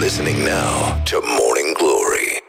listening 0.00 0.38
now 0.38 1.02
to 1.04 1.16
Morning 1.38 1.76
Glory. 1.76 2.42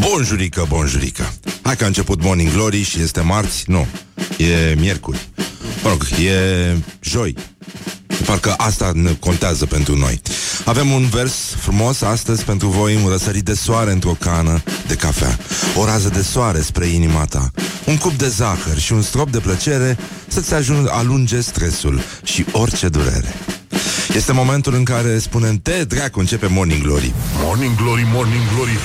Bonjurică, 0.00 0.64
bonjurică. 0.68 1.32
Hai 1.62 1.76
că 1.76 1.84
a 1.84 1.86
început 1.86 2.22
Morning 2.22 2.52
Glory 2.52 2.82
și 2.82 3.00
este 3.00 3.20
marți? 3.20 3.64
Nu, 3.66 3.86
e 4.36 4.74
miercuri. 4.78 5.28
Mă 5.82 5.88
rog, 5.88 6.06
e 6.24 6.76
joi. 7.00 7.34
Parcă 8.24 8.54
asta 8.56 8.90
ne 8.94 9.12
contează 9.12 9.66
pentru 9.66 9.96
noi. 9.96 10.20
Avem 10.64 10.90
un 10.90 11.08
vers 11.08 11.54
frumos 11.60 12.00
astăzi 12.00 12.44
pentru 12.44 12.68
voi 12.68 12.94
Un 12.94 13.08
răsărit 13.08 13.44
de 13.44 13.54
soare 13.54 13.92
într-o 13.92 14.16
cană 14.18 14.62
de 14.86 14.94
cafea. 14.94 15.38
O 15.76 15.84
rază 15.84 16.08
de 16.08 16.22
soare 16.22 16.60
spre 16.60 16.86
inima 16.86 17.24
ta. 17.24 17.50
Un 17.86 17.96
cup 17.96 18.12
de 18.12 18.28
zahăr 18.28 18.78
și 18.78 18.92
un 18.92 19.02
strop 19.02 19.30
de 19.30 19.38
plăcere 19.38 19.98
Să-ți 20.28 20.54
ajung, 20.54 20.88
alunge 20.90 21.40
stresul 21.40 22.00
și 22.22 22.44
orice 22.52 22.88
durere 22.88 23.34
este 24.14 24.32
momentul 24.32 24.74
în 24.74 24.84
care 24.84 25.18
spunem 25.18 25.56
Te, 25.56 25.84
dracu, 25.84 26.18
începe 26.18 26.46
Morning 26.46 26.82
Glory. 26.82 27.12
Morning 27.42 27.76
Glory, 27.76 28.06
Morning 28.12 28.42
Glory. 28.54 28.78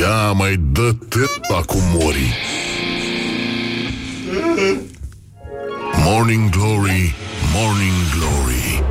Ia 0.00 0.32
mai 0.32 0.60
dă 0.72 0.96
te 1.08 1.52
acum 1.54 1.80
mori. 1.92 2.36
Morning 6.04 6.50
Glory, 6.50 7.14
Morning 7.54 7.92
Glory. 8.18 8.84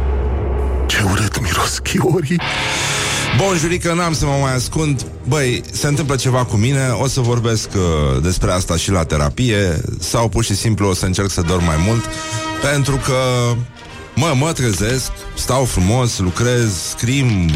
Ce 0.85 1.03
urât 1.11 1.41
miros 1.41 1.79
chiorii 1.79 2.41
Bonjurică, 3.37 3.93
n-am 3.93 4.13
să 4.13 4.25
mă 4.25 4.37
mai 4.41 4.53
ascund. 4.53 5.05
Băi, 5.27 5.61
se 5.71 5.87
întâmplă 5.87 6.15
ceva 6.15 6.45
cu 6.45 6.55
mine 6.55 6.89
O 6.89 7.07
să 7.07 7.19
vorbesc 7.19 7.69
uh, 7.75 8.21
despre 8.21 8.51
asta 8.51 8.75
și 8.75 8.91
la 8.91 9.03
terapie 9.03 9.81
Sau 9.99 10.29
pur 10.29 10.43
și 10.43 10.55
simplu 10.55 10.87
o 10.87 10.93
să 10.93 11.05
încerc 11.05 11.29
să 11.29 11.41
dorm 11.41 11.65
mai 11.65 11.83
mult 11.87 12.09
Pentru 12.61 12.95
că 12.95 13.15
Mă, 14.15 14.33
mă 14.35 14.51
trezesc, 14.51 15.11
stau 15.35 15.65
frumos, 15.65 16.19
lucrez, 16.19 16.73
scrim, 16.89 17.49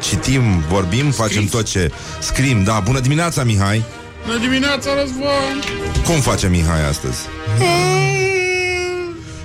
citim, 0.00 0.64
vorbim, 0.68 0.98
Scris. 1.10 1.16
facem 1.16 1.44
tot 1.44 1.64
ce 1.64 1.90
scrim. 2.20 2.64
Da, 2.64 2.80
bună 2.84 3.00
dimineața, 3.00 3.44
Mihai! 3.44 3.84
Bună 4.26 4.38
dimineața, 4.38 4.90
Răzvan! 5.00 5.62
Cum 6.04 6.20
face 6.20 6.48
Mihai 6.48 6.88
astăzi? 6.88 7.18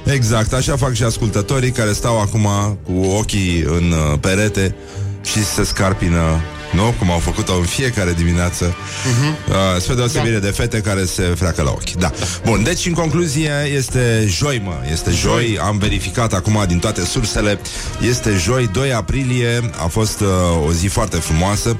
Exact, 0.03 0.53
așa 0.53 0.75
fac 0.75 0.93
și 0.93 1.03
ascultătorii 1.03 1.71
care 1.71 1.91
stau 1.91 2.21
acum 2.21 2.47
cu 2.85 3.05
ochii 3.05 3.61
în 3.61 3.91
uh, 3.91 4.19
perete 4.19 4.75
și 5.23 5.43
se 5.43 5.63
scarpină 5.63 6.41
nu? 6.71 6.93
Cum 6.99 7.11
au 7.11 7.19
făcut-o 7.19 7.55
în 7.55 7.63
fiecare 7.63 8.13
dimineață 8.13 8.75
uh-huh. 8.75 9.49
uh, 9.49 9.81
Spre 9.81 9.95
deosebire 9.95 10.37
da. 10.37 10.45
de 10.45 10.51
fete 10.51 10.81
care 10.81 11.05
se 11.05 11.21
freacă 11.21 11.61
la 11.61 11.69
ochi 11.69 11.91
da. 11.91 12.11
Bun, 12.45 12.63
deci 12.63 12.85
în 12.85 12.93
concluzie 12.93 13.51
Este 13.75 14.25
joi, 14.27 14.61
mă, 14.63 14.75
este 14.91 15.11
joi, 15.11 15.45
joi. 15.45 15.59
Am 15.59 15.77
verificat 15.77 16.33
acum 16.33 16.63
din 16.67 16.79
toate 16.79 17.05
sursele 17.05 17.59
Este 18.09 18.35
joi, 18.43 18.69
2 18.73 18.93
aprilie 18.93 19.71
A 19.83 19.87
fost 19.87 20.19
uh, 20.19 20.27
o 20.67 20.71
zi 20.71 20.87
foarte 20.87 21.17
frumoasă 21.17 21.77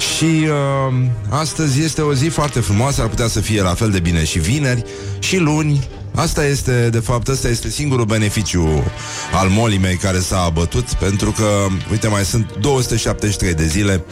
și 0.00 0.24
uh, 0.24 0.94
astăzi 1.28 1.82
este 1.82 2.00
o 2.00 2.14
zi 2.14 2.28
foarte 2.28 2.60
frumoasă, 2.60 3.02
ar 3.02 3.08
putea 3.08 3.28
să 3.28 3.40
fie 3.40 3.62
la 3.62 3.74
fel 3.74 3.90
de 3.90 4.00
bine 4.00 4.24
și 4.24 4.38
vineri, 4.38 4.84
și 5.18 5.36
luni, 5.36 5.88
Asta 6.20 6.46
este, 6.46 6.88
de 6.90 6.98
fapt, 6.98 7.28
asta 7.28 7.48
este 7.48 7.70
singurul 7.70 8.04
beneficiu 8.04 8.84
al 9.32 9.48
molii 9.48 9.78
mei 9.78 9.96
care 9.96 10.18
s-a 10.18 10.40
abătut, 10.40 10.92
pentru 10.92 11.30
că, 11.30 11.66
uite, 11.90 12.08
mai 12.08 12.24
sunt 12.24 12.56
273 12.60 13.54
de 13.54 13.66
zile 13.66 14.04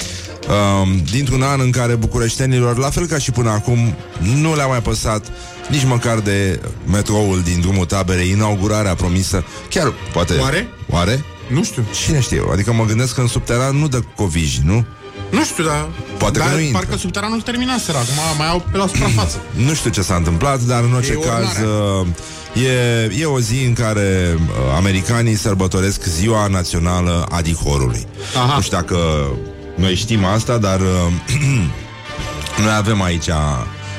uh, 0.48 0.88
dintr-un 1.10 1.42
an 1.42 1.60
în 1.60 1.70
care 1.70 1.94
bucureștenilor, 1.94 2.76
la 2.76 2.90
fel 2.90 3.06
ca 3.06 3.18
și 3.18 3.30
până 3.30 3.50
acum, 3.50 3.78
nu 4.40 4.54
le-a 4.54 4.66
mai 4.66 4.82
păsat 4.82 5.26
nici 5.68 5.84
măcar 5.84 6.18
de 6.18 6.60
metroul 6.86 7.42
din 7.42 7.60
drumul 7.60 7.84
taberei, 7.84 8.30
inaugurarea 8.30 8.94
promisă. 8.94 9.44
Chiar, 9.68 9.92
poate... 10.12 10.34
Oare? 10.34 10.68
Oare? 10.90 11.24
Nu 11.48 11.64
știu. 11.64 11.84
Cine 12.04 12.20
știe? 12.20 12.42
Adică 12.52 12.72
mă 12.72 12.84
gândesc 12.84 13.14
că 13.14 13.20
în 13.20 13.26
subteran 13.26 13.76
nu 13.76 13.88
dă 13.88 14.00
coviji, 14.16 14.60
nu? 14.64 14.86
Nu 15.30 15.44
știu, 15.44 15.64
dar... 15.64 15.88
Poate 16.18 16.38
dar 16.38 16.48
că 16.48 16.54
nu 16.54 16.60
parcă 16.60 16.78
intră. 16.80 16.96
subteranul 16.96 17.40
terminaseră, 17.40 17.98
acum 17.98 18.36
mai 18.38 18.48
au 18.48 18.64
pe 18.70 18.76
la 18.76 18.86
suprafață. 18.86 19.36
Nu 19.66 19.74
știu 19.74 19.90
ce 19.90 20.02
s-a 20.02 20.14
întâmplat, 20.14 20.60
dar 20.60 20.82
în 20.82 20.94
orice 20.94 21.12
E 21.12 21.14
caz 21.14 21.56
urnarea. 21.56 21.68
uh, 21.68 22.06
e, 22.64 23.20
e 23.20 23.24
o 23.24 23.40
zi 23.40 23.64
în 23.66 23.72
care 23.72 24.36
uh, 24.38 24.46
americanii 24.76 25.34
sărbătoresc 25.34 26.04
ziua 26.04 26.46
națională 26.46 27.26
a 27.30 27.40
dihorului. 27.40 28.06
Aha. 28.36 28.54
Nu 28.54 28.60
știu 28.62 28.76
dacă 28.76 28.96
noi 29.74 29.94
știm 29.94 30.24
asta, 30.24 30.56
dar 30.58 30.80
uh, 30.80 31.12
noi 32.64 32.74
avem 32.76 33.02
aici 33.02 33.28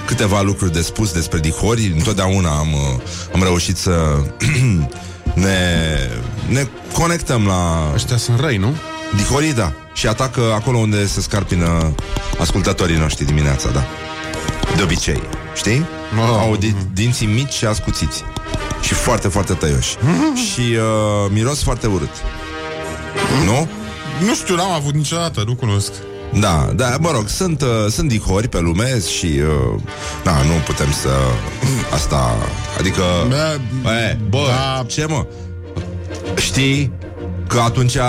câteva 0.05 0.41
lucruri 0.41 0.71
de 0.73 0.81
spus 0.81 1.11
despre 1.11 1.39
dihori. 1.39 1.93
Întotdeauna 1.97 2.49
am, 2.49 2.73
uh, 2.73 3.01
am 3.33 3.43
reușit 3.43 3.77
să 3.77 3.91
ne, 5.33 5.57
ne 6.47 6.67
conectăm 6.93 7.45
la 7.45 7.91
Ăștia 7.93 8.17
sunt 8.17 8.39
răi, 8.39 8.57
nu? 8.57 8.75
dihorii, 9.15 9.53
da. 9.53 9.73
Și 9.99 10.07
atacă 10.07 10.41
acolo 10.53 10.77
unde 10.77 11.05
se 11.05 11.21
scarpină 11.21 11.95
ascultătorii 12.39 12.95
noștri 12.97 13.25
dimineața, 13.25 13.69
da. 13.69 13.83
De 14.75 14.81
obicei, 14.81 15.21
știi? 15.55 15.85
Oh. 16.19 16.37
Au 16.39 16.55
di- 16.55 16.75
dinții 16.93 17.27
mici 17.27 17.51
și 17.51 17.65
ascuțiți. 17.65 18.23
Și 18.81 18.93
foarte, 18.93 19.27
foarte 19.27 19.53
tăioși. 19.53 19.95
și 20.51 20.59
uh, 20.61 21.31
miros 21.31 21.63
foarte 21.63 21.87
urât. 21.87 22.09
Nu? 23.45 23.67
Nu 24.25 24.35
știu, 24.35 24.55
n-am 24.55 24.71
avut 24.71 24.93
niciodată, 24.93 25.43
nu 25.45 25.55
cunosc. 25.55 25.91
Da, 26.39 26.69
da, 26.75 26.95
mă 26.99 27.11
rog, 27.11 27.27
sunt, 27.27 27.61
uh, 27.61 27.67
sunt 27.91 28.09
dihori 28.09 28.47
pe 28.47 28.59
lume 28.59 29.01
și 29.17 29.25
uh, 29.25 29.81
da, 30.23 30.31
nu 30.31 30.53
putem 30.65 30.91
să 30.91 31.09
asta, 31.93 32.35
adică 32.79 33.01
Bă, 33.27 33.57
e, 33.89 34.17
bă, 34.29 34.45
da. 34.47 34.83
ce 34.87 35.05
mă? 35.05 35.25
Știi 36.35 36.91
că 37.47 37.59
atunci 37.59 37.95
uh, 37.95 38.01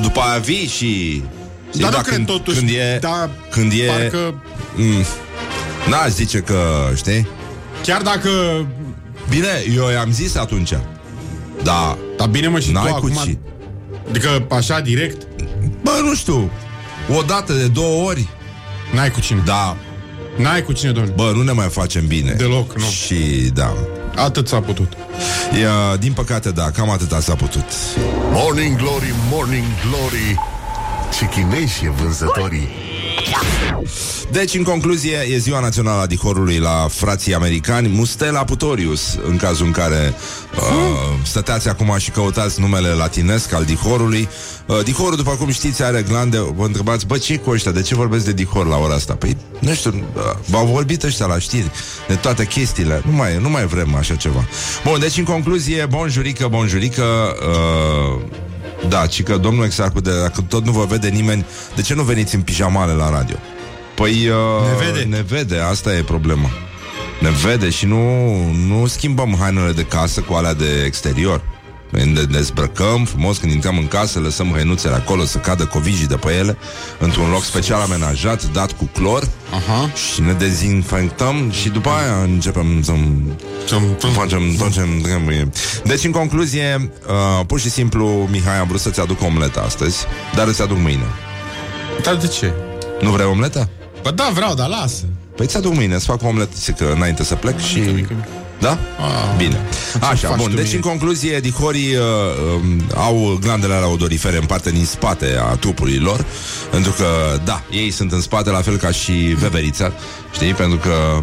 după 0.00 0.20
aia 0.20 0.38
vii 0.38 0.66
și 0.66 1.22
știi, 1.68 1.80
Dar 1.80 1.90
nu 1.90 1.96
da, 1.96 2.02
cred 2.02 2.14
când, 2.14 2.26
totuși, 2.26 2.56
când 2.58 2.70
e, 2.70 2.98
da, 3.00 3.30
când 3.50 3.72
e 3.72 3.86
Parcă, 3.86 4.42
mm, 4.76 5.04
N-aș 5.88 6.10
zice 6.10 6.38
că, 6.38 6.90
știi? 6.96 7.28
chiar 7.82 8.02
dacă... 8.02 8.30
Bine, 9.28 9.64
eu 9.76 9.90
i-am 9.90 10.10
zis 10.12 10.36
atunci. 10.36 10.72
Da, 11.62 11.98
Dar 12.16 12.28
bine 12.28 12.48
mă 12.48 12.58
și 12.60 12.72
n-ai 12.72 12.84
tu 12.84 12.90
cu 12.90 12.96
acum... 12.96 13.32
ci. 13.32 13.36
Adică 14.08 14.46
așa 14.50 14.80
direct, 14.80 15.26
Bă, 15.82 15.90
nu 16.02 16.14
știu. 16.14 16.50
O 17.18 17.22
dată 17.22 17.52
de 17.52 17.66
două 17.66 18.04
ori. 18.04 18.28
N-ai 18.92 19.10
cu 19.10 19.20
cine. 19.20 19.42
Da, 19.44 19.76
N-ai 20.36 20.62
cu 20.62 20.72
cine, 20.72 20.90
domnule. 20.90 21.14
bă, 21.16 21.32
nu 21.34 21.42
ne 21.42 21.52
mai 21.52 21.68
facem 21.68 22.06
bine 22.06 22.32
Deloc, 22.32 22.78
nu. 22.78 22.84
Și, 22.84 23.14
da 23.54 23.74
Atât 24.16 24.48
s-a 24.48 24.60
putut. 24.60 24.92
Ia, 25.60 25.96
Din 25.96 26.12
păcate, 26.12 26.50
da, 26.50 26.70
cam 26.70 26.90
atâta 26.90 27.20
s-a 27.20 27.34
putut 27.34 27.64
Morning 28.32 28.76
Glory, 28.76 29.14
Morning 29.30 29.64
Glory 29.88 30.40
Ce 31.18 31.28
chineși 31.28 31.84
e 31.84 31.90
vânzătorii 31.90 32.68
Deci, 34.30 34.54
în 34.54 34.62
concluzie, 34.62 35.26
e 35.30 35.38
ziua 35.38 35.60
națională 35.60 36.00
a 36.00 36.06
dihorului 36.06 36.58
la 36.58 36.86
frații 36.90 37.34
americani. 37.34 37.88
Mustela 37.88 38.44
Putorius, 38.44 39.18
în 39.28 39.36
cazul 39.36 39.66
în 39.66 39.72
care 39.72 40.14
uh, 40.54 40.60
stăteați 41.22 41.68
acum 41.68 41.94
și 41.98 42.10
căutați 42.10 42.60
numele 42.60 42.88
latinesc 42.88 43.52
al 43.52 43.64
dihorului 43.64 44.28
uh, 44.66 44.82
Dihorul, 44.84 45.16
după 45.16 45.30
cum 45.30 45.50
știți, 45.50 45.82
are 45.82 46.04
glande. 46.08 46.38
Vă 46.54 46.64
întrebați, 46.64 47.06
bă, 47.06 47.18
ce 47.18 47.36
cu 47.36 47.50
ăștia? 47.50 47.72
De 47.72 47.82
ce 47.82 47.94
vorbesc 47.94 48.24
de 48.24 48.32
dihor 48.32 48.66
la 48.66 48.76
ora 48.76 48.94
asta? 48.94 49.14
Păi, 49.14 49.36
nu 49.58 49.74
știu, 49.74 49.90
uh, 50.14 50.22
v-au 50.46 50.66
vorbit 50.66 51.02
ăștia 51.02 51.26
la 51.26 51.38
știri 51.38 51.70
De 52.08 52.14
toate 52.14 52.46
chestiile. 52.46 53.02
Nu 53.06 53.12
mai, 53.12 53.38
nu 53.40 53.50
mai 53.50 53.66
vrem 53.66 53.94
așa 53.94 54.14
ceva. 54.14 54.44
Bun, 54.84 54.98
deci, 55.00 55.16
în 55.16 55.24
concluzie, 55.24 55.86
bonjurică, 55.90 56.48
bonjurică 56.48 57.02
uh, 57.02 58.42
da, 58.88 59.06
ci 59.06 59.22
că 59.22 59.36
domnul 59.36 59.64
Exarcu, 59.64 60.00
de, 60.00 60.20
dacă 60.20 60.44
tot 60.48 60.64
nu 60.64 60.72
vă 60.72 60.84
vede 60.88 61.08
nimeni, 61.08 61.44
de 61.74 61.82
ce 61.82 61.94
nu 61.94 62.02
veniți 62.02 62.34
în 62.34 62.40
pijamale 62.42 62.92
la 62.92 63.10
radio? 63.10 63.36
Păi 63.94 64.28
uh, 64.28 64.78
Ne 64.78 64.86
vede. 64.86 65.16
ne 65.16 65.22
vede, 65.22 65.58
asta 65.58 65.96
e 65.96 66.02
problema. 66.02 66.50
Ne 67.20 67.30
vede 67.30 67.70
și 67.70 67.86
nu, 67.86 68.32
nu 68.50 68.86
schimbăm 68.86 69.36
hainele 69.38 69.72
de 69.72 69.82
casă 69.82 70.20
cu 70.20 70.34
alea 70.34 70.54
de 70.54 70.82
exterior. 70.86 71.42
Noi 71.94 72.12
Ne 72.12 72.22
dezbrăcăm 72.22 73.04
frumos 73.04 73.36
când 73.38 73.52
intrăm 73.52 73.76
în 73.78 73.88
casă, 73.88 74.18
lăsăm 74.18 74.50
hăinuțele 74.52 74.94
acolo 74.94 75.24
să 75.24 75.38
cadă 75.38 75.64
covijii 75.64 76.06
de 76.06 76.14
pe 76.16 76.32
ele, 76.32 76.56
într-un 76.98 77.30
loc 77.30 77.42
special 77.44 77.80
amenajat, 77.80 78.44
dat 78.52 78.72
cu 78.72 78.84
clor 78.92 79.28
Aha. 79.54 79.90
și 80.12 80.20
ne 80.20 80.32
dezinfectăm 80.32 81.50
și 81.50 81.68
după 81.68 81.88
aia 81.88 82.22
începem 82.22 82.82
să 82.82 82.92
Ce-am- 83.66 83.96
facem 84.12 84.54
tot 84.58 84.72
ce 84.72 84.80
trebuie. 85.02 85.48
Deci, 85.84 86.04
în 86.04 86.10
concluzie, 86.10 86.90
uh, 87.08 87.46
pur 87.46 87.60
și 87.60 87.70
simplu, 87.70 88.28
Mihai, 88.30 88.58
am 88.58 88.66
vrut 88.66 88.80
să-ți 88.80 89.00
aduc 89.00 89.22
omleta 89.22 89.60
astăzi, 89.60 90.04
dar 90.34 90.46
îți 90.46 90.62
aduc 90.62 90.78
mâine. 90.78 91.06
Dar 92.02 92.14
de 92.16 92.26
ce? 92.26 92.52
Nu 93.00 93.10
vrei 93.10 93.26
omletă? 93.26 93.68
Bă, 94.02 94.10
da, 94.10 94.30
vreau, 94.34 94.54
dar 94.54 94.68
lasă. 94.68 95.04
Păi 95.36 95.46
ți 95.46 95.56
aduc 95.56 95.74
mâine, 95.74 95.98
să 95.98 96.04
fac 96.04 96.22
o 96.22 96.26
omletă, 96.26 96.52
zic 96.56 96.76
că 96.76 96.92
înainte 96.94 97.24
să 97.24 97.34
plec 97.34 97.58
și... 97.60 97.78
mică, 97.78 97.90
mică. 97.94 98.12
Da? 98.64 98.78
Ah. 98.98 99.36
Bine. 99.36 99.60
Așa, 100.00 100.28
faci 100.28 100.36
bun. 100.36 100.50
tu 100.50 100.56
Deci, 100.56 100.66
mie? 100.66 100.74
în 100.74 100.80
concluzie, 100.80 101.40
dihorii 101.40 101.96
uh, 101.96 102.02
um, 102.54 102.82
au 102.94 103.38
glandele 103.40 103.74
alea 103.74 103.88
odorifere 103.88 104.36
în 104.36 104.46
parte 104.46 104.70
din 104.70 104.84
spate 104.84 105.36
a 105.38 105.54
trupului 105.56 105.98
lor, 105.98 106.24
pentru 106.70 106.92
că, 106.92 107.06
da, 107.44 107.62
ei 107.70 107.90
sunt 107.90 108.12
în 108.12 108.20
spate, 108.20 108.50
la 108.50 108.60
fel 108.60 108.76
ca 108.76 108.90
și 108.90 109.12
veverița, 109.12 109.92
știi? 110.32 110.54
Pentru 110.54 110.78
că 110.78 111.22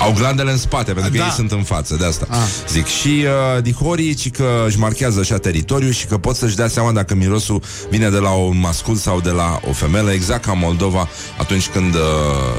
Au 0.00 0.12
glandele 0.12 0.50
în 0.50 0.58
spate, 0.58 0.92
pentru 0.92 1.10
că 1.12 1.18
Da. 1.18 1.24
ei 1.24 1.30
sunt 1.30 1.52
în 1.52 1.62
față, 1.62 1.96
de 1.98 2.04
asta 2.04 2.26
Ah. 2.28 2.36
zic. 2.68 2.86
Și 2.86 3.24
uh, 3.56 3.62
dihorii, 3.62 4.14
ci 4.14 4.30
că 4.30 4.64
își 4.66 4.78
marchează 4.78 5.20
așa 5.20 5.36
teritoriul 5.38 5.92
și 5.92 6.06
că 6.06 6.18
pot 6.18 6.36
să-și 6.36 6.56
dea 6.56 6.68
seama 6.68 6.92
dacă 6.92 7.14
mirosul 7.14 7.62
vine 7.90 8.08
de 8.08 8.16
la 8.18 8.30
un 8.30 8.58
mascul 8.60 8.96
sau 8.96 9.20
de 9.20 9.30
la 9.30 9.60
o 9.68 9.72
femelă, 9.72 10.12
exact 10.12 10.44
ca 10.44 10.52
Moldova, 10.52 11.08
atunci 11.38 11.68
când 11.68 11.94
uh, 11.94 12.00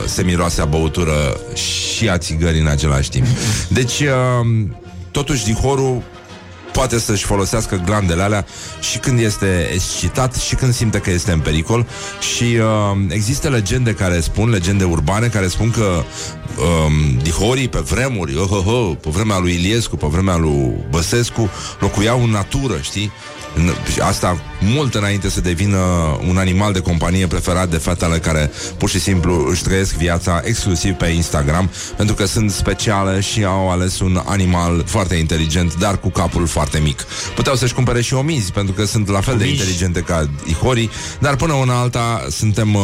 se 0.08 0.24
miroase 0.24 0.62
a 0.62 0.66
băutură 0.66 1.14
și 1.54 2.10
a 2.10 2.18
țigării 2.18 2.60
în 2.62 2.68
același 2.68 3.10
timp. 3.10 3.26
Deci, 3.68 4.00
uh, 4.00 4.68
totuși, 5.12 5.46
dihorul 5.46 6.02
poate 6.74 7.00
să-și 7.00 7.26
folosească 7.26 7.82
glandele 7.86 8.22
alea 8.22 8.46
și 8.80 8.98
când 8.98 9.20
este 9.20 9.70
excitat 9.74 10.36
și 10.36 10.56
când 10.56 10.74
simte 10.74 11.00
că 11.00 11.10
este 11.10 11.32
în 11.32 11.40
pericol 11.40 11.88
și 12.36 12.44
uh, 12.44 12.98
există 13.10 13.50
legende 13.50 13.94
care 13.94 14.20
spun, 14.20 14.50
legende 14.50 14.84
urbane 14.84 15.28
care 15.28 15.48
spun 15.48 15.72
că 15.72 16.04
um, 16.58 17.20
dihorii 17.24 17.68
pe 17.68 17.80
vremuri, 17.80 18.38
oh, 18.38 18.50
oh, 18.50 18.66
oh, 18.66 18.92
pe 19.02 19.10
vremea 19.10 19.38
lui 19.40 19.54
Iliescu, 19.54 19.96
pe 19.96 20.08
vremea 20.10 20.38
lui 20.38 20.74
Băsescu, 20.90 21.50
locuiau 21.80 22.24
în 22.24 22.30
natură, 22.30 22.78
știi? 22.82 23.12
În- 23.56 23.74
Asta 24.02 24.42
mult 24.62 24.96
înainte 24.96 25.30
să 25.30 25.42
devină 25.42 25.78
un 26.28 26.38
animal 26.38 26.74
de 26.74 26.80
companie 26.80 27.28
preferat 27.28 27.70
de 27.70 27.78
fetele 27.78 28.18
care 28.20 28.52
pur 28.78 28.90
și 28.90 29.00
simplu 29.00 29.48
își 29.50 29.64
trăiesc 29.64 29.94
viața 29.96 30.42
exclusiv 30.44 30.94
pe 30.94 31.06
Instagram 31.08 31.70
pentru 31.98 32.16
că 32.16 32.26
sunt 32.26 32.52
speciale 32.52 33.20
și 33.20 33.44
au 33.44 33.72
ales 33.72 34.00
un 34.00 34.22
animal 34.26 34.84
foarte 34.86 35.16
inteligent, 35.16 35.76
dar 35.78 36.00
cu 36.00 36.10
capul 36.10 36.48
foarte 36.48 36.80
mic. 36.80 37.02
Puteau 37.36 37.56
să-și 37.56 37.74
cumpere 37.74 38.02
și 38.02 38.14
omizi 38.14 38.52
pentru 38.52 38.74
că 38.74 38.86
sunt 38.86 39.10
la 39.10 39.22
fel 39.22 39.38
de 39.38 39.44
Omizi. 39.44 39.60
inteligente 39.60 40.00
ca 40.00 40.30
ihorii, 40.46 40.90
dar 41.20 41.36
până 41.36 41.54
una 41.54 41.80
alta 41.80 42.26
suntem 42.30 42.74
uh, 42.76 42.82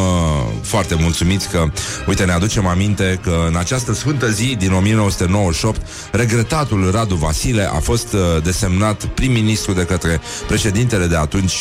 foarte 0.61 0.95
mulțumiți 0.99 1.49
că, 1.49 1.65
uite, 2.07 2.23
ne 2.25 2.31
aducem 2.31 2.65
aminte 2.67 3.19
că 3.23 3.45
în 3.47 3.55
această 3.55 3.93
sfântă 3.93 4.29
zi 4.29 4.55
din 4.59 4.71
1998, 4.73 5.81
regretatul 6.11 6.91
Radu 6.91 7.15
Vasile 7.15 7.69
a 7.73 7.79
fost 7.79 8.13
uh, 8.13 8.19
desemnat 8.43 9.05
prim-ministru 9.05 9.73
de 9.73 9.83
către 9.85 10.21
președintele 10.57 11.05
de 11.05 11.15
atunci 11.15 11.53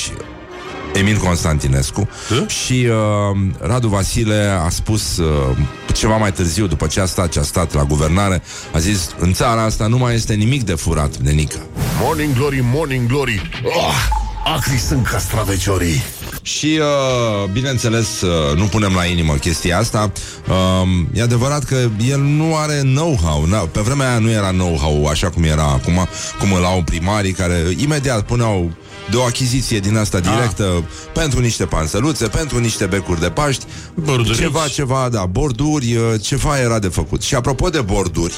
Emil 0.94 1.16
Constantinescu 1.16 2.08
și 2.46 2.88
uh, 2.88 3.36
Radu 3.60 3.88
Vasile 3.88 4.58
a 4.64 4.68
spus 4.68 5.16
uh, 5.16 5.56
ceva 5.92 6.16
mai 6.16 6.32
târziu, 6.32 6.66
după 6.66 6.86
ce 6.86 7.00
a 7.00 7.04
stat, 7.04 7.28
ce 7.28 7.38
a 7.38 7.42
stat 7.42 7.74
la 7.74 7.84
guvernare, 7.84 8.42
a 8.72 8.78
zis, 8.78 9.14
în 9.18 9.32
țara 9.32 9.62
asta 9.62 9.86
nu 9.86 9.98
mai 9.98 10.14
este 10.14 10.34
nimic 10.34 10.62
de 10.62 10.74
furat, 10.74 11.16
nenică. 11.16 11.58
Morning 12.00 12.34
Glory, 12.34 12.60
Morning 12.72 13.08
Glory 13.08 13.50
oh, 13.64 14.24
Acri 14.54 14.78
sunt 14.78 15.06
castraveciorii 15.06 16.02
Și, 16.42 16.78
uh, 16.80 17.50
bineînțeles, 17.52 18.20
uh, 18.20 18.56
nu 18.56 18.64
punem 18.64 18.92
la 18.94 19.04
inimă 19.04 19.32
chestia 19.32 19.78
asta. 19.78 20.12
Uh, 20.48 20.88
e 21.14 21.22
adevărat 21.22 21.64
că 21.64 21.88
el 22.08 22.20
nu 22.20 22.56
are 22.56 22.80
know-how. 22.80 23.44
Na, 23.44 23.58
pe 23.58 23.80
vremea 23.80 24.08
aia 24.08 24.18
nu 24.18 24.30
era 24.30 24.50
know-how 24.50 25.06
așa 25.06 25.30
cum 25.30 25.42
era 25.42 25.64
acum, 25.64 26.08
cum 26.38 26.52
îl 26.52 26.64
au 26.64 26.82
primarii 26.82 27.32
care 27.32 27.74
imediat 27.76 28.22
puneau 28.22 28.72
de 29.10 29.16
o 29.16 29.22
achiziție 29.22 29.78
din 29.78 29.96
asta 29.96 30.20
directă 30.20 30.72
ah. 30.76 30.82
pentru 31.12 31.40
niște 31.40 31.64
pansăluțe, 31.64 32.26
pentru 32.26 32.58
niște 32.58 32.86
becuri 32.86 33.20
de 33.20 33.30
Paști, 33.30 33.64
Bordurici. 33.94 34.40
ceva, 34.40 34.68
ceva, 34.68 35.08
da, 35.10 35.26
borduri, 35.26 35.94
uh, 35.94 36.20
ceva 36.20 36.58
era 36.58 36.78
de 36.78 36.88
făcut. 36.88 37.22
Și 37.22 37.34
apropo 37.34 37.68
de 37.68 37.80
borduri, 37.80 38.34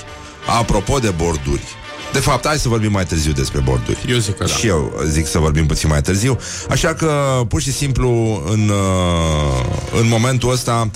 apropo 0.58 0.98
de 0.98 1.12
borduri, 1.16 1.62
de 2.12 2.18
fapt, 2.18 2.46
hai 2.46 2.58
să 2.58 2.68
vorbim 2.68 2.92
mai 2.92 3.06
târziu 3.06 3.32
despre 3.32 3.60
borduri. 3.60 3.98
Eu 4.08 4.18
zic 4.18 4.36
că 4.36 4.44
da. 4.44 4.52
Și 4.52 4.66
eu 4.66 5.00
zic 5.06 5.26
să 5.26 5.38
vorbim 5.38 5.66
puțin 5.66 5.88
mai 5.88 6.02
târziu. 6.02 6.38
Așa 6.68 6.94
că, 6.94 7.42
pur 7.48 7.60
și 7.60 7.72
simplu, 7.72 8.08
în, 8.50 8.68
uh, 8.68 10.00
în 10.00 10.08
momentul 10.08 10.50
ăsta 10.50 10.90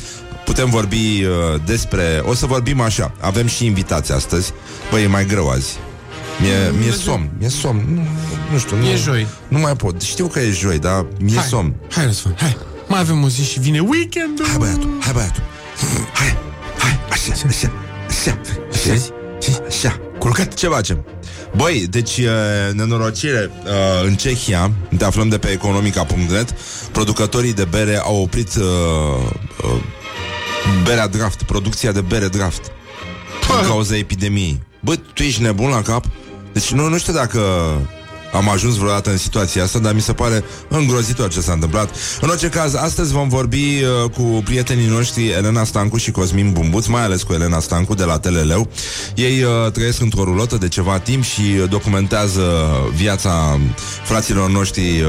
putem 0.45 0.71
vorbi 0.71 1.25
uh, 1.25 1.61
despre... 1.67 2.23
O 2.25 2.35
să 2.35 2.47
vorbim 2.47 2.81
așa. 2.81 3.13
Avem 3.21 3.47
și 3.47 3.65
invitații 3.65 4.15
astăzi. 4.15 4.53
Băi, 4.91 5.03
e 5.03 5.07
mai 5.07 5.27
greu 5.27 5.51
azi. 5.51 5.79
Mie, 6.43 6.73
mie 6.79 6.91
somn, 6.91 7.31
mie 7.39 7.49
somn. 7.49 7.83
Nu, 7.95 8.07
nu 8.53 8.59
știu 8.59 8.77
nu, 8.77 8.85
E 8.87 8.97
joi. 8.97 9.27
Nu 9.49 9.59
mai 9.59 9.77
pot, 9.77 10.03
știu 10.03 10.27
că 10.27 10.41
e 10.41 10.51
joi 10.51 10.79
Dar 10.79 11.07
mie 11.21 11.37
Hai, 11.37 11.47
somn. 11.49 11.75
hai 11.91 12.05
Răzvan, 12.05 12.35
hai. 12.39 12.57
Mai 12.89 13.01
avem 13.01 13.23
o 13.23 13.29
zi 13.29 13.45
și 13.45 13.61
vine 13.61 13.81
weekendul. 13.81 14.47
Hai 14.47 14.57
băiatul, 14.59 14.91
hai 15.01 15.13
băiatul. 15.13 15.43
Hai, 16.13 16.37
hai, 16.79 16.99
așa, 17.11 17.33
așa. 17.47 17.73
Așa, 18.09 18.39
așa, 18.73 19.63
așa 19.69 20.01
Culcat, 20.19 20.55
ce 20.55 20.67
facem? 20.69 21.05
Băi, 21.57 21.87
deci, 21.91 22.17
e, 22.17 22.31
nenorocire 22.73 23.51
uh, 23.65 23.71
În 24.07 24.15
Cehia, 24.15 24.71
ne 24.89 25.05
aflăm 25.05 25.29
de 25.29 25.39
pe 25.39 25.49
economica.net 25.49 26.55
Producătorii 26.93 27.53
de 27.53 27.65
bere 27.65 27.97
au 27.97 28.23
oprit 28.23 28.55
uh, 28.55 28.65
uh, 29.65 29.83
Berea 30.85 31.07
draft, 31.09 31.43
producția 31.43 31.93
de 31.93 32.01
bere 32.01 32.29
draft 32.29 32.63
Din 33.47 33.67
cauza 33.69 33.97
epidemiei. 33.97 34.63
Bă, 34.81 34.97
tu 35.15 35.23
ești 35.23 35.43
nebun 35.43 35.69
la 35.69 35.83
cap? 35.83 36.05
Deci 36.53 36.73
nu, 36.73 36.89
nu 36.89 36.99
știu 36.99 37.13
dacă 37.13 37.41
am 38.33 38.49
ajuns 38.49 38.77
vreodată 38.77 39.11
în 39.11 39.17
situația 39.17 39.63
asta, 39.63 39.79
dar 39.79 39.95
mi 39.95 40.01
se 40.01 40.13
pare 40.13 40.45
îngrozitor 40.69 41.31
ce 41.31 41.41
s-a 41.41 41.53
întâmplat. 41.53 41.91
În 42.21 42.29
orice 42.29 42.49
caz, 42.49 42.75
astăzi 42.75 43.13
vom 43.13 43.29
vorbi 43.29 43.57
uh, 44.05 44.11
cu 44.11 44.23
prietenii 44.45 44.87
noștri 44.87 45.29
Elena 45.29 45.65
Stancu 45.65 45.97
și 45.97 46.11
Cosmin 46.11 46.53
Bumbuț, 46.53 46.87
mai 46.87 47.03
ales 47.03 47.23
cu 47.23 47.33
Elena 47.33 47.61
Stancu 47.61 47.95
de 47.95 48.05
la 48.05 48.19
Teleleu. 48.19 48.69
Ei 49.15 49.43
uh, 49.43 49.73
trăiesc 49.73 50.01
într-o 50.01 50.25
rulotă 50.25 50.57
de 50.57 50.69
ceva 50.69 50.99
timp 50.99 51.23
și 51.25 51.41
uh, 51.41 51.69
documentează 51.69 52.43
viața 52.95 53.59
fraților 54.05 54.51
noștri 54.51 54.83
uh, 54.83 55.07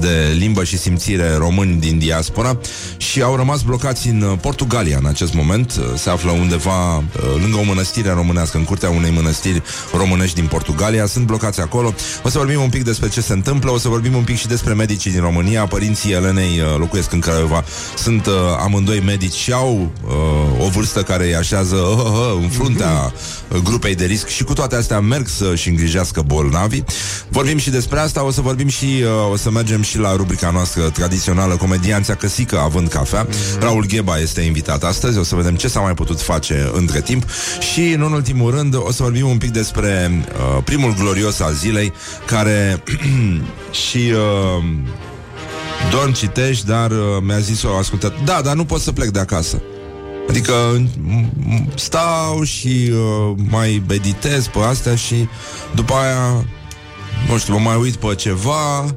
de 0.00 0.34
limbă 0.38 0.64
și 0.64 0.78
simțire 0.78 1.34
români 1.34 1.80
din 1.80 1.98
diaspora 1.98 2.58
și 2.96 3.22
au 3.22 3.36
rămas 3.36 3.62
blocați 3.62 4.08
în 4.08 4.22
uh, 4.22 4.38
Portugalia 4.40 4.96
în 4.96 5.06
acest 5.06 5.34
moment. 5.34 5.74
Uh, 5.78 5.84
Se 5.98 6.10
află 6.10 6.30
undeva 6.30 6.96
uh, 6.96 7.02
lângă 7.40 7.56
o 7.56 7.62
mănăstire 7.62 8.10
românească, 8.10 8.56
în 8.56 8.64
curtea 8.64 8.90
unei 8.90 9.10
mănăstiri 9.10 9.62
românești 9.96 10.34
din 10.34 10.46
Portugalia. 10.46 11.06
Sunt 11.06 11.26
blocați 11.26 11.60
acolo. 11.60 11.94
O 12.22 12.28
să 12.28 12.38
vorbim 12.42 12.62
un 12.62 12.68
pic 12.68 12.84
despre 12.84 13.08
ce 13.08 13.20
se 13.20 13.32
întâmplă, 13.32 13.70
o 13.70 13.78
să 13.78 13.88
vorbim 13.88 14.14
un 14.14 14.22
pic 14.22 14.36
și 14.36 14.46
despre 14.46 14.72
medicii 14.74 15.10
din 15.10 15.20
România. 15.20 15.66
Părinții 15.66 16.12
Elenei 16.12 16.60
uh, 16.60 16.78
locuiesc 16.78 17.12
în 17.12 17.20
Craiova. 17.20 17.64
Sunt 17.96 18.26
uh, 18.26 18.32
amândoi 18.62 19.00
medici 19.00 19.34
și 19.34 19.52
au 19.52 19.92
uh, 20.06 20.66
o 20.66 20.68
vârstă 20.68 21.02
care 21.02 21.24
îi 21.24 21.34
așează 21.34 21.76
uh, 21.76 21.96
uh, 21.96 22.04
uh, 22.04 22.42
în 22.42 22.48
fruntea 22.48 23.12
uh, 23.48 23.58
grupei 23.58 23.94
de 23.94 24.04
risc 24.04 24.28
și 24.28 24.44
cu 24.44 24.52
toate 24.52 24.76
astea 24.76 25.00
merg 25.00 25.26
să-și 25.28 25.68
îngrijească 25.68 26.22
bolnavii. 26.26 26.84
Vorbim 27.28 27.58
și 27.58 27.70
despre 27.70 27.98
asta, 27.98 28.24
o 28.24 28.30
să 28.30 28.40
vorbim 28.40 28.68
și 28.68 28.84
uh, 28.84 29.30
o 29.32 29.36
să 29.36 29.50
mergem 29.50 29.82
și 29.82 29.98
la 29.98 30.16
rubrica 30.16 30.50
noastră 30.50 30.90
tradițională 30.90 31.56
Comedianța 31.56 32.14
Căsică 32.14 32.58
având 32.58 32.88
cafea. 32.88 33.26
Raul 33.60 33.86
Gheba 33.86 34.18
este 34.18 34.40
invitat 34.40 34.84
astăzi, 34.84 35.18
o 35.18 35.22
să 35.22 35.34
vedem 35.34 35.54
ce 35.54 35.68
s-a 35.68 35.80
mai 35.80 35.94
putut 35.94 36.20
face 36.20 36.70
între 36.72 37.00
timp 37.00 37.24
și, 37.72 37.80
în 37.80 38.00
ultimul 38.00 38.50
rând, 38.50 38.74
o 38.76 38.92
să 38.92 39.02
vorbim 39.02 39.28
un 39.28 39.38
pic 39.38 39.50
despre 39.50 40.10
uh, 40.32 40.62
primul 40.64 40.94
glorios 40.94 41.40
al 41.40 41.52
zilei, 41.52 41.92
care 42.32 42.82
și 43.88 44.12
uh, 44.14 44.64
dorm, 45.90 46.12
citești, 46.12 46.66
dar 46.66 46.90
uh, 46.90 46.98
mi-a 47.22 47.38
zis 47.38 47.62
o 47.62 47.76
ascultat. 47.76 48.24
Da, 48.24 48.40
dar 48.44 48.54
nu 48.54 48.64
pot 48.64 48.80
să 48.80 48.92
plec 48.92 49.08
de 49.08 49.18
acasă. 49.18 49.62
Adică 50.28 50.52
m- 50.76 51.28
m- 51.54 51.74
stau 51.74 52.42
și 52.42 52.90
uh, 52.92 53.36
mai 53.50 53.82
meditez 53.88 54.46
pe 54.46 54.58
astea 54.58 54.94
și 54.94 55.28
după 55.74 55.94
aia, 55.94 56.44
nu 57.28 57.38
știu, 57.38 57.54
mă 57.54 57.60
mai 57.60 57.76
uit 57.76 57.96
pe 57.96 58.14
ceva 58.14 58.94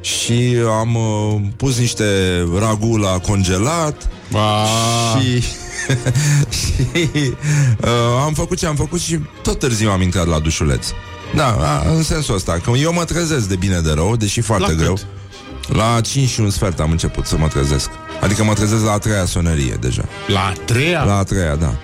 și 0.00 0.56
am 0.80 0.94
uh, 0.94 1.40
pus 1.56 1.78
niște 1.78 2.04
ragu 2.58 2.96
la 2.96 3.18
congelat 3.18 4.08
Ba, 4.30 4.64
și, 5.20 5.40
și 6.58 6.86
uh, 7.80 8.22
am 8.24 8.32
făcut 8.34 8.58
ce 8.58 8.66
am 8.66 8.76
făcut 8.76 9.00
și 9.00 9.18
tot 9.42 9.58
târziu 9.58 9.90
am 9.90 10.02
intrat 10.02 10.26
la 10.26 10.38
dușuleț. 10.38 10.86
Da, 11.34 11.46
a, 11.46 11.90
în 11.90 12.02
sensul 12.02 12.34
ăsta, 12.34 12.60
că 12.64 12.70
eu 12.76 12.92
mă 12.92 13.04
trezesc 13.04 13.48
de 13.48 13.56
bine 13.56 13.80
de 13.80 13.92
rău, 13.92 14.16
deși 14.16 14.40
foarte 14.40 14.62
La 14.64 14.68
cât? 14.68 14.78
greu. 14.78 14.98
La 15.68 16.00
5 16.00 16.28
și 16.28 16.40
un 16.40 16.50
sfert 16.50 16.80
am 16.80 16.90
început 16.90 17.26
să 17.26 17.36
mă 17.36 17.48
trezesc. 17.48 17.90
Adică 18.20 18.44
mă 18.44 18.52
trezesc 18.52 18.84
la 18.84 18.92
a 18.92 18.98
treia 18.98 19.24
sonerie 19.24 19.76
deja. 19.80 20.04
la 20.26 20.40
a 20.40 20.52
treia? 20.64 21.02
La 21.04 21.16
a 21.18 21.22
treia, 21.22 21.54
da. 21.56 21.74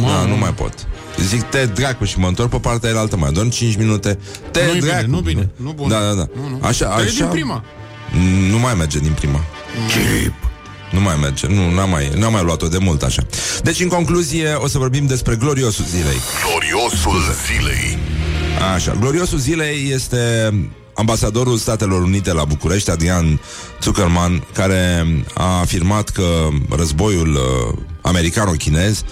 Da, 0.00 0.24
nu 0.28 0.36
mai 0.36 0.54
pot. 0.54 0.72
Zic, 1.20 1.42
te 1.42 1.66
dracu 1.66 2.04
și 2.04 2.18
mă 2.18 2.26
întorc 2.26 2.50
pe 2.50 2.58
partea 2.58 2.90
aia 2.90 3.08
mai 3.16 3.32
dorm 3.32 3.48
5 3.48 3.76
minute. 3.76 4.18
Te 4.50 4.60
Nu-i 4.64 4.78
bine, 4.78 4.86
dracu. 4.90 5.10
nu 5.10 5.20
bine, 5.20 5.48
nu 5.56 5.72
bun. 5.72 5.88
Da, 5.88 5.98
da, 6.00 6.12
da. 6.12 6.26
Nu, 6.34 6.48
nu. 6.48 6.58
Așa, 6.62 6.88
Dar 6.88 6.98
e 6.98 7.02
așa. 7.02 7.12
din 7.12 7.26
prima. 7.26 7.64
Nu 8.50 8.58
mai 8.58 8.74
merge 8.74 8.98
din 8.98 9.12
prima. 9.12 9.40
Chip 9.88 10.32
Nu 10.92 11.00
mai 11.00 11.16
merge, 11.20 11.46
nu, 11.46 11.70
n-am 11.74 11.90
mai, 11.90 12.10
n-am 12.16 12.32
mai 12.32 12.42
luat-o 12.44 12.68
de 12.68 12.78
mult 12.78 13.02
așa. 13.02 13.22
Deci, 13.62 13.80
în 13.80 13.88
concluzie, 13.88 14.52
o 14.54 14.68
să 14.68 14.78
vorbim 14.78 15.06
despre 15.06 15.34
gloriosul 15.36 15.84
zilei. 15.84 16.16
Gloriosul 16.48 17.22
zilei 17.46 17.98
Așa, 18.74 18.96
gloriosul 19.00 19.38
zilei 19.38 19.90
este 19.90 20.52
ambasadorul 20.94 21.56
Statelor 21.56 22.02
Unite 22.02 22.32
la 22.32 22.44
București, 22.44 22.90
Adrian 22.90 23.40
Zuckerman, 23.82 24.46
care 24.52 25.06
a 25.34 25.58
afirmat 25.60 26.08
că 26.08 26.48
războiul 26.70 27.34
uh, 27.34 27.78
americano-chinez 28.02 29.04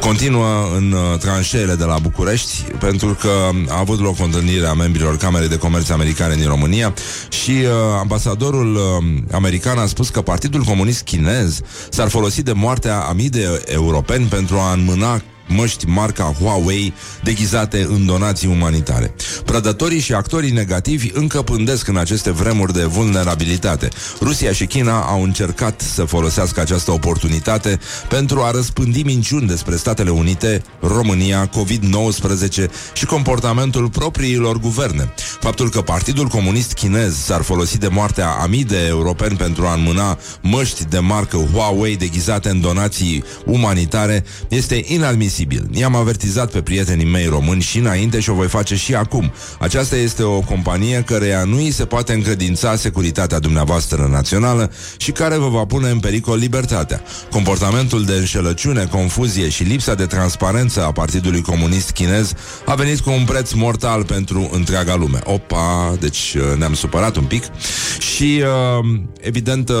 continuă 0.00 0.76
în 0.76 0.92
uh, 0.92 1.18
tranșeele 1.18 1.74
de 1.74 1.84
la 1.84 1.98
București 1.98 2.62
pentru 2.62 3.16
că 3.20 3.30
a 3.68 3.78
avut 3.78 4.00
loc 4.00 4.20
o 4.20 4.24
întâlnire 4.24 4.66
a 4.66 4.72
membrilor 4.72 5.16
Camerei 5.16 5.48
de 5.48 5.58
Comerț 5.58 5.88
Americane 5.88 6.34
din 6.34 6.46
România 6.48 6.94
și 7.28 7.50
uh, 7.50 7.70
ambasadorul 7.98 8.74
uh, 8.74 9.22
american 9.32 9.78
a 9.78 9.86
spus 9.86 10.08
că 10.08 10.20
Partidul 10.20 10.62
Comunist 10.62 11.02
Chinez 11.02 11.60
s-ar 11.88 12.08
folosi 12.08 12.42
de 12.42 12.52
moartea 12.52 12.98
a 12.98 13.12
mii 13.12 13.30
de 13.30 13.62
europeni 13.66 14.26
pentru 14.26 14.56
a 14.56 14.72
înmâna 14.72 15.22
măști 15.48 15.86
marca 15.86 16.36
Huawei 16.40 16.94
deghizate 17.22 17.86
în 17.90 18.06
donații 18.06 18.48
umanitare. 18.48 19.14
Prădătorii 19.44 20.00
și 20.00 20.12
actorii 20.12 20.50
negativi 20.50 21.10
încă 21.12 21.42
pândesc 21.42 21.88
în 21.88 21.96
aceste 21.96 22.30
vremuri 22.30 22.72
de 22.72 22.84
vulnerabilitate. 22.84 23.88
Rusia 24.20 24.52
și 24.52 24.66
China 24.66 25.00
au 25.00 25.22
încercat 25.22 25.80
să 25.80 26.04
folosească 26.04 26.60
această 26.60 26.90
oportunitate 26.90 27.78
pentru 28.08 28.40
a 28.40 28.50
răspândi 28.50 29.02
minciuni 29.02 29.46
despre 29.46 29.76
Statele 29.76 30.10
Unite, 30.10 30.62
România, 30.80 31.50
COVID-19 31.50 32.70
și 32.92 33.06
comportamentul 33.06 33.88
propriilor 33.88 34.58
guverne. 34.58 35.14
Faptul 35.40 35.70
că 35.70 35.80
Partidul 35.80 36.26
Comunist 36.26 36.72
Chinez 36.72 37.16
s-ar 37.16 37.42
folosi 37.42 37.78
de 37.78 37.88
moartea 37.88 38.28
a 38.28 38.46
mii 38.46 38.64
de 38.64 38.86
europeni 38.86 39.36
pentru 39.36 39.66
a 39.66 39.74
înmâna 39.74 40.18
măști 40.40 40.84
de 40.84 40.98
marcă 40.98 41.36
Huawei 41.52 41.96
deghizate 41.96 42.48
în 42.48 42.60
donații 42.60 43.24
umanitare 43.44 44.24
este 44.48 44.82
inadmisibil. 44.86 45.37
I-am 45.72 45.94
avertizat 45.94 46.50
pe 46.50 46.62
prietenii 46.62 47.04
mei 47.04 47.26
români 47.26 47.60
și 47.60 47.78
înainte 47.78 48.20
și 48.20 48.30
o 48.30 48.34
voi 48.34 48.48
face 48.48 48.76
și 48.76 48.94
acum. 48.94 49.32
Aceasta 49.58 49.96
este 49.96 50.22
o 50.22 50.40
companie 50.40 51.02
căreia 51.06 51.44
nu 51.44 51.56
îi 51.56 51.70
se 51.70 51.84
poate 51.84 52.12
încredința 52.12 52.76
securitatea 52.76 53.38
dumneavoastră 53.38 54.08
națională 54.10 54.72
și 54.96 55.12
care 55.12 55.36
vă 55.36 55.48
va 55.48 55.64
pune 55.64 55.90
în 55.90 56.00
pericol 56.00 56.38
libertatea. 56.38 57.02
Comportamentul 57.30 58.04
de 58.04 58.12
înșelăciune, 58.12 58.84
confuzie 58.84 59.48
și 59.48 59.62
lipsa 59.62 59.94
de 59.94 60.06
transparență 60.06 60.84
a 60.84 60.92
Partidului 60.92 61.40
Comunist 61.40 61.90
Chinez 61.90 62.32
a 62.66 62.74
venit 62.74 63.00
cu 63.00 63.10
un 63.10 63.24
preț 63.24 63.52
mortal 63.52 64.04
pentru 64.04 64.48
întreaga 64.52 64.94
lume. 64.94 65.18
Opa, 65.24 65.96
deci 66.00 66.34
uh, 66.36 66.58
ne-am 66.58 66.74
supărat 66.74 67.16
un 67.16 67.24
pic 67.24 67.44
și 67.98 68.42
uh, 68.42 69.00
evident 69.20 69.68
uh, 69.68 69.76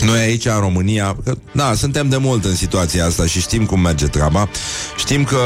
noi 0.00 0.18
aici 0.18 0.46
în 0.46 0.58
România, 0.58 1.16
că, 1.24 1.34
da, 1.52 1.74
suntem 1.74 2.08
de 2.08 2.16
mult 2.16 2.44
în 2.44 2.54
situația 2.54 3.06
asta 3.06 3.26
și 3.26 3.40
știm 3.40 3.66
cum 3.66 3.80
merge 3.80 4.06
treaba. 4.06 4.48
Știm 4.96 5.24
că 5.24 5.38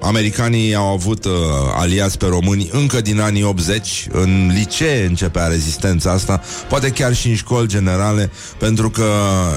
americanii 0.00 0.74
au 0.74 0.86
avut 0.86 1.24
uh, 1.24 1.32
aliați 1.74 2.18
pe 2.18 2.26
români 2.26 2.68
încă 2.72 3.00
din 3.00 3.20
anii 3.20 3.42
80. 3.42 4.06
În 4.10 4.50
licee 4.54 5.06
începea 5.06 5.46
rezistența 5.46 6.10
asta, 6.10 6.42
poate 6.68 6.90
chiar 6.90 7.14
și 7.14 7.28
în 7.28 7.34
școli 7.34 7.68
generale, 7.68 8.30
pentru 8.58 8.90
că 8.90 9.08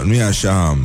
nu 0.03 0.13
e 0.13 0.24
așa... 0.24 0.77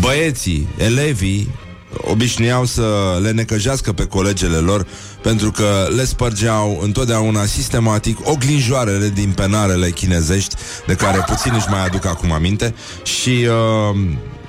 Băieții, 0.00 0.68
elevii 0.76 1.48
obișnuiau 1.96 2.64
să 2.64 3.18
le 3.22 3.30
necăjească 3.30 3.92
pe 3.92 4.04
colegele 4.04 4.56
lor 4.56 4.86
pentru 5.22 5.50
că 5.50 5.88
le 5.96 6.04
spărgeau 6.04 6.78
întotdeauna 6.82 7.44
sistematic 7.44 8.28
oglinjoarele 8.28 9.08
din 9.08 9.32
penarele 9.32 9.90
chinezești 9.90 10.54
de 10.86 10.94
care 10.94 11.24
puțin 11.26 11.52
își 11.56 11.68
mai 11.68 11.84
aduc 11.84 12.06
acum 12.06 12.32
aminte 12.32 12.74
și 13.02 13.46
uh, 13.48 13.98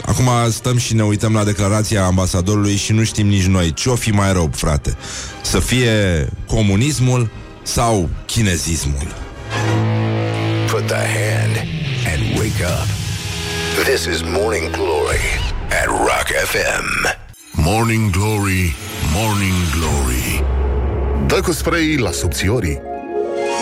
acum 0.06 0.30
stăm 0.50 0.78
și 0.78 0.94
ne 0.94 1.04
uităm 1.04 1.34
la 1.34 1.44
declarația 1.44 2.06
ambasadorului 2.06 2.75
și 2.75 2.94
nu 2.94 3.04
știm 3.04 3.28
nici 3.28 3.46
noi 3.46 3.74
ce 3.74 3.90
o 3.90 3.96
fi 3.96 4.10
mai 4.10 4.34
rău, 4.34 4.50
frate. 4.54 4.98
Să 5.42 5.60
fie 5.60 6.28
comunismul 6.48 7.30
sau 7.63 8.10
chinezismul. 8.25 9.16
Put 10.72 10.88
the 10.88 10.96
hand 10.96 11.68
and 12.12 12.38
wake 12.38 12.63
up. 12.63 12.88
This 13.84 14.06
is 14.06 14.22
Morning 14.22 14.70
Glory 14.72 15.24
at 15.82 15.88
Rock 15.88 16.28
FM. 16.51 17.20
Morning 17.51 18.12
Glory, 18.12 18.75
Morning 19.13 19.53
Glory. 19.77 20.44
Dă 21.27 21.39
cu 21.41 21.51
spray 21.51 21.96
la 21.96 22.12
subțiorii 22.12 22.82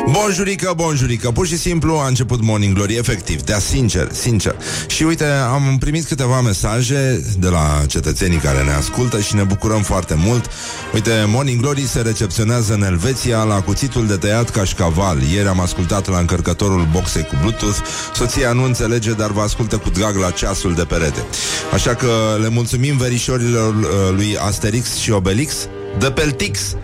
Bonjurică, 0.08 0.74
bonjurică. 0.76 1.32
Pur 1.32 1.48
și 1.48 1.58
simplu 1.58 1.94
a 1.94 2.08
început 2.08 2.42
Morning 2.44 2.76
Glory 2.76 2.96
Efectiv, 2.96 3.42
de 3.42 3.58
sincer, 3.60 4.08
sincer. 4.12 4.56
Și 4.88 5.04
uite, 5.04 5.26
am 5.26 5.78
primit 5.80 6.06
câteva 6.06 6.42
mesaje 6.42 7.26
De 7.40 7.48
la 7.48 7.82
cetățenii 7.88 8.38
care 8.38 8.64
ne 8.64 8.72
ascultă 8.72 9.20
Și 9.20 9.36
ne 9.36 9.44
bucurăm 9.44 9.82
foarte 9.82 10.16
mult. 10.18 10.50
Uite, 10.94 11.12
Morning 11.28 11.62
Glory 11.62 11.88
se 11.88 12.02
recepționează 12.02 12.74
în 12.74 12.84
Elveția 12.84 13.44
La 13.44 13.62
cuțitul 13.62 14.08
de 14.08 14.16
tăiat 14.16 14.50
cașcaval. 14.50 15.22
Ieri 15.34 15.48
am 15.48 15.60
ascultat 15.60 16.08
la 16.08 16.18
încărcătorul 16.18 16.88
boxei 16.92 17.24
cu 17.24 17.36
Bluetooth. 17.42 17.78
Soția 18.14 18.52
nu 18.52 18.64
înțelege, 18.64 19.12
dar 19.12 19.32
vă 19.32 19.42
ascultă 19.42 19.78
cu 19.78 19.90
drag 19.90 20.16
La 20.16 20.30
ceasul 20.30 20.74
de 20.74 20.84
perete. 20.84 21.24
Așa 21.74 21.96
că 21.96 22.08
le 22.42 22.50
mulțumim 22.50 22.98
verișorilor 22.98 23.76
uh, 23.76 23.86
lui 24.16 24.38
Asterix 24.38 24.96
și 24.96 25.12
Obelix. 25.12 25.68
De 26.00 26.12
Peltix 26.12 26.76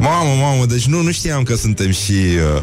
Mamă, 0.00 0.34
mamă, 0.40 0.64
deci 0.64 0.86
nu, 0.86 1.02
nu 1.02 1.10
știam 1.12 1.42
că 1.42 1.54
suntem 1.54 1.90
și 1.90 2.12
uh, 2.56 2.60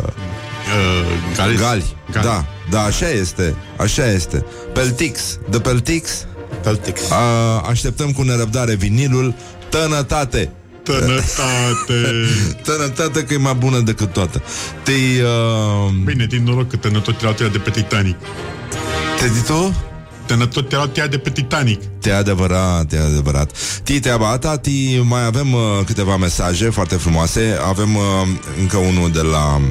Uh, 0.67 1.35
gali. 1.35 1.55
gali. 1.57 1.83
Gali. 2.11 2.25
Da, 2.25 2.45
da, 2.69 2.81
așa 2.83 3.09
este, 3.09 3.55
așa 3.77 4.11
este. 4.11 4.45
Peltix, 4.73 5.39
de 5.49 5.59
Peltix, 5.59 6.25
Peltex. 6.63 7.01
uh, 7.01 7.67
așteptăm 7.69 8.11
cu 8.11 8.21
nerăbdare 8.21 8.75
vinilul 8.75 9.33
Tănătate. 9.69 10.51
Tănătate. 10.83 12.25
Tănătate 12.65 13.23
că 13.23 13.33
e 13.33 13.37
mai 13.37 13.53
bună 13.53 13.79
decât 13.79 14.13
toată. 14.13 14.41
Te, 14.83 14.91
uh, 14.91 15.93
Bine, 16.03 16.25
din 16.25 16.43
noroc 16.43 16.69
că 16.69 16.75
tănătot 16.77 17.21
erau 17.21 17.33
tăiat 17.33 17.51
de 17.51 17.57
pe 17.57 17.69
Titanic. 17.69 18.15
te 19.19 19.27
zi 19.27 19.43
tu? 19.43 19.75
Tănătot 20.27 20.71
erau 20.71 20.85
tăiat 20.85 21.09
de 21.09 21.17
pe 21.17 21.29
Titanic. 21.29 21.81
Te 21.99 22.11
adevărat, 22.11 22.87
te 22.87 22.97
adevărat. 22.97 23.51
Ti 23.83 23.99
treaba 23.99 24.37
ta, 24.37 24.57
ti 24.57 25.01
mai 25.03 25.25
avem 25.25 25.53
uh, 25.53 25.59
câteva 25.85 26.17
mesaje 26.17 26.69
foarte 26.69 26.95
frumoase. 26.95 27.57
Avem 27.67 27.95
uh, 27.95 28.03
încă 28.59 28.77
unul 28.77 29.11
de 29.11 29.21
la 29.21 29.61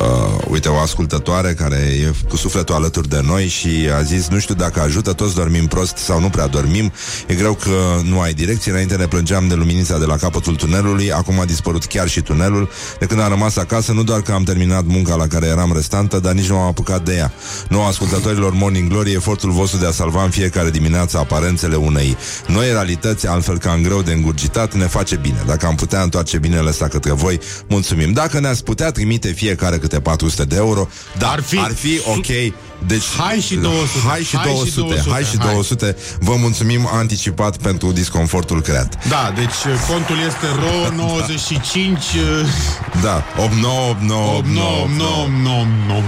uh, 0.00 0.44
uite, 0.48 0.68
o 0.68 0.78
ascultătoare 0.78 1.52
care 1.52 1.76
e 1.76 2.12
cu 2.28 2.36
sufletul 2.36 2.74
alături 2.74 3.08
de 3.08 3.20
noi 3.24 3.46
și 3.46 3.68
a 3.98 4.02
zis, 4.02 4.28
nu 4.28 4.38
știu 4.38 4.54
dacă 4.54 4.80
ajută, 4.80 5.12
toți 5.12 5.34
dormim 5.34 5.66
prost 5.66 5.96
sau 5.96 6.20
nu 6.20 6.28
prea 6.28 6.46
dormim. 6.46 6.92
E 7.26 7.34
greu 7.34 7.54
că 7.54 8.00
nu 8.04 8.20
ai 8.20 8.32
direcție. 8.32 8.72
Înainte 8.72 8.96
ne 8.96 9.06
plângeam 9.06 9.48
de 9.48 9.54
luminița 9.54 9.98
de 9.98 10.04
la 10.04 10.16
capătul 10.16 10.54
tunelului, 10.54 11.12
acum 11.12 11.40
a 11.40 11.44
dispărut 11.44 11.84
chiar 11.84 12.08
și 12.08 12.20
tunelul. 12.20 12.70
De 12.98 13.06
când 13.06 13.20
am 13.20 13.28
rămas 13.28 13.56
acasă, 13.56 13.92
nu 13.92 14.02
doar 14.02 14.20
că 14.20 14.32
am 14.32 14.42
terminat 14.42 14.84
munca 14.84 15.14
la 15.14 15.26
care 15.26 15.46
eram 15.46 15.72
restantă, 15.72 16.18
dar 16.18 16.32
nici 16.32 16.48
nu 16.48 16.56
am 16.56 16.66
apucat 16.66 17.04
de 17.04 17.14
ea. 17.14 17.32
Nouă 17.68 17.86
ascultătorilor 17.86 18.52
Morning 18.52 18.88
Glory, 18.88 19.12
efortul 19.12 19.50
vostru 19.50 19.78
de 19.78 19.86
a 19.86 19.90
salva 19.90 20.24
în 20.24 20.30
fiecare 20.30 20.70
dimineață 20.70 21.18
aparențele 21.18 21.76
unei 21.76 22.16
noi 22.46 22.66
realități, 22.70 23.26
altfel 23.26 23.58
ca 23.58 23.72
în 23.72 23.82
greu 23.82 24.02
de 24.02 24.12
îngurgitat, 24.12 24.74
ne 24.74 24.86
face 24.86 25.16
bine. 25.16 25.42
Dacă 25.46 25.66
am 25.66 25.74
putea 25.74 26.02
întoarce 26.02 26.38
binele 26.38 26.68
ăsta 26.68 26.88
către 26.88 27.12
voi, 27.12 27.40
mulțumim. 27.68 28.12
Dacă 28.12 28.40
ne-ați 28.40 28.64
putea 28.64 28.90
trimite 28.90 29.28
fiecare 29.28 29.78
câte 29.82 30.00
400 30.00 30.44
de 30.44 30.56
euro, 30.56 30.88
dar 31.18 31.30
ar 31.30 31.36
Ar 31.36 31.42
fi, 31.42 31.56
fi 31.56 31.62
ar 31.64 31.72
fi 31.72 32.00
ok. 32.06 32.54
Deci, 32.86 33.02
Hai 33.18 33.38
și 33.38 33.54
200. 33.54 34.08
Hai 34.08 34.22
și 34.22 34.36
Hai 34.36 34.44
și 34.44 34.54
200. 34.54 34.80
200. 34.80 35.10
Hai 35.10 35.22
și 35.22 35.38
Hai. 35.38 35.52
200. 35.52 35.96
Vă 36.20 36.34
mulțumim 36.36 36.88
anticipat 36.92 37.56
pentru 37.56 37.92
disconfortul 37.92 38.60
creat. 38.62 39.08
Da, 39.08 39.32
deci 39.34 39.46
uh, 39.66 39.74
contul 39.88 40.16
este 40.26 40.46
RO 40.46 40.94
95 40.94 41.98
Da, 43.06 43.24
8989 43.36 44.82
8989 44.82 46.02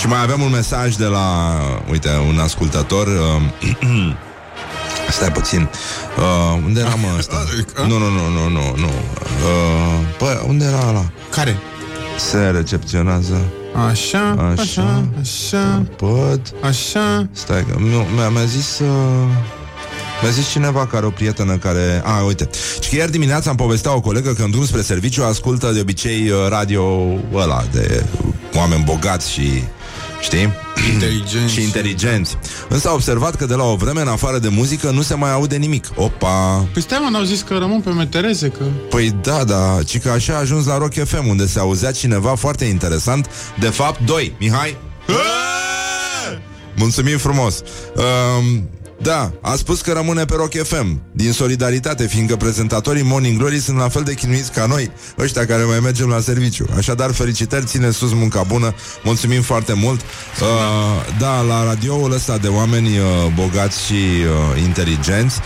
Și 0.00 0.06
mai 0.06 0.22
avem 0.22 0.40
un 0.40 0.50
mesaj 0.50 0.94
de 0.94 1.04
la, 1.04 1.58
uite, 1.90 2.08
un 2.28 2.38
ascultător. 2.38 3.06
Uh, 3.06 4.12
stai 5.16 5.32
puțin. 5.32 5.68
Uh, 6.18 6.62
unde 6.64 6.80
era 6.80 6.94
mă 6.94 7.08
ăsta? 7.18 7.44
Nu, 7.88 7.98
nu, 7.98 8.08
nu, 8.08 8.28
nu, 8.28 8.48
nu, 8.48 8.74
nu. 8.76 8.86
Uh, 8.86 8.92
bă, 10.18 10.42
unde 10.46 10.64
era 10.64 10.88
ăla? 10.88 11.04
Care? 11.30 11.58
Se 12.18 12.38
recepționează. 12.38 13.40
Așa, 13.90 14.18
Așa. 14.30 14.62
așa, 14.62 15.04
așa, 15.20 15.82
Pod. 15.96 16.40
așa. 16.62 17.28
Stai 17.32 17.64
că 17.70 17.78
mi- 17.78 18.06
mi-a, 18.14 18.28
mi-a 18.28 18.44
zis 18.44 18.78
uh, 18.78 18.88
Mi-a 20.22 20.30
zis 20.30 20.48
cineva 20.50 20.86
care 20.86 21.06
o 21.06 21.10
prietenă 21.10 21.56
care... 21.56 22.02
A, 22.04 22.22
uite. 22.24 22.48
Și 22.80 22.88
că 22.88 22.94
ieri 22.96 23.10
dimineața 23.10 23.50
am 23.50 23.56
povestea 23.56 23.94
o 23.94 24.00
colegă 24.00 24.32
că 24.32 24.42
în 24.42 24.50
drum 24.50 24.64
spre 24.66 24.80
serviciu 24.82 25.24
ascultă 25.24 25.70
de 25.72 25.80
obicei 25.80 26.28
uh, 26.30 26.36
radio 26.48 26.84
ăla 27.34 27.64
de 27.72 28.04
oameni 28.54 28.82
bogați 28.84 29.32
și... 29.32 29.62
Știi? 30.20 30.52
Inteligenți. 30.92 31.52
și 31.52 31.62
inteligenți. 31.62 32.36
Însă 32.68 32.88
a 32.88 32.92
observat 32.92 33.34
că 33.34 33.46
de 33.46 33.54
la 33.54 33.64
o 33.64 33.74
vreme, 33.74 34.00
în 34.00 34.08
afară 34.08 34.38
de 34.38 34.48
muzică, 34.48 34.90
nu 34.90 35.02
se 35.02 35.14
mai 35.14 35.32
aude 35.32 35.56
nimic. 35.56 35.86
Opa! 35.94 36.66
Păi 36.72 36.82
stai 36.82 36.98
mă, 37.02 37.08
n-au 37.10 37.22
zis 37.22 37.40
că 37.40 37.56
rămân 37.58 37.80
pe 37.80 37.90
metereze, 37.90 38.48
că... 38.48 38.64
Păi 38.90 39.10
da, 39.22 39.44
da, 39.44 39.78
ci 39.86 39.98
că 39.98 40.10
așa 40.10 40.34
a 40.34 40.38
ajuns 40.38 40.66
la 40.66 40.78
Rock 40.78 40.92
FM, 41.04 41.28
unde 41.28 41.46
se 41.46 41.58
auzea 41.58 41.92
cineva 41.92 42.34
foarte 42.34 42.64
interesant. 42.64 43.30
De 43.58 43.68
fapt, 43.68 44.00
doi. 44.04 44.34
Mihai? 44.38 44.76
Mulțumim 46.76 47.18
frumos. 47.18 47.62
Um, 47.94 48.68
da, 49.02 49.32
a 49.40 49.54
spus 49.54 49.80
că 49.80 49.92
rămâne 49.92 50.24
pe 50.24 50.34
Rock 50.34 50.54
FM 50.62 51.00
Din 51.12 51.32
solidaritate, 51.32 52.06
fiindcă 52.06 52.36
prezentatorii 52.36 53.02
Morning 53.02 53.38
Glory 53.38 53.58
Sunt 53.58 53.78
la 53.78 53.88
fel 53.88 54.02
de 54.02 54.14
chinuiți 54.14 54.52
ca 54.52 54.66
noi 54.66 54.90
Ăștia 55.18 55.46
care 55.46 55.62
mai 55.62 55.80
mergem 55.80 56.08
la 56.08 56.20
serviciu. 56.20 56.66
Așadar, 56.76 57.12
felicitări, 57.12 57.64
ține 57.64 57.90
sus 57.90 58.12
munca 58.12 58.42
bună. 58.42 58.74
Mulțumim 59.04 59.42
foarte 59.42 59.72
mult. 59.72 60.00
Uh, 60.00 61.18
Da, 61.18 61.40
la 61.40 61.64
radioul 61.64 62.12
ăsta 62.12 62.38
de 62.38 62.48
oameni 62.48 62.98
uh, 62.98 63.04
bogați 63.34 63.84
și 63.84 63.92
uh, 63.94 64.62
inteligenți 64.62 65.38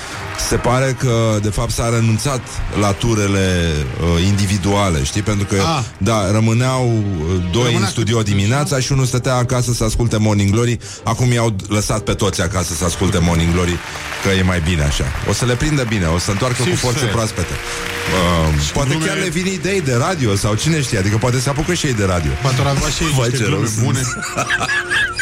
se 0.49 0.57
pare 0.57 0.97
că, 0.99 1.39
de 1.43 1.49
fapt, 1.51 1.71
s-a 1.71 1.89
renunțat 1.89 2.41
la 2.81 2.93
turele 2.93 3.61
uh, 4.01 4.27
individuale, 4.27 5.05
știi? 5.05 5.23
Pentru 5.23 5.47
că, 5.47 5.55
Ah. 5.77 5.83
da, 5.99 6.31
rămâneau 6.31 6.87
uh, 6.87 7.25
doi 7.53 7.63
Rămânea 7.63 7.79
în 7.81 7.87
studio 7.87 8.17
cât- 8.17 8.27
dimineața 8.27 8.79
și 8.81 8.93
unul 8.93 9.05
stătea 9.05 9.35
acasă 9.35 9.73
să 9.73 9.85
asculte 9.85 10.17
Morning 10.17 10.51
Glory. 10.53 10.79
Acum 11.05 11.33
i-au 11.33 11.57
lăsat 11.69 12.01
pe 12.01 12.13
toți 12.15 12.43
acasă 12.43 12.75
să 12.75 12.85
asculte 12.85 13.19
Morning 13.19 13.53
Glory, 13.53 13.79
că 14.23 14.29
e 14.31 14.43
mai 14.43 14.61
bine 14.61 14.83
așa. 14.83 15.05
O 15.29 15.33
să 15.33 15.45
le 15.45 15.55
prindă 15.55 15.83
bine, 15.89 16.07
o 16.07 16.19
să 16.19 16.31
întoarcă 16.31 16.57
cu 16.57 16.63
Sigur. 16.63 16.79
forțe 16.79 17.05
proaspete. 17.05 17.53
Uh, 17.53 18.55
poate 18.73 18.89
glume- 18.89 19.07
chiar 19.07 19.17
le 19.17 19.29
vin 19.29 19.47
idei 19.47 19.81
de 19.81 19.95
radio 19.95 20.37
sau 20.37 20.55
cine 20.55 20.81
știe, 20.83 20.99
adică 20.99 21.17
poate 21.17 21.39
se 21.41 21.49
apucă 21.49 21.75
și 21.75 21.87
ei 21.87 21.95
de 21.95 22.05
radio. 22.05 22.31
Poate 22.43 22.61
ar 22.61 22.67
avea 22.67 22.89
și 22.89 23.03
ei 23.03 23.11
Vai, 23.17 23.29
niște 23.29 23.45
ce 23.45 23.49
rău 23.51 23.59
glume 23.59 23.69
sunt. 23.75 23.85
bune. 23.85 24.01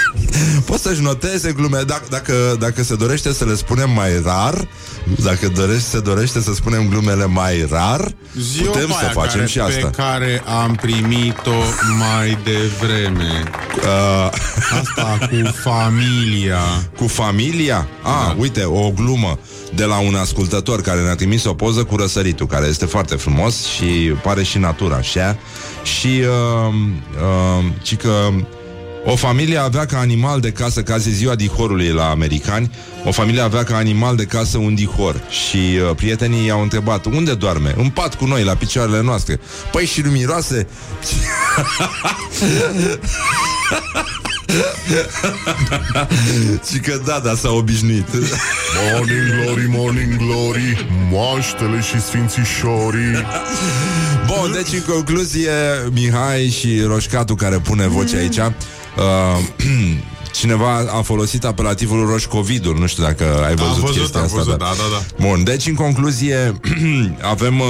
Poți 0.65 0.83
să-și 0.83 1.01
noteze 1.01 1.53
glume 1.53 1.81
dacă, 1.87 2.05
dacă, 2.11 2.57
dacă 2.59 2.83
se 2.83 2.95
dorește 2.95 3.33
să 3.33 3.45
le 3.45 3.55
spunem 3.55 3.91
mai 3.91 4.21
rar 4.25 4.69
Dacă 5.23 5.49
dorește, 5.49 5.89
se 5.89 6.01
dorește 6.01 6.41
să 6.41 6.55
spunem 6.55 6.89
glumele 6.89 7.27
mai 7.27 7.67
rar 7.71 8.15
Zi-o 8.41 8.71
Putem 8.71 8.87
pe 8.87 8.93
să 8.93 8.99
aia 8.99 9.09
facem 9.13 9.33
care, 9.33 9.47
și 9.47 9.59
asta 9.59 9.87
Pe 9.87 9.97
care 9.97 10.43
am 10.63 10.75
primit-o 10.75 11.55
mai 11.99 12.39
devreme. 12.45 13.43
uh, 13.77 14.31
Asta 14.81 15.19
cu 15.21 15.51
familia. 15.63 16.61
Cu 16.97 17.07
familia? 17.07 17.89
Ah, 18.03 18.27
da. 18.27 18.37
uite, 18.39 18.65
o 18.65 18.91
glumă 18.91 19.39
de 19.75 19.85
la 19.85 19.99
un 19.99 20.15
ascultător 20.15 20.81
care 20.81 21.01
ne-a 21.01 21.15
trimis 21.15 21.45
o 21.45 21.55
poză 21.55 21.85
cu 21.85 21.97
răsăritul 21.97 22.47
Care 22.47 22.67
este 22.67 22.87
foarte 22.87 23.15
frumos 23.15 23.65
și 23.65 23.85
pare 24.23 24.43
și 24.43 24.59
natura 24.59 24.97
așa 24.97 25.37
Și 25.83 26.23
uh, 26.69 26.75
uh, 27.59 27.65
ci 27.83 27.97
că 27.97 28.29
o 29.05 29.17
familie 29.17 29.57
avea 29.59 29.87
ca 29.87 29.99
animal 29.99 30.41
de 30.41 30.51
casă, 30.51 30.83
ca 30.83 30.97
zi 30.97 31.11
ziua 31.11 31.35
dihorului 31.35 31.89
la 31.89 32.11
americani, 32.11 32.71
o 33.05 33.13
familie 33.13 33.41
avea 33.41 33.65
ca 33.65 33.77
animal 33.77 34.17
de 34.17 34.25
casă 34.25 34.59
un 34.59 34.75
dihor 34.75 35.21
și 35.29 35.57
uh, 35.57 35.95
prietenii 35.97 36.47
i-au 36.47 36.63
întrebat, 36.63 37.05
unde 37.05 37.35
doarme? 37.35 37.75
În 37.77 37.89
pat 37.89 38.15
cu 38.15 38.25
noi, 38.25 38.45
la 38.45 38.55
picioarele 38.55 39.03
noastre. 39.03 39.41
Păi 39.73 39.87
și 39.87 40.01
nu 40.01 40.11
miroase? 40.11 40.67
și 46.71 46.79
că 46.79 47.01
da, 47.07 47.21
da, 47.25 47.35
s-a 47.35 47.51
obișnuit. 47.51 48.07
Morning 48.93 49.45
glory, 49.45 49.67
morning 49.69 50.17
glory 50.17 50.87
Moaștele 51.11 51.81
și 51.81 52.01
sfințișorii 52.01 53.27
Bun, 54.27 54.53
deci 54.53 54.73
în 54.73 54.95
concluzie 54.95 55.51
Mihai 55.93 56.49
și 56.49 56.83
Roșcatu 56.87 57.35
care 57.35 57.59
pune 57.59 57.87
voce 57.87 58.17
aici 58.17 58.39
uh, 58.97 59.39
Cineva 60.33 60.77
a 60.99 61.03
folosit 61.03 61.45
apelativul 61.45 62.07
Roșcovidul 62.07 62.79
Nu 62.79 62.87
știu 62.87 63.03
dacă 63.03 63.25
ai 63.47 63.55
văzut, 63.55 63.75
Am 63.75 63.81
văzut, 63.81 63.97
chestia 63.97 64.21
am 64.21 64.27
asta 64.27 64.37
văzut, 64.39 64.59
dar- 64.59 64.69
da, 64.69 64.75
da, 64.77 65.15
da. 65.19 65.27
Bun, 65.29 65.45
deci 65.45 65.67
în 65.67 65.75
concluzie 65.75 66.61
Avem 67.35 67.61
uh, 67.61 67.67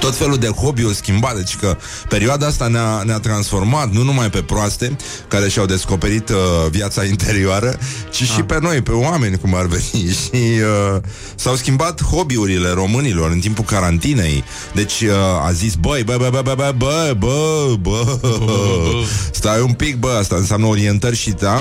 tot 0.00 0.16
felul 0.16 0.36
de 0.36 0.46
hobby-uri 0.46 0.94
schimbate 0.94 1.36
Deci 1.36 1.56
că 1.56 1.76
perioada 2.08 2.46
asta 2.46 2.66
ne-a, 2.66 3.02
ne-a 3.02 3.18
transformat 3.18 3.90
Nu 3.90 4.02
numai 4.02 4.30
pe 4.30 4.42
proaste 4.42 4.96
Care 5.28 5.48
și-au 5.48 5.66
descoperit 5.66 6.28
uh, 6.28 6.36
viața 6.70 7.04
interioară 7.04 7.78
Ci 8.10 8.22
și 8.22 8.42
pe 8.42 8.58
noi, 8.60 8.82
pe 8.82 8.90
oameni 8.90 9.38
Cum 9.38 9.54
ar 9.54 9.66
veni. 9.66 10.08
Și 10.22 10.60
uh, 10.94 11.00
s-au 11.34 11.54
schimbat 11.54 12.02
hobby-urile 12.02 12.68
românilor 12.68 13.30
În 13.30 13.38
timpul 13.40 13.64
carantinei. 13.64 14.44
Deci 14.74 15.00
uh, 15.00 15.46
a 15.46 15.52
zis 15.52 15.74
Băi, 15.74 16.02
bă, 16.02 16.16
bă, 16.18 16.28
bă, 16.30 16.42
bă, 16.42 16.54
bă, 16.54 16.74
bă, 16.76 17.14
bă, 17.18 17.76
bă 17.80 18.18
Stai 19.32 19.60
un 19.60 19.72
pic, 19.72 19.96
bă 19.96 20.16
Asta 20.18 20.36
înseamnă 20.36 20.66
orientări 20.66 21.16
și 21.16 21.30
da. 21.30 21.60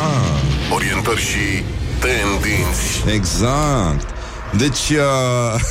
Orientări 0.73 1.19
și 1.21 1.63
tendinți. 1.99 3.13
Exact. 3.13 4.18
Deci 4.57 4.89
uh, 4.89 5.61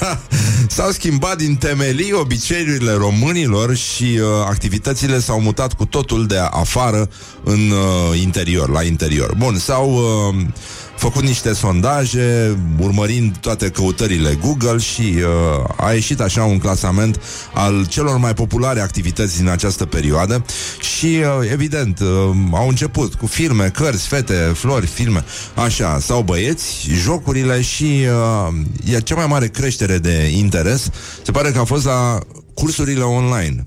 s-au 0.76 0.90
schimbat 0.90 1.36
din 1.36 1.56
temelii 1.56 2.12
obiceiurile 2.12 2.92
românilor 2.92 3.76
și 3.76 4.04
uh, 4.20 4.28
activitățile 4.46 5.20
s-au 5.20 5.40
mutat 5.40 5.72
cu 5.72 5.84
totul 5.84 6.26
de 6.26 6.38
afară 6.50 7.08
în 7.44 7.70
uh, 7.70 8.20
interior, 8.20 8.70
la 8.70 8.82
interior. 8.82 9.34
Bun, 9.36 9.58
s-au 9.58 9.92
uh, 9.92 10.44
făcut 10.96 11.22
niște 11.22 11.52
sondaje 11.52 12.56
urmărind 12.78 13.36
toate 13.36 13.70
căutările 13.70 14.38
Google 14.40 14.78
și 14.78 15.14
uh, 15.16 15.64
a 15.76 15.92
ieșit 15.92 16.20
așa 16.20 16.44
un 16.44 16.58
clasament 16.58 17.20
al 17.54 17.86
celor 17.86 18.16
mai 18.16 18.34
populare 18.34 18.80
activități 18.80 19.36
din 19.36 19.48
această 19.48 19.84
perioadă 19.84 20.44
și 20.80 21.06
uh, 21.06 21.50
evident 21.52 22.00
uh, 22.00 22.08
au 22.52 22.68
început 22.68 23.14
cu 23.14 23.26
filme, 23.26 23.68
cărți, 23.68 24.06
fete, 24.06 24.52
flori, 24.54 24.86
filme, 24.86 25.24
așa, 25.54 25.98
sau 26.00 26.22
băieți, 26.22 26.88
jocurile 26.90 27.60
și 27.60 28.06
uh, 28.44 28.92
e 28.94 29.00
cea 29.00 29.14
mai 29.14 29.26
mare 29.26 29.46
creștere 29.46 29.98
de 29.98 30.30
interes 30.36 30.90
se 31.22 31.30
pare 31.30 31.50
că 31.50 31.58
a 31.58 31.64
fost 31.64 31.84
la 31.84 32.18
cursurile 32.54 33.02
online. 33.02 33.66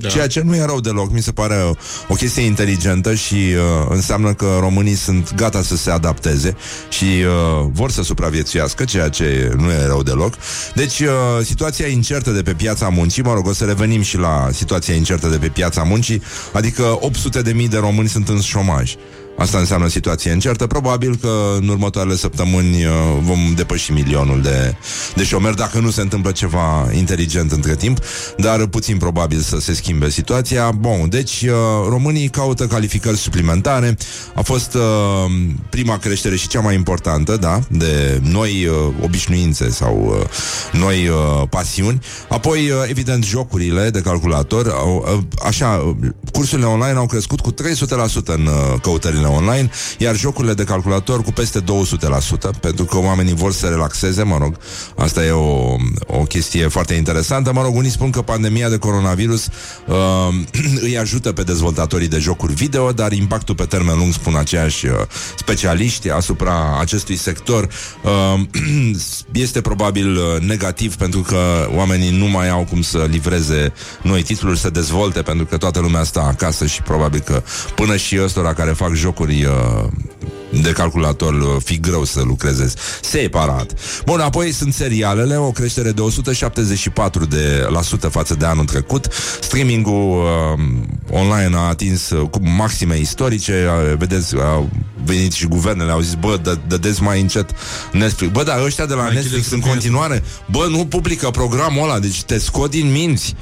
Da. 0.00 0.08
Ceea 0.08 0.26
ce 0.26 0.40
nu 0.40 0.54
e 0.54 0.64
rău 0.64 0.80
deloc, 0.80 1.12
mi 1.12 1.22
se 1.22 1.32
pare 1.32 1.72
o 2.08 2.14
chestie 2.14 2.42
inteligentă 2.42 3.14
și 3.14 3.34
uh, 3.34 3.86
înseamnă 3.88 4.34
că 4.34 4.56
românii 4.60 4.94
sunt 4.94 5.34
gata 5.34 5.62
să 5.62 5.76
se 5.76 5.90
adapteze 5.90 6.56
și 6.88 7.04
uh, 7.04 7.68
vor 7.72 7.90
să 7.90 8.02
supraviețuiască, 8.02 8.84
ceea 8.84 9.08
ce 9.08 9.52
nu 9.56 9.70
e 9.70 9.86
rău 9.86 10.02
deloc. 10.02 10.34
Deci, 10.74 11.00
uh, 11.00 11.08
situația 11.42 11.86
incertă 11.86 12.30
de 12.30 12.42
pe 12.42 12.52
piața 12.52 12.88
muncii, 12.88 13.22
mă 13.22 13.32
rog, 13.32 13.46
o 13.46 13.52
să 13.52 13.64
revenim 13.64 14.02
și 14.02 14.16
la 14.16 14.48
situația 14.52 14.94
incertă 14.94 15.28
de 15.28 15.38
pe 15.38 15.48
piața 15.48 15.82
muncii, 15.82 16.22
adică 16.52 16.98
800 17.00 17.42
de 17.42 17.52
mii 17.52 17.68
de 17.68 17.78
români 17.78 18.08
sunt 18.08 18.28
în 18.28 18.40
șomaj. 18.40 18.94
Asta 19.38 19.58
înseamnă 19.58 19.88
situație 19.88 20.30
incertă. 20.30 20.66
Probabil 20.66 21.16
că 21.16 21.30
în 21.60 21.68
următoarele 21.68 22.16
săptămâni 22.16 22.84
uh, 22.84 22.92
vom 23.20 23.52
depăși 23.56 23.92
milionul 23.92 24.42
de, 24.42 24.74
de 25.14 25.24
șomeri 25.24 25.56
dacă 25.56 25.78
nu 25.78 25.90
se 25.90 26.00
întâmplă 26.00 26.30
ceva 26.30 26.88
inteligent 26.92 27.52
între 27.52 27.74
timp, 27.76 27.98
dar 28.36 28.66
puțin 28.66 28.96
probabil 28.96 29.40
să 29.40 29.58
se 29.58 29.74
schimbe 29.74 30.10
situația. 30.10 30.70
Bun, 30.70 31.08
deci 31.08 31.42
uh, 31.42 31.50
românii 31.88 32.28
caută 32.28 32.66
calificări 32.66 33.16
suplimentare. 33.16 33.96
A 34.34 34.42
fost 34.42 34.74
uh, 34.74 34.82
prima 35.70 35.98
creștere 35.98 36.36
și 36.36 36.48
cea 36.48 36.60
mai 36.60 36.74
importantă, 36.74 37.36
da, 37.36 37.58
de 37.68 38.20
noi 38.22 38.66
uh, 38.66 38.94
obișnuințe 39.02 39.70
sau 39.70 40.16
uh, 40.20 40.80
noi 40.80 41.08
uh, 41.08 41.48
pasiuni. 41.50 41.98
Apoi, 42.28 42.70
uh, 42.70 42.76
evident, 42.88 43.24
jocurile 43.24 43.90
de 43.90 44.00
calculator. 44.00 44.68
Au, 44.68 45.06
uh, 45.16 45.22
așa, 45.46 45.68
uh, 45.68 46.08
cursurile 46.32 46.66
online 46.66 46.98
au 46.98 47.06
crescut 47.06 47.40
cu 47.40 47.52
300% 47.52 47.54
în 48.24 48.46
uh, 48.46 48.80
căutările 48.82 49.26
online, 49.28 49.70
iar 49.98 50.16
jocurile 50.16 50.54
de 50.54 50.64
calculator 50.64 51.22
cu 51.22 51.32
peste 51.32 51.60
200%, 51.60 51.64
pentru 52.60 52.84
că 52.84 52.98
oamenii 52.98 53.34
vor 53.34 53.52
să 53.52 53.58
se 53.58 53.68
relaxeze, 53.68 54.22
mă 54.22 54.38
rog, 54.38 54.56
asta 54.96 55.24
e 55.24 55.30
o, 55.30 55.76
o 56.06 56.22
chestie 56.28 56.68
foarte 56.68 56.94
interesantă. 56.94 57.52
Mă 57.52 57.62
rog, 57.62 57.76
unii 57.76 57.90
spun 57.90 58.10
că 58.10 58.22
pandemia 58.22 58.68
de 58.68 58.76
coronavirus 58.76 59.48
uh, 59.86 59.96
îi 60.86 60.98
ajută 60.98 61.32
pe 61.32 61.42
dezvoltatorii 61.42 62.08
de 62.08 62.18
jocuri 62.18 62.52
video, 62.52 62.92
dar 62.92 63.12
impactul 63.12 63.54
pe 63.54 63.64
termen 63.64 63.98
lung, 63.98 64.12
spun 64.12 64.34
aceiași 64.34 64.86
uh, 64.86 64.92
specialiști 65.36 66.10
asupra 66.10 66.78
acestui 66.80 67.16
sector, 67.16 67.68
uh, 68.02 68.40
este 69.32 69.60
probabil 69.60 70.16
uh, 70.16 70.40
negativ 70.40 70.96
pentru 70.96 71.20
că 71.20 71.68
oamenii 71.74 72.18
nu 72.18 72.26
mai 72.26 72.48
au 72.48 72.66
cum 72.70 72.82
să 72.82 73.06
livreze 73.10 73.72
noi 74.02 74.22
titluri, 74.22 74.58
să 74.58 74.70
dezvolte, 74.70 75.22
pentru 75.22 75.46
că 75.46 75.56
toată 75.56 75.80
lumea 75.80 76.02
stă 76.04 76.20
acasă 76.20 76.66
și 76.66 76.82
probabil 76.82 77.20
că 77.20 77.42
până 77.74 77.96
și 77.96 78.18
ăstora 78.22 78.52
care 78.52 78.70
fac 78.70 78.94
jocuri 78.94 79.17
uh, 79.24 79.84
de 80.62 80.70
calculator 80.70 81.34
uh, 81.34 81.56
fi 81.64 81.80
greu 81.80 82.04
să 82.04 82.22
lucreze 82.22 82.72
separat. 83.02 83.72
Bun, 84.04 84.20
apoi 84.20 84.52
sunt 84.52 84.74
serialele, 84.74 85.36
o 85.36 85.50
creștere 85.50 85.90
de 85.92 86.00
174 86.00 87.24
de 87.24 87.66
la 87.70 87.82
sută 87.82 88.08
față 88.08 88.34
de 88.34 88.44
anul 88.46 88.64
trecut. 88.64 89.06
Streamingul 89.40 90.22
uh, 90.24 90.64
online 91.10 91.50
a 91.56 91.58
atins 91.58 92.10
uh, 92.10 92.28
cu 92.30 92.38
maxime 92.56 92.98
istorice. 92.98 93.66
Uh, 93.90 93.96
vedeți, 93.98 94.34
au 94.40 94.70
venit 95.04 95.32
și 95.32 95.46
guvernele, 95.46 95.90
au 95.90 96.00
zis, 96.00 96.14
bă, 96.14 96.36
dă- 96.42 96.58
dădeți 96.68 97.02
mai 97.02 97.20
încet 97.20 97.50
Netflix. 97.92 98.32
Bă, 98.32 98.42
da, 98.42 98.62
ăștia 98.64 98.86
de 98.86 98.94
la 98.94 99.02
Mai 99.02 99.14
Netflix 99.14 99.32
închideți 99.34 99.54
în 99.54 99.60
să 99.60 99.64
fie- 99.64 99.72
continuare, 99.72 100.22
bă, 100.50 100.66
nu 100.70 100.86
publică 100.86 101.30
programul 101.30 101.82
ăla, 101.82 101.98
deci 101.98 102.22
te 102.22 102.38
scot 102.38 102.70
din 102.70 102.90
minți. 102.90 103.34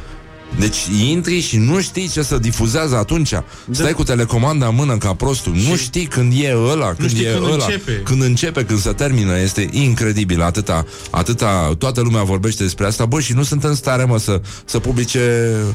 Deci 0.59 0.77
intri 1.09 1.41
și 1.41 1.57
nu 1.57 1.81
știi 1.81 2.09
ce 2.09 2.23
să 2.23 2.39
difuzează 2.39 2.97
atunci. 2.97 3.31
Da. 3.31 3.45
Stai 3.71 3.93
cu 3.93 4.03
telecomanda 4.03 4.67
în 4.67 4.75
mână 4.75 4.99
ca 4.99 5.15
prostul. 5.15 5.53
Nu 5.69 5.77
știi 5.77 6.07
când 6.07 6.33
e 6.37 6.55
ăla, 6.57 6.95
când 6.95 7.11
știi 7.11 7.25
e 7.25 7.33
când 7.33 7.45
ăla. 7.45 7.65
începe. 7.65 7.93
Când 8.05 8.23
începe, 8.23 8.65
când 8.65 8.79
se 8.79 8.93
termină. 8.93 9.39
Este 9.39 9.69
incredibil. 9.71 10.43
Atâta, 10.43 10.87
atâta, 11.11 11.75
toată 11.79 12.01
lumea 12.01 12.23
vorbește 12.23 12.63
despre 12.63 12.87
asta. 12.87 13.05
Bă, 13.05 13.21
și 13.21 13.33
nu 13.33 13.43
sunt 13.43 13.65
în 13.65 13.75
stare, 13.75 14.05
mă, 14.05 14.19
să, 14.19 14.41
să 14.65 14.79
publice 14.79 15.53
uh, 15.69 15.75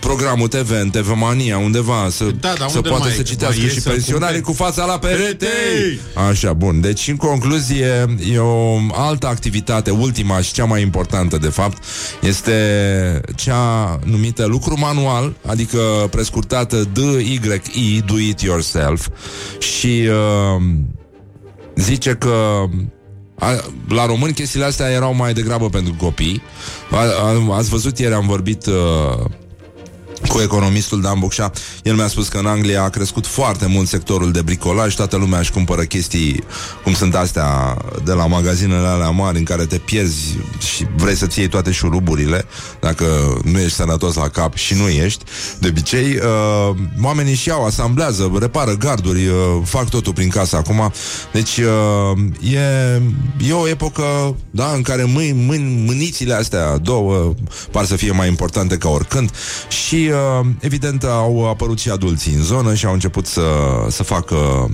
programul 0.00 0.48
TV 0.48 0.70
în 0.82 0.90
TV 0.90 1.12
Mania 1.16 1.58
undeva 1.58 2.06
să, 2.10 2.24
Da, 2.24 2.52
dar 2.58 2.68
să 2.68 2.76
unde 2.76 2.88
poată 2.88 3.04
mai- 3.04 3.12
să 3.16 3.22
citească 3.22 3.58
mai 3.60 3.68
și 3.68 3.74
iese 3.74 3.88
pensionarii 3.90 4.38
acum? 4.40 4.54
cu 4.54 4.62
fața 4.62 4.84
la 4.84 4.98
perete. 4.98 5.22
Perete! 5.24 6.00
Așa, 6.30 6.52
bun. 6.52 6.80
Deci, 6.80 7.08
în 7.08 7.16
concluzie, 7.16 8.16
e 8.32 8.38
o 8.38 8.78
altă 8.92 9.26
activitate, 9.26 9.90
ultima 9.90 10.40
și 10.40 10.52
cea 10.52 10.64
mai 10.64 10.82
importantă, 10.82 11.36
de 11.38 11.48
fapt, 11.48 11.82
este 12.20 12.52
cea 13.36 13.98
numită 14.04 14.44
lucru 14.46 14.78
manual, 14.78 15.34
adică 15.46 15.78
prescurtată 16.10 16.88
DYI, 16.92 18.02
Do 18.06 18.18
It 18.18 18.40
Yourself, 18.40 19.08
și 19.58 20.08
uh, 20.08 20.62
zice 21.76 22.10
că 22.10 22.62
A, 23.38 23.50
la 23.88 24.06
români 24.06 24.32
chestiile 24.32 24.64
astea 24.66 24.90
erau 24.90 25.14
mai 25.14 25.32
degrabă 25.32 25.68
pentru 25.68 25.94
copii. 25.98 26.42
A, 26.90 26.96
a, 26.98 27.56
ați 27.56 27.68
văzut 27.68 27.98
ieri, 27.98 28.14
am 28.14 28.26
vorbit 28.26 28.66
uh, 28.66 29.24
cu 30.28 30.40
economistul 30.40 31.00
Dan 31.00 31.18
Bocșa. 31.18 31.50
El 31.82 31.94
mi-a 31.94 32.06
spus 32.06 32.28
că 32.28 32.38
în 32.38 32.46
Anglia 32.46 32.82
a 32.82 32.88
crescut 32.88 33.26
foarte 33.26 33.66
mult 33.66 33.88
sectorul 33.88 34.32
de 34.32 34.42
bricolaj, 34.42 34.94
toată 34.94 35.16
lumea 35.16 35.38
își 35.38 35.52
cumpără 35.52 35.82
chestii 35.82 36.44
cum 36.82 36.94
sunt 36.94 37.14
astea 37.14 37.76
de 38.04 38.12
la 38.12 38.26
magazinele 38.26 38.86
alea 38.86 39.10
mari 39.10 39.38
în 39.38 39.44
care 39.44 39.64
te 39.64 39.78
pierzi 39.78 40.36
și 40.58 40.86
vrei 40.96 41.14
să-ți 41.14 41.38
iei 41.38 41.48
toate 41.48 41.70
șuruburile, 41.70 42.44
dacă 42.80 43.04
nu 43.44 43.58
ești 43.58 43.76
sănătos 43.76 44.14
la 44.14 44.28
cap 44.28 44.54
și 44.54 44.74
nu 44.74 44.88
ești. 44.88 45.24
De 45.58 45.68
obicei, 45.68 46.16
uh, 46.16 46.76
oamenii 47.02 47.34
și 47.34 47.48
iau, 47.48 47.64
asamblează, 47.64 48.32
repară 48.40 48.72
garduri, 48.72 49.26
uh, 49.26 49.34
fac 49.64 49.88
totul 49.88 50.12
prin 50.12 50.28
casă 50.28 50.56
acum. 50.56 50.92
Deci 51.32 51.56
uh, 51.56 52.52
e, 52.52 53.02
e 53.48 53.52
o 53.52 53.68
epocă 53.68 54.36
da, 54.50 54.72
în 54.74 54.82
care 54.82 55.04
mâini, 55.04 55.44
mâini, 55.46 55.82
mânițile 55.86 56.34
astea 56.34 56.76
două 56.76 57.34
par 57.70 57.84
să 57.84 57.96
fie 57.96 58.10
mai 58.10 58.28
importante 58.28 58.76
ca 58.76 58.88
oricând 58.88 59.30
și 59.68 59.94
uh, 59.94 60.13
evident 60.60 61.04
au 61.04 61.48
apărut 61.48 61.78
și 61.78 61.90
adulții 61.90 62.34
în 62.34 62.42
zonă 62.42 62.74
și 62.74 62.86
au 62.86 62.92
început 62.92 63.26
să, 63.26 63.42
să 63.88 64.02
facă 64.02 64.70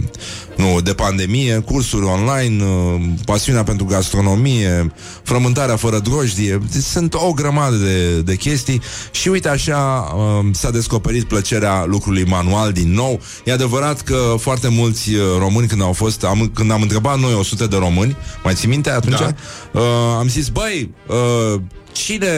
nu, 0.56 0.80
de 0.80 0.92
pandemie, 0.92 1.58
cursuri 1.58 2.04
online, 2.04 2.64
uh, 2.64 3.00
pasiunea 3.24 3.62
pentru 3.62 3.84
gastronomie, 3.84 4.92
frământarea 5.22 5.76
fără 5.76 5.98
drojdie, 5.98 6.60
sunt 6.82 7.14
o 7.14 7.32
grămadă 7.32 7.76
de, 7.76 8.20
de 8.20 8.36
chestii 8.36 8.82
și 9.10 9.28
uite 9.28 9.48
așa 9.48 10.12
uh, 10.16 10.46
s-a 10.52 10.70
descoperit 10.70 11.24
plăcerea 11.24 11.84
lucrului 11.86 12.24
manual 12.24 12.72
din 12.72 12.92
nou. 12.92 13.20
E 13.44 13.52
adevărat 13.52 14.00
că 14.00 14.34
foarte 14.38 14.68
mulți 14.68 15.14
uh, 15.14 15.22
români 15.38 15.66
când 15.66 15.82
au 15.82 15.92
fost, 15.92 16.24
am, 16.24 16.50
când 16.54 16.70
am 16.70 16.82
întrebat 16.82 17.18
noi 17.18 17.34
100 17.34 17.66
de 17.66 17.76
români, 17.76 18.16
mai 18.44 18.54
ții 18.54 18.68
minte 18.68 18.90
atunci? 18.90 19.18
Da. 19.18 19.34
Uh, 19.72 19.82
am 20.18 20.28
zis, 20.28 20.48
băi, 20.48 20.90
uh, 21.06 21.60
cine 21.92 22.28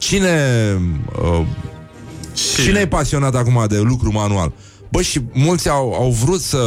cine 0.00 0.36
uh, 1.22 1.46
cine 2.64 2.80
e 2.80 2.86
pasionat 2.86 3.34
acum 3.34 3.64
de 3.68 3.78
lucru 3.78 4.12
manual? 4.12 4.52
Bă, 4.88 5.02
și 5.02 5.20
mulți 5.32 5.68
au, 5.68 5.92
au 5.92 6.10
vrut 6.24 6.40
să 6.40 6.58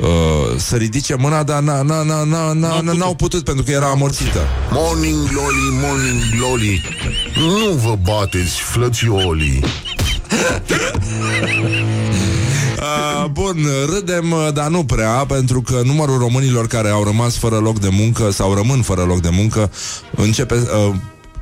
uh, 0.00 0.56
să 0.56 0.76
ridice 0.76 1.14
mâna, 1.14 1.42
dar 1.42 1.62
n- 1.62 1.84
n- 1.84 2.04
n- 2.04 2.28
n- 2.28 2.54
n- 2.54 2.90
n- 2.90 2.96
n-au 2.98 3.14
putut 3.14 3.44
pentru 3.44 3.64
că 3.64 3.70
era 3.70 3.86
amorțită. 3.86 4.40
Morning 4.70 5.28
glory, 5.28 5.56
morning 5.82 6.20
glory 6.38 6.82
Nu 7.36 7.70
vă 7.72 7.98
bateți, 8.02 8.60
flățiolii 8.60 9.64
Uh, 12.78 13.24
bun, 13.30 13.66
râdem, 13.94 14.32
uh, 14.32 14.48
dar 14.54 14.68
nu 14.68 14.84
prea, 14.84 15.10
pentru 15.10 15.62
că 15.62 15.80
numărul 15.84 16.18
românilor 16.18 16.66
care 16.66 16.88
au 16.88 17.04
rămas 17.04 17.36
fără 17.36 17.56
loc 17.56 17.78
de 17.78 17.88
muncă 17.90 18.30
sau 18.30 18.54
rămân 18.54 18.82
fără 18.82 19.02
loc 19.02 19.20
de 19.20 19.28
muncă 19.32 19.70
începe 20.16 20.54
uh, 20.54 20.94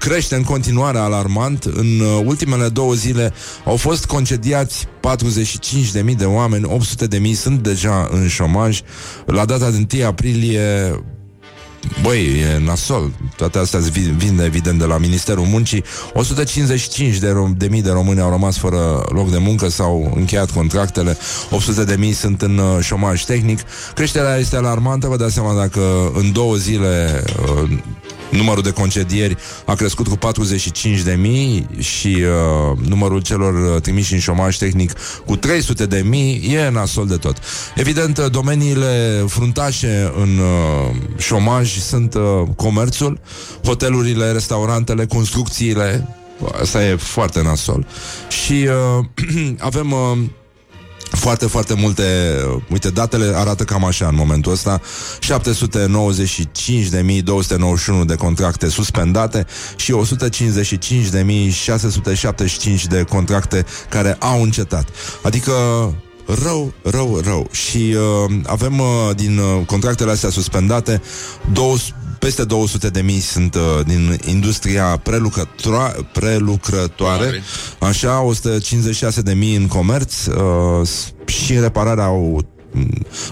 crește 0.04 0.34
în 0.34 0.42
continuare 0.42 0.98
alarmant. 0.98 1.64
În 1.64 2.00
uh, 2.00 2.22
ultimele 2.24 2.68
două 2.68 2.94
zile 2.94 3.32
au 3.64 3.76
fost 3.76 4.04
concediați 4.04 4.86
45.000 6.06 6.16
de 6.16 6.24
oameni, 6.24 6.68
800.000 7.30 7.32
sunt 7.34 7.62
deja 7.62 8.08
în 8.10 8.28
șomaj. 8.28 8.80
La 9.26 9.44
data 9.44 9.70
de 9.70 9.86
1 9.96 10.06
aprilie 10.06 10.92
Băi, 12.02 12.40
e 12.40 12.64
nasol. 12.64 13.10
Toate 13.36 13.58
astea 13.58 13.80
vin, 13.80 14.16
vin 14.16 14.40
evident 14.40 14.78
de 14.78 14.84
la 14.84 14.98
Ministerul 14.98 15.44
Muncii. 15.44 15.84
155 16.12 17.16
de, 17.16 17.28
rom- 17.28 17.56
de 17.56 17.66
mii 17.66 17.82
de 17.82 17.90
români 17.90 18.20
au 18.20 18.30
rămas 18.30 18.58
fără 18.58 19.04
loc 19.08 19.30
de 19.30 19.38
muncă 19.38 19.68
sau 19.68 20.12
încheiat 20.16 20.50
contractele. 20.50 21.16
800 21.50 21.84
de 21.84 21.96
mii 21.98 22.12
sunt 22.12 22.42
în 22.42 22.58
uh, 22.58 22.80
șomaj 22.80 23.24
tehnic. 23.24 23.60
Creșterea 23.94 24.36
este 24.36 24.56
alarmantă. 24.56 25.06
Vă 25.06 25.16
dați 25.16 25.34
seama 25.34 25.54
dacă 25.54 26.10
în 26.14 26.32
două 26.32 26.54
zile 26.54 27.24
uh, 27.62 27.70
numărul 28.30 28.62
de 28.62 28.70
concedieri 28.70 29.36
a 29.64 29.74
crescut 29.74 30.08
cu 30.08 30.16
45 30.16 31.00
de 31.00 31.14
mii 31.20 31.66
și 31.78 32.06
uh, 32.08 32.78
numărul 32.88 33.22
celor 33.22 33.74
uh, 33.74 33.80
trimiși 33.80 34.12
în 34.12 34.18
șomaj 34.18 34.56
tehnic 34.56 34.92
cu 35.26 35.36
300 35.36 35.86
de 35.86 36.02
mii 36.04 36.54
e 36.54 36.70
nasol 36.70 37.06
de 37.06 37.16
tot. 37.16 37.36
Evident, 37.74 38.18
uh, 38.18 38.30
domeniile 38.30 39.24
fruntașe 39.26 40.12
în 40.16 40.38
uh, 40.38 40.96
șomaj 41.18 41.78
sunt 41.78 42.14
uh, 42.14 42.22
comerțul, 42.56 43.20
hotelurile, 43.64 44.32
restaurantele, 44.32 45.06
construcțiile, 45.06 46.08
Asta 46.60 46.84
e 46.84 46.94
foarte 46.94 47.42
nasol. 47.42 47.86
Și 48.44 48.68
uh, 48.98 49.04
avem 49.58 49.92
uh, 49.92 50.18
foarte, 51.14 51.46
foarte 51.46 51.74
multe 51.74 52.02
Uite, 52.70 52.90
datele 52.90 53.32
arată 53.34 53.64
cam 53.64 53.84
așa 53.84 54.06
în 54.06 54.14
momentul 54.14 54.52
ăsta. 54.52 54.80
795.291 58.00 58.04
de 58.06 58.14
contracte 58.14 58.68
suspendate 58.68 59.46
Și 59.76 59.94
155.675 62.78 62.82
de 62.88 63.02
contracte 63.02 63.64
Care 63.88 64.16
au 64.20 64.42
încetat. 64.42 64.88
Adică 65.22 65.52
rău, 66.42 66.72
rău, 66.82 67.20
rău. 67.24 67.48
Și 67.50 67.96
uh, 67.96 68.34
avem 68.46 68.78
uh, 68.78 68.86
din 69.16 69.38
uh, 69.38 69.66
contractele 69.66 70.10
astea 70.10 70.30
suspendate 70.30 71.02
200 71.52 71.94
peste 72.24 72.44
200 72.44 72.88
de 72.88 73.00
mii 73.00 73.20
sunt 73.20 73.54
uh, 73.54 73.86
din 73.86 74.18
industria 74.26 75.00
prelucrătoare, 75.02 76.08
prelucrătoare 76.12 77.42
așa, 77.78 78.20
156 78.20 79.20
de 79.20 79.32
mii 79.32 79.56
în 79.56 79.66
comerț 79.66 80.26
uh, 80.26 80.88
și 81.26 81.54
în 81.54 81.60
repararea 81.60 82.04
au 82.04 82.46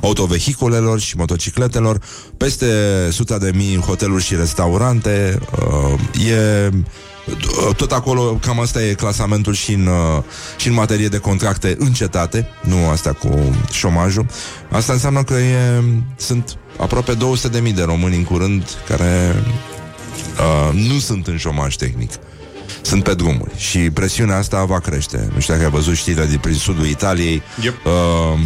autovehiculelor 0.02 1.00
și 1.00 1.16
motocicletelor, 1.16 2.00
peste 2.36 2.66
100 3.08 3.38
de 3.38 3.50
mii 3.54 3.74
în 3.74 3.80
hoteluri 3.80 4.22
și 4.22 4.36
restaurante. 4.36 5.38
Uh, 5.58 6.28
e 6.30 6.70
tot 7.76 7.92
acolo, 7.92 8.38
cam 8.40 8.60
asta 8.60 8.82
e 8.82 8.92
clasamentul 8.92 9.54
și 9.54 9.72
în, 9.72 9.86
uh, 9.86 10.22
și 10.56 10.68
în 10.68 10.74
materie 10.74 11.08
de 11.08 11.18
contracte 11.18 11.76
încetate, 11.78 12.48
nu 12.62 12.88
asta 12.88 13.12
cu 13.12 13.56
șomajul. 13.70 14.26
Asta 14.70 14.92
înseamnă 14.92 15.22
că 15.22 15.34
e, 15.34 15.82
sunt 16.16 16.56
aproape 16.82 17.14
200.000 17.14 17.74
de 17.74 17.82
români 17.82 18.16
în 18.16 18.24
curând 18.24 18.62
care 18.88 19.42
uh, 20.38 20.74
nu 20.88 20.98
sunt 20.98 21.26
în 21.26 21.36
șomaj 21.36 21.76
tehnic. 21.76 22.10
Sunt 22.82 23.02
pe 23.02 23.14
drumuri 23.14 23.50
și 23.56 23.78
presiunea 23.78 24.36
asta 24.36 24.64
va 24.64 24.78
crește. 24.78 25.30
Nu 25.34 25.40
știu 25.40 25.54
dacă 25.54 25.66
ai 25.66 25.72
văzut 25.72 25.94
știrile 25.94 26.26
din 26.26 26.38
prin 26.38 26.54
sudul 26.54 26.86
Italiei. 26.86 27.42
Yep. 27.62 27.74
Uh, 27.84 28.38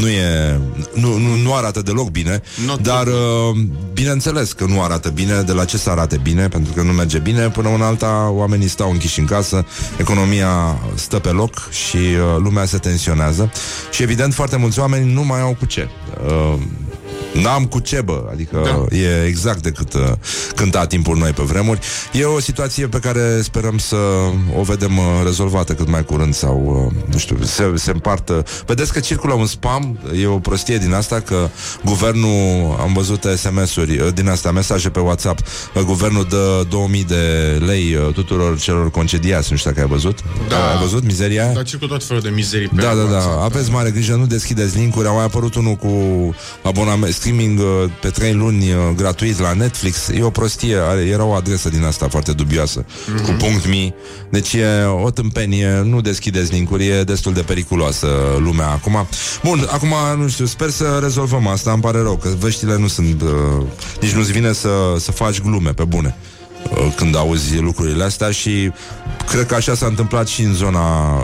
nu 0.00 0.08
e 0.08 0.60
nu, 0.94 1.18
nu, 1.18 1.34
nu 1.42 1.54
arată 1.54 1.82
deloc 1.82 2.10
bine, 2.10 2.42
Not 2.66 2.80
dar 2.80 3.06
uh, 3.06 3.56
bineînțeles 3.92 4.52
că 4.52 4.64
nu 4.64 4.82
arată 4.82 5.08
bine. 5.08 5.42
De 5.42 5.52
la 5.52 5.64
ce 5.64 5.76
să 5.76 5.90
arate 5.90 6.20
bine? 6.22 6.48
Pentru 6.48 6.72
că 6.72 6.82
nu 6.82 6.92
merge 6.92 7.18
bine. 7.18 7.48
Până 7.48 7.68
în 7.74 7.82
alta, 7.82 8.30
oamenii 8.32 8.68
stau 8.68 8.90
închiși 8.90 9.20
în 9.20 9.26
casă, 9.26 9.66
economia 9.98 10.78
stă 10.94 11.18
pe 11.18 11.30
loc 11.30 11.68
și 11.70 11.96
uh, 11.96 12.36
lumea 12.42 12.64
se 12.64 12.78
tensionează. 12.78 13.52
Și 13.90 14.02
evident, 14.02 14.34
foarte 14.34 14.56
mulți 14.56 14.78
oameni 14.78 15.12
nu 15.12 15.24
mai 15.24 15.40
au 15.40 15.56
cu 15.58 15.64
ce. 15.64 15.88
Uh, 16.26 16.58
N-am 17.42 17.64
cu 17.64 17.78
ce, 17.78 18.00
bă, 18.00 18.24
adică 18.30 18.86
da. 18.90 18.96
e 18.96 19.24
exact 19.26 19.62
decât 19.62 19.92
uh, 19.92 20.00
cânta 20.54 20.86
timpul 20.86 21.16
noi 21.16 21.30
pe 21.30 21.42
vremuri. 21.42 21.80
E 22.12 22.24
o 22.24 22.40
situație 22.40 22.86
pe 22.86 22.98
care 22.98 23.40
sperăm 23.42 23.78
să 23.78 23.96
o 24.56 24.62
vedem 24.62 24.98
uh, 24.98 25.04
rezolvată 25.24 25.72
cât 25.72 25.88
mai 25.88 26.04
curând 26.04 26.34
sau, 26.34 26.86
uh, 26.86 27.12
nu 27.12 27.18
știu, 27.18 27.36
se, 27.42 27.72
se 27.74 27.90
împartă. 27.90 28.44
Vedeți 28.66 28.92
că 28.92 29.00
circulă 29.00 29.34
un 29.34 29.46
spam, 29.46 29.98
e 30.20 30.26
o 30.26 30.38
prostie 30.38 30.78
din 30.78 30.92
asta 30.92 31.20
că 31.20 31.48
guvernul, 31.84 32.76
am 32.80 32.92
văzut 32.92 33.24
SMS-uri 33.36 33.98
uh, 33.98 34.12
din 34.14 34.28
asta, 34.28 34.50
mesaje 34.50 34.88
pe 34.88 35.00
WhatsApp, 35.00 35.40
uh, 35.74 35.82
guvernul 35.82 36.26
dă 36.28 36.66
2000 36.68 37.04
de 37.04 37.14
lei 37.66 37.94
uh, 37.94 38.12
tuturor 38.12 38.58
celor 38.58 38.90
concediați, 38.90 39.48
nu 39.50 39.56
știu 39.56 39.70
dacă 39.70 39.82
ai 39.82 39.88
văzut. 39.88 40.18
Da. 40.48 40.70
Ai 40.70 40.78
văzut 40.78 41.04
mizeria? 41.04 41.52
Dar 41.52 41.62
circulă 41.62 41.90
tot 41.90 42.04
felul 42.04 42.22
de 42.22 42.28
mizerii 42.28 42.68
pe 42.68 42.80
Da, 42.80 42.94
da, 42.94 42.94
da. 42.94 43.02
WhatsApp. 43.02 43.42
Aveți 43.42 43.70
mare 43.70 43.90
grijă, 43.90 44.14
nu 44.14 44.26
deschideți 44.26 44.76
linkuri. 44.76 45.06
A 45.06 45.10
mai 45.10 45.24
apărut 45.24 45.54
unul 45.54 45.74
cu 45.74 45.88
abonament, 46.62 47.03
streaming 47.10 47.58
uh, 47.58 47.66
pe 48.00 48.08
3 48.08 48.32
luni 48.32 48.72
uh, 48.72 48.78
gratuit 48.96 49.38
la 49.38 49.52
Netflix. 49.52 50.08
E 50.08 50.22
o 50.22 50.30
prostie. 50.30 50.76
Are, 50.76 51.00
era 51.00 51.24
o 51.24 51.32
adresă 51.32 51.68
din 51.68 51.84
asta 51.84 52.08
foarte 52.08 52.32
dubioasă. 52.32 52.84
Mm-hmm. 52.84 53.24
Cu 53.24 53.30
punct 53.30 53.66
.me. 53.66 53.92
Deci 54.30 54.52
e 54.52 54.84
o 55.02 55.10
tâmpenie. 55.10 55.82
Nu 55.84 56.00
deschideți 56.00 56.52
linkuri. 56.52 56.86
E 56.86 57.02
destul 57.02 57.32
de 57.32 57.40
periculoasă 57.40 58.06
lumea 58.38 58.68
acum. 58.68 59.06
Bun, 59.42 59.68
acum, 59.70 59.94
nu 60.18 60.28
știu, 60.28 60.44
sper 60.44 60.70
să 60.70 60.98
rezolvăm 61.02 61.46
asta. 61.46 61.72
Îmi 61.72 61.82
pare 61.82 61.98
rău 61.98 62.16
că 62.16 62.28
veștile 62.38 62.78
nu 62.78 62.86
sunt... 62.86 63.22
Uh, 63.22 63.66
nici 64.00 64.12
nu-ți 64.12 64.32
vine 64.32 64.52
să, 64.52 64.68
să 64.98 65.12
faci 65.12 65.40
glume 65.40 65.70
pe 65.70 65.84
bune 65.84 66.16
uh, 66.70 66.92
când 66.96 67.16
auzi 67.16 67.58
lucrurile 67.58 68.04
astea 68.04 68.30
și 68.30 68.72
cred 69.28 69.46
că 69.46 69.54
așa 69.54 69.74
s-a 69.74 69.86
întâmplat 69.86 70.26
și 70.26 70.42
în 70.42 70.54
zona 70.54 71.16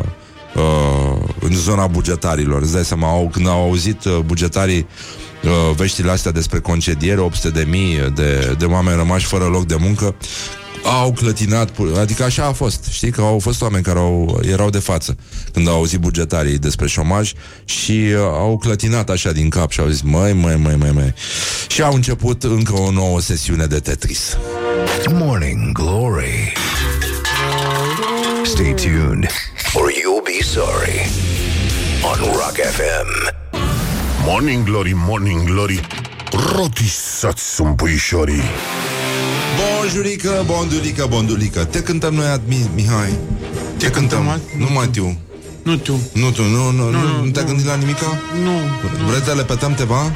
uh, 0.55 1.29
în 1.41 1.55
zona 1.55 1.87
bugetarilor. 1.87 2.63
Îți 2.63 2.73
dai 2.73 2.85
seama, 2.85 3.09
au, 3.09 3.29
când 3.33 3.49
au 3.49 3.63
auzit 3.63 4.05
uh, 4.05 4.19
bugetarii 4.25 4.87
uh, 5.45 5.51
veștile 5.77 6.11
astea 6.11 6.31
despre 6.31 6.59
concediere, 6.59 7.21
800 7.21 7.51
de 7.59 7.67
mii 7.69 8.13
de, 8.15 8.55
de 8.59 8.65
oameni 8.65 8.97
rămași 8.97 9.27
fără 9.27 9.45
loc 9.45 9.67
de 9.67 9.77
muncă, 9.79 10.15
au 11.03 11.13
clătinat, 11.13 11.71
pu- 11.71 11.95
adică 11.99 12.23
așa 12.23 12.45
a 12.45 12.53
fost. 12.53 12.85
Știi 12.91 13.11
că 13.11 13.21
au 13.21 13.39
fost 13.39 13.63
oameni 13.63 13.83
care 13.83 13.99
au, 13.99 14.41
erau 14.51 14.71
de 14.71 14.79
față 14.79 15.17
când 15.53 15.69
au 15.69 15.75
auzit 15.75 15.99
bugetarii 15.99 16.59
despre 16.59 16.87
șomaj 16.87 17.33
și 17.65 17.93
uh, 17.93 18.17
au 18.21 18.59
clătinat 18.59 19.11
așa 19.11 19.33
din 19.33 19.49
cap 19.49 19.71
și 19.71 19.81
au 19.81 19.89
zis, 19.89 20.01
măi, 20.03 20.33
măi, 20.33 20.57
măi, 20.57 20.77
măi, 20.77 20.91
măi. 20.95 21.15
Și 21.69 21.83
au 21.83 21.95
început 21.95 22.43
încă 22.43 22.73
o 22.73 22.91
nouă 22.91 23.21
sesiune 23.21 23.67
de 23.67 23.79
Tetris. 23.79 24.37
Morning 25.13 25.73
Glory. 25.73 26.53
Stay 28.45 28.75
tuned, 28.75 29.27
or 29.75 29.91
you'll 29.91 30.25
be 30.25 30.43
sorry. 30.45 31.11
On 32.03 32.19
Rock 32.33 32.57
FM. 32.73 33.09
Morning 34.31 34.65
Glory, 34.65 34.93
Morning 34.95 35.43
Glory 35.45 35.81
Rotisați 36.57 37.55
sunt 37.55 37.77
puișorii 37.77 38.43
Bonjurică, 39.57 40.43
bondulică, 40.47 41.07
bondulică. 41.09 41.65
Te 41.65 41.83
cântăm 41.83 42.15
noi, 42.15 42.27
Admi, 42.27 42.71
Mihai. 42.75 43.15
Te 43.79 43.91
cântăm. 43.91 44.19
cântăm, 44.19 44.41
Nu 44.59 44.73
Matiu. 44.73 45.19
Nu 45.63 45.77
tu. 45.77 46.01
Nu 46.13 46.31
tu, 46.31 46.43
nu, 46.43 46.71
nu, 46.71 46.91
nu, 46.91 46.91
Nu, 46.91 47.25
nu 47.25 47.31
te-ai 47.31 47.45
nu. 47.45 47.51
gândit 47.51 47.67
la 47.67 47.75
nimica? 47.75 48.19
Nu. 48.43 48.51
Vreți 49.07 49.25
să 49.25 49.35
le 49.35 49.43
petăm 49.45 49.75
teva? 49.75 50.13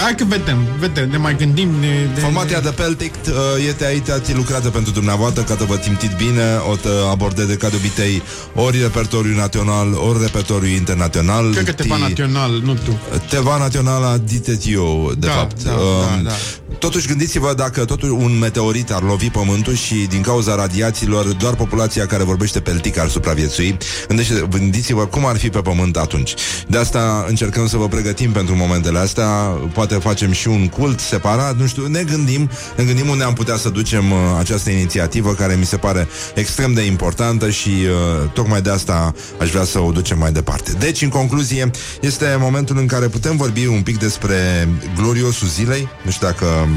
Hai 0.00 0.14
că 0.14 0.24
vedem, 0.24 0.58
vedem, 0.78 1.10
ne 1.10 1.16
mai 1.16 1.36
gândim 1.36 1.70
de... 1.80 2.08
de 2.14 2.20
Formația 2.20 2.60
de 2.60 2.70
Peltic 2.70 3.14
uh, 3.28 3.34
este 3.68 3.84
aici, 3.84 4.08
ați 4.08 4.34
lucrată 4.34 4.68
pentru 4.68 4.92
dumneavoastră 4.92 5.42
ca 5.42 5.56
să 5.58 5.64
vă 5.64 5.78
simțiți 5.82 6.14
bine, 6.16 6.42
o 6.70 6.76
te 6.76 6.88
abordeze 7.10 7.54
ca 7.54 7.68
de 7.68 7.76
obicei 7.76 8.22
ori 8.54 8.80
repertoriu 8.80 9.34
național, 9.36 9.92
ori 10.08 10.20
repertoriu 10.22 10.68
internațional. 10.68 11.50
Cred 11.52 11.64
că 11.64 11.72
te 11.72 11.84
va 11.88 11.96
Ti- 11.96 12.00
național, 12.00 12.60
nu 12.64 12.74
tu. 12.74 13.00
Teva 13.28 13.56
națională 13.58 14.22
diteți 14.24 14.70
eu, 14.70 15.12
de 15.18 15.26
Da, 15.26 15.32
fapt. 15.32 15.62
da, 15.62 15.72
Um, 15.72 16.22
da, 16.22 16.30
da. 16.30 16.34
Totuși, 16.82 17.06
gândiți-vă 17.06 17.54
dacă 17.54 17.84
totuși 17.84 18.12
un 18.12 18.38
meteorit 18.38 18.90
ar 18.90 19.02
lovi 19.02 19.30
pământul 19.30 19.74
și 19.74 19.94
din 19.94 20.20
cauza 20.22 20.54
radiațiilor 20.54 21.24
doar 21.26 21.54
populația 21.54 22.06
care 22.06 22.22
vorbește 22.22 22.60
peltic 22.60 22.98
ar 22.98 23.08
supraviețui. 23.08 23.76
Gândește- 24.08 24.46
Gândiți-vă 24.50 25.06
cum 25.06 25.26
ar 25.26 25.36
fi 25.38 25.48
pe 25.48 25.58
pământ 25.60 25.96
atunci. 25.96 26.34
De 26.68 26.78
asta 26.78 27.24
încercăm 27.28 27.66
să 27.66 27.76
vă 27.76 27.88
pregătim 27.88 28.30
pentru 28.32 28.56
momentele 28.56 28.98
astea. 28.98 29.26
Poate 29.72 29.94
facem 29.94 30.32
și 30.32 30.48
un 30.48 30.68
cult 30.68 31.00
separat, 31.00 31.56
nu 31.56 31.66
știu, 31.66 31.86
ne 31.86 32.02
gândim, 32.02 32.50
ne 32.76 32.84
gândim 32.84 33.08
unde 33.08 33.24
am 33.24 33.32
putea 33.32 33.56
să 33.56 33.68
ducem 33.68 34.10
uh, 34.10 34.18
această 34.38 34.70
inițiativă 34.70 35.34
care 35.34 35.54
mi 35.54 35.66
se 35.66 35.76
pare 35.76 36.08
extrem 36.34 36.72
de 36.72 36.82
importantă 36.82 37.50
și 37.50 37.68
uh, 37.68 38.30
tocmai 38.32 38.62
de 38.62 38.70
asta 38.70 39.14
aș 39.40 39.50
vrea 39.50 39.64
să 39.64 39.78
o 39.80 39.90
ducem 39.90 40.18
mai 40.18 40.32
departe. 40.32 40.72
Deci, 40.78 41.02
în 41.02 41.08
concluzie, 41.08 41.70
este 42.00 42.36
momentul 42.40 42.78
în 42.78 42.86
care 42.86 43.06
putem 43.08 43.36
vorbi 43.36 43.66
un 43.66 43.82
pic 43.82 43.98
despre 43.98 44.68
gloriosul 44.96 45.48
zilei. 45.48 45.88
Nu 46.04 46.10
știu 46.10 46.26
dacă 46.26 46.68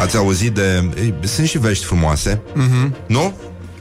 ați 0.00 0.16
auzit 0.16 0.52
de... 0.52 0.88
Ei, 0.96 1.14
Sunt 1.24 1.48
și 1.48 1.58
vești 1.58 1.84
frumoase, 1.84 2.40
mm-hmm. 2.54 3.06
nu? 3.06 3.34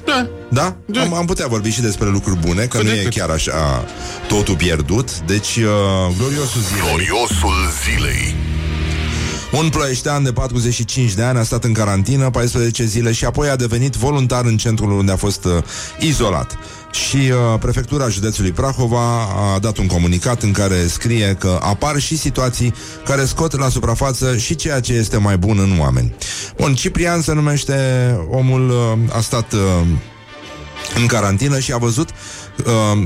Da. 0.06 0.28
Da? 0.50 0.76
Da. 0.86 1.02
Am, 1.02 1.14
am 1.14 1.26
putea 1.26 1.48
vorbi 1.48 1.70
și 1.70 1.82
despre 1.82 2.08
lucruri 2.10 2.40
bune, 2.40 2.62
că 2.66 2.78
Cât 2.78 2.86
nu 2.88 2.94
de 2.94 3.00
e 3.00 3.04
cât. 3.04 3.14
chiar 3.14 3.30
așa 3.30 3.86
totul 4.28 4.56
pierdut. 4.56 5.20
Deci, 5.20 5.56
uh, 5.56 6.16
gloriosul 6.18 6.62
zilei. 6.62 6.82
Gloriosul 6.88 7.54
zilei 7.84 8.36
Un 9.52 9.70
ploieștean 9.70 10.24
de 10.24 10.32
45 10.32 11.14
de 11.14 11.24
ani 11.24 11.38
a 11.40 11.44
stat 11.44 11.64
în 11.64 11.74
carantină 11.74 12.30
14 12.30 12.86
zile 12.86 13.12
și 13.12 13.26
apoi 13.26 13.50
a 13.50 13.56
devenit 13.56 13.94
voluntar 13.96 14.46
în 14.46 14.58
centrul 14.58 14.92
unde 14.92 15.12
a 15.12 15.16
fost 15.16 15.46
uh, 15.46 15.52
izolat. 16.00 16.58
Și 16.96 17.16
uh, 17.18 17.60
prefectura 17.60 18.10
județului 18.10 18.52
Prahova 18.52 19.22
a 19.56 19.60
dat 19.60 19.78
un 19.78 19.88
comunicat 19.88 20.42
în 20.42 20.52
care 20.52 20.88
scrie 20.88 21.36
că 21.40 21.60
apar 21.62 22.00
și 22.00 22.18
situații 22.18 22.74
care 23.06 23.26
scot 23.26 23.60
la 23.60 23.70
suprafață 23.70 24.38
și 24.38 24.56
ceea 24.56 24.80
ce 24.80 24.94
este 24.94 25.18
mai 25.18 25.38
bun 25.38 25.60
în 25.60 25.80
oameni. 25.80 26.16
Bun, 26.58 26.76
Ciprian 26.76 27.22
se 27.22 27.34
numește 27.34 27.76
omul, 28.30 28.70
uh, 28.70 29.16
a 29.16 29.22
stat 29.22 29.54
uh, 29.54 29.60
în 30.96 31.06
carantină 31.06 31.60
și 31.60 31.74
a 31.74 31.78
văzut 31.78 32.10
uh, 32.10 32.16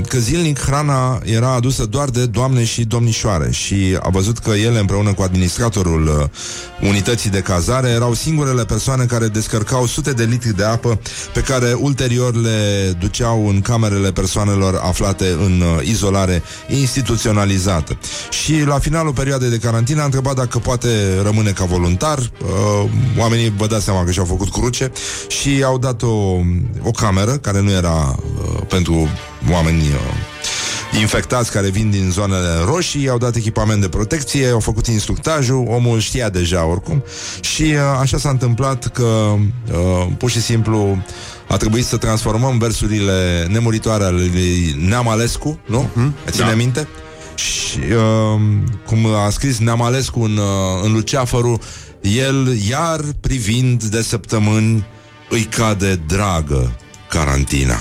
că 0.06 0.18
zilnic 0.18 0.58
hrana 0.58 1.20
era 1.24 1.54
adusă 1.54 1.86
doar 1.86 2.08
de 2.08 2.26
doamne 2.26 2.64
și 2.64 2.84
domnișoare 2.84 3.50
și 3.50 3.98
a 4.02 4.08
văzut 4.08 4.38
că 4.38 4.50
ele 4.50 4.78
împreună 4.78 5.12
cu 5.12 5.22
administratorul 5.22 6.06
uh, 6.06 6.88
unității 6.88 7.30
de 7.30 7.40
cazare 7.40 7.88
erau 7.88 8.14
singurele 8.14 8.64
persoane 8.64 9.04
care 9.04 9.26
descărcau 9.26 9.86
sute 9.86 10.12
de 10.12 10.24
litri 10.24 10.56
de 10.56 10.64
apă 10.64 11.00
pe 11.34 11.40
care 11.40 11.72
ulterior 11.72 12.34
le 12.34 12.90
duceau 12.98 13.48
în 13.48 13.60
camerele 13.60 14.12
persoanelor 14.12 14.80
aflate 14.82 15.28
în 15.28 15.60
uh, 15.60 15.86
izolare 15.86 16.42
instituționalizată. 16.68 17.98
Și 18.30 18.62
la 18.66 18.78
finalul 18.78 19.12
perioadei 19.12 19.50
de 19.50 19.58
carantină 19.58 20.00
a 20.00 20.04
întrebat 20.04 20.34
dacă 20.34 20.58
poate 20.58 20.88
rămâne 21.22 21.50
ca 21.50 21.64
voluntar. 21.64 22.18
Uh, 22.18 22.90
oamenii 23.18 23.54
vă 23.56 23.66
dați 23.66 23.84
seama 23.84 24.04
că 24.04 24.10
și-au 24.10 24.24
făcut 24.24 24.50
cruce 24.52 24.92
și 25.28 25.62
au 25.64 25.78
dat 25.78 26.02
o, 26.02 26.40
o 26.82 26.90
cameră 26.90 27.32
care 27.32 27.60
nu 27.60 27.70
era 27.70 28.16
uh, 28.16 28.60
pentru 28.68 29.08
oameni 29.50 29.80
uh, 29.80 30.98
infectați 30.98 31.52
care 31.52 31.68
vin 31.68 31.90
din 31.90 32.10
zonele 32.10 32.48
roșii, 32.64 33.08
au 33.08 33.18
dat 33.18 33.36
echipament 33.36 33.80
de 33.80 33.88
protecție, 33.88 34.48
au 34.48 34.60
făcut 34.60 34.86
instructajul, 34.86 35.66
omul 35.68 35.98
știa 35.98 36.28
deja 36.28 36.64
oricum 36.64 37.04
și 37.40 37.62
uh, 37.62 37.78
așa 38.00 38.18
s-a 38.18 38.30
întâmplat 38.30 38.86
că 38.86 39.02
uh, 39.02 40.06
pur 40.18 40.30
și 40.30 40.40
simplu 40.40 41.04
a 41.48 41.56
trebuit 41.56 41.84
să 41.84 41.96
transformăm 41.96 42.58
versurile 42.58 43.46
nemuritoare 43.50 44.04
ale 44.04 44.16
lui 44.16 44.76
Neamalescu, 44.88 45.60
nu? 45.66 45.90
Mm-hmm, 45.90 46.30
ține 46.30 46.46
da. 46.46 46.54
minte? 46.54 46.88
Și 47.34 47.78
uh, 47.78 48.40
cum 48.86 49.06
a 49.06 49.30
scris 49.30 49.58
Neamalescu 49.58 50.20
în, 50.20 50.36
uh, 50.36 50.82
în 50.82 50.92
Luceafărul, 50.92 51.58
el 52.00 52.56
iar 52.68 53.00
privind 53.20 53.82
de 53.84 54.02
săptămâni 54.02 54.84
îi 55.28 55.42
cade 55.42 56.00
dragă 56.06 56.72
carantina. 57.08 57.78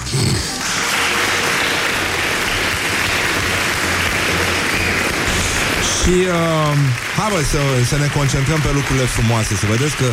Și 6.09 6.15
uh, 6.15 6.73
hai 7.17 7.29
bă, 7.33 7.39
să, 7.53 7.61
să 7.89 7.97
ne 7.97 8.09
concentrăm 8.17 8.59
pe 8.59 8.71
lucrurile 8.73 9.05
frumoase 9.05 9.55
Să 9.55 9.65
vedeți 9.69 9.95
că 9.95 10.05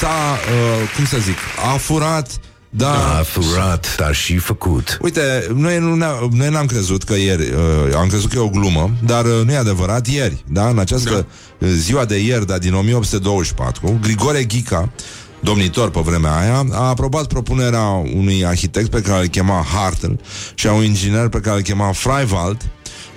s-a, 0.00 0.16
uh, 0.38 0.94
cum 0.94 1.04
să 1.04 1.18
zic, 1.18 1.38
a 1.72 1.76
furat 1.76 2.28
da, 2.72 3.18
A 3.18 3.22
furat, 3.22 3.96
dar 3.96 4.14
și 4.14 4.36
făcut. 4.36 4.98
Uite, 5.02 5.46
noi, 5.54 5.78
nu 5.78 5.94
ne 5.94 6.06
noi 6.32 6.48
n-am 6.48 6.66
crezut 6.66 7.02
că 7.02 7.14
ieri, 7.14 7.42
uh, 7.42 7.94
am 7.96 8.08
crezut 8.08 8.30
că 8.30 8.36
e 8.36 8.40
o 8.40 8.48
glumă, 8.48 8.90
dar 9.04 9.24
uh, 9.24 9.40
nu 9.44 9.52
e 9.52 9.56
adevărat, 9.56 10.06
ieri, 10.06 10.44
da, 10.46 10.68
în 10.68 10.78
această 10.78 11.26
da. 11.58 11.66
ziua 11.68 12.04
de 12.04 12.18
ieri, 12.18 12.46
dar 12.46 12.58
din 12.58 12.74
1824, 12.74 13.98
Grigore 14.00 14.44
Ghica, 14.44 14.92
domnitor 15.40 15.90
pe 15.90 16.00
vremea 16.00 16.36
aia, 16.36 16.66
a 16.72 16.88
aprobat 16.88 17.26
propunerea 17.26 17.86
unui 18.14 18.46
arhitect 18.46 18.90
pe 18.90 19.00
care 19.00 19.20
îl 19.20 19.28
chema 19.28 19.66
Hartel 19.74 20.20
și 20.54 20.66
a 20.66 20.72
un 20.72 20.84
inginer 20.84 21.28
pe 21.28 21.40
care 21.40 21.56
îl 21.56 21.62
chema 21.62 21.92
Freiwald, 21.92 22.70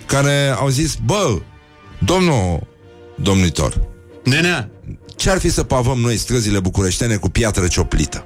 care 0.06 0.56
au 0.60 0.68
zis, 0.68 0.98
bă, 1.06 1.40
domnul 2.06 2.68
domnitor, 3.16 3.82
Nenea. 4.24 4.70
ce 5.16 5.30
ar 5.30 5.40
fi 5.40 5.50
să 5.50 5.64
pavăm 5.64 6.00
noi 6.00 6.18
străzile 6.18 6.60
bucureștene 6.60 7.16
cu 7.16 7.30
piatră 7.30 7.68
cioplită? 7.68 8.24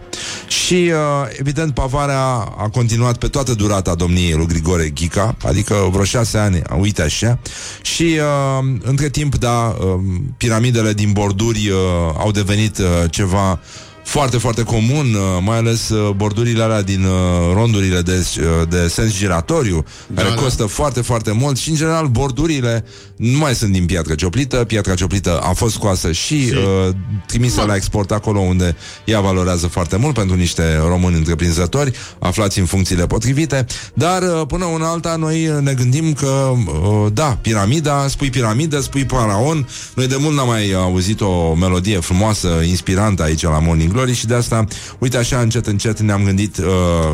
Și, 0.48 0.74
uh, 0.74 1.38
evident, 1.40 1.74
pavarea 1.74 2.24
a 2.58 2.70
continuat 2.72 3.18
pe 3.18 3.28
toată 3.28 3.54
durata 3.54 3.96
domniei 3.96 4.34
lui 4.34 4.48
Grigore 4.48 4.90
Ghica, 4.90 5.36
adică 5.44 5.90
vreo 5.92 6.04
șase 6.04 6.38
ani, 6.38 6.62
uite 6.80 7.02
așa, 7.02 7.40
și, 7.82 8.04
uh, 8.04 8.76
între 8.82 9.10
timp, 9.10 9.36
da, 9.36 9.76
uh, 9.80 10.00
piramidele 10.38 10.94
din 10.94 11.12
borduri 11.12 11.70
uh, 11.70 11.78
au 12.18 12.32
devenit 12.32 12.78
uh, 12.78 12.86
ceva 13.10 13.60
foarte, 14.08 14.38
foarte 14.38 14.63
comun, 14.63 15.13
uh, 15.13 15.22
mai 15.41 15.58
ales 15.58 15.89
uh, 15.89 16.10
bordurile 16.15 16.63
alea 16.63 16.82
din 16.82 17.04
uh, 17.04 17.54
rondurile 17.54 18.02
de, 18.02 18.26
uh, 18.38 18.67
de 18.70 18.88
sens 18.88 19.13
giratoriu, 19.17 19.86
care 20.15 20.30
da. 20.30 20.36
costă 20.36 20.65
foarte, 20.65 21.02
foarte 21.02 21.32
mult 21.32 21.58
și, 21.58 21.70
în 21.70 21.76
general, 21.76 22.08
bordurile 22.08 22.86
nu 23.15 23.38
mai 23.38 23.56
sunt 23.56 23.72
din 23.72 23.86
piatră 23.86 24.15
cioplită. 24.15 24.58
Piatra 24.58 24.93
cioplită 24.93 25.39
a 25.39 25.54
fost 25.54 25.74
scoasă 25.74 26.12
și 26.12 26.54
uh, 26.54 26.93
trimisă 27.26 27.63
la 27.67 27.76
export 27.76 28.12
acolo 28.12 28.39
unde 28.39 28.76
ea 29.06 29.20
valorează 29.20 29.67
foarte 29.67 29.96
mult 29.96 30.13
pentru 30.13 30.36
niște 30.36 30.78
români 30.88 31.15
întreprinzători 31.15 31.91
aflați 32.20 32.60
în 32.60 32.65
funcțiile 32.65 33.08
potrivite. 33.08 33.65
Dar, 33.93 34.22
uh, 34.22 34.41
până 34.48 34.65
una 34.65 34.89
alta, 34.89 35.15
noi 35.15 35.52
ne 35.62 35.74
gândim 35.74 36.13
că, 36.13 36.28
uh, 36.28 37.12
da, 37.13 37.38
piramida, 37.41 38.08
spui 38.08 38.30
piramidă, 38.30 38.80
spui 38.80 39.06
faraon. 39.10 39.67
Noi 39.96 40.08
de 40.08 40.15
mult 40.20 40.36
n-am 40.36 40.48
mai 40.48 40.74
auzit 40.74 41.22
o 41.22 41.54
melodie 41.54 42.00
frumoasă, 42.00 42.48
inspirantă 42.67 43.24
aici 43.24 43.41
la 43.41 43.60
Morning 43.60 43.96
Glory 43.98 44.14
și 44.14 44.26
de 44.26 44.34
asta, 44.34 44.66
uite 45.00 45.18
așa, 45.18 45.40
încet, 45.40 45.68
încet 45.68 46.00
ne-am 46.00 46.24
gândit 46.24 46.58
uh, 46.58 46.66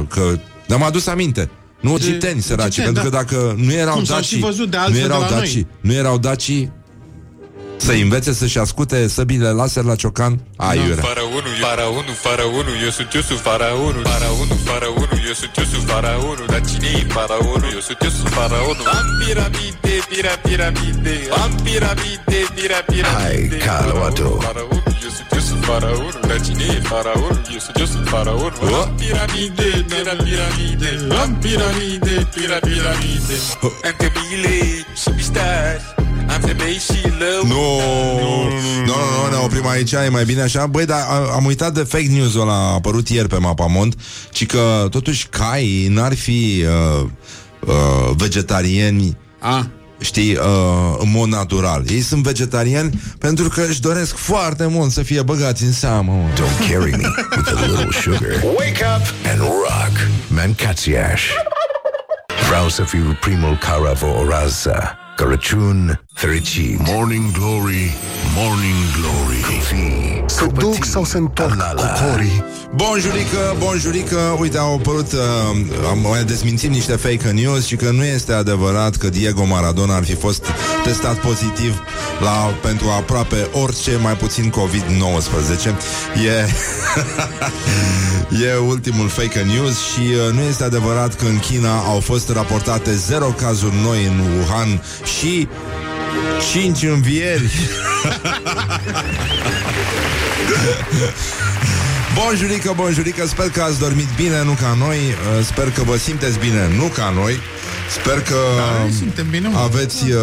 că 0.08 0.40
ne-am 0.68 0.84
adus 0.84 1.08
aminte. 1.08 1.50
Nu 1.80 1.94
egipteni, 1.94 2.42
săraci, 2.42 2.66
egipteni, 2.78 2.94
pentru 2.94 3.10
da. 3.10 3.18
că 3.18 3.24
dacă 3.24 3.56
nu 3.58 3.72
erau 3.72 3.96
Cum 3.96 4.04
s-au 4.04 4.16
dacii, 4.16 4.38
și 4.38 4.44
văzut 4.44 4.70
de 4.70 4.78
nu 4.78 4.84
altfel 4.84 5.04
erau 5.04 5.20
de 5.20 5.26
la 5.30 5.36
noi. 5.36 5.40
dacii, 5.40 5.68
nu 5.82 5.94
erau 5.94 6.18
dacii, 6.18 6.72
Să 7.78 7.92
învețe 7.92 8.34
să-și 8.34 8.58
ascute 8.58 9.08
săbile 9.08 9.50
laser 9.50 9.84
la 9.84 9.96
ciocan? 9.96 10.40
Aiurea. 10.56 11.04
Faraonul, 11.04 11.56
faraonul, 11.62 12.16
faraonul, 12.26 12.76
eu 12.84 12.90
sunt 12.90 13.14
eu 13.14 13.22
sunt 13.22 13.40
faraonul 13.40 14.04
Faraonul, 14.12 14.58
faraonul, 14.70 15.20
eu 15.30 15.34
sunt 15.42 15.52
eu 15.58 15.66
sunt 15.72 15.84
faraonul 15.90 16.46
Dar 16.54 16.62
cine 16.70 16.88
e 17.00 17.04
faraonul? 17.18 17.70
Eu 17.78 17.80
sunt 17.88 17.98
eu 18.08 18.10
sunt 18.18 18.30
faraonul 18.38 18.86
Am 18.98 19.08
piramide, 19.22 19.94
pira, 20.10 20.34
piramide. 20.46 21.16
Am 21.44 21.52
piramide, 21.66 22.40
pira, 22.56 22.80
piramide. 22.92 23.60
Hai, 23.60 23.66
Caluatu. 23.68 24.28
Faraonul, 24.48 24.84
eu 25.06 25.12
sunt 25.18 25.30
eu 25.38 25.44
sunt 25.50 25.62
faraonul 25.70 26.24
Dar 26.30 26.40
cine 26.46 26.66
e 26.78 26.80
faraonul? 26.92 27.42
Eu 27.56 27.62
sunt 27.66 27.76
eu 27.84 27.88
sunt 27.94 28.08
faraonul 28.14 28.60
Am 28.82 28.90
piramide, 29.02 29.68
pira, 29.92 30.14
piramide. 30.26 30.90
Am 31.22 31.30
piramide, 31.44 32.16
pira, 32.34 32.58
piramide. 32.68 33.36
Am 33.88 33.94
cămile 34.02 34.56
și 35.02 35.10
pistași 35.18 35.86
Am 36.30 36.40
femei 36.42 36.74
și 36.74 37.02
lău 37.20 37.48
Nu, 37.48 37.80
nu, 38.20 38.44
nu, 38.86 38.94
nu, 38.94 39.30
ne 39.30 39.36
oprim 39.44 39.68
aici, 39.68 39.92
e 39.92 40.08
mai 40.10 40.26
bine 40.26 40.42
așa 40.42 40.66
Băi, 40.66 40.86
dar 40.86 41.00
a- 41.00 41.32
am 41.36 41.46
uitat 41.46 41.74
de 41.74 41.84
fake 41.84 42.08
news-ul 42.10 42.42
ăla 42.42 42.54
A 42.54 42.74
apărut 42.74 43.10
ieri 43.10 43.28
pe 43.28 43.38
Mapamont 43.38 43.96
Ci 44.32 44.46
că 44.46 44.88
totuși 44.90 45.28
caii 45.28 45.88
n-ar 45.88 46.16
fi 46.16 46.66
uh, 47.00 47.06
uh, 47.60 48.12
vegetariani 48.16 49.18
A, 49.40 49.68
Știi, 50.00 50.36
uh, 50.36 50.96
în 50.98 51.12
mod 51.12 51.28
natural 51.28 51.84
Ei 51.90 52.02
sunt 52.02 52.24
vegetariani 52.24 53.00
pentru 53.20 53.50
că 53.50 53.62
își 53.70 53.82
doresc 53.82 54.16
foarte 54.16 54.66
mult 54.66 54.92
Să 54.92 55.02
fie 55.02 55.22
băgați 55.22 55.64
în 55.64 55.72
seamă 55.72 56.12
mă. 56.12 56.28
Don't 56.34 56.70
carry 56.72 56.92
me 56.92 57.08
with 57.38 57.52
a 57.56 57.66
little 57.66 57.90
sugar. 58.02 58.44
Wake 58.58 58.84
up 58.98 59.14
and 59.32 59.40
rock. 59.40 60.08
Mancațiaș. 60.28 61.22
Vreau 62.48 62.70
să 62.70 62.84
fiu 62.84 63.18
primul 63.22 63.58
care 63.62 63.94
vă 64.00 64.06
orează. 64.06 64.98
Crăciun 65.16 66.03
fericit. 66.14 66.80
Morning 66.88 67.32
Glory, 67.32 67.96
Morning 68.36 68.84
Glory. 69.00 69.42
Cu 69.42 69.64
fi, 69.64 70.34
Se 70.34 70.46
duc 70.46 70.86
sau 70.86 71.04
se 71.04 71.18
întorc 71.18 71.56
cu 71.76 71.82
horii 71.82 72.44
Bonjurică, 72.76 73.56
bonjurică 73.58 74.18
Uite, 74.40 74.58
au 74.58 74.76
apărut 74.76 75.12
uh, 75.12 75.20
Am 75.90 76.00
mai 76.10 76.24
dezmințit 76.24 76.70
niște 76.70 76.96
fake 76.96 77.32
news 77.32 77.66
Și 77.66 77.76
că 77.76 77.92
nu 77.92 78.04
este 78.04 78.34
adevărat 78.34 78.96
că 78.96 79.10
Diego 79.10 79.46
Maradona 79.46 79.96
Ar 79.96 80.04
fi 80.04 80.16
fost 80.16 80.46
testat 80.84 81.20
pozitiv 81.20 81.84
la, 82.22 82.54
Pentru 82.62 82.88
aproape 82.88 83.50
orice 83.52 83.92
Mai 84.02 84.14
puțin 84.14 84.52
COVID-19 84.52 85.70
E 86.26 86.48
E 88.46 88.56
ultimul 88.68 89.08
fake 89.08 89.40
news 89.40 89.78
Și 89.78 90.02
uh, 90.28 90.34
nu 90.34 90.42
este 90.42 90.64
adevărat 90.64 91.16
că 91.16 91.26
în 91.26 91.40
China 91.40 91.78
Au 91.78 92.00
fost 92.00 92.30
raportate 92.30 92.96
zero 92.96 93.26
cazuri 93.26 93.76
noi 93.84 94.06
În 94.06 94.20
Wuhan 94.38 94.82
și 95.20 95.48
5 96.52 96.84
învieri. 96.84 97.52
Bonjurică, 102.16 102.74
bonjurică, 102.76 103.26
sper 103.28 103.50
că 103.50 103.62
ați 103.62 103.80
dormit 103.80 104.08
bine, 104.16 104.44
nu 104.44 104.52
ca 104.52 104.76
noi. 104.80 104.98
Uh, 104.98 105.46
Sper 105.46 105.72
că 105.72 105.84
vă 105.84 105.98
simteți 105.98 106.40
bine, 106.40 106.70
nu 106.78 106.84
ca 106.84 107.14
noi. 107.16 107.34
Sper 108.02 108.22
că 108.22 108.36
Da, 108.58 108.82
noi 108.82 108.92
suntem 108.92 109.28
bine, 109.30 109.48
mă. 109.48 109.58
aveți 109.60 110.04
uh, 110.12 110.18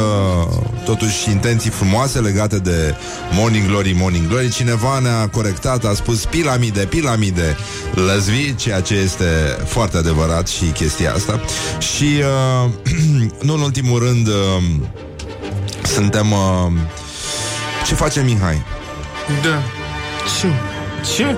totuși 0.85 1.31
intenții 1.31 1.70
frumoase 1.70 2.18
legate 2.18 2.59
de 2.59 2.94
Morning 3.33 3.66
Glory, 3.66 3.94
Morning 3.98 4.29
Glory. 4.29 4.50
Cineva 4.50 4.98
ne-a 4.98 5.29
corectat, 5.29 5.85
a 5.85 5.94
spus 5.94 6.24
piramide, 6.24 6.81
piramide 6.81 7.57
lăzvi, 7.94 8.55
ceea 8.55 8.81
ce 8.81 8.94
este 8.94 9.57
foarte 9.66 9.96
adevărat 9.96 10.48
și 10.48 10.64
chestia 10.64 11.12
asta. 11.12 11.40
Și 11.79 12.09
uh, 12.64 12.70
nu 13.46 13.55
în 13.55 13.61
ultimul 13.61 13.98
rând 13.98 14.26
uh, 14.26 14.62
suntem... 15.94 16.33
Uh, 16.33 16.72
ce 17.87 17.94
face 17.94 18.20
Mihai? 18.22 18.62
da. 19.42 19.62
Ce? 20.40 20.46
Ce? 21.14 21.37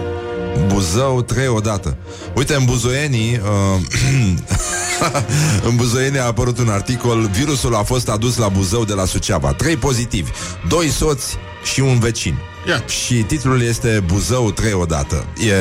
Buzău 0.66 1.22
trei 1.22 1.48
odată. 1.48 1.96
Uite, 2.34 2.54
în 2.54 2.64
Buzoienii 2.64 3.40
uh, 3.74 3.80
În 5.68 5.76
Buzoienii 5.76 6.18
a 6.18 6.24
apărut 6.24 6.58
un 6.58 6.68
articol 6.68 7.28
Virusul 7.32 7.74
a 7.74 7.82
fost 7.82 8.08
adus 8.08 8.36
la 8.36 8.48
Buzău 8.48 8.84
de 8.84 8.92
la 8.92 9.04
Suceava 9.04 9.52
Trei 9.52 9.76
pozitivi, 9.76 10.30
doi 10.68 10.88
soți 10.88 11.36
și 11.64 11.80
un 11.80 11.98
vecin 11.98 12.34
Ia. 12.68 12.84
Și 12.86 13.14
titlul 13.14 13.62
este 13.62 14.02
Buzău 14.06 14.50
trei 14.50 14.72
odată 14.72 15.24
E... 15.48 15.54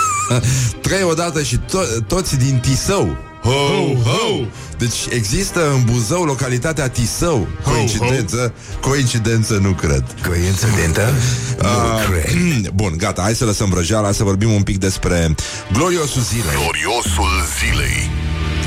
trei 0.88 1.02
odată 1.02 1.42
și 1.42 1.56
to- 1.56 2.06
toți 2.06 2.36
din 2.36 2.58
Tisău 2.58 3.16
Ho, 3.46 3.94
ho! 4.10 4.44
Deci 4.78 5.06
există 5.10 5.70
în 5.72 5.82
Buzău 5.92 6.24
localitatea 6.24 6.88
Tisău 6.88 7.46
Coincidență? 7.64 8.52
Coincidență 8.80 9.54
nu 9.62 9.70
cred 9.70 10.04
Coincidentă? 10.28 11.12
Nu 11.62 11.68
Ah, 11.68 12.04
cred. 12.10 12.34
Bun, 12.74 12.94
gata, 12.96 13.22
hai 13.22 13.34
să 13.34 13.44
lăsăm 13.44 13.68
vrăjeala 13.70 14.12
Să 14.12 14.24
vorbim 14.24 14.52
un 14.52 14.62
pic 14.62 14.78
despre 14.78 15.34
gloriosul 15.72 16.22
zilei 16.22 16.54
Gloriosul 16.62 17.30
zilei 17.58 18.10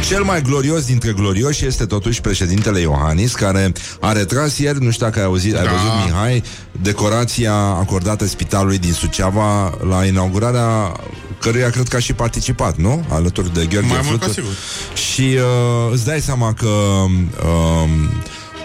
Cel 0.08 0.24
mai 0.24 0.42
glorios 0.42 0.86
dintre 0.86 1.12
glorioși 1.12 1.66
este 1.66 1.86
totuși 1.86 2.22
președintele 2.22 2.80
Iohannis, 2.80 3.34
care 3.34 3.72
a 4.00 4.12
retras 4.12 4.58
ieri, 4.58 4.84
nu 4.84 4.92
știu 4.92 5.06
dacă 5.06 5.20
ai 5.20 5.26
auzit, 5.26 5.56
ai 5.56 5.64
Da. 5.64 5.70
văzut, 5.72 6.06
Mihai, 6.06 6.44
decorația 6.82 7.54
acordată 7.54 8.26
spitalului 8.26 8.78
din 8.78 8.94
Suceava 8.94 9.78
la 9.90 10.06
inaugurarea 10.06 10.92
căruia 11.40 11.70
cred 11.70 11.88
că 11.88 11.96
a 11.96 12.00
și 12.00 12.14
participat, 12.14 12.76
nu? 12.78 13.06
Alături 13.10 13.54
de 13.54 13.66
Gheorghe 13.66 13.88
Mai 13.88 14.02
mult 14.04 14.20
ca 14.20 14.26
Flutur. 14.28 14.34
sigur. 14.44 14.54
Și 14.98 15.38
uh, 15.38 15.92
îți 15.94 16.06
dai 16.06 16.22
seama 16.22 16.54
că 16.54 16.68
uh, 16.68 17.90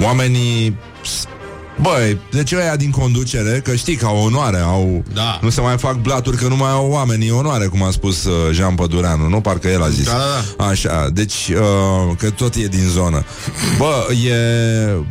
oamenii 0.00 0.76
Băi, 1.80 2.18
deci 2.30 2.52
ăia 2.52 2.76
din 2.76 2.90
conducere, 2.90 3.60
că 3.64 3.74
știi 3.74 3.96
că 3.96 4.06
au 4.06 4.16
onoare, 4.16 4.58
au... 4.58 5.04
Da. 5.12 5.38
Nu 5.42 5.50
se 5.50 5.60
mai 5.60 5.78
fac 5.78 5.96
blaturi 5.96 6.36
că 6.36 6.48
nu 6.48 6.56
mai 6.56 6.70
au 6.70 6.90
oamenii 6.90 7.30
onoare, 7.30 7.66
cum 7.66 7.82
a 7.82 7.90
spus 7.90 8.24
uh, 8.24 8.32
Jean 8.52 8.74
Pădureanu, 8.74 9.28
nu? 9.28 9.40
Parcă 9.40 9.68
el 9.68 9.82
a 9.82 9.88
zis. 9.88 10.04
Da, 10.04 10.18
da, 10.56 10.64
Așa, 10.64 11.08
deci, 11.12 11.48
uh, 11.48 12.16
că 12.18 12.30
tot 12.30 12.54
e 12.54 12.66
din 12.66 12.86
zonă. 12.88 13.24
Bă, 13.78 14.06
e... 14.28 14.34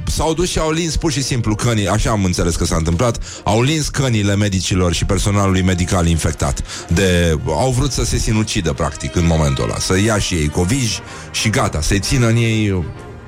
S-au 0.06 0.34
dus 0.34 0.49
și 0.49 0.60
au 0.60 0.71
lins 0.71 0.97
pur 0.97 1.12
și 1.12 1.23
simplu 1.23 1.56
cănii, 1.56 1.88
așa 1.88 2.12
am 2.12 2.23
înțeles 2.23 2.56
că 2.56 2.65
s-a 2.65 2.76
întâmplat, 2.76 3.17
au 3.43 3.62
lins 3.62 3.89
cănile 3.89 4.36
medicilor 4.36 4.93
și 4.93 5.06
personalului 5.06 5.62
medical 5.62 6.08
infectat. 6.08 6.63
De... 6.88 7.38
Au 7.45 7.71
vrut 7.71 7.91
să 7.91 8.06
se 8.06 8.17
sinucidă, 8.17 8.73
practic, 8.73 9.15
în 9.15 9.26
momentul 9.26 9.63
ăla. 9.63 9.78
Să 9.80 9.99
ia 9.99 10.19
și 10.19 10.34
ei 10.34 10.47
covij 10.47 10.99
și 11.32 11.49
gata, 11.49 11.82
să-i 11.82 11.99
țină 11.99 12.28
în 12.28 12.36
ei 12.36 12.84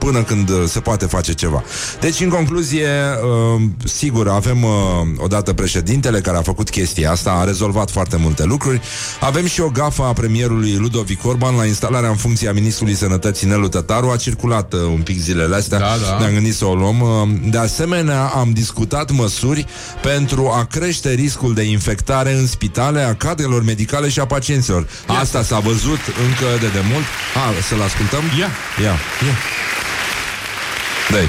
până 0.05 0.23
când 0.23 0.49
uh, 0.49 0.63
se 0.67 0.79
poate 0.79 1.05
face 1.05 1.33
ceva. 1.33 1.63
Deci, 1.99 2.19
în 2.19 2.29
concluzie, 2.29 2.87
uh, 3.55 3.61
sigur, 3.83 4.27
avem 4.29 4.63
uh, 4.63 4.71
odată 5.17 5.53
președintele 5.53 6.19
care 6.19 6.37
a 6.37 6.41
făcut 6.41 6.69
chestia 6.69 7.11
asta, 7.11 7.31
a 7.31 7.43
rezolvat 7.43 7.91
foarte 7.91 8.17
multe 8.17 8.43
lucruri. 8.43 8.81
Avem 9.19 9.45
și 9.47 9.61
o 9.61 9.69
gafă 9.69 10.03
a 10.03 10.13
premierului 10.13 10.75
Ludovic 10.75 11.25
Orban 11.25 11.55
la 11.55 11.65
instalarea 11.65 12.09
în 12.09 12.15
funcție 12.15 12.49
a 12.49 12.51
ministrului 12.53 12.95
sănătății 12.95 13.47
Nelu 13.47 13.67
Tătaru. 13.67 14.09
A 14.09 14.15
circulat 14.15 14.73
uh, 14.73 14.79
un 14.81 15.01
pic 15.01 15.19
zilele 15.19 15.55
astea. 15.55 15.79
Da, 15.79 15.95
da. 16.09 16.17
Ne-am 16.19 16.33
gândit 16.33 16.55
să 16.55 16.65
o 16.65 16.75
luăm. 16.75 16.99
Uh, 16.99 17.49
De 17.49 17.57
asemenea, 17.57 18.23
am 18.25 18.51
discutat 18.53 19.11
măsuri 19.11 19.65
pentru 20.01 20.51
a 20.55 20.65
crește 20.65 21.13
riscul 21.13 21.53
de 21.53 21.63
infectare 21.63 22.33
în 22.33 22.47
spitale 22.47 23.01
a 23.01 23.13
cadrelor 23.15 23.63
medicale 23.63 24.09
și 24.09 24.19
a 24.19 24.25
pacienților. 24.25 24.87
Asta 25.07 25.43
s-a 25.43 25.59
văzut 25.59 25.99
încă 26.27 26.47
de 26.59 26.67
demult. 26.67 27.05
A, 27.35 27.61
să-l 27.67 27.81
ascultăm? 27.81 28.23
Ia. 28.39 28.49
Ia. 28.83 28.95
Ia. 29.27 29.35
Dai. 31.11 31.27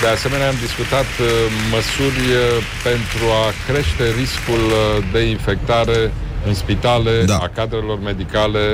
De 0.00 0.08
asemenea, 0.16 0.48
am 0.48 0.58
discutat 0.60 1.08
uh, 1.20 1.26
măsuri 1.70 2.20
uh, 2.32 2.64
pentru 2.82 3.24
a 3.42 3.44
crește 3.66 4.04
riscul 4.20 4.62
uh, 4.70 5.04
de 5.12 5.20
infectare 5.20 6.12
în 6.46 6.54
spitale 6.54 7.22
Da. 7.24 7.36
a 7.36 7.48
cadrelor 7.54 7.98
medicale 8.00 8.70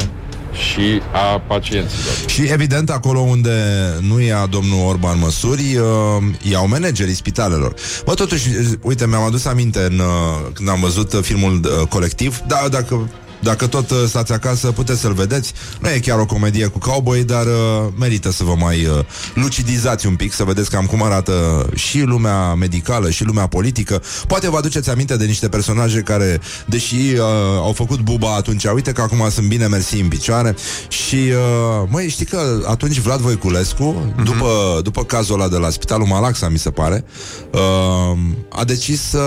și 0.70 1.00
a 1.12 1.38
pacienților. 1.46 2.14
Și 2.26 2.42
evident, 2.42 2.90
acolo 2.90 3.20
unde 3.20 3.54
nu 4.00 4.20
ia 4.20 4.46
domnul 4.50 4.86
Orban 4.86 5.18
măsuri, 5.18 5.76
uh, 5.76 6.22
iau 6.50 6.68
managerii 6.68 7.14
spitalelor. 7.14 7.74
Bă, 8.04 8.14
totuși, 8.14 8.48
uh, 8.48 8.66
uite, 8.80 9.06
mi-am 9.06 9.22
adus 9.22 9.44
aminte 9.44 9.78
în, 9.90 9.98
uh, 9.98 10.50
când 10.52 10.68
am 10.68 10.80
văzut 10.80 11.12
uh, 11.12 11.22
filmul 11.22 11.60
uh, 11.64 11.86
colectiv, 11.88 12.38
da, 12.46 12.66
dacă 12.70 13.08
dacă 13.42 13.66
tot 13.66 13.90
uh, 13.90 13.96
stați 14.06 14.32
acasă, 14.32 14.72
puteți 14.72 15.00
să-l 15.00 15.12
vedeți. 15.12 15.52
Nu 15.80 15.88
e 15.88 15.98
chiar 15.98 16.18
o 16.18 16.26
comedie 16.26 16.66
cu 16.66 16.78
cowboy, 16.78 17.24
dar 17.24 17.46
uh, 17.46 17.92
merită 17.98 18.30
să 18.32 18.44
vă 18.44 18.54
mai 18.58 18.84
uh, 18.86 18.98
lucidizați 19.34 20.06
un 20.06 20.16
pic, 20.16 20.32
să 20.32 20.44
vedeți 20.44 20.70
cam 20.70 20.86
cum 20.86 21.02
arată 21.02 21.66
și 21.74 22.00
lumea 22.00 22.54
medicală 22.54 23.10
și 23.10 23.24
lumea 23.24 23.46
politică. 23.46 24.02
Poate 24.26 24.50
vă 24.50 24.56
aduceți 24.56 24.90
aminte 24.90 25.16
de 25.16 25.24
niște 25.24 25.48
personaje 25.48 26.00
care, 26.00 26.40
deși 26.66 26.94
uh, 26.94 27.20
au 27.56 27.72
făcut 27.72 28.00
buba 28.00 28.34
atunci, 28.34 28.64
uite 28.64 28.92
că 28.92 29.00
acum 29.00 29.30
sunt 29.30 29.46
bine 29.46 29.66
mersi 29.66 30.00
în 30.00 30.08
picioare 30.08 30.56
și, 30.88 31.16
uh, 31.16 31.88
măi, 31.88 32.08
știi 32.08 32.26
că 32.26 32.60
atunci 32.66 32.98
Vlad 32.98 33.20
Voiculescu, 33.20 33.84
Mhm. 34.16 34.24
după, 34.24 34.80
după 34.82 35.04
cazul 35.04 35.34
ăla 35.40 35.48
de 35.48 35.56
la 35.56 35.70
Spitalul 35.70 36.06
Malaxa, 36.06 36.48
mi 36.48 36.58
se 36.58 36.70
pare, 36.70 37.04
uh, 37.52 38.18
a 38.48 38.64
decis 38.64 39.00
să 39.00 39.18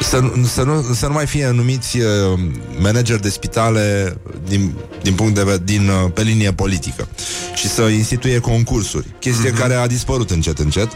să, 0.00 0.18
nu- 0.18 0.44
să, 0.44 0.62
nu, 0.62 0.82
să 0.94 1.06
nu 1.06 1.12
mai 1.12 1.26
fie 1.26 1.50
numiți 1.50 1.98
uh, 1.98 2.38
manageri 2.78 3.22
de 3.22 3.28
spitale 3.28 4.16
din, 4.48 4.74
din 5.02 5.14
punct 5.14 5.34
de 5.34 5.42
vedere 5.42 5.62
din, 5.64 5.88
uh, 5.88 6.10
pe 6.14 6.22
linie 6.22 6.52
politică 6.52 7.08
și 7.54 7.68
să 7.68 7.82
instituie 7.82 8.38
concursuri. 8.38 9.06
Chestie 9.20 9.50
Mhm. 9.50 9.58
care 9.60 9.74
a 9.74 9.86
dispărut 9.86 10.30
încet 10.30 10.58
încet. 10.58 10.88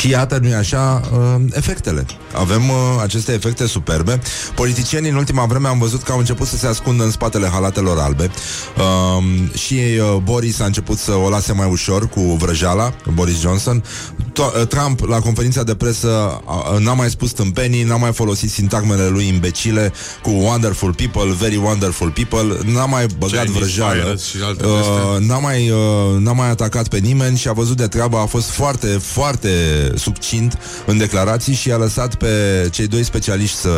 Și 0.00 0.08
iată, 0.08 0.38
nu-i 0.42 0.54
așa, 0.54 1.00
uh, 1.12 1.42
efectele. 1.52 2.06
Avem 2.34 2.68
uh, 2.68 2.76
aceste 3.02 3.32
efecte 3.32 3.66
superbe. 3.66 4.20
Politicienii 4.54 5.10
în 5.10 5.16
ultima 5.16 5.44
vreme 5.44 5.68
am 5.68 5.78
văzut 5.78 6.02
că 6.02 6.12
au 6.12 6.18
început 6.18 6.46
să 6.46 6.56
se 6.56 6.66
ascundă 6.66 7.04
în 7.04 7.10
spatele 7.10 7.48
halatelor 7.52 7.98
albe 7.98 8.30
uh, 8.76 9.24
și 9.58 9.74
uh, 9.74 10.20
Boris 10.22 10.60
a 10.60 10.64
început 10.64 10.98
să 10.98 11.12
o 11.12 11.28
lase 11.28 11.52
mai 11.52 11.68
ușor 11.70 12.08
cu 12.08 12.20
vrăjeala, 12.20 12.94
Boris 13.14 13.40
Johnson. 13.40 13.84
To- 14.32 14.60
uh, 14.60 14.66
Trump, 14.66 15.00
la 15.00 15.18
conferința 15.18 15.62
de 15.62 15.74
presă, 15.74 16.40
uh, 16.46 16.78
n-a 16.78 16.94
mai 16.94 17.10
spus 17.10 17.30
tâmpenii, 17.30 17.82
n-a 17.82 17.96
mai 17.96 18.12
folosit 18.12 18.50
sintagmele 18.50 19.06
lui 19.08 19.26
imbecile 19.26 19.92
cu 20.22 20.30
wonderful 20.30 20.94
people, 20.94 21.32
very 21.38 21.56
wonderful 21.56 22.10
people, 22.10 22.58
n-a 22.72 22.86
mai 22.86 23.06
băgat 23.18 23.44
Chinese 23.44 23.58
vrăjeală, 23.58 24.02
virus 24.02 24.24
și 24.24 24.36
alte 24.44 24.64
uh, 24.66 24.72
n-a, 25.18 25.38
mai, 25.38 25.70
uh, 25.70 26.18
n-a 26.18 26.32
mai 26.32 26.50
atacat 26.50 26.88
pe 26.88 26.98
nimeni 26.98 27.36
și 27.36 27.48
a 27.48 27.52
văzut 27.52 27.76
de 27.76 27.86
treabă, 27.86 28.16
a 28.16 28.26
fost 28.26 28.48
foarte, 28.48 28.86
foarte 28.86 29.48
succint 29.96 30.58
în 30.86 30.98
declarații 30.98 31.54
și 31.54 31.72
a 31.72 31.76
lăsat 31.76 32.14
pe 32.22 32.68
cei 32.70 32.86
doi 32.86 33.04
specialiști 33.04 33.56
să, 33.56 33.70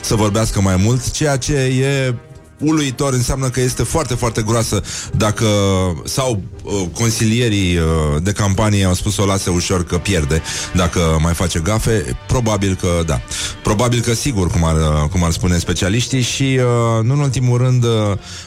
să 0.00 0.14
vorbească 0.14 0.60
mai 0.60 0.76
mult, 0.76 1.10
ceea 1.10 1.36
ce 1.36 1.52
e 1.54 2.14
uluitor 2.58 3.12
înseamnă 3.12 3.48
că 3.48 3.60
este 3.60 3.82
foarte, 3.82 4.14
foarte 4.14 4.42
groasă. 4.42 4.82
Dacă 5.12 5.46
sau 6.04 6.42
uh, 6.62 6.72
consilierii 6.92 7.76
uh, 7.76 7.84
de 8.22 8.32
campanie 8.32 8.84
au 8.84 8.94
spus 8.94 9.16
o 9.16 9.24
lase 9.24 9.50
ușor 9.50 9.84
că 9.84 9.98
pierde 9.98 10.42
dacă 10.74 11.18
mai 11.22 11.34
face 11.34 11.58
gafe, 11.58 12.16
probabil 12.26 12.78
că 12.80 13.02
da. 13.06 13.20
Probabil 13.62 14.00
că 14.00 14.14
sigur, 14.14 14.50
cum 14.50 14.64
ar, 14.64 14.76
uh, 14.76 15.08
cum 15.10 15.24
ar 15.24 15.30
spune 15.30 15.58
specialiștii 15.58 16.22
și 16.22 16.42
uh, 16.42 17.04
nu 17.04 17.12
în 17.12 17.20
ultimul 17.20 17.58
rând 17.58 17.84
uh, 17.84 17.90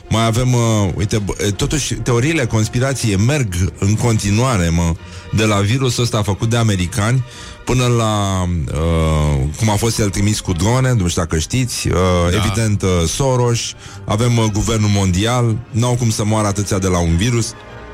mai 0.10 0.26
avem, 0.26 0.54
uh, 0.54 0.90
uite, 0.96 1.18
b- 1.18 1.56
totuși 1.56 1.94
teoriile 1.94 2.46
conspirației 2.46 3.18
merg 3.18 3.54
în 3.80 3.96
continuare, 3.96 4.70
mă, 4.70 4.94
de 5.36 5.44
la 5.44 5.56
virusul 5.56 6.04
ăsta 6.04 6.22
făcut 6.22 6.50
de 6.50 6.58
americani 6.58 7.24
până 7.66 7.86
la 7.86 8.44
uh, 8.74 9.44
cum 9.58 9.70
a 9.70 9.76
fost 9.76 10.00
el 10.00 10.10
trimis 10.10 10.40
cu 10.40 10.52
drone, 10.52 10.94
nu 10.94 11.08
știu 11.08 11.22
dacă 11.22 11.38
știți, 11.38 11.88
uh, 11.88 11.96
da. 12.32 12.38
evident 12.38 12.82
uh, 12.82 12.90
Soros, 13.08 13.60
avem 14.06 14.38
uh, 14.38 14.46
guvernul 14.54 14.90
mondial, 14.90 15.58
n-au 15.72 15.96
cum 15.96 16.10
să 16.10 16.26
moară 16.26 16.48
atâția 16.48 16.78
de 16.78 16.88
la 16.88 17.00
un 17.00 17.16
virus. 17.18 17.54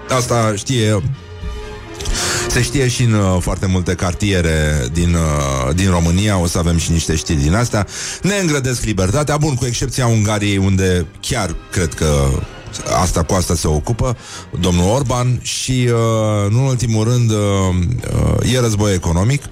Asta 0.10 0.54
știe 0.56 1.02
se 2.50 2.62
știe 2.62 2.88
și 2.88 3.04
în 3.04 3.14
uh, 3.14 3.38
foarte 3.40 3.66
multe 3.66 3.94
cartiere 3.94 4.88
din, 4.94 5.14
uh, 5.14 5.76
din 5.76 5.90
România, 5.90 6.38
o 6.38 6.48
să 6.48 6.58
avem 6.58 6.78
și 6.78 6.92
niște 6.92 7.16
știri 7.16 7.42
din 7.42 7.54
astea. 7.54 7.88
Ne 8.22 8.36
îngrădesc 8.36 8.84
libertatea, 8.84 9.38
bun, 9.38 9.56
cu 9.56 9.66
excepția 9.66 10.08
Ungariei, 10.08 10.58
unde 10.58 11.06
chiar 11.20 11.56
cred 11.72 11.94
că 11.94 12.30
asta 13.02 13.24
cu 13.24 13.34
asta 13.34 13.56
se 13.56 13.68
ocupă 13.68 14.18
domnul 14.60 14.90
Orban 14.90 15.40
și, 15.42 15.90
uh, 15.92 16.52
nu 16.52 16.60
în 16.60 16.68
ultimul 16.68 17.04
rând, 17.04 17.32
uh, 17.32 17.38
uh, 18.42 18.54
e 18.54 18.60
război 18.60 18.94
economic 18.94 19.44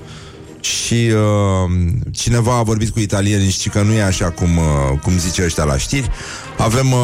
și 0.59 0.93
uh, 0.93 1.71
cineva 2.11 2.57
a 2.57 2.63
vorbit 2.63 2.89
cu 2.89 2.99
italienii 2.99 3.49
și 3.49 3.69
că 3.69 3.81
nu 3.81 3.93
e 3.93 4.03
așa 4.03 4.31
cum, 4.31 4.57
uh, 4.57 4.99
cum 5.01 5.17
zice 5.17 5.43
ăștia 5.43 5.63
la 5.63 5.77
știri. 5.77 6.09
Avem, 6.57 6.91
uh, 6.91 6.99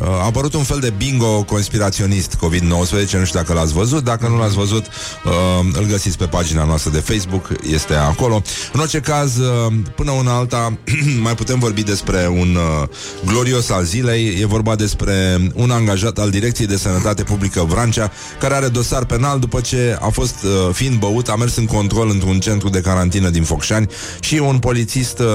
uh, 0.00 0.08
a 0.08 0.24
apărut 0.24 0.54
un 0.54 0.62
fel 0.62 0.78
de 0.78 0.92
bingo 0.96 1.42
conspiraționist 1.42 2.36
COVID-19, 2.36 3.18
nu 3.18 3.24
știu 3.24 3.38
dacă 3.38 3.52
l-ați 3.52 3.72
văzut, 3.72 4.04
dacă 4.04 4.28
nu 4.28 4.38
l-ați 4.38 4.54
văzut, 4.54 4.86
uh, 5.24 5.32
îl 5.72 5.84
găsiți 5.84 6.18
pe 6.18 6.24
pagina 6.24 6.64
noastră 6.64 6.90
de 6.90 6.98
Facebook, 6.98 7.48
este 7.70 7.94
acolo. 7.94 8.42
În 8.72 8.80
orice 8.80 9.00
caz, 9.00 9.36
uh, 9.36 9.72
până 9.96 10.10
una 10.10 10.36
alta, 10.36 10.78
mai 11.22 11.34
putem 11.34 11.58
vorbi 11.58 11.82
despre 11.82 12.28
un 12.28 12.56
uh, 12.56 12.88
glorios 13.26 13.70
al 13.70 13.84
zilei, 13.84 14.38
e 14.40 14.46
vorba 14.46 14.74
despre 14.74 15.38
un 15.54 15.70
angajat 15.70 16.18
al 16.18 16.30
Direcției 16.30 16.66
de 16.66 16.76
Sănătate 16.76 17.22
Publică 17.22 17.64
Vrancea, 17.68 18.12
care 18.40 18.54
are 18.54 18.68
dosar 18.68 19.04
penal 19.04 19.38
după 19.38 19.60
ce 19.60 19.98
a 20.00 20.08
fost, 20.08 20.36
uh, 20.42 20.74
fiind 20.74 20.98
băut, 20.98 21.28
a 21.28 21.36
mers 21.36 21.56
în 21.56 21.66
control 21.66 22.10
într-un 22.10 22.40
centru 22.40 22.68
de 22.74 22.80
carantină 22.80 23.28
din 23.28 23.42
Focșani 23.42 23.88
și 24.20 24.34
un 24.34 24.58
polițist 24.58 25.18
uh, 25.18 25.26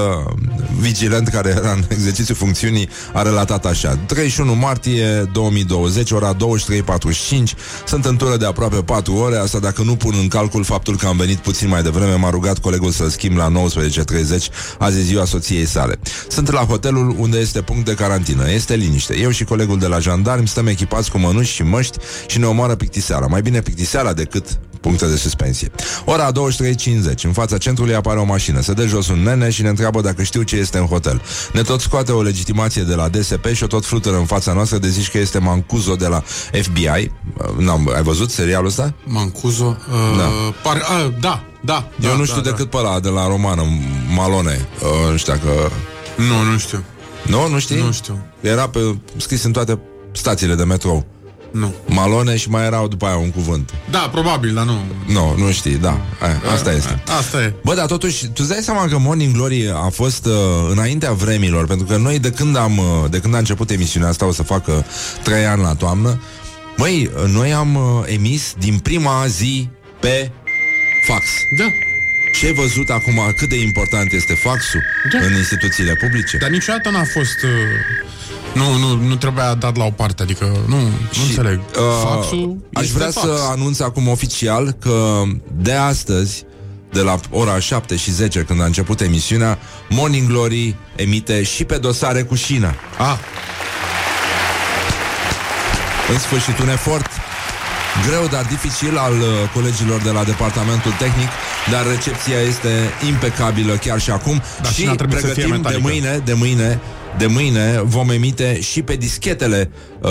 vigilent 0.80 1.28
care 1.28 1.48
era 1.48 1.72
în 1.72 1.84
exercițiu 1.88 2.34
funcțiunii 2.34 2.88
a 3.12 3.22
relatat 3.22 3.66
așa. 3.66 3.98
31 4.06 4.54
martie 4.54 5.30
2020, 5.32 6.10
ora 6.10 6.36
23.45, 6.36 6.38
sunt 7.86 8.04
în 8.04 8.16
tură 8.16 8.36
de 8.36 8.46
aproape 8.46 8.76
4 8.76 9.14
ore, 9.14 9.36
asta 9.36 9.58
dacă 9.58 9.82
nu 9.82 9.96
pun 9.96 10.14
în 10.20 10.28
calcul 10.28 10.64
faptul 10.64 10.96
că 10.96 11.06
am 11.06 11.16
venit 11.16 11.38
puțin 11.38 11.68
mai 11.68 11.82
devreme, 11.82 12.14
m-a 12.14 12.30
rugat 12.30 12.58
colegul 12.58 12.90
să 12.90 13.08
schimb 13.08 13.36
la 13.36 13.52
19.30, 13.52 14.44
azi 14.78 15.00
ziua 15.00 15.24
soției 15.24 15.66
sale. 15.66 15.98
Sunt 16.28 16.52
la 16.52 16.60
hotelul 16.60 17.14
unde 17.18 17.38
este 17.38 17.60
punct 17.60 17.84
de 17.84 17.94
carantină, 17.94 18.50
este 18.50 18.74
liniște. 18.74 19.18
Eu 19.18 19.30
și 19.30 19.44
colegul 19.44 19.78
de 19.78 19.86
la 19.86 19.98
jandarmi 19.98 20.48
stăm 20.48 20.66
echipați 20.66 21.10
cu 21.10 21.18
mănuși 21.18 21.52
și 21.52 21.62
măști 21.62 21.98
și 22.26 22.38
ne 22.38 22.46
omoară 22.46 22.74
pictiseala. 22.74 23.26
Mai 23.26 23.42
bine 23.42 23.60
pictiseala 23.60 24.12
decât 24.12 24.44
puncte 24.80 25.06
de 25.06 25.16
suspensie. 25.16 25.70
Ora 26.04 26.32
23.50, 26.32 26.34
în 27.22 27.32
fața 27.32 27.58
centrului 27.58 27.94
apare 27.94 28.18
o 28.18 28.24
mașină. 28.24 28.60
Se 28.60 28.72
dă 28.72 28.86
jos 28.86 29.08
un 29.08 29.22
nene 29.22 29.50
și 29.50 29.62
ne 29.62 29.68
întreabă 29.68 30.00
dacă 30.00 30.22
știu 30.22 30.42
ce 30.42 30.56
este 30.56 30.78
în 30.78 30.86
hotel. 30.86 31.22
Ne 31.52 31.62
tot 31.62 31.80
scoate 31.80 32.12
o 32.12 32.22
legitimație 32.22 32.82
de 32.82 32.94
la 32.94 33.08
DSP 33.08 33.46
și 33.52 33.62
o 33.62 33.66
tot 33.66 33.84
flutură 33.84 34.16
în 34.16 34.24
fața 34.24 34.52
noastră 34.52 34.78
de 34.78 34.88
zici 34.88 35.10
că 35.10 35.18
este 35.18 35.38
Mancuzo 35.38 35.94
de 35.94 36.06
la 36.06 36.22
FBI. 36.62 37.10
N-am, 37.56 37.90
ai 37.94 38.02
văzut 38.02 38.30
serialul 38.30 38.66
ăsta? 38.66 38.94
Mancuzo. 39.04 39.76
Uh, 39.90 40.16
Da. 40.16 40.30
Par, 40.62 40.76
uh, 40.76 41.12
da, 41.20 41.44
da. 41.64 41.88
Eu 42.02 42.10
da, 42.10 42.16
nu 42.16 42.24
știu 42.24 42.40
da, 42.40 42.50
decât 42.50 42.70
pe 42.70 42.76
ăla 42.76 43.00
de 43.00 43.08
la 43.08 43.26
romană, 43.26 43.62
Malone. 44.14 44.68
Uh, 44.82 45.10
nu 45.10 45.16
știu 45.16 45.32
dacă... 45.32 45.46
Da. 46.16 46.24
Nu, 46.24 46.50
nu 46.52 46.58
știu. 46.58 46.84
Nu, 47.26 47.48
nu 47.48 47.58
știi? 47.58 47.76
Nu 47.76 47.92
știu. 47.92 48.18
Era 48.40 48.68
pe, 48.68 48.98
scris 49.16 49.42
în 49.42 49.52
toate 49.52 49.78
stațiile 50.12 50.54
de 50.54 50.64
metrou. 50.64 51.06
Nu. 51.52 51.74
Malone 51.86 52.36
și 52.36 52.50
mai 52.50 52.64
erau 52.64 52.88
după 52.88 53.06
aia 53.06 53.16
un 53.16 53.30
cuvânt. 53.30 53.70
Da, 53.90 53.98
probabil, 53.98 54.54
dar 54.54 54.64
nu. 54.64 54.80
Nu, 55.06 55.34
nu 55.36 55.50
știi, 55.52 55.76
da. 55.76 56.00
Aia, 56.20 56.42
asta 56.54 56.72
este. 56.72 57.02
Asta 57.18 57.42
e. 57.42 57.54
Bă, 57.64 57.74
dar 57.74 57.86
totuși, 57.86 58.24
tu 58.26 58.32
îți 58.36 58.48
dai 58.48 58.60
seama 58.62 58.86
că 58.88 58.98
Morning 58.98 59.34
Glory 59.34 59.70
a 59.74 59.88
fost 59.88 60.26
uh, 60.26 60.32
înaintea 60.70 61.12
vremilor, 61.12 61.66
pentru 61.66 61.86
că 61.86 61.96
noi 61.96 62.18
de 62.18 62.30
când 62.30 62.56
am 62.56 62.78
uh, 62.78 63.10
de 63.10 63.18
când 63.18 63.34
a 63.34 63.38
început 63.38 63.70
emisiunea 63.70 64.08
asta, 64.08 64.26
o 64.26 64.32
să 64.32 64.42
facă 64.42 64.84
trei 65.22 65.46
ani 65.46 65.62
la 65.62 65.74
toamnă, 65.74 66.22
măi, 66.76 67.10
uh, 67.22 67.30
noi 67.30 67.52
am 67.52 67.74
uh, 67.74 68.02
emis 68.06 68.54
din 68.58 68.78
prima 68.78 69.26
zi 69.26 69.68
pe 70.00 70.30
fax. 71.06 71.24
Da. 71.58 71.64
Ce 72.38 72.46
ai 72.46 72.52
văzut 72.52 72.88
acum 72.90 73.32
cât 73.36 73.48
de 73.48 73.60
important 73.60 74.12
este 74.12 74.34
faxul 74.34 74.82
Da. 75.12 75.26
în 75.26 75.34
instituțiile 75.36 75.92
publice? 75.94 76.36
Dar 76.36 76.50
niciodată 76.50 76.90
n-a 76.90 77.04
fost... 77.04 77.42
Uh, 77.42 77.50
nu, 78.54 78.76
nu, 78.78 78.94
nu 79.06 79.14
trebuia 79.16 79.54
dat 79.54 79.76
la 79.76 79.84
o 79.84 79.90
parte, 79.90 80.22
adică 80.22 80.44
nu, 80.66 80.76
nu 80.78 81.22
înțeleg. 81.28 81.58
uh, 81.58 81.82
Faxul 82.04 82.56
aș 82.74 82.82
este 82.84 82.96
vrea 82.98 83.10
fax. 83.10 83.26
să 83.26 83.42
anunț 83.50 83.80
acum 83.80 84.08
oficial 84.08 84.70
că 84.80 85.22
de 85.52 85.72
astăzi, 85.72 86.44
de 86.92 87.00
la 87.00 87.18
ora 87.30 87.58
7 87.58 87.96
și 87.96 88.10
10, 88.10 88.40
când 88.40 88.60
a 88.62 88.64
început 88.64 89.00
emisiunea, 89.00 89.58
Morning 89.88 90.28
Glory 90.28 90.74
emite 90.96 91.42
și 91.42 91.64
pe 91.64 91.76
dosare 91.78 92.22
cu 92.22 92.34
șina. 92.34 92.74
Ah, 92.98 93.16
În 96.12 96.18
sfârșit, 96.18 96.58
un 96.58 96.68
efort 96.68 97.06
greu, 98.08 98.26
dar 98.30 98.44
dificil 98.44 98.96
al 98.98 99.12
uh, 99.12 99.26
colegilor 99.54 100.00
de 100.00 100.10
la 100.10 100.24
departamentul 100.24 100.92
tehnic, 100.98 101.28
dar 101.70 101.86
recepția 101.86 102.38
este 102.40 102.90
impecabilă 103.08 103.74
chiar 103.74 104.00
și 104.00 104.10
acum 104.10 104.42
Dar 104.62 104.72
și 104.72 104.80
șina 104.80 104.94
trebuie 104.94 105.20
să 105.20 105.26
fie 105.26 105.34
pregătim 105.34 105.62
de 105.62 105.68
metalică. 105.68 105.88
mâine, 105.88 106.20
de 106.24 106.32
mâine, 106.32 106.80
de 107.18 107.26
mâine 107.26 107.80
vom 107.84 108.10
emite 108.10 108.60
și 108.60 108.82
pe 108.82 108.96
dischetele 108.96 109.70
uh, 110.00 110.10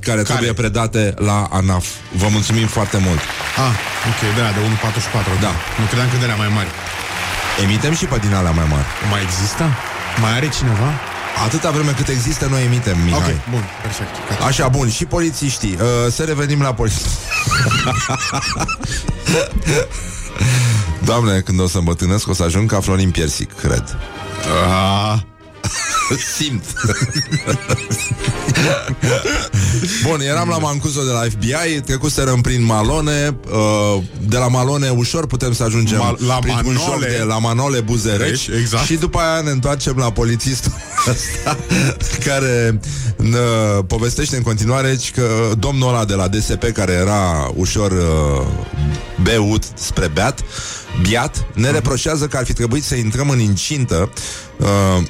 care, 0.00 0.22
trebuie 0.22 0.52
predate 0.52 1.14
la 1.16 1.48
ANAF. 1.50 1.86
Vă 2.16 2.26
mulțumim 2.30 2.66
foarte 2.66 2.98
mult. 3.06 3.18
ah, 3.66 3.74
ok, 4.10 4.34
de 4.34 4.40
aia, 4.40 4.52
de 4.52 4.58
1.44. 4.58 5.40
Da. 5.40 5.52
Nu 5.80 5.84
credeam 5.86 6.08
că 6.10 6.16
de 6.16 6.24
alea 6.24 6.36
mai 6.36 6.50
mari. 6.54 6.68
Emitem 7.62 7.94
și 7.94 8.04
pe 8.04 8.18
din 8.18 8.34
alea 8.34 8.50
mai 8.50 8.66
mari. 8.70 8.86
Mai 9.10 9.22
există? 9.22 9.64
Mai 10.20 10.32
are 10.36 10.48
cineva? 10.48 10.90
Atâta 11.44 11.70
vreme 11.70 11.90
cât 11.90 12.08
există, 12.08 12.46
noi 12.50 12.64
emitem, 12.64 12.98
Mihai. 13.04 13.18
Ok, 13.20 13.50
bun, 13.50 13.62
perfect. 13.82 14.28
Gata. 14.28 14.44
Așa, 14.44 14.68
bun, 14.68 14.90
și 14.90 15.04
polițiștii. 15.04 15.76
Uh, 15.80 16.12
să 16.12 16.22
revenim 16.22 16.60
la 16.62 16.74
poliție. 16.74 17.06
Doamne, 21.04 21.40
când 21.40 21.60
o 21.60 21.66
să 21.66 21.78
îmbătrânesc, 21.78 22.28
o 22.28 22.32
să 22.32 22.42
ajung 22.42 22.70
ca 22.70 22.80
Florin 22.80 23.10
Piersic, 23.10 23.52
cred. 23.52 23.96
Ah, 24.68 25.18
Simt. 26.36 26.64
Bun, 30.02 30.20
eram 30.20 30.48
la 30.48 30.58
Mancuso 30.58 31.02
de 31.04 31.10
la 31.10 31.20
FBI, 31.20 31.80
trecuserăm 31.84 32.40
prin 32.40 32.62
Malone, 32.64 33.36
uh, 33.50 34.02
de 34.20 34.36
la 34.36 34.48
Malone 34.48 34.88
ușor 34.88 35.26
putem 35.26 35.52
să 35.52 35.62
ajungem 35.62 35.98
Ma- 35.98 36.26
la 36.26 36.34
prin 36.34 36.54
un 36.64 36.72
Manole. 36.74 37.06
joc 37.08 37.16
de 37.18 37.22
la 37.26 37.38
Manole 37.38 37.80
Buzereci 37.80 38.48
Deci, 38.48 38.58
exact. 38.60 38.84
și 38.84 38.94
după 38.94 39.18
aia 39.18 39.40
ne 39.40 39.50
întoarcem 39.50 39.96
la 39.96 40.12
polițistul 40.12 40.72
ăsta 41.10 41.58
care 42.24 42.80
ne 43.16 43.38
povestește 43.86 44.36
în 44.36 44.42
continuare 44.42 44.98
că 45.14 45.52
domnul 45.58 45.88
ăla 45.88 46.04
de 46.04 46.14
la 46.14 46.28
DSP 46.28 46.64
care 46.72 46.92
era 46.92 47.50
ușor 47.56 47.90
uh, 47.92 48.46
beut 49.22 49.62
spre 49.74 50.08
beat, 50.14 50.40
biat, 51.02 51.46
ne 51.54 51.70
reproșează 51.70 52.26
că 52.26 52.36
ar 52.36 52.44
fi 52.44 52.52
trebuit 52.52 52.84
să 52.84 52.94
intrăm 52.94 53.28
în 53.28 53.38
incintă 53.38 54.12
uh, 54.58 55.02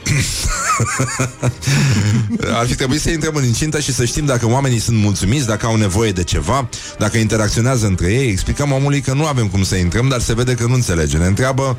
Ar 2.60 2.66
fi 2.66 2.74
trebuit 2.74 3.00
să 3.00 3.10
intrăm 3.10 3.34
în 3.34 3.44
incintă 3.44 3.80
și 3.80 3.92
să 3.92 4.04
știm 4.04 4.24
dacă 4.24 4.46
oamenii 4.46 4.78
sunt 4.78 4.96
mulțumiți, 4.96 5.46
dacă 5.46 5.66
au 5.66 5.76
nevoie 5.76 6.12
de 6.12 6.24
ceva, 6.24 6.68
dacă 6.98 7.18
interacționează 7.18 7.86
între 7.86 8.12
ei. 8.12 8.28
Explicăm 8.28 8.72
omului 8.72 9.00
că 9.00 9.12
nu 9.12 9.26
avem 9.26 9.48
cum 9.48 9.62
să 9.62 9.76
intrăm, 9.76 10.08
dar 10.08 10.20
se 10.20 10.34
vede 10.34 10.54
că 10.54 10.66
nu 10.66 10.74
înțelege. 10.74 11.16
Ne 11.16 11.26
întreabă 11.26 11.78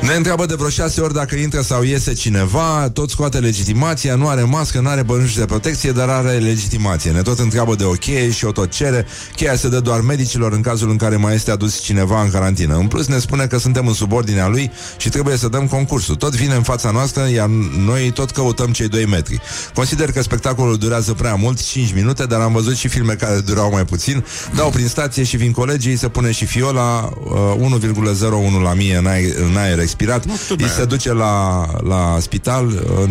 ne 0.00 0.14
întreabă 0.14 0.46
de 0.46 0.54
vreo 0.54 0.68
șase 0.68 1.00
ori 1.00 1.14
dacă 1.14 1.36
intră 1.36 1.60
sau 1.60 1.82
iese 1.82 2.12
cineva, 2.12 2.90
tot 2.92 3.10
scoate 3.10 3.38
legitimația, 3.38 4.14
nu 4.14 4.28
are 4.28 4.42
mască, 4.42 4.80
nu 4.80 4.88
are 4.88 5.02
bănuși 5.02 5.38
de 5.38 5.44
protecție, 5.44 5.92
dar 5.92 6.08
are 6.08 6.30
legitimație. 6.30 7.10
Ne 7.10 7.22
tot 7.22 7.38
întreabă 7.38 7.74
de 7.74 7.84
o 7.84 7.90
cheie 7.90 8.30
și 8.30 8.44
o 8.44 8.52
tot 8.52 8.70
cere. 8.70 9.06
Cheia 9.36 9.56
se 9.56 9.68
dă 9.68 9.80
doar 9.80 10.00
medicilor 10.00 10.52
în 10.52 10.60
cazul 10.60 10.90
în 10.90 10.96
care 10.96 11.16
mai 11.16 11.34
este 11.34 11.50
adus 11.50 11.80
cineva 11.80 12.22
în 12.22 12.30
carantină. 12.30 12.76
În 12.76 12.86
plus 12.86 13.06
ne 13.06 13.18
spune 13.18 13.46
că 13.46 13.58
suntem 13.58 13.86
în 13.86 13.94
subordinea 13.94 14.48
lui 14.48 14.70
și 14.96 15.08
trebuie 15.08 15.36
să 15.36 15.48
dăm 15.48 15.66
concursul. 15.66 16.14
Tot 16.14 16.34
vine 16.34 16.54
în 16.54 16.62
fața 16.62 16.90
noastră, 16.90 17.28
iar 17.28 17.48
noi 17.86 18.10
tot 18.10 18.30
căutăm 18.30 18.72
cei 18.72 18.88
2 18.88 19.06
metri. 19.06 19.40
Consider 19.74 20.12
că 20.12 20.22
spectacolul 20.22 20.76
durează 20.76 21.12
prea 21.12 21.34
mult, 21.34 21.62
5 21.64 21.92
minute, 21.94 22.24
dar 22.24 22.40
am 22.40 22.52
văzut 22.52 22.76
și 22.76 22.88
filme 22.88 23.14
care 23.14 23.40
durau 23.40 23.70
mai 23.70 23.84
puțin. 23.84 24.24
Dau 24.54 24.70
prin 24.70 24.88
stație 24.88 25.22
și 25.22 25.36
vin 25.36 25.52
colegii, 25.52 25.96
se 25.96 26.08
pune 26.08 26.30
și 26.30 26.44
fiola 26.44 27.12
uh, 27.60 27.78
1,01 27.80 28.62
la 28.62 28.74
mie 28.74 28.96
în 28.96 29.06
aer, 29.06 29.34
în 29.36 29.56
aer 29.56 29.78
expirat, 29.88 30.24
îi 30.56 30.68
se 30.68 30.84
duce 30.84 31.12
la, 31.12 31.66
la 31.82 32.16
spital 32.20 32.64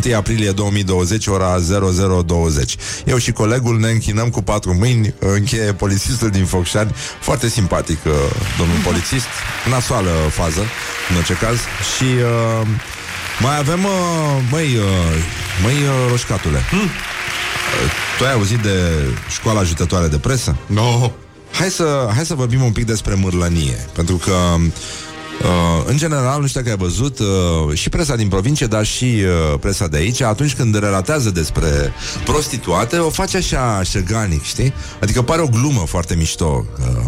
1 0.05 0.15
aprilie 0.15 0.51
2020, 0.51 1.27
ora 1.27 1.57
0020. 2.25 2.75
Eu 3.05 3.17
și 3.17 3.31
colegul 3.31 3.79
ne 3.79 3.89
închinăm 3.89 4.29
cu 4.29 4.41
patru 4.41 4.73
mâini, 4.73 5.13
încheie 5.19 5.73
polițistul 5.73 6.29
din 6.29 6.45
Focșani, 6.45 6.91
foarte 7.21 7.47
simpatic 7.47 7.97
uh, 8.05 8.13
domnul 8.57 8.77
polițist, 8.83 9.25
nasoală 9.69 10.09
fază, 10.29 10.61
în 11.09 11.15
orice 11.15 11.33
caz, 11.33 11.57
și 11.95 12.03
uh, 12.03 12.67
mai 13.39 13.57
avem, 13.57 13.83
uh, 13.83 13.91
măi, 14.51 14.75
uh, 14.75 14.83
măi, 15.63 15.73
uh, 15.73 16.09
roșcatule, 16.09 16.59
hmm? 16.69 16.89
tu 18.17 18.25
ai 18.25 18.33
auzit 18.33 18.59
de 18.59 18.77
școala 19.29 19.59
ajutătoare 19.59 20.07
de 20.07 20.17
presă? 20.17 20.55
No. 20.65 21.11
Hai 21.51 21.69
să, 21.69 22.09
hai 22.15 22.25
să 22.25 22.35
vorbim 22.35 22.63
un 22.63 22.71
pic 22.71 22.85
despre 22.85 23.13
mârlănie, 23.13 23.87
pentru 23.93 24.15
că 24.15 24.31
Uh, 24.31 25.06
în 25.85 25.97
general, 25.97 26.41
nu 26.41 26.47
știu 26.47 26.61
dacă 26.61 26.71
ai 26.73 26.87
văzut, 26.87 27.19
uh, 27.19 27.73
și 27.73 27.89
presa 27.89 28.15
din 28.15 28.27
provincie, 28.27 28.65
dar 28.67 28.85
și 28.85 29.03
uh, 29.03 29.59
presa 29.59 29.87
de 29.87 29.97
aici, 29.97 30.21
atunci 30.21 30.55
când 30.55 30.79
relatează 30.79 31.29
despre 31.29 31.93
prostituate, 32.25 32.97
o 32.97 33.09
face 33.09 33.37
așa 33.37 33.83
șeganic, 33.83 34.43
știi? 34.43 34.73
Adică 35.01 35.21
pare 35.21 35.41
o 35.41 35.47
glumă 35.47 35.83
foarte 35.87 36.15
mișto. 36.15 36.65
Uh, 36.79 37.05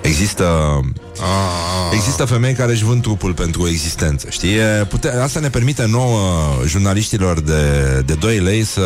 există 0.00 0.80
Ah. 1.20 1.94
Există 1.94 2.24
femei 2.24 2.52
care 2.54 2.72
își 2.72 2.84
vând 2.84 3.02
trupul 3.02 3.32
pentru 3.34 3.68
existență, 3.68 4.26
știi? 4.30 4.54
E, 4.54 4.86
Pute- 4.88 5.08
asta 5.08 5.40
ne 5.40 5.50
permite 5.50 5.86
nouă, 5.86 6.20
jurnaliștilor 6.66 7.40
de, 7.40 7.62
de 8.06 8.14
2 8.14 8.38
lei, 8.38 8.64
să 8.64 8.82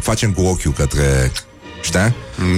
facem 0.00 0.32
cu 0.32 0.40
ochiul 0.42 0.72
către... 0.72 1.32
Știi? 1.80 2.14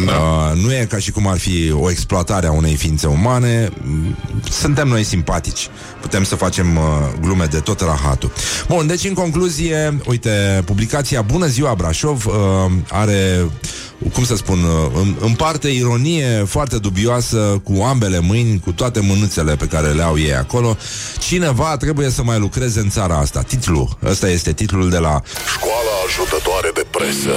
Da. 0.07 0.12
Uh, 0.12 0.62
nu 0.62 0.73
e 0.73 0.87
ca 0.91 0.99
și 0.99 1.11
cum 1.11 1.27
ar 1.27 1.39
fi 1.39 1.73
o 1.81 1.91
exploatare 1.91 2.47
a 2.47 2.53
unei 2.53 2.75
ființe 2.75 3.07
umane. 3.07 3.68
Mm, 3.83 4.16
Suntem 4.51 4.89
noi 4.89 5.03
simpatici. 5.05 5.68
Putem 6.01 6.25
să 6.25 6.35
facem 6.37 6.77
uh, 6.77 6.83
glume 7.21 7.45
de 7.45 7.59
tot 7.59 7.81
rahatul. 7.81 8.33
Bun, 8.68 8.87
deci 8.87 9.05
în 9.05 9.14
concluzie, 9.14 9.99
uite, 10.07 10.62
publicația 10.64 11.23
Bună 11.23 11.47
ziua 11.47 11.75
Brașov 11.75 12.27
uh, 12.27 12.33
are 12.91 13.47
cum 14.12 14.25
să 14.25 14.37
spun, 14.37 14.59
uh, 14.64 14.91
în- 15.01 15.14
împarte 15.21 15.68
ironie 15.68 16.45
foarte 16.47 16.79
dubioasă 16.79 17.61
cu 17.64 17.83
ambele 17.83 18.18
mâini, 18.21 18.61
cu 18.61 18.73
toate 18.73 19.01
mânuțele 19.01 19.57
pe 19.57 19.66
care 19.66 19.89
le 19.89 20.03
au 20.03 20.18
ei 20.18 20.35
acolo. 20.35 20.77
Cineva 21.18 21.77
trebuie 21.77 22.11
să 22.11 22.23
mai 22.23 22.39
lucreze 22.39 22.81
în 22.81 22.89
țara 22.91 23.16
asta. 23.18 23.43
Titlul, 23.43 23.99
ăsta 24.05 24.29
este 24.31 24.53
titlul 24.53 24.91
de 24.91 24.99
la 24.99 25.23
Școala 25.55 25.91
ajutătoare 26.07 26.71
de 26.75 26.87
presă. 26.91 27.31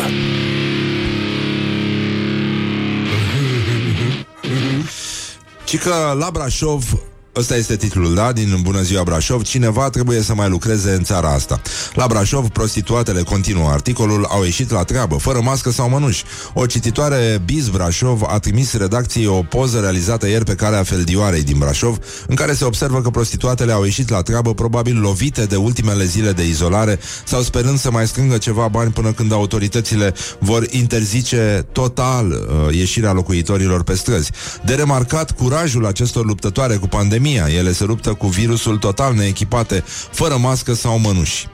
Și 5.74 5.80
că 5.80 6.16
la 6.18 6.30
Brașov 6.32 6.98
Ăsta 7.36 7.56
este 7.56 7.76
titlul, 7.76 8.14
da, 8.14 8.32
din 8.32 8.60
Bună 8.62 8.82
ziua 8.82 9.04
Brașov. 9.04 9.42
Cineva 9.42 9.90
trebuie 9.90 10.22
să 10.22 10.34
mai 10.36 10.50
lucreze 10.50 10.92
în 10.92 11.04
țara 11.04 11.30
asta. 11.30 11.62
La 11.94 12.08
Brașov, 12.08 12.48
prostituatele, 12.48 13.22
continuă 13.22 13.70
articolul 13.70 14.26
Au 14.30 14.44
ieșit 14.44 14.72
la 14.72 14.84
treabă, 14.84 15.16
fără 15.16 15.40
mască 15.44 15.72
sau 15.72 15.90
mănuși. 15.90 16.24
O 16.54 16.66
cititoare 16.66 17.42
Biz 17.46 17.70
Brașov 17.70 18.22
A 18.28 18.40
trimis 18.40 18.74
redacției 18.74 19.26
o 19.26 19.42
poză 19.42 19.80
realizată 19.80 20.28
ieri 20.28 20.44
Pe 20.44 20.56
calea 20.56 20.84
Feldioarei 20.84 21.44
din 21.44 21.58
Brașov 21.58 21.98
În 22.28 22.36
care 22.36 22.54
se 22.54 22.66
observă 22.66 23.02
că 23.02 23.10
prostituatele 23.10 23.72
au 23.72 23.84
ieșit 23.84 24.10
la 24.10 24.22
treabă 24.22 24.54
Probabil 24.54 25.00
lovite 25.00 25.46
de 25.46 25.56
ultimele 25.56 26.06
zile 26.06 26.32
de 26.32 26.48
izolare 26.48 27.00
Sau 27.26 27.42
sperând 27.42 27.80
să 27.80 27.92
mai 27.92 28.08
strângă 28.08 28.38
ceva 28.38 28.68
bani 28.68 28.92
Până 28.92 29.12
când 29.12 29.32
autoritățile 29.32 30.14
vor 30.40 30.66
interzice 30.70 31.66
Total 31.72 32.32
uh, 32.32 32.76
ieșirea 32.76 33.12
locuitorilor 33.12 33.84
pe 33.84 33.96
străzi. 33.96 34.32
De 34.66 34.74
remarcat 34.74 35.32
curajul 35.32 35.86
acestor 35.86 36.26
luptătoare 36.26 36.76
cu 36.76 36.88
pandemia. 37.24 37.60
Ele 37.60 37.72
se 37.72 37.84
luptă 37.84 38.14
cu 38.14 38.28
virusul 38.28 38.78
total 38.78 39.14
neechipate 39.14 39.84
Fără 40.12 40.38
mască 40.38 40.74
sau 40.74 41.00
mănuși. 41.00 41.48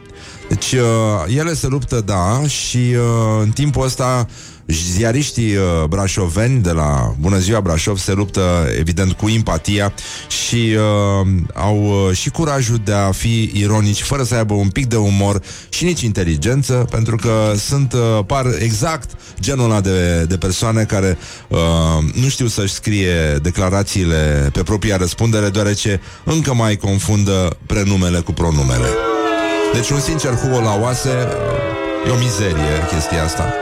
Deci 0.50 0.72
uh, 0.72 1.38
ele 1.38 1.54
se 1.54 1.68
luptă, 1.68 2.02
da, 2.02 2.48
și 2.48 2.78
uh, 2.78 3.42
în 3.42 3.50
timpul 3.50 3.86
ăsta 3.86 4.28
ziariștii 4.70 5.56
uh, 5.56 5.84
brașoveni 5.88 6.62
de 6.62 6.72
la 6.72 7.16
Bună 7.20 7.38
ziua 7.38 7.62
Brașov 7.62 7.98
se 7.98 8.14
luptă 8.14 8.42
evident 8.78 9.12
cu 9.12 9.30
empatia 9.30 9.94
și 10.28 10.76
uh, 10.76 11.28
au 11.54 12.08
uh, 12.08 12.16
și 12.16 12.30
curajul 12.30 12.82
de 12.84 12.94
a 12.94 13.12
fi 13.12 13.52
ironici 13.54 14.02
fără 14.02 14.24
să 14.24 14.36
aibă 14.36 14.54
un 14.54 14.70
pic 14.70 14.86
de 14.86 14.96
umor 14.96 15.42
și 15.70 15.84
nici 15.84 16.02
inteligență, 16.02 16.88
pentru 16.90 17.16
că 17.16 17.54
sunt 17.58 17.94
uh, 17.94 18.26
par 18.26 18.46
exact 18.60 19.10
genul 19.40 19.72
ăla 19.72 19.82
de, 19.82 20.24
de 20.24 20.38
persoane 20.38 20.84
care 20.84 21.18
uh, 21.48 21.58
nu 22.22 22.28
știu 22.28 22.48
să-și 22.48 22.74
scrie 22.74 23.40
declarațiile 23.42 24.50
pe 24.54 24.64
propria 24.64 24.98
răspundere, 24.98 25.50
deoarece 25.50 26.02
încă 26.24 26.54
mai 26.54 26.76
confundă 26.76 27.58
prenumele 27.66 28.20
cu 28.20 28.32
pronumele. 28.32 28.88
Deci 29.74 29.90
un 29.90 30.00
sincer 30.00 30.32
huo 30.36 30.60
la 30.60 30.80
oase 30.82 31.10
uh, 31.10 31.80
E 32.08 32.10
o 32.10 32.18
mizerie 32.18 32.86
chestia 32.92 33.24
asta 33.24 33.54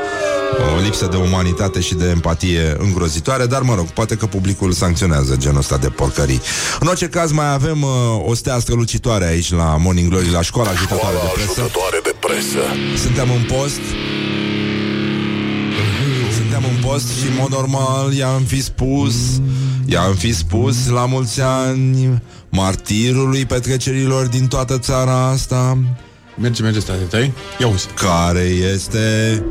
O 0.76 0.82
lipsă 0.82 1.08
de 1.12 1.16
umanitate 1.16 1.80
și 1.80 1.96
de 1.96 2.10
empatie 2.10 2.76
îngrozitoare 2.78 3.46
Dar 3.46 3.62
mă 3.62 3.76
rog, 3.76 3.86
poate 3.86 4.16
că 4.16 4.26
publicul 4.26 4.72
sancționează 4.72 5.36
genul 5.36 5.58
ăsta 5.58 5.78
de 5.78 5.90
porcării. 5.90 6.42
În 6.80 6.88
orice 6.88 7.08
caz 7.08 7.32
mai 7.32 7.54
avem 7.54 7.82
uh, 7.82 7.90
o 8.26 8.34
stea 8.34 8.60
strălucitoare 8.60 9.26
aici 9.26 9.52
la 9.52 9.78
Morning 9.78 10.10
Glory 10.10 10.32
La 10.32 10.42
școala 10.42 10.70
ajutătoare 10.70 11.16
Școala 11.16 11.32
de 11.36 11.44
presă. 11.44 11.60
Ajutătoare 11.60 12.00
de 12.04 12.16
presă. 12.20 12.64
Suntem 12.98 13.30
în 13.32 13.58
post. 13.58 13.82
Suntem 16.38 16.64
în 16.76 16.90
post 16.90 17.08
și 17.08 17.28
în 17.28 17.36
mod 17.40 17.50
normal 17.50 18.14
I-am 18.14 18.42
fi 18.42 18.62
spus 18.64 19.16
I-am 19.86 20.14
fi 20.14 20.34
spus 20.34 20.88
la 20.90 21.06
mulți 21.06 21.42
ani 21.42 22.22
Martirului 22.50 23.46
petrecerilor 23.46 24.26
din 24.26 24.48
toată 24.48 24.78
țara 24.78 25.28
asta 25.28 25.78
Merge, 26.40 26.64
merge, 26.64 26.80
stai, 26.80 26.96
stai. 27.08 27.34
Ia 27.60 27.68
uzi. 27.68 27.88
care 27.96 28.40
este? 28.74 29.44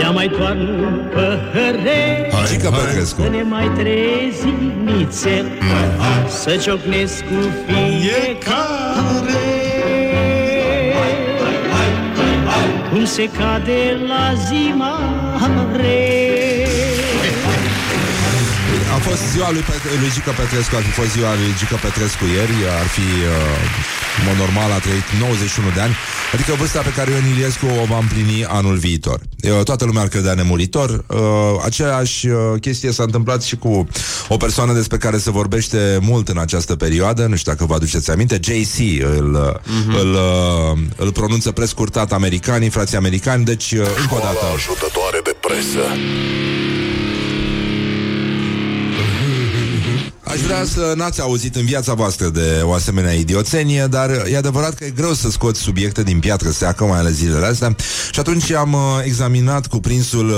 Ia 0.00 0.10
mai 0.10 0.28
toarnă 0.28 0.70
un 0.70 1.10
păhăre 1.12 2.30
Cică 2.50 2.70
Petrescu. 2.70 3.22
Să 3.22 3.28
ne 3.28 3.42
mai 3.42 3.70
trezi 3.76 4.46
nițel. 4.84 5.46
Să 6.42 6.56
ciocnesc 6.62 7.18
cu 7.18 7.40
fiecare. 7.66 9.42
Cum 12.92 13.04
se 13.04 13.28
cade 13.38 13.98
la 14.08 14.32
zi 14.46 14.74
mare. 14.76 16.02
A 18.94 18.96
fost 18.96 19.22
ziua 19.32 19.50
lui, 19.50 19.60
Pet- 19.60 20.00
lui 20.00 20.10
Gică 20.14 20.30
Petrescu 20.40 20.76
Ar 20.76 20.82
fi 20.82 20.90
fost 20.90 21.10
ziua 21.16 21.32
lui 21.34 21.50
Gică 21.58 21.78
Petrescu 21.84 22.24
ieri 22.36 22.56
Ar 22.80 22.88
fi, 22.96 23.00
uh, 23.00 24.03
în 24.18 24.24
mod 24.28 24.36
normal, 24.36 24.70
a 24.70 24.78
trăit 24.78 25.06
91 25.20 25.70
de 25.74 25.80
ani 25.80 25.94
Adică 26.32 26.52
vârsta 26.58 26.80
pe 26.80 26.92
care 26.96 27.10
Ion 27.10 27.26
Iliescu 27.32 27.66
o 27.82 27.84
va 27.84 27.98
împlini 27.98 28.44
anul 28.44 28.76
viitor 28.76 29.20
uh, 29.42 29.64
Toată 29.64 29.84
lumea 29.84 30.02
ar 30.02 30.08
credea 30.08 30.34
nemuritor 30.34 31.04
uh, 31.06 31.18
Aceeași 31.64 32.28
uh, 32.28 32.36
chestie 32.60 32.92
s-a 32.92 33.02
întâmplat 33.02 33.42
și 33.42 33.56
cu 33.56 33.88
o 34.28 34.36
persoană 34.36 34.72
despre 34.72 34.96
care 34.96 35.18
se 35.18 35.30
vorbește 35.30 35.98
mult 36.00 36.28
în 36.28 36.38
această 36.38 36.76
perioadă 36.76 37.26
Nu 37.26 37.36
știu 37.36 37.52
dacă 37.52 37.64
vă 37.66 37.74
aduceți 37.74 38.10
aminte 38.10 38.40
JC 38.42 39.02
îl, 39.02 39.60
uh-huh. 39.60 40.00
îl, 40.00 40.12
uh, 40.12 40.78
îl 40.96 41.12
pronunță 41.12 41.52
prescurtat 41.52 42.12
americanii, 42.12 42.68
frații 42.68 42.96
americani 42.96 43.44
Deci, 43.44 43.72
uh, 43.72 43.78
încă 43.78 44.14
o 44.14 44.18
dată 44.18 44.32
Școala 44.34 44.54
ajutătoare 44.54 45.20
de 45.24 45.36
presă. 45.40 45.84
Aș 50.24 50.40
vrea 50.40 50.64
să 50.64 50.92
n-ați 50.96 51.20
auzit 51.20 51.56
în 51.56 51.64
viața 51.64 51.94
voastră 51.94 52.28
de 52.28 52.60
o 52.62 52.72
asemenea 52.72 53.12
idioțenie, 53.12 53.86
dar 53.90 54.10
e 54.10 54.36
adevărat 54.36 54.74
că 54.74 54.84
e 54.84 54.90
greu 54.90 55.12
să 55.12 55.30
scoți 55.30 55.60
subiecte 55.60 56.02
din 56.02 56.20
piatră 56.20 56.50
seacă, 56.50 56.84
mai 56.84 56.98
ales 56.98 57.12
zilele 57.12 57.46
astea. 57.46 57.76
Și 58.12 58.20
atunci 58.20 58.50
am 58.50 58.72
uh, 58.72 58.80
examinat 59.04 59.66
cuprinsul 59.66 60.28
uh, 60.28 60.36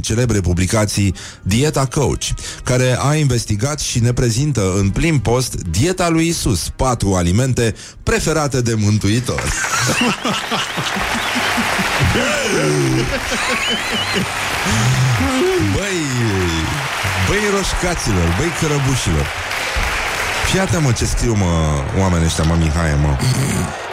celebre 0.00 0.40
publicații 0.40 1.14
Dieta 1.42 1.86
Coach, 1.86 2.24
care 2.64 2.98
a 3.00 3.14
investigat 3.14 3.80
și 3.80 4.00
ne 4.00 4.12
prezintă 4.12 4.72
în 4.76 4.90
plin 4.90 5.18
post 5.18 5.54
dieta 5.54 6.08
lui 6.08 6.26
Isus, 6.26 6.68
patru 6.76 7.14
alimente 7.14 7.74
preferate 8.02 8.60
de 8.60 8.74
mântuitor. 8.74 9.42
Băi, 15.74 15.96
băi 17.28 17.44
roșcaților, 17.56 18.28
băi 18.38 18.50
cărăbușilor. 18.60 19.26
Fii 20.48 20.80
mă 20.80 20.92
ce 20.92 21.04
scriu 21.04 21.34
mă 21.34 21.52
oamenii 22.00 22.26
ăștia, 22.26 22.44
mă 22.44 22.54
Mihai, 22.54 22.98
mă. 23.02 23.16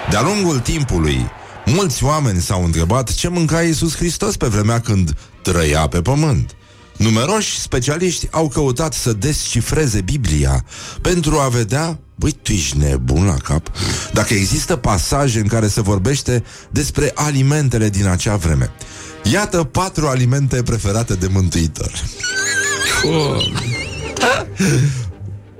De-a 0.09 0.21
lungul 0.21 0.59
timpului 0.59 1.31
Mulți 1.65 2.03
oameni 2.03 2.41
s-au 2.41 2.63
întrebat 2.63 3.13
ce 3.13 3.27
mânca 3.27 3.61
Iisus 3.61 3.95
Hristos 3.95 4.37
pe 4.37 4.47
vremea 4.47 4.79
când 4.79 5.17
trăia 5.41 5.87
pe 5.87 6.01
pământ. 6.01 6.55
Numeroși 6.97 7.59
specialiști 7.59 8.27
au 8.31 8.47
căutat 8.47 8.93
să 8.93 9.13
descifreze 9.13 10.01
Biblia 10.01 10.65
pentru 11.01 11.39
a 11.39 11.47
vedea, 11.47 11.99
băi, 12.23 12.37
tu 12.41 12.51
ești 12.51 12.77
nebun 12.77 13.25
la 13.25 13.37
cap, 13.43 13.71
dacă 14.13 14.33
există 14.33 14.75
pasaje 14.75 15.39
în 15.39 15.47
care 15.47 15.67
se 15.67 15.81
vorbește 15.81 16.43
despre 16.69 17.11
alimentele 17.15 17.89
din 17.89 18.07
acea 18.07 18.35
vreme. 18.35 18.71
Iată 19.23 19.63
patru 19.63 20.07
alimente 20.07 20.63
preferate 20.63 21.13
de 21.13 21.27
Mântuitor. 21.31 21.91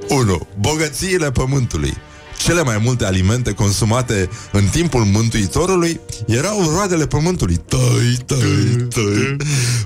1. 0.09 0.47
Bogățiile 0.59 1.31
pământului. 1.31 1.97
Cele 2.43 2.61
mai 2.63 2.77
multe 2.83 3.05
alimente 3.05 3.51
consumate 3.51 4.29
în 4.51 4.63
timpul 4.65 5.03
Mântuitorului 5.03 5.99
erau 6.27 6.69
roadele 6.69 7.07
pământului. 7.07 7.55
Tăi, 7.55 8.17
tăi, 8.25 8.87
tăi. 8.89 9.37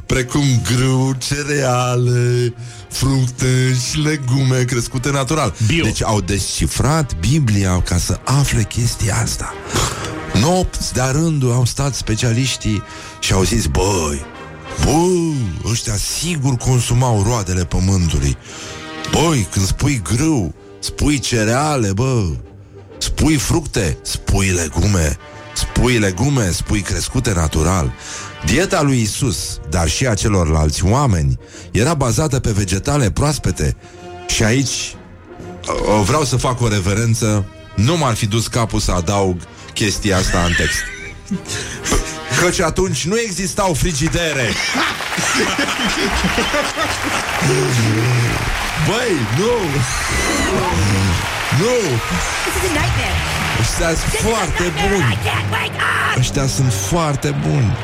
Precum 0.05 0.43
grâu, 0.73 1.15
cereale, 1.17 2.53
fructe 2.89 3.77
și 3.89 3.99
legume 3.99 4.63
crescute 4.63 5.11
natural. 5.11 5.53
Bio. 5.65 5.83
Deci 5.83 6.03
au 6.03 6.21
descifrat 6.21 7.19
Biblia 7.19 7.81
ca 7.81 7.97
să 7.97 8.19
afle 8.23 8.63
chestia 8.63 9.15
asta. 9.23 9.53
Nopți 10.41 10.93
de 10.93 11.01
rândul 11.11 11.51
au 11.51 11.65
stat 11.65 11.95
specialiștii 11.95 12.83
și 13.19 13.33
au 13.33 13.43
zis, 13.43 13.65
băi, 13.65 14.25
bă, 14.83 15.07
ăștia 15.69 15.95
sigur 15.95 16.55
consumau 16.55 17.23
roadele 17.23 17.65
pământului. 17.65 18.37
Băi, 19.11 19.47
când 19.51 19.65
spui 19.65 20.01
grâu, 20.03 20.53
spui 20.79 21.19
cereale, 21.19 21.93
bă, 21.93 22.23
spui 22.97 23.35
fructe, 23.35 23.97
spui 24.01 24.47
legume, 24.47 25.17
spui 25.53 25.97
legume, 25.97 26.51
spui 26.51 26.81
crescute 26.81 27.33
natural. 27.33 27.93
Dieta 28.45 28.81
lui 28.81 29.01
Isus, 29.01 29.59
dar 29.69 29.89
și 29.89 30.07
a 30.07 30.13
celorlalți 30.13 30.85
oameni, 30.85 31.39
era 31.71 31.93
bazată 31.93 32.39
pe 32.39 32.51
vegetale 32.51 33.11
proaspete. 33.11 33.75
Și 34.27 34.43
aici 34.43 34.95
o, 35.97 36.01
vreau 36.01 36.23
să 36.23 36.37
fac 36.37 36.61
o 36.61 36.67
reverență, 36.67 37.45
nu 37.75 37.97
m-ar 37.97 38.15
fi 38.15 38.25
dus 38.25 38.47
capul 38.47 38.79
să 38.79 38.91
adaug 38.91 39.37
chestia 39.73 40.17
asta 40.17 40.43
în 40.43 40.51
text. 40.57 40.77
Căci 42.41 42.59
atunci 42.59 43.05
nu 43.05 43.19
existau 43.19 43.73
frigidere. 43.73 44.49
Băi, 48.87 49.11
nu! 49.37 49.51
Nu! 51.59 51.75
Ăștia 53.61 53.87
sunt 53.87 54.31
foarte 54.31 54.63
buni. 54.89 55.17
Ăștia 56.17 56.47
sunt 56.47 56.73
foarte 56.73 57.35
buni. 57.47 57.77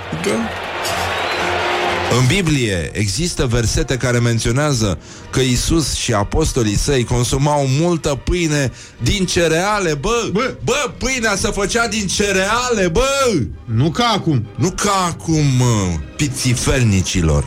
În 2.19 2.25
Biblie 2.27 2.89
există 2.93 3.45
versete 3.45 3.97
care 3.97 4.19
menționează 4.19 4.97
că 5.29 5.39
Isus 5.39 5.93
și 5.93 6.13
apostolii 6.13 6.77
săi 6.77 7.03
consumau 7.03 7.65
multă 7.67 8.21
pâine 8.23 8.71
din 8.97 9.25
cereale, 9.25 9.93
bă! 9.93 10.29
Bă! 10.31 10.55
Bă, 10.63 10.91
pâinea 10.97 11.35
se 11.35 11.47
făcea 11.47 11.87
din 11.87 12.07
cereale, 12.07 12.87
bă! 12.87 13.41
Nu 13.65 13.91
ca 13.91 14.11
acum. 14.15 14.47
Nu 14.55 14.71
ca 14.71 15.05
acum, 15.07 15.45
mă, 15.57 15.97
pițifelnicilor, 16.15 17.45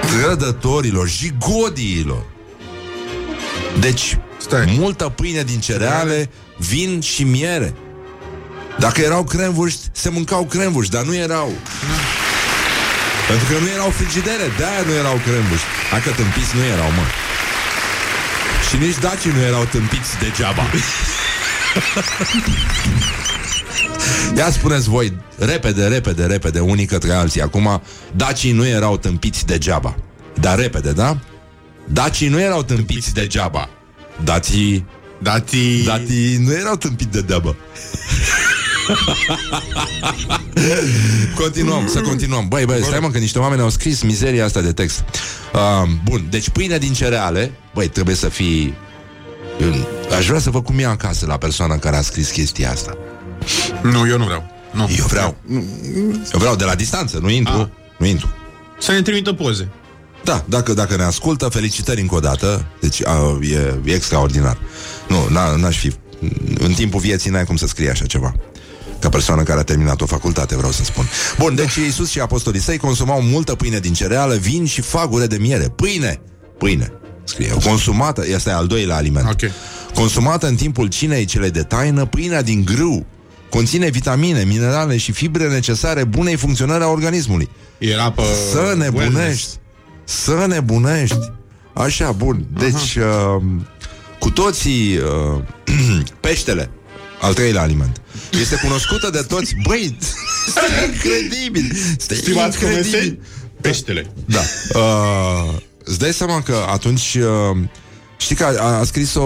trădătorilor, 0.00 1.08
jigodiilor. 1.08 2.24
Deci, 3.80 4.18
Stai. 4.50 4.76
multă 4.78 5.04
pâine 5.04 5.42
din 5.42 5.60
cereale, 5.60 6.30
vin 6.58 7.00
și 7.00 7.24
miere. 7.24 7.74
Dacă 8.78 9.00
erau 9.00 9.24
cremvuști, 9.24 9.80
se 9.92 10.08
mâncau 10.08 10.44
cremvuști, 10.44 10.92
dar 10.92 11.02
nu 11.02 11.14
erau. 11.14 11.52
Pentru 13.28 13.46
că 13.46 13.58
nu 13.60 13.68
erau 13.68 13.90
frigidere, 13.90 14.46
de-aia 14.58 14.82
nu 14.86 14.92
erau 14.92 15.20
cremvuști. 15.24 15.64
Hai 15.90 16.00
că 16.00 16.10
tâmpiți 16.10 16.56
nu 16.56 16.62
erau, 16.64 16.90
mă. 16.90 17.02
Și 18.68 18.76
nici 18.76 18.98
dacii 18.98 19.30
nu 19.30 19.40
erau 19.40 19.64
tâmpiți 19.64 20.18
degeaba. 20.18 20.62
Ia 24.36 24.50
spuneți 24.50 24.88
voi, 24.88 25.16
repede, 25.38 25.86
repede, 25.86 26.26
repede, 26.26 26.60
unii 26.60 26.86
către 26.86 27.12
alții. 27.12 27.42
Acum, 27.42 27.82
dacii 28.16 28.52
nu 28.52 28.66
erau 28.66 28.96
tâmpiți 28.96 29.46
degeaba. 29.46 29.94
Dar 30.40 30.58
repede, 30.58 30.92
da? 30.92 31.16
Dacii 31.84 32.28
nu 32.28 32.40
erau 32.40 32.62
tâmpiți 32.62 33.14
degeaba. 33.14 33.68
Dații... 34.24 34.86
Dati... 35.22 35.82
Datii 35.84 36.36
nu 36.36 36.52
erau 36.52 36.76
tâmpiți 36.76 37.10
degeaba. 37.10 37.54
continuăm, 41.42 41.88
să 41.88 42.00
continuăm. 42.00 42.48
Băi, 42.48 42.64
băi, 42.64 42.82
stai 42.82 43.00
mă 43.00 43.08
că 43.08 43.18
niște 43.18 43.38
oameni 43.38 43.60
au 43.60 43.70
scris 43.70 44.02
mizeria 44.02 44.44
asta 44.44 44.60
de 44.60 44.72
text. 44.72 45.04
Uh, 45.54 45.88
bun, 46.04 46.26
deci 46.30 46.48
pâine 46.48 46.78
din 46.78 46.92
cereale, 46.92 47.52
băi, 47.74 47.88
trebuie 47.88 48.14
să 48.14 48.28
fii... 48.28 48.74
Aș 50.16 50.26
vrea 50.26 50.40
să 50.40 50.50
văd 50.50 50.64
cum 50.64 50.78
e 50.78 50.84
acasă 50.84 51.26
la 51.26 51.36
persoana 51.36 51.78
care 51.78 51.96
a 51.96 52.02
scris 52.02 52.30
chestia 52.30 52.70
asta. 52.70 52.96
Nu, 53.82 54.08
eu 54.08 54.18
nu 54.18 54.24
vreau. 54.24 54.50
Nu. 54.72 54.88
Eu 54.98 55.04
vreau. 55.04 55.36
Eu 56.32 56.38
vreau 56.38 56.56
de 56.56 56.64
la 56.64 56.74
distanță, 56.74 57.18
nu 57.18 57.30
intru. 57.30 57.54
A. 57.54 57.70
Nu 57.98 58.06
intru. 58.06 58.34
Să 58.78 58.92
ne 58.92 59.02
trimită 59.02 59.32
poze. 59.32 59.68
Da, 60.24 60.44
dacă, 60.48 60.72
dacă 60.72 60.96
ne 60.96 61.02
ascultă, 61.02 61.48
felicitări 61.48 62.00
încă 62.00 62.14
o 62.14 62.20
dată. 62.20 62.66
Deci 62.80 63.06
a, 63.06 63.38
e, 63.42 63.74
e 63.84 63.94
extraordinar. 63.94 64.58
Nu, 65.08 65.26
n- 65.28 65.60
n-aș 65.60 65.78
fi... 65.78 65.92
În 66.58 66.72
timpul 66.72 67.00
vieții 67.00 67.30
n-ai 67.30 67.44
cum 67.44 67.56
să 67.56 67.66
scrii 67.66 67.90
așa 67.90 68.06
ceva. 68.06 68.34
Ca 68.98 69.08
persoană 69.08 69.42
care 69.42 69.60
a 69.60 69.62
terminat 69.62 70.00
o 70.00 70.06
facultate, 70.06 70.56
vreau 70.56 70.72
să 70.72 70.84
spun. 70.84 71.08
Bun, 71.38 71.54
deci 71.54 71.74
Iisus 71.74 72.10
și 72.10 72.20
apostolii 72.20 72.60
săi 72.60 72.76
consumau 72.78 73.22
multă 73.22 73.54
pâine 73.54 73.78
din 73.78 73.92
cereală, 73.92 74.34
vin 74.34 74.66
și 74.66 74.80
fagure 74.80 75.26
de 75.26 75.36
miere. 75.36 75.68
Pâine! 75.68 76.20
Pâine, 76.58 76.92
scrie. 77.24 77.48
Consumată, 77.64 78.24
este 78.26 78.50
al 78.50 78.66
doilea 78.66 78.96
aliment. 78.96 79.26
Ok. 79.30 79.50
Consumată 79.94 80.46
în 80.46 80.54
timpul 80.54 80.86
cinei 80.88 81.24
cele 81.24 81.48
de 81.48 81.62
taină, 81.62 82.04
pâinea 82.04 82.42
din 82.42 82.64
grâu 82.64 83.06
conține 83.50 83.88
vitamine, 83.88 84.42
minerale 84.44 84.96
și 84.96 85.12
fibre 85.12 85.48
necesare 85.48 86.04
bunei 86.04 86.36
funcționări 86.36 86.82
a 86.82 86.86
organismului. 86.86 87.48
Era 87.78 88.10
pe... 88.10 88.22
Să 88.52 88.74
nebunești! 88.76 89.14
wellness. 89.14 89.58
Să 90.10 90.44
nebunești! 90.48 91.32
Așa, 91.72 92.12
bun. 92.12 92.46
Deci, 92.58 92.96
uh, 92.96 93.42
cu 94.18 94.30
toții 94.30 94.96
uh, 94.96 95.42
peștele, 96.20 96.70
al 97.20 97.34
treilea 97.34 97.62
aliment, 97.62 98.00
este 98.40 98.56
cunoscută 98.56 99.10
de 99.10 99.24
toți. 99.28 99.54
Băi, 99.62 99.96
este 100.46 100.60
incredibil! 100.92 101.76
Este 101.98 102.14
Stimați 102.14 102.62
incredibil! 102.62 102.90
comenseni, 102.90 103.18
peștele. 103.60 104.12
Da. 104.24 104.40
Uh, 104.74 105.54
îți 105.84 105.98
dai 105.98 106.12
seama 106.12 106.42
că 106.42 106.56
atunci... 106.68 107.18
Uh, 107.20 107.56
știi 108.16 108.36
că 108.36 108.44
a, 108.44 108.78
a 108.78 108.84
scris 108.84 109.14
o, 109.14 109.20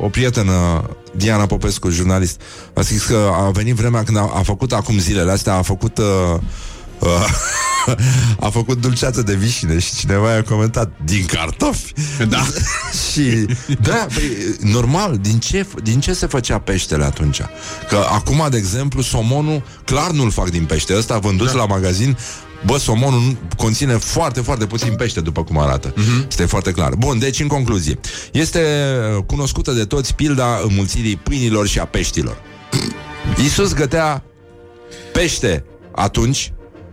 o 0.00 0.08
prietenă, 0.10 0.88
Diana 1.16 1.46
Popescu, 1.46 1.90
jurnalist, 1.90 2.40
a 2.74 2.82
scris 2.82 3.04
că 3.04 3.30
a 3.32 3.50
venit 3.50 3.74
vremea 3.74 4.04
când 4.04 4.16
a, 4.16 4.32
a 4.34 4.42
făcut 4.42 4.72
acum 4.72 4.98
zilele 4.98 5.30
astea, 5.30 5.54
a 5.54 5.62
făcut... 5.62 5.98
Uh, 5.98 6.04
uh, 6.04 6.40
a 8.40 8.48
făcut 8.48 8.80
dulceață 8.80 9.22
de 9.22 9.34
vișine 9.34 9.78
și 9.78 9.94
cineva 9.94 10.34
i-a 10.34 10.42
comentat 10.42 10.92
din 11.04 11.24
cartofi. 11.26 11.92
Da. 12.28 12.46
și 13.10 13.46
da, 13.80 14.06
păi, 14.14 14.56
normal, 14.60 15.18
din 15.18 15.38
ce, 15.38 15.66
din 15.82 16.00
ce 16.00 16.12
se 16.12 16.26
făcea 16.26 16.58
peștele 16.58 17.04
atunci? 17.04 17.40
Că 17.88 18.06
acum, 18.10 18.46
de 18.50 18.56
exemplu, 18.56 19.02
somonul 19.02 19.62
clar 19.84 20.10
nu-l 20.10 20.30
fac 20.30 20.50
din 20.50 20.64
pește. 20.64 20.96
Ăsta 20.96 21.18
vândut 21.18 21.46
da. 21.46 21.52
la 21.52 21.66
magazin 21.66 22.16
Bă, 22.66 22.78
somonul 22.78 23.20
nu- 23.20 23.38
conține 23.56 23.92
foarte, 23.92 24.40
foarte 24.40 24.66
puțin 24.66 24.94
pește, 24.94 25.20
după 25.20 25.44
cum 25.44 25.58
arată. 25.58 25.92
Uh-huh. 25.92 26.26
Este 26.28 26.44
foarte 26.44 26.72
clar. 26.72 26.94
Bun, 26.94 27.18
deci, 27.18 27.40
în 27.40 27.46
concluzie, 27.46 28.00
este 28.32 28.60
uh, 29.16 29.24
cunoscută 29.26 29.72
de 29.72 29.84
toți 29.84 30.14
pilda 30.14 30.60
înmulțirii 30.68 31.16
pâinilor 31.16 31.66
și 31.66 31.78
a 31.78 31.84
peștilor. 31.84 32.36
Iisus 33.42 33.74
gătea 33.74 34.22
pește 35.12 35.64
atunci 35.94 36.52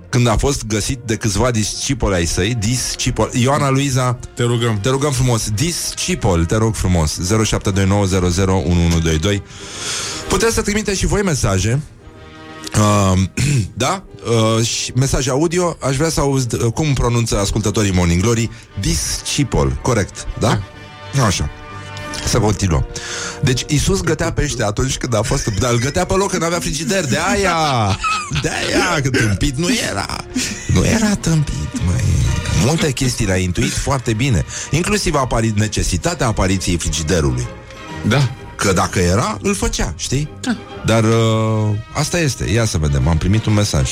când 0.09 0.27
a 0.27 0.37
fost 0.37 0.65
găsit 0.65 0.99
de 1.05 1.15
câțiva 1.15 1.51
discipoli 1.51 2.15
ai 2.15 2.25
săi, 2.25 2.53
discipoli. 2.53 3.41
Ioana 3.41 3.69
Luiza, 3.69 4.19
Te 4.33 4.43
rugăm. 4.43 4.79
te 4.81 4.89
rugăm 4.89 5.11
frumos, 5.11 5.49
discipol, 5.49 6.45
te 6.45 6.55
rog 6.55 6.75
frumos, 6.75 7.19
0729001122. 7.19 9.41
Puteți 10.27 10.53
să 10.53 10.61
trimiteți 10.61 10.99
și 10.99 11.05
voi 11.05 11.21
mesaje. 11.21 11.81
Uh, 12.77 13.13
da? 13.73 14.03
Uh, 14.57 14.65
și 14.65 14.91
mesaj 14.95 15.27
audio, 15.27 15.77
aș 15.81 15.95
vrea 15.95 16.09
să 16.09 16.19
auz 16.19 16.45
uh, 16.51 16.71
cum 16.73 16.93
pronunță 16.93 17.39
ascultătorii 17.39 17.91
Morning 17.91 18.21
Glory 18.21 18.49
discipol, 18.79 19.79
corect, 19.81 20.27
da? 20.39 20.59
Așa. 21.25 21.49
Să 22.27 22.39
continuăm. 22.39 22.85
Deci 23.41 23.63
Isus 23.67 24.01
gătea 24.01 24.31
pește 24.31 24.63
atunci 24.63 24.97
când 24.97 25.15
a 25.15 25.21
fost 25.21 25.45
Dar 25.59 25.71
îl 25.71 25.79
gătea 25.79 26.05
pe 26.05 26.13
loc 26.13 26.29
când 26.31 26.43
avea 26.43 26.59
frigider 26.59 27.05
De 27.05 27.17
aia 27.35 27.55
De 28.41 28.49
aia 28.49 29.01
Că 29.01 29.09
tâmpit 29.09 29.57
nu 29.57 29.67
era 29.91 30.05
Nu 30.73 30.85
era 30.85 31.15
tâmpit 31.15 31.85
măi. 31.85 32.03
Multe 32.65 32.91
chestii 32.91 33.25
le-a 33.25 33.35
intuit 33.37 33.71
foarte 33.73 34.13
bine 34.13 34.45
Inclusiv 34.71 35.13
apari- 35.15 35.53
necesitatea 35.55 36.27
apariției 36.27 36.77
frigiderului 36.77 37.47
Da. 38.07 38.29
Că 38.55 38.73
dacă 38.73 38.99
era, 38.99 39.37
îl 39.41 39.55
făcea, 39.55 39.93
știi? 39.97 40.29
Dar 40.85 41.03
uh, 41.03 41.75
asta 41.93 42.19
este 42.19 42.49
Ia 42.49 42.65
să 42.65 42.77
vedem, 42.77 43.07
am 43.07 43.17
primit 43.17 43.45
un 43.45 43.53
mesaj 43.53 43.91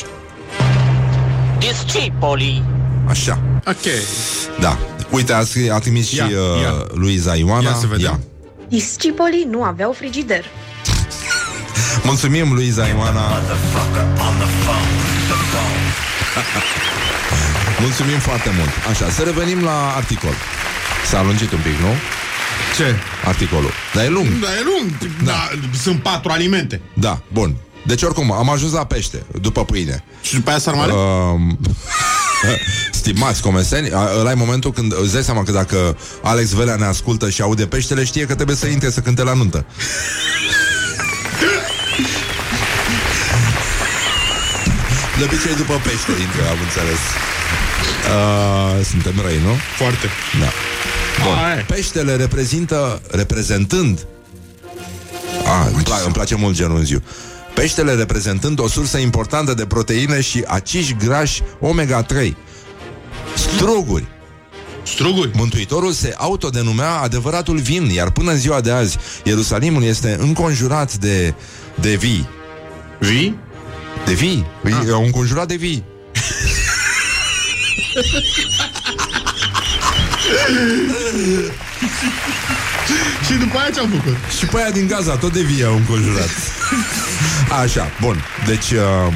Discipoli. 1.60 2.64
Așa, 3.08 3.40
Ok. 3.68 3.86
da 4.60 4.78
Uite, 5.16 5.34
a, 5.34 5.43
scris, 5.43 5.70
a 5.70 5.80
trimis 5.80 6.11
Ia, 6.11 6.26
și 6.26 6.34
uh, 6.34 6.61
ia. 6.61 6.86
Luiza 6.93 7.36
Ioana 7.36 7.70
Ia 7.70 7.76
să 7.76 7.88
vedem. 7.88 8.03
Ia. 8.03 8.20
Discipolii 8.68 9.47
nu 9.49 9.63
aveau 9.63 9.91
frigider. 9.91 10.45
Mulțumim, 12.09 12.53
Luiza 12.53 12.88
Ioana 12.88 13.22
Mulțumim 17.82 18.20
foarte 18.20 18.49
mult 18.57 18.70
Așa, 18.89 19.09
să 19.09 19.24
revenim 19.24 19.63
la 19.63 19.93
articol 19.95 20.34
S-a 21.05 21.24
lungit 21.24 21.51
un 21.51 21.59
pic, 21.63 21.80
nu? 21.80 21.93
Ce? 22.76 22.95
Articolul 23.26 23.72
Dar 23.93 24.03
e 24.03 24.09
lung 24.09 24.28
Da, 24.28 24.47
e 24.47 24.63
lung. 24.63 25.13
Da. 25.24 25.49
Sunt 25.82 26.01
patru 26.01 26.32
alimente. 26.32 26.82
Da, 26.93 27.22
bun 27.34 27.55
Deci 27.86 28.01
oricum, 28.01 28.32
am 28.32 28.49
ajuns 28.49 28.72
la 28.72 28.86
pește 28.86 29.24
După 29.41 29.66
pâine 29.66 30.03
Și 30.22 30.36
după 30.36 30.49
aia 30.49 30.59
sarmale? 30.59 30.91
Uh. 30.91 30.99
um, 32.50 32.58
Stimați 33.00 33.41
comeseni 33.41 33.89
Ăla 34.20 34.32
e 34.32 34.34
momentul 34.34 34.72
când 34.72 34.93
îți 35.02 35.14
dai 35.14 35.24
seama 35.24 35.43
că 35.43 35.52
dacă 35.52 35.98
Alex 36.22 36.50
Velea 36.52 36.76
ne 36.76 36.86
ascultă 36.86 37.30
și 37.30 37.41
aude 37.41 37.66
peștele 37.66 38.04
Știe 38.04 38.26
că 38.26 38.36
trebuie 38.36 38.56
să 38.56 38.68
intre 38.68 38.89
să 38.89 39.00
cânte 39.00 39.24
la 39.24 39.34
nuntă 39.34 39.66
De 45.18 45.24
obicei 45.24 45.56
după 45.56 45.74
pește 45.84 46.22
intră, 46.22 46.41
am 46.50 46.58
înțeles 46.64 47.00
uh, 48.14 48.86
Suntem 48.86 49.14
răi, 49.26 49.39
nu? 49.43 49.54
Foarte. 49.78 50.10
Da 50.39 50.52
Bun. 51.24 51.36
Hai. 51.36 51.66
Peștele 51.68 52.16
reprezintă 52.16 53.02
Reprezentând 53.12 54.06
a, 55.46 55.68
îmi, 55.74 55.84
pla- 55.84 56.04
îmi 56.04 56.14
place 56.14 56.36
mult 56.36 56.56
genunziu 56.56 57.04
Peștele 57.56 57.93
reprezentând 57.93 58.60
o 58.60 58.68
sursă 58.68 58.97
importantă 58.97 59.53
de 59.53 59.66
proteine 59.66 60.22
și 60.22 60.43
aciși 60.47 60.95
grași 60.95 61.41
omega-3 61.41 62.34
Struguri 63.36 64.08
Struguri. 64.84 65.32
Mântuitorul 65.34 65.91
se 65.91 66.14
autodenumea 66.18 66.91
adevăratul 66.91 67.58
vin 67.58 67.86
Iar 67.86 68.12
până 68.12 68.32
în 68.32 68.38
ziua 68.38 68.62
de 68.62 68.72
azi 68.72 68.97
Ierusalimul 69.24 69.84
este 69.84 70.18
înconjurat 70.20 70.93
de, 70.93 71.34
de 71.76 71.95
vii 71.95 72.30
Vii? 72.99 73.39
De 74.06 74.14
vii 74.14 74.45
ah. 74.64 74.72
E 74.88 75.06
înconjurat 75.06 75.47
de 75.47 75.56
vii 75.56 75.84
Și 83.26 83.34
după 83.34 83.58
aia 83.58 83.70
ce-am 83.70 83.89
făcut? 83.89 84.16
Și 84.38 84.45
pe 84.45 84.58
aia 84.58 84.72
din 84.72 84.88
Gaza, 84.88 85.16
tot 85.16 85.34
de 85.34 85.41
vii 85.41 85.64
au 85.64 85.76
înconjurat 85.76 86.30
Așa, 87.61 87.88
bun 88.01 88.23
Deci 88.47 88.71
uh, 88.71 89.13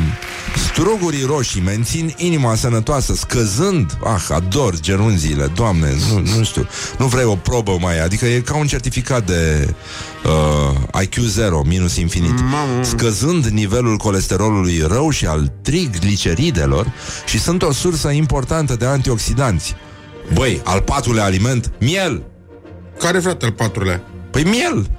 strugurii 0.72 1.24
roșii 1.24 1.62
mențin 1.62 2.14
inima 2.18 2.56
sănătoasă 2.56 3.14
Scăzând, 3.14 3.98
ah, 4.04 4.22
ador 4.30 4.80
gerunziile 4.80 5.46
Doamne, 5.46 5.94
nu, 6.10 6.20
nu 6.38 6.44
știu 6.44 6.68
Nu 6.98 7.06
vrei 7.06 7.24
o 7.24 7.36
probă 7.36 7.78
mai, 7.80 8.04
adică 8.04 8.26
e 8.26 8.40
ca 8.40 8.56
un 8.56 8.68
certificat 8.68 9.26
de 9.26 9.74
uh, 10.94 11.02
IQ 11.02 11.14
0 11.18 11.62
Minus 11.66 11.96
infinit 11.96 12.40
Mamă. 12.40 12.84
Scăzând 12.84 13.46
nivelul 13.46 13.98
colesterolului 13.98 14.84
rău 14.88 15.10
Și 15.10 15.26
al 15.26 15.52
trigliceridelor 15.62 16.94
Și 17.26 17.40
sunt 17.40 17.62
o 17.62 17.72
sursă 17.72 18.10
importantă 18.10 18.76
de 18.76 18.86
antioxidanți 18.86 19.76
Băi, 20.34 20.62
al 20.64 20.82
patrulea 20.82 21.24
aliment, 21.24 21.72
miel 21.80 22.24
Care, 23.00 23.20
frate, 23.20 23.46
al 23.46 23.52
patrulea? 23.52 24.02
Păi 24.32 24.44
miel, 24.44 24.90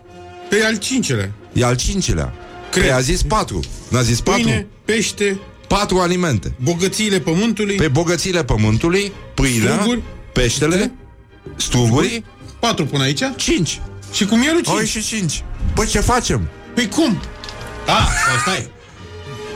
Pe 0.49 0.57
al 0.67 0.77
cincelea. 0.77 1.31
E 1.53 1.65
al 1.65 1.77
cincilea. 1.77 2.33
Cred. 2.71 2.83
Păi 2.85 2.93
a 2.93 3.01
zis 3.01 3.23
patru. 3.23 3.61
N-a 3.89 4.03
zis 4.03 4.21
patru? 4.21 4.43
Pâine, 4.43 4.67
pește, 4.85 5.41
Patru 5.69 5.99
alimente. 5.99 6.55
bogățiile 6.63 7.21
pământului, 7.21 7.75
Pe 7.77 7.89
bogățiile 7.89 8.45
pământului, 8.45 9.13
pâinea, 9.35 9.73
Struguri, 9.75 10.03
peștele, 10.33 10.93
struguri, 11.57 12.25
patru 12.61 12.85
până 12.87 13.03
aici 13.03 13.23
cinci. 13.37 13.81
și 14.13 14.25
cu 14.27 14.35
mielul 14.37 14.61
Oi 14.65 14.77
cinci. 14.77 14.89
și 14.89 15.03
cinci. 15.17 15.45
Băi, 15.75 15.87
ce 15.87 16.01
facem? 16.01 16.49
Păi 16.75 16.89
cum? 16.89 17.21
A, 17.87 17.99
sau 18.27 18.39
stai. 18.41 18.71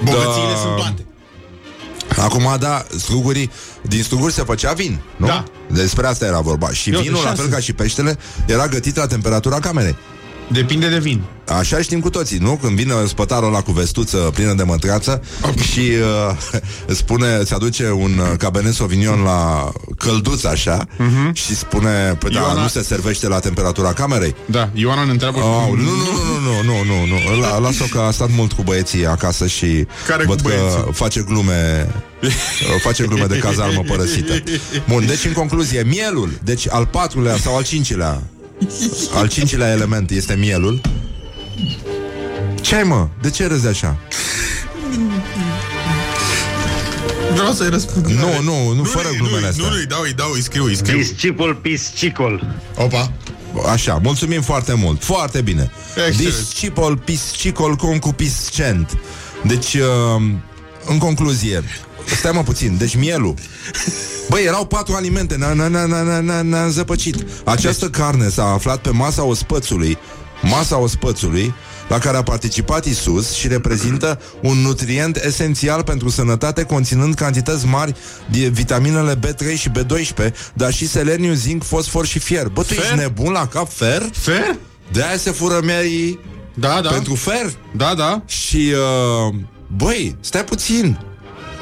Bogățiile 0.04 0.52
Da. 0.52 0.58
sunt 0.58 0.76
toate. 0.76 1.04
Acum, 2.20 2.56
da, 2.60 2.84
strugurii, 2.98 3.50
din 3.82 4.02
struguri 4.02 4.32
se 4.32 4.42
făcea 4.42 4.72
vin, 4.72 5.00
nu? 5.16 5.26
Da. 5.26 5.44
Despre 5.70 6.06
asta 6.06 6.24
era 6.26 6.40
vorba. 6.40 6.70
Și 6.70 6.90
Eu, 6.90 7.00
vinul, 7.00 7.14
de 7.16 7.22
la 7.22 7.28
șase. 7.28 7.42
fel 7.42 7.50
ca 7.50 7.58
și 7.58 7.72
peștele, 7.72 8.18
era 8.46 8.68
gătit 8.68 8.96
la 8.96 9.06
temperatura 9.06 9.58
camerei. 9.60 9.96
Depinde 10.48 10.88
de 10.88 10.98
vin. 10.98 11.22
Așa 11.48 11.80
știm 11.80 12.00
cu 12.00 12.10
toții, 12.10 12.38
nu? 12.38 12.58
Când 12.62 12.76
vine 12.76 12.92
spătarul 13.06 13.50
la 13.50 13.60
cu 13.60 13.72
vestuță 13.72 14.16
plină 14.16 14.54
de 14.54 14.62
mătreață 14.62 15.22
și 15.72 15.80
uh, 15.80 16.60
spune, 17.00 17.44
se 17.44 17.54
aduce 17.54 17.90
un 17.90 18.18
uh, 18.18 18.38
cabernet 18.38 18.74
sauvignon 18.74 19.22
la 19.22 19.72
călduț 19.98 20.44
așa 20.44 20.84
uh-huh. 20.84 21.32
și 21.32 21.56
spune, 21.56 22.16
păi 22.18 22.30
da, 22.30 22.38
Ioana... 22.38 22.54
da, 22.54 22.60
nu 22.60 22.68
se 22.68 22.82
servește 22.82 23.28
la 23.28 23.38
temperatura 23.38 23.92
camerei. 23.92 24.34
Da, 24.46 24.68
Ioana 24.72 25.04
ne 25.04 25.10
întreabă... 25.10 25.38
Oh, 25.38 25.68
nu, 25.68 25.82
nu, 25.82 25.90
nu, 26.40 26.62
nu, 26.62 26.84
nu, 26.84 26.84
nu, 26.84 27.06
nu, 27.06 27.40
la, 27.40 27.58
las-o 27.58 27.84
că 27.90 27.98
a 27.98 28.10
stat 28.10 28.30
mult 28.30 28.52
cu 28.52 28.62
băieții 28.62 29.06
acasă 29.06 29.46
și 29.46 29.86
Care 30.06 30.24
văd 30.24 30.40
că 30.40 30.86
face 30.92 31.24
glume 31.28 31.88
face 32.86 33.04
glume 33.04 33.24
de 33.24 33.38
cazarmă 33.38 33.82
părăsită. 33.86 34.42
Bun, 34.88 35.06
deci 35.06 35.24
în 35.24 35.32
concluzie, 35.32 35.82
mielul, 35.82 36.30
deci 36.42 36.66
al 36.70 36.86
patrulea 36.86 37.36
sau 37.36 37.56
al 37.56 37.62
cincilea 37.62 38.22
al 39.14 39.28
cincilea 39.28 39.70
element 39.70 40.10
este 40.10 40.34
mielul. 40.34 40.80
Ce 42.60 42.74
ai, 42.74 42.82
mă? 42.82 43.08
De 43.20 43.30
ce 43.30 43.46
râzi 43.46 43.66
așa? 43.66 43.98
Vreau 47.34 47.52
să-i 47.52 47.68
răspund. 47.68 48.06
Nu, 48.06 48.42
nu, 48.42 48.72
nu, 48.72 48.84
fără 48.84 49.08
nu-i, 49.08 49.16
glumele 49.16 49.40
nu, 49.40 49.46
astea. 49.46 49.64
Nu, 49.64 49.70
nu, 49.70 49.76
îi 49.78 49.86
dau, 49.86 50.02
îi 50.02 50.12
dau, 50.12 50.30
îi 50.32 50.42
scriu, 50.42 50.64
îi 50.64 50.76
scriu. 50.76 50.96
Discipol 50.96 51.54
piscicol. 51.54 52.56
Opa. 52.76 53.12
Așa, 53.72 53.98
mulțumim 54.02 54.42
foarte 54.42 54.74
mult. 54.74 55.04
Foarte 55.04 55.40
bine. 55.40 55.70
Excelent. 56.06 56.16
Discipol 56.16 56.96
piscicol 56.96 57.74
concupiscent. 57.74 58.98
Deci, 59.42 59.74
uh, 59.74 60.22
în 60.86 60.98
concluzie, 60.98 61.64
stai 62.06 62.32
mă 62.34 62.42
puțin, 62.42 62.76
deci 62.78 62.96
mielul. 62.96 63.34
Băi, 64.28 64.44
erau 64.44 64.66
patru 64.66 64.94
alimente, 64.94 65.34
ne-a, 65.34 65.52
ne-a, 65.52 65.68
ne-a, 65.68 65.86
ne-a, 65.86 66.20
ne-a, 66.20 66.42
ne-a 66.42 66.68
zăpăcit. 66.68 67.16
Această 67.44 67.88
carne 67.88 68.28
s-a 68.28 68.44
aflat 68.52 68.78
pe 68.80 68.90
masa 68.90 69.24
ospățului, 69.24 69.98
masa 70.42 70.78
ospățului, 70.78 71.54
la 71.88 71.98
care 71.98 72.16
a 72.16 72.22
participat 72.22 72.84
Isus 72.84 73.32
și 73.32 73.48
reprezintă 73.48 74.20
un 74.42 74.56
nutrient 74.58 75.16
esențial 75.16 75.82
pentru 75.82 76.08
sănătate, 76.08 76.62
conținând 76.62 77.14
cantități 77.14 77.66
mari 77.66 77.94
de 78.30 78.48
vitaminele 78.48 79.18
B3 79.18 79.58
și 79.58 79.70
B12, 79.70 80.32
dar 80.54 80.72
și 80.72 80.88
seleniu, 80.88 81.32
zinc, 81.32 81.64
fosfor 81.64 82.06
și 82.06 82.18
fier. 82.18 82.48
Bă, 82.48 82.62
tu 82.62 82.74
Fer? 82.74 82.82
ești 82.84 82.96
nebun 82.96 83.32
la 83.32 83.46
cap 83.46 83.72
fer? 83.72 84.02
Fer? 84.12 84.56
De 84.92 85.02
aia 85.02 85.16
se 85.16 85.30
fură 85.30 85.60
miei 85.64 86.18
Da, 86.54 86.80
da. 86.82 86.88
pentru 86.88 87.14
fer. 87.14 87.52
Da, 87.76 87.94
da. 87.94 88.22
Și, 88.26 88.72
uh, 89.28 89.34
băi, 89.76 90.16
stai 90.20 90.44
puțin. 90.44 90.98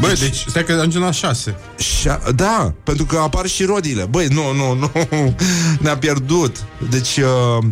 Băi, 0.03 0.15
deci, 0.15 0.45
stai 0.49 0.65
că 0.65 0.73
ajungem 0.73 1.01
la 1.01 1.11
șase. 1.11 1.57
Și, 1.79 2.09
da, 2.35 2.75
pentru 2.85 3.05
că 3.05 3.19
apar 3.19 3.47
și 3.47 3.65
rodile. 3.65 4.05
Băi, 4.05 4.27
nu, 4.27 4.53
nu, 4.53 4.75
nu, 4.75 4.91
ne-a 5.83 5.97
pierdut. 5.97 6.65
Deci, 6.91 7.17
uh, 7.17 7.65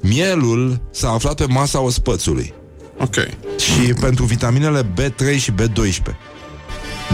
mielul 0.00 0.80
s-a 0.90 1.10
aflat 1.10 1.34
pe 1.34 1.44
masa 1.44 1.80
ospățului. 1.80 2.54
Ok. 2.98 3.14
Și 3.58 3.94
pentru 4.00 4.24
vitaminele 4.24 4.82
B3 4.82 5.40
și 5.40 5.52
B12. 5.52 6.14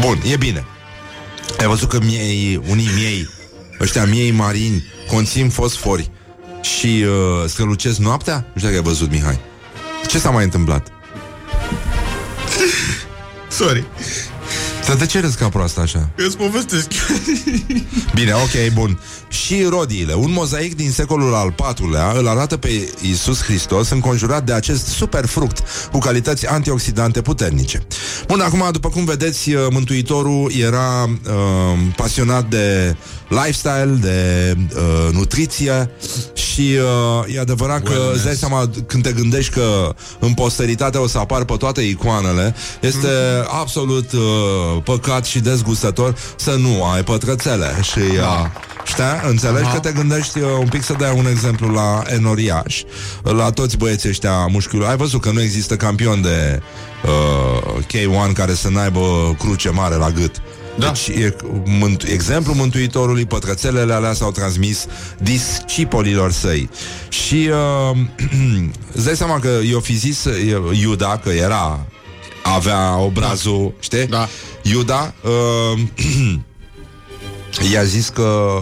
Bun, 0.00 0.22
e 0.32 0.36
bine. 0.36 0.64
Ai 1.58 1.66
văzut 1.66 1.88
că 1.88 1.98
miei, 2.04 2.60
unii 2.68 2.90
miei, 2.94 3.28
ăștia 3.80 4.04
miei 4.04 4.30
marini, 4.30 4.84
conțin 5.08 5.48
fosfori 5.48 6.10
și 6.62 7.04
uh, 7.06 7.48
strălucesc 7.48 7.98
noaptea? 7.98 8.34
Nu 8.34 8.60
știu 8.60 8.68
dacă 8.68 8.74
ai 8.74 8.82
văzut, 8.82 9.10
Mihai. 9.10 9.40
Ce 10.06 10.18
s-a 10.18 10.30
mai 10.30 10.44
întâmplat? 10.44 10.88
Sorry. 13.48 13.84
Să 14.84 14.94
de 14.94 15.06
ce 15.06 15.20
râzi 15.20 15.36
ca 15.36 15.48
proastă 15.48 15.80
așa? 15.80 16.08
Îți 16.16 16.36
povestesc. 16.36 16.86
Bine, 18.14 18.32
ok, 18.32 18.72
bun. 18.74 19.00
Și 19.28 19.62
rodiile. 19.68 20.12
Un 20.12 20.32
mozaic 20.32 20.76
din 20.76 20.90
secolul 20.90 21.34
al 21.34 21.54
IV-lea 21.78 22.12
îl 22.16 22.28
arată 22.28 22.56
pe 22.56 22.92
Iisus 23.00 23.42
Hristos 23.42 23.90
înconjurat 23.90 24.44
de 24.44 24.52
acest 24.52 24.86
super 24.86 25.26
fruct 25.26 25.62
cu 25.92 25.98
calități 25.98 26.46
antioxidante 26.46 27.20
puternice. 27.20 27.82
Bun, 28.26 28.40
acum, 28.40 28.68
după 28.72 28.88
cum 28.88 29.04
vedeți, 29.04 29.50
uh, 29.52 29.66
Mântuitorul 29.70 30.52
era 30.60 31.02
uh, 31.04 31.78
pasionat 31.96 32.48
de 32.48 32.96
lifestyle, 33.28 33.98
de 34.00 34.54
uh, 34.76 35.12
nutriție 35.12 35.90
și 36.34 36.76
uh, 37.26 37.34
e 37.34 37.40
adevărat 37.40 37.82
că 37.82 37.90
Wellness. 37.92 38.14
îți 38.16 38.24
dai 38.24 38.34
seama 38.34 38.70
când 38.86 39.02
te 39.02 39.12
gândești 39.12 39.52
că 39.52 39.94
în 40.18 40.34
posteritate 40.34 40.98
o 40.98 41.06
să 41.06 41.18
apar 41.18 41.44
pe 41.44 41.54
toate 41.56 41.80
icoanele, 41.80 42.54
este 42.80 43.06
Mhm. 43.06 43.48
absolut 43.60 44.12
uh, 44.12 44.73
păcat 44.84 45.24
și 45.24 45.40
dezgustător 45.40 46.14
să 46.36 46.54
nu 46.54 46.84
ai 46.84 47.04
pătrățele 47.04 47.74
și 47.82 47.98
uh, 47.98 48.46
Știa? 48.84 49.22
Înțelegi 49.28 49.70
că 49.70 49.78
te 49.78 49.92
gândești 49.92 50.38
uh, 50.38 50.48
un 50.58 50.68
pic 50.68 50.82
să 50.82 50.94
dai 50.98 51.14
un 51.16 51.26
exemplu 51.26 51.68
la 51.68 52.02
enoriaș, 52.06 52.82
la 53.22 53.50
toți 53.50 53.76
băieții 53.76 54.08
ăștia 54.08 54.46
mușchiului. 54.46 54.86
Ai 54.86 54.96
văzut 54.96 55.20
că 55.20 55.30
nu 55.30 55.42
există 55.42 55.76
campion 55.76 56.22
de 56.22 56.60
uh, 57.04 57.82
K1 57.82 58.32
care 58.32 58.54
să 58.54 58.68
n-aibă 58.68 59.34
cruce 59.38 59.70
mare 59.70 59.94
la 59.94 60.10
gât. 60.10 60.42
Da. 60.78 60.86
Deci, 60.86 61.16
e, 61.16 61.36
mântu- 61.64 62.06
exemplul 62.10 62.56
Mântuitorului, 62.56 63.26
pătrățelele 63.26 63.92
alea 63.92 64.12
s-au 64.12 64.30
transmis 64.30 64.86
discipolilor 65.18 66.32
săi. 66.32 66.70
Și 67.08 67.50
uh, 67.90 67.98
îți 68.96 69.04
dai 69.04 69.16
seama 69.16 69.38
că 69.38 69.58
eu 69.70 69.80
fi 69.80 69.96
zis 69.96 70.24
e, 70.24 70.60
Iuda, 70.80 71.20
că 71.22 71.28
era 71.28 71.86
avea 72.44 72.98
obrazul, 72.98 73.66
da. 73.66 73.74
știi? 73.80 74.06
Da. 74.06 74.28
Iuda 74.62 75.14
uh, 75.22 75.80
i-a 77.72 77.82
zis 77.84 78.08
că 78.08 78.60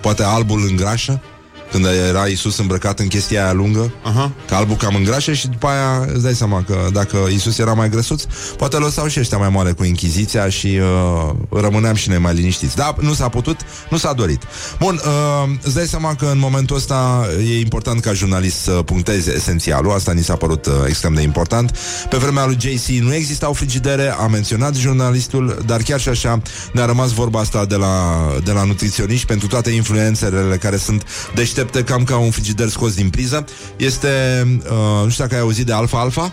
poate 0.00 0.22
albul 0.22 0.66
îngrașă 0.68 1.22
când 1.70 1.84
era 2.08 2.24
Isus 2.24 2.58
îmbrăcat 2.58 2.98
în 2.98 3.06
chestia 3.06 3.44
aia 3.44 3.52
lungă, 3.52 3.92
Aha. 4.02 4.32
că 4.48 4.54
albul 4.54 4.76
cam 4.76 4.94
îngrașă 4.94 5.32
și 5.32 5.48
după 5.48 5.66
aia 5.66 6.08
îți 6.12 6.22
dai 6.22 6.34
seama 6.34 6.64
că 6.66 6.88
dacă 6.92 7.18
Isus 7.32 7.58
era 7.58 7.72
mai 7.72 7.88
grăsuț, 7.88 8.22
poate 8.56 8.76
lăsau 8.76 9.06
și 9.06 9.20
ăștia 9.20 9.38
mai 9.38 9.48
moale 9.48 9.72
cu 9.72 9.84
Inchiziția 9.84 10.48
și 10.48 10.66
uh, 10.66 11.34
rămâneam 11.50 11.94
și 11.94 12.08
noi 12.08 12.18
mai 12.18 12.34
liniștiți. 12.34 12.76
Da, 12.76 12.94
nu 13.00 13.12
s-a 13.12 13.28
putut, 13.28 13.60
nu 13.90 13.96
s-a 13.96 14.12
dorit. 14.12 14.42
Bun, 14.78 15.00
uh, 15.04 15.50
îți 15.62 15.74
dai 15.74 15.86
seama 15.86 16.14
că 16.14 16.28
în 16.32 16.38
momentul 16.38 16.76
ăsta 16.76 17.26
e 17.46 17.58
important 17.58 18.00
ca 18.00 18.12
jurnalist 18.12 18.58
să 18.58 18.70
puncteze 18.70 19.32
esențialul, 19.34 19.92
asta 19.92 20.12
ni 20.12 20.22
s-a 20.22 20.36
părut 20.36 20.66
uh, 20.66 20.72
extrem 20.86 21.14
de 21.14 21.22
important. 21.22 21.78
Pe 22.08 22.16
vremea 22.16 22.46
lui 22.46 22.56
JC 22.60 22.86
nu 22.86 23.14
existau 23.14 23.52
frigidere, 23.52 24.14
a 24.18 24.26
menționat 24.26 24.74
jurnalistul, 24.74 25.62
dar 25.66 25.82
chiar 25.82 26.00
și 26.00 26.08
așa 26.08 26.42
ne-a 26.72 26.84
rămas 26.84 27.12
vorba 27.12 27.40
asta 27.40 27.64
de 27.64 27.76
la, 27.76 28.26
de 28.44 28.52
la 28.52 28.64
nutriționiști 28.64 29.26
pentru 29.26 29.46
toate 29.46 29.70
influențele 29.70 30.56
care 30.56 30.76
sunt 30.76 31.04
deștepte 31.34 31.59
cam 31.64 32.04
ca 32.04 32.16
un 32.16 32.30
frigider 32.30 32.68
scos 32.68 32.94
din 32.94 33.10
priză. 33.10 33.44
Este, 33.76 34.08
uh, 34.70 35.04
nu 35.04 35.10
știu 35.10 35.24
dacă 35.24 35.34
ai 35.34 35.40
auzit 35.40 35.66
de 35.66 35.72
alfa-alfa? 35.72 36.32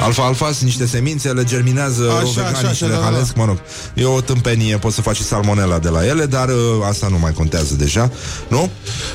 Alfa-alfa 0.00 0.46
sunt 0.46 0.62
niște 0.62 0.86
semințe, 0.86 1.32
le 1.32 1.44
germinează 1.44 2.10
Așa, 2.10 2.30
veganii 2.34 2.56
așa, 2.56 2.60
și 2.60 2.66
așa, 2.66 2.86
le 2.86 2.92
da, 2.92 2.98
da. 2.98 3.04
halesc, 3.04 3.36
mă 3.36 3.44
rog. 3.44 3.58
E 3.94 4.04
o 4.04 4.20
tâmpenie, 4.20 4.76
poți 4.76 4.94
să 4.94 5.00
faci 5.02 5.16
și 5.16 5.22
salmonela 5.22 5.78
de 5.78 5.88
la 5.88 6.06
ele, 6.06 6.26
dar 6.26 6.48
uh, 6.48 6.54
asta 6.88 7.08
nu 7.08 7.18
mai 7.18 7.32
contează 7.32 7.74
deja, 7.74 8.10
nu? 8.48 8.70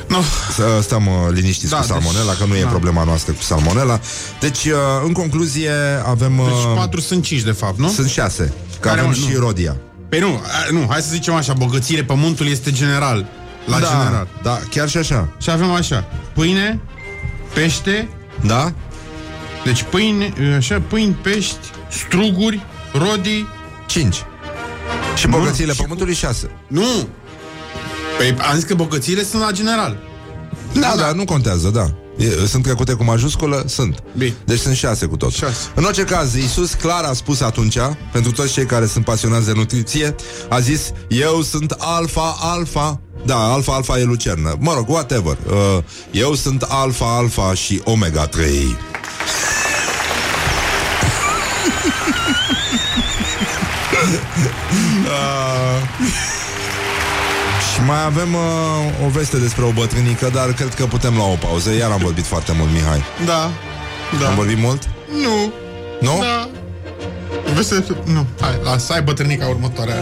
Nu. 0.08 0.18
Să 0.56 0.80
stăm 0.82 1.08
uh, 1.08 1.14
liniștiți 1.34 1.72
Da, 1.72 1.78
cu 1.78 1.86
salmonela, 1.86 2.34
că 2.34 2.46
nu 2.46 2.56
e 2.56 2.62
da. 2.62 2.68
problema 2.68 3.04
noastră 3.04 3.34
cu 3.34 3.42
salmonela. 3.42 4.00
Deci, 4.40 4.66
uh, 4.66 4.74
în 5.06 5.12
concluzie, 5.12 5.72
avem... 6.06 6.40
Uh, 6.40 6.46
Deci 6.46 6.76
patru 6.76 7.02
sunt 7.02 7.24
cinci, 7.24 7.42
de 7.42 7.52
fapt, 7.52 7.80
nu? 7.80 7.90
Sunt 7.90 8.10
șase, 8.10 8.54
că 8.80 8.88
Care, 8.88 9.00
avem 9.00 9.10
mă, 9.10 9.16
și 9.16 9.34
nu. 9.34 9.40
Rodia. 9.40 9.78
Păi 10.10 10.20
nu, 10.20 10.28
a, 10.28 10.72
nu, 10.72 10.86
hai 10.90 11.02
să 11.02 11.08
zicem 11.12 11.34
așa, 11.34 11.54
bogățire, 11.54 12.04
pământul 12.04 12.48
este 12.48 12.72
general. 12.72 13.26
La 13.68 13.80
da, 13.80 13.88
general. 13.88 14.28
da, 14.44 14.60
chiar 14.70 14.90
și 14.90 14.98
așa. 14.98 15.30
Și 15.42 15.50
avem 15.50 15.72
așa, 15.72 16.06
pâine, 16.34 16.80
pește, 17.54 18.10
Da? 18.46 18.72
deci 19.64 19.84
pâine, 19.84 20.34
așa, 20.58 20.82
pâini, 20.88 21.14
pești, 21.14 21.58
struguri, 21.90 22.66
rodii, 22.94 23.48
Cinci. 23.86 24.16
Și 25.16 25.28
Nu, 25.28 25.38
bogățiile 25.38 25.74
și 25.74 25.82
pământului 25.82 26.14
șase. 26.14 26.50
nu. 26.68 27.08
Păi 28.18 28.36
am 28.50 28.56
zis 28.56 28.64
că 28.64 28.74
bogățiile 28.76 29.24
sunt 29.24 29.42
la 29.42 29.52
general. 29.52 29.98
Da, 30.74 30.94
da, 30.98 31.12
nu 31.12 31.26
contează, 31.26 31.70
da. 31.70 31.92
E, 32.18 32.46
sunt 32.48 32.64
trecute 32.64 32.94
cu 32.94 33.04
majusculă? 33.04 33.64
Sunt. 33.68 34.04
Bine. 34.18 34.36
Deci 34.46 34.60
sunt 34.60 34.76
șase 34.76 35.06
cu 35.06 35.18
tot. 35.18 35.32
Șase. 35.32 35.68
În 35.76 35.84
orice 35.84 36.04
caz, 36.04 36.36
Iisus 36.36 36.74
clar 36.74 37.04
a 37.04 37.14
spus 37.14 37.42
atunci, 37.42 37.78
pentru 38.12 38.32
toți 38.32 38.54
cei 38.54 38.66
care 38.66 38.86
sunt 38.86 39.06
pasionați 39.06 39.46
de 39.46 39.52
nutriție, 39.56 40.16
a 40.50 40.60
zis, 40.60 40.92
eu 41.08 41.42
sunt 41.42 41.72
alfa, 41.78 42.36
alfa. 42.40 43.00
Da, 43.26 43.38
alfa, 43.38 43.74
alfa 43.74 44.00
e 44.00 44.04
lucernă. 44.04 44.56
Mă 44.60 44.74
rog, 44.74 44.90
whatever. 44.90 45.38
Uh, 45.48 45.84
eu 46.12 46.34
sunt 46.34 46.62
alfa, 46.62 47.16
alfa 47.18 47.54
și 47.54 47.82
omega 47.84 48.26
3. 48.26 48.78
uh, 55.04 56.18
și 56.32 56.37
mai 57.88 58.06
avem 58.06 58.34
uh, 58.34 59.06
o 59.06 59.10
veste 59.10 59.38
despre 59.38 59.64
o 59.64 59.72
bătrânică, 59.72 60.30
dar 60.34 60.54
cred 60.54 60.74
că 60.74 60.86
putem 60.86 61.14
lua 61.16 61.28
o 61.32 61.36
pauză. 61.36 61.74
Iar 61.74 61.92
am 61.92 62.00
vorbit 62.04 62.26
foarte 62.26 62.52
mult, 62.58 62.72
Mihai. 62.72 63.04
Da. 63.26 63.52
Da. 64.20 64.28
Am 64.28 64.36
vorbit 64.36 64.58
mult? 64.58 64.82
Nu. 65.24 65.54
Nu? 66.02 66.20
Da. 66.22 66.50
Vezi 67.56 67.68
să... 67.68 67.84
Nu, 68.04 68.26
hai, 68.42 68.60
lasă, 68.64 68.86
hai 68.92 69.02
bătrânica 69.02 69.46
următoarea. 69.48 69.96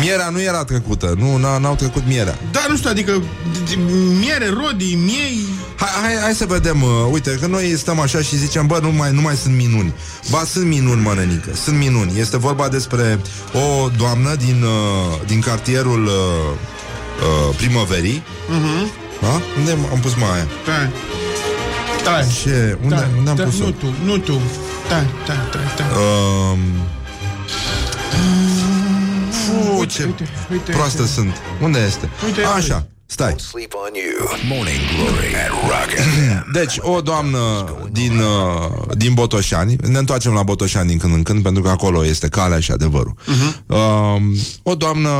Mierea 0.00 0.28
nu 0.28 0.40
era 0.40 0.64
trecută, 0.64 1.14
nu, 1.18 1.38
n- 1.38 1.60
n-au 1.60 1.74
trecut 1.74 2.02
mierea. 2.06 2.38
Da, 2.50 2.60
nu 2.68 2.76
știu, 2.76 2.90
adică 2.90 3.12
d- 3.22 3.72
d- 3.72 3.78
miere, 4.20 4.48
rodii, 4.62 4.94
miei... 4.94 5.38
Hai, 5.76 5.88
hai, 6.02 6.22
hai 6.22 6.34
să 6.34 6.44
vedem, 6.46 6.82
uh, 6.82 6.88
uite, 7.10 7.38
că 7.40 7.46
noi 7.46 7.74
stăm 7.76 8.00
așa 8.00 8.18
și 8.20 8.36
zicem, 8.36 8.66
bă, 8.66 8.78
nu 8.82 8.92
mai, 8.92 9.12
nu 9.12 9.20
mai 9.20 9.36
sunt 9.36 9.54
minuni. 9.56 9.94
Ba, 10.30 10.42
sunt 10.52 10.66
minuni, 10.66 11.02
mănănică, 11.02 11.50
sunt 11.64 11.78
minuni. 11.78 12.18
Este 12.18 12.36
vorba 12.38 12.68
despre 12.68 13.18
o 13.52 13.88
doamnă 13.96 14.34
din, 14.34 14.62
uh, 14.62 15.18
din 15.26 15.40
cartierul 15.40 16.04
uh, 16.04 16.12
uh, 17.22 17.54
primăverii. 17.56 18.22
Mhm. 18.48 18.90
Da? 19.20 19.40
Unde 19.58 19.70
am 19.92 19.98
pus 20.00 20.14
mai 20.14 20.30
aia? 20.34 20.46
Da. 20.66 20.90
Da. 22.04 22.22
Ce? 22.42 22.78
Unde, 22.82 22.94
da, 22.94 23.08
unde 23.18 23.30
am 23.30 23.36
da, 23.36 23.42
pus-o? 23.44 23.64
Nu 23.64 23.70
tu, 23.70 23.86
nu 24.04 24.18
tu. 24.18 24.40
Da, 24.88 25.02
da, 25.26 25.34
da, 25.52 25.58
da. 25.76 25.84
Um, 25.98 26.58
Fu, 29.30 29.78
Uite, 29.78 29.92
ce 29.92 30.04
uite, 30.04 30.28
uite, 30.52 30.70
proastă 30.72 31.00
uite. 31.02 31.12
sunt. 31.14 31.34
Unde 31.62 31.78
este? 31.86 32.10
Uite, 32.24 32.42
Așa, 32.42 32.86
stai. 33.06 33.34
Sleep 33.38 33.72
on 33.74 33.90
you. 33.94 34.28
Morning 34.56 34.78
Glory 34.94 35.34
at 35.34 35.50
Rock 35.50 35.90
FM. 36.04 36.50
Deci, 36.58 36.76
o 36.80 37.00
doamnă 37.00 37.38
din, 37.92 38.18
uh, 38.18 38.96
din 38.96 39.14
Botoșani, 39.14 39.76
ne 39.88 39.98
întoarcem 39.98 40.32
la 40.32 40.42
Botoșani 40.42 40.88
din 40.88 40.98
când 40.98 41.14
în 41.14 41.22
când, 41.22 41.42
pentru 41.42 41.62
că 41.62 41.68
acolo 41.68 42.04
este 42.04 42.28
calea 42.28 42.60
și 42.60 42.70
adevărul. 42.70 43.14
Uh-huh. 43.22 43.66
Uh, 43.66 44.16
o 44.62 44.74
doamnă, 44.74 45.10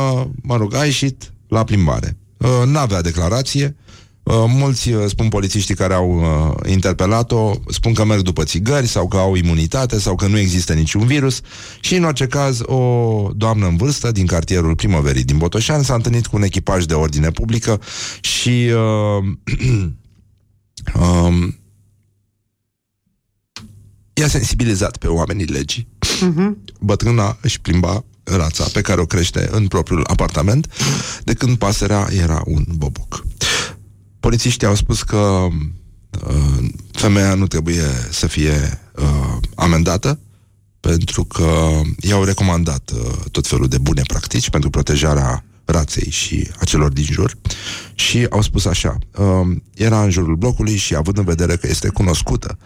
mă 0.42 0.56
rog, 0.56 0.74
a 0.74 0.84
ieșit 0.84 1.32
la 1.48 1.64
plimbare. 1.64 2.16
Uh, 2.36 2.62
n-avea 2.66 3.00
declarație. 3.00 3.76
Uh, 4.22 4.44
mulți 4.48 4.92
uh, 4.92 5.04
spun 5.08 5.28
polițiștii 5.28 5.74
care 5.74 5.94
au 5.94 6.20
uh, 6.20 6.70
interpelat-o, 6.70 7.52
spun 7.68 7.92
că 7.92 8.04
merg 8.04 8.22
după 8.22 8.44
țigări 8.44 8.86
sau 8.86 9.08
că 9.08 9.16
au 9.16 9.34
imunitate 9.34 9.98
sau 9.98 10.14
că 10.14 10.26
nu 10.26 10.38
există 10.38 10.72
niciun 10.72 11.06
virus 11.06 11.40
și 11.80 11.94
în 11.94 12.04
orice 12.04 12.26
caz 12.26 12.60
o 12.62 13.30
doamnă 13.34 13.66
în 13.66 13.76
vârstă 13.76 14.12
din 14.12 14.26
cartierul 14.26 14.74
primăverii 14.74 15.24
din 15.24 15.38
Botoșani 15.38 15.84
s-a 15.84 15.94
întâlnit 15.94 16.26
cu 16.26 16.36
un 16.36 16.42
echipaj 16.42 16.84
de 16.84 16.94
ordine 16.94 17.30
publică 17.30 17.80
și 18.20 18.70
uh, 18.72 19.24
um, 21.02 21.58
i-a 24.12 24.28
sensibilizat 24.28 24.96
pe 24.96 25.06
oamenii 25.06 25.44
legii. 25.44 25.88
Bătrâna 26.80 27.38
își 27.40 27.60
plimba 27.60 28.04
rața 28.26 28.64
pe 28.72 28.80
care 28.80 29.00
o 29.00 29.06
crește 29.06 29.48
în 29.50 29.68
propriul 29.68 30.04
apartament 30.06 30.72
de 31.24 31.34
când 31.34 31.58
pasărea 31.58 32.08
era 32.10 32.42
un 32.44 32.64
boboc. 32.68 33.24
Polițiștii 34.20 34.66
au 34.66 34.74
spus 34.74 35.02
că 35.02 35.46
uh, 36.26 36.68
femeia 36.92 37.34
nu 37.34 37.46
trebuie 37.46 37.84
să 38.10 38.26
fie 38.26 38.80
uh, 38.94 39.36
amendată 39.54 40.18
pentru 40.80 41.24
că 41.24 41.80
i-au 42.00 42.24
recomandat 42.24 42.90
uh, 42.94 43.14
tot 43.30 43.46
felul 43.46 43.68
de 43.68 43.78
bune 43.78 44.02
practici 44.06 44.50
pentru 44.50 44.70
protejarea 44.70 45.44
raței 45.64 46.10
și 46.10 46.48
a 46.60 46.64
celor 46.64 46.92
din 46.92 47.04
jur 47.04 47.36
și 47.94 48.26
au 48.30 48.42
spus 48.42 48.64
așa, 48.64 48.98
uh, 49.16 49.56
era 49.74 50.02
în 50.02 50.10
jurul 50.10 50.36
blocului 50.36 50.76
și 50.76 50.94
având 50.94 51.18
în 51.18 51.24
vedere 51.24 51.56
că 51.56 51.66
este 51.66 51.88
cunoscută 51.88 52.58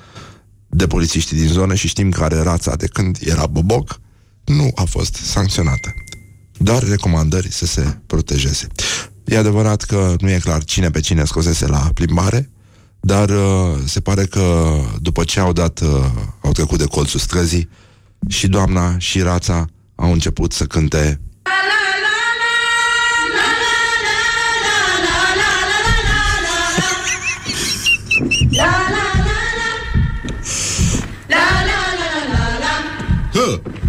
de 0.66 0.86
polițiștii 0.86 1.36
din 1.36 1.48
zonă 1.48 1.74
și 1.74 1.88
știm 1.88 2.11
că 2.11 2.22
are 2.22 2.42
rața 2.42 2.76
de 2.76 2.86
când 2.86 3.18
era 3.20 3.46
boboc, 3.46 4.00
nu 4.51 4.70
a 4.74 4.84
fost 4.84 5.14
sancționată. 5.14 5.94
Doar 6.59 6.82
recomandări 6.82 7.53
să 7.53 7.66
se 7.66 7.98
protejeze. 8.07 8.66
E 9.24 9.38
adevărat 9.38 9.82
că 9.82 10.14
nu 10.20 10.30
e 10.30 10.38
clar 10.38 10.64
cine 10.64 10.90
pe 10.90 11.01
cine 11.01 11.24
scosese 11.24 11.66
la 11.66 11.90
plimbare, 11.94 12.51
dar 13.01 13.28
uh, 13.28 13.78
se 13.84 14.01
pare 14.01 14.24
că 14.24 14.74
după 15.01 15.24
ce 15.24 15.40
au 15.40 15.53
dat, 15.53 15.80
uh, 15.80 15.88
au 16.40 16.53
trecut 16.53 16.78
de 16.78 16.84
colțul 16.84 17.20
străzii, 17.20 17.68
și 18.28 18.48
doamna 18.48 18.98
și 18.98 19.20
rața 19.20 19.66
au 19.94 20.12
început 20.12 20.53
să 20.53 20.64
cânte 20.64 21.20
Hă! 33.32 33.80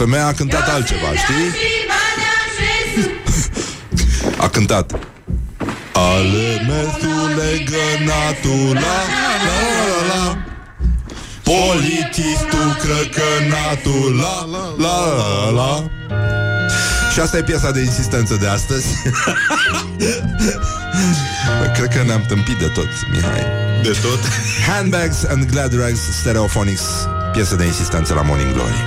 Femeia 0.00 0.26
a 0.26 0.32
cântat 0.32 0.68
altceva, 0.68 1.06
știi? 1.16 1.54
A 4.44 4.48
cântat. 4.48 4.92
Ale 5.92 6.66
mesule 6.68 7.64
gănatul 7.70 8.74
la 8.74 8.98
la 9.14 9.30
la 9.46 9.60
la 10.10 10.24
Politistul 11.42 12.68
crăcănatul 12.82 14.08
la 14.16 14.36
la 14.50 14.64
la 14.78 14.98
la 15.50 15.72
și 17.12 17.20
asta 17.20 17.36
e 17.36 17.42
piesa 17.42 17.70
de 17.70 17.80
insistență 17.80 18.36
de 18.40 18.46
astăzi. 18.46 18.86
Cred 21.76 21.88
că 21.88 22.02
ne-am 22.06 22.24
tâmpit 22.28 22.58
de 22.58 22.66
tot, 22.66 22.88
Mihai. 23.12 23.44
De 23.82 23.96
tot? 24.02 24.20
Handbags 24.68 25.24
and 25.24 25.50
Glad 25.50 25.78
Rags 25.78 26.00
Stereophonics 26.20 26.82
Piesă 27.32 27.54
de 27.54 27.64
insistență 27.64 28.14
la 28.14 28.22
Morning 28.22 28.52
Glory 28.52 28.84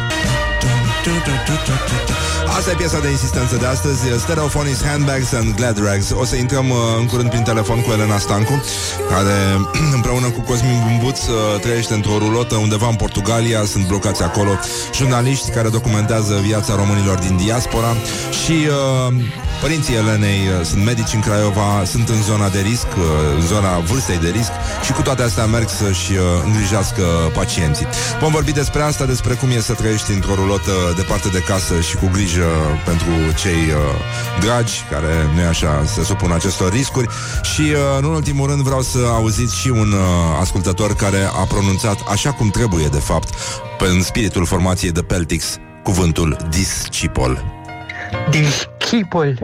do 1.04 1.12
do 1.12 1.20
do 1.20 1.58
do 1.66 1.76
do 1.86 2.06
do. 2.08 2.23
Asta 2.58 2.72
e 2.72 2.76
piesa 2.76 3.00
de 3.00 3.10
insistență 3.10 3.56
de 3.56 3.66
astăzi. 3.66 4.00
Stereophonics, 4.18 4.84
Handbags 4.84 5.34
and 5.34 5.56
Glad 5.56 5.84
Rags. 5.86 6.10
O 6.10 6.26
să 6.26 6.36
intrăm 6.36 6.70
uh, 6.70 6.78
în 7.00 7.06
curând 7.06 7.30
prin 7.30 7.44
telefon 7.44 7.82
cu 7.82 7.92
Elena 7.92 8.18
Stancu 8.18 8.64
Care 9.10 9.38
împreună 9.98 10.30
cu 10.30 10.42
Cosmin 10.42 10.84
Bumbuț 10.88 11.20
uh, 11.28 11.60
Trăiește 11.62 11.94
într-o 11.94 12.18
rulotă 12.18 12.56
undeva 12.56 12.88
în 12.88 12.96
Portugalia. 12.96 13.66
Sunt 13.66 13.88
blocați 13.88 14.24
acolo 14.24 14.52
Jurnaliști 14.94 15.50
care 15.50 15.70
documentează 15.70 16.40
viața 16.44 16.76
românilor 16.76 17.18
din 17.18 17.38
diaspora. 17.38 17.96
Și 18.44 18.68
uh, 18.68 19.14
părinții 19.62 19.96
Elenei 19.96 20.42
uh, 20.48 20.66
sunt 20.66 20.84
medici 20.84 21.14
în 21.14 21.20
Craiova 21.20 21.84
Sunt 21.86 22.10
în 22.10 22.22
zona 22.22 22.50
de 22.50 22.60
risc 22.60 22.88
uh, 22.98 23.04
În 23.36 23.42
zona 23.42 23.80
vârstei 23.80 24.18
de 24.18 24.30
risc 24.30 24.52
Și 24.86 24.92
cu 24.92 25.02
toate 25.02 25.24
astea 25.24 25.46
merg 25.46 25.70
să-și 25.70 26.12
uh, 26.12 26.20
îngrijească 26.46 27.04
pacienții. 27.34 27.88
Vom 28.20 28.32
vorbi 28.32 28.52
despre 28.52 28.82
asta 28.82 29.06
Despre 29.06 29.34
cum 29.34 29.50
e 29.50 29.60
să 29.60 29.74
trăiești 29.74 30.12
într-o 30.12 30.36
rulotă 30.36 30.72
Departe 30.96 31.28
de 31.28 31.40
casă 31.40 31.80
și 31.80 31.96
cu 31.96 32.10
grijă 32.14 32.43
pentru 32.86 33.08
cei 33.36 33.52
uh, 33.52 34.40
dragi 34.40 34.74
care, 34.92 35.30
nu 35.34 35.42
e 35.42 35.46
așa, 35.46 35.84
se 35.86 36.04
supun 36.04 36.32
acestor 36.32 36.72
riscuri 36.72 37.08
și, 37.42 37.62
uh, 37.62 37.78
în 37.98 38.04
ultimul 38.04 38.48
rând, 38.48 38.62
vreau 38.62 38.82
să 38.82 38.98
auziți 38.98 39.60
și 39.60 39.70
un 39.70 39.92
uh, 39.92 40.40
ascultător 40.40 40.96
care 40.96 41.24
a 41.24 41.46
pronunțat 41.46 41.98
așa 42.08 42.32
cum 42.32 42.50
trebuie, 42.50 42.88
de 42.88 43.00
fapt, 43.00 43.30
pe, 43.78 43.86
în 43.86 44.02
spiritul 44.02 44.46
formației 44.46 44.92
de 44.92 45.02
Peltix, 45.02 45.58
cuvântul 45.84 46.38
discipol. 46.50 47.44
Discipol. 48.30 49.40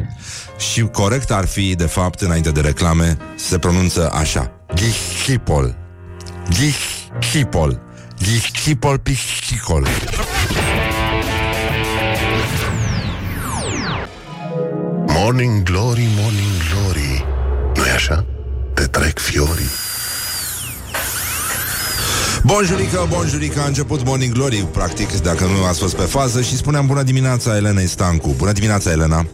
Și 0.58 0.82
corect 0.82 1.32
ar 1.32 1.45
fi, 1.45 1.76
de 1.76 1.86
fapt, 1.86 2.22
înainte 2.22 2.52
de 2.52 2.62
reclame, 2.62 3.18
se 3.36 3.58
pronunță 3.58 4.12
așa. 4.14 4.52
Discipol. 4.74 5.76
Discipol. 6.47 7.82
Discipol 8.18 8.97
piscicol. 8.97 9.88
Morning 15.22 15.63
Glory, 15.63 16.07
Morning 16.15 16.53
Glory 16.72 17.26
nu 17.76 17.86
e 17.86 17.91
așa? 17.91 18.26
Te 18.74 18.84
trec 18.84 19.20
fiorii 19.20 19.70
Bonjurică, 22.43 23.07
bonjurică, 23.09 23.59
a 23.61 23.65
început 23.65 24.05
Morning 24.05 24.34
Glory, 24.34 24.67
practic, 24.72 25.22
dacă 25.22 25.43
nu 25.45 25.65
ați 25.65 25.80
fost 25.80 25.95
pe 25.95 26.01
fază 26.01 26.41
și 26.41 26.55
spuneam 26.55 26.86
bună 26.86 27.03
dimineața 27.03 27.55
Elenei 27.55 27.88
Stancu. 27.88 28.34
Bună 28.38 28.51
dimineața, 28.51 28.91
Elena. 28.91 29.26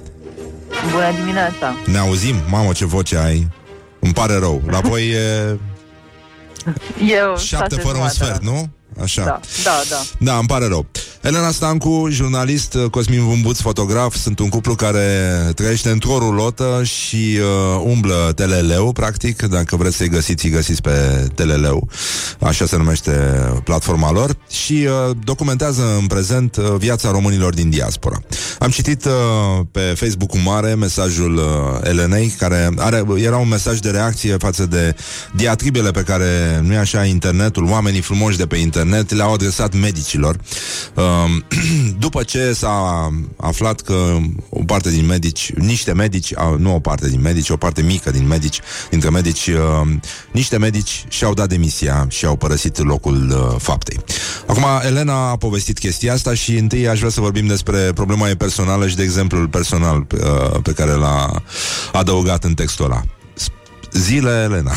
Bună 0.92 1.12
dimineața. 1.20 1.76
Ne 1.86 1.98
auzim? 1.98 2.36
Mamă, 2.50 2.72
ce 2.72 2.86
voce 2.86 3.18
ai. 3.18 3.48
Îmi 4.00 4.14
pare 4.14 4.38
rău. 4.38 4.62
La 4.70 4.80
voi 4.80 5.10
e 5.10 5.60
Eu 7.08 7.38
șapte 7.38 7.76
fără 7.76 7.98
un 7.98 8.08
sfert, 8.08 8.44
nu? 8.44 8.70
Așa. 9.02 9.24
Da, 9.24 9.40
da, 9.64 9.82
da. 9.90 10.02
Da, 10.20 10.38
îmi 10.38 10.48
pare 10.48 10.68
rău. 10.68 10.86
Elena 11.22 11.52
Stancu, 11.52 12.08
jurnalist, 12.10 12.78
Cosmin 12.92 13.24
Vumbuț, 13.24 13.60
fotograf, 13.60 14.16
sunt 14.16 14.40
un 14.40 14.50
cuplu 14.50 14.76
care 14.76 15.08
trăiește 15.56 15.90
într-o 15.90 16.18
rulotă 16.18 16.82
și 16.84 17.40
uh, 17.40 17.82
umblă 17.84 18.32
teleleu, 18.36 18.92
practic, 18.92 19.42
dacă 19.42 19.76
vreți 19.76 19.96
să-i 19.96 20.10
găsiți, 20.10 20.46
îi 20.46 20.52
găsiți 20.52 20.82
pe 20.82 21.28
teleleu, 21.36 21.90
așa 22.40 22.66
se 22.66 22.78
numește 22.78 23.12
platforma 23.64 24.12
lor, 24.12 24.38
și 24.50 24.88
uh, 24.88 25.16
documentează 25.24 25.96
în 26.00 26.08
prezent 26.08 26.56
uh, 26.56 26.66
viața 26.78 27.12
românilor 27.12 27.54
din 27.54 27.70
diaspora. 27.70 28.22
Am 28.60 28.70
citit 28.70 29.06
uh, 29.06 29.12
pe 29.72 29.80
Facebook-ul 29.80 30.40
mare 30.40 30.74
mesajul 30.74 31.36
uh, 31.36 31.44
Elenei, 31.84 32.34
care 32.38 32.70
are, 32.78 33.04
era 33.16 33.38
un 33.38 33.48
mesaj 33.48 33.80
de 33.80 33.90
reacție 33.90 34.36
față 34.38 34.66
de 34.66 34.96
diatribele 35.36 35.92
pe 35.92 36.02
care, 36.02 36.62
nu 36.64 36.74
e 36.74 36.78
așa, 36.78 37.04
internetul, 37.04 37.66
oamenii 37.70 38.02
frumoși 38.02 38.38
de 38.38 38.46
pe 38.46 38.56
internet 38.56 38.84
le-au 39.08 39.34
adresat 39.34 39.74
medicilor. 39.74 40.38
Uh, 40.94 41.04
după 42.06 42.24
ce 42.24 42.54
s-a 42.54 43.10
aflat 43.38 43.82
că 43.82 44.18
o 44.50 44.64
parte 44.64 44.90
din 44.90 45.06
medici, 45.06 45.52
niște 45.54 45.94
medici, 45.94 46.34
nu 46.58 46.76
o 46.76 46.80
parte 46.80 47.10
din 47.10 47.22
medici, 47.22 47.50
o 47.50 47.58
parte 47.58 47.82
mică 47.82 48.12
din 48.12 48.28
medici, 48.28 48.60
dintre 48.90 49.10
medici, 49.10 49.48
uh, 49.48 49.92
niște 50.32 50.58
medici 50.58 51.06
și-au 51.08 51.34
dat 51.34 51.50
demisia 51.50 52.06
și 52.10 52.26
au 52.26 52.36
părăsit 52.36 52.78
locul 52.78 53.30
uh, 53.30 53.62
faptei. 53.62 54.00
Acum, 54.48 54.66
Elena 54.86 55.30
a 55.30 55.36
povestit 55.36 55.80
chestia 55.80 56.14
asta 56.14 56.34
și 56.34 56.58
întâi 56.58 56.88
aș 56.88 56.98
vrea 56.98 57.10
să 57.10 57.22
vorbim 57.22 57.48
despre 57.48 57.92
problema 57.94 58.28
ei 58.28 58.36
personală 58.36 58.88
și 58.88 58.96
de 58.96 59.04
exemplul 59.04 59.48
personal 59.48 60.08
uh, 60.14 60.60
pe 60.64 60.72
care 60.72 60.92
l-a 60.92 61.44
adăugat 61.92 62.44
în 62.44 62.54
textul 62.54 62.86
ăla. 62.86 63.04
Zile, 63.92 64.42
Elena. 64.44 64.72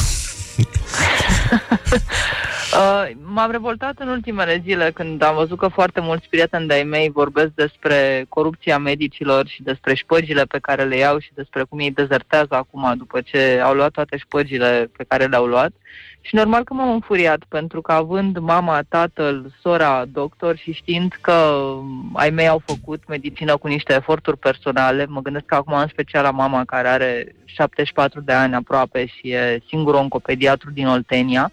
Uh, 2.74 3.11
m-am 3.22 3.50
revoltat 3.50 3.98
în 3.98 4.09
ultimele 4.09 4.62
zile 4.64 4.90
când 4.90 5.22
am 5.22 5.34
văzut 5.34 5.59
că 5.59 5.68
foarte 5.68 6.00
mulți 6.00 6.28
prieteni 6.28 6.66
de-ai 6.66 6.82
mei 6.82 7.11
vorbesc 7.11 7.48
despre 7.54 8.24
corupția 8.28 8.78
medicilor 8.78 9.46
și 9.46 9.62
despre 9.62 9.94
șpăgile 9.94 10.44
pe 10.44 10.59
care 10.59 10.84
le 10.84 10.96
iau 10.96 11.18
și 11.18 11.30
despre 11.34 11.62
cum 11.62 11.78
ei 11.78 11.90
dezertează 11.90 12.54
acum 12.54 12.94
după 12.96 13.20
ce 13.20 13.61
au 13.62 13.74
luat 13.74 13.90
toate 13.90 14.16
șpăgile 14.16 14.90
pe 14.96 15.04
care 15.09 15.24
le-au 15.24 15.46
luat. 15.46 15.72
Și 16.20 16.34
normal 16.34 16.64
că 16.64 16.74
m-am 16.74 16.92
înfuriat, 16.92 17.44
pentru 17.48 17.80
că 17.80 17.92
având 17.92 18.38
mama, 18.38 18.82
tatăl, 18.88 19.52
sora, 19.60 20.04
doctor 20.12 20.56
și 20.56 20.72
știind 20.72 21.18
că 21.20 21.68
ai 22.12 22.30
mei 22.30 22.48
au 22.48 22.62
făcut 22.64 23.02
medicină 23.08 23.56
cu 23.56 23.66
niște 23.66 23.94
eforturi 23.94 24.38
personale, 24.38 25.06
mă 25.06 25.20
gândesc 25.20 25.52
acum 25.52 25.72
în 25.72 25.88
special 25.88 26.22
la 26.22 26.30
mama 26.30 26.64
care 26.64 26.88
are 26.88 27.34
74 27.44 28.20
de 28.20 28.32
ani 28.32 28.54
aproape 28.54 29.06
și 29.06 29.30
e 29.30 29.62
singur 29.68 29.94
oncopediatru 29.94 30.70
din 30.70 30.86
Oltenia, 30.86 31.52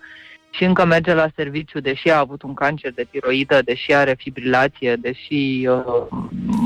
și 0.50 0.64
încă 0.64 0.86
merge 0.86 1.14
la 1.14 1.28
serviciu, 1.36 1.80
deși 1.80 2.10
a 2.10 2.20
avut 2.20 2.42
un 2.42 2.54
cancer 2.54 2.92
de 2.94 3.08
tiroidă, 3.12 3.62
deși 3.62 3.94
are 3.94 4.16
fibrilație, 4.18 4.96
deși 4.96 5.68
uh, 5.68 6.08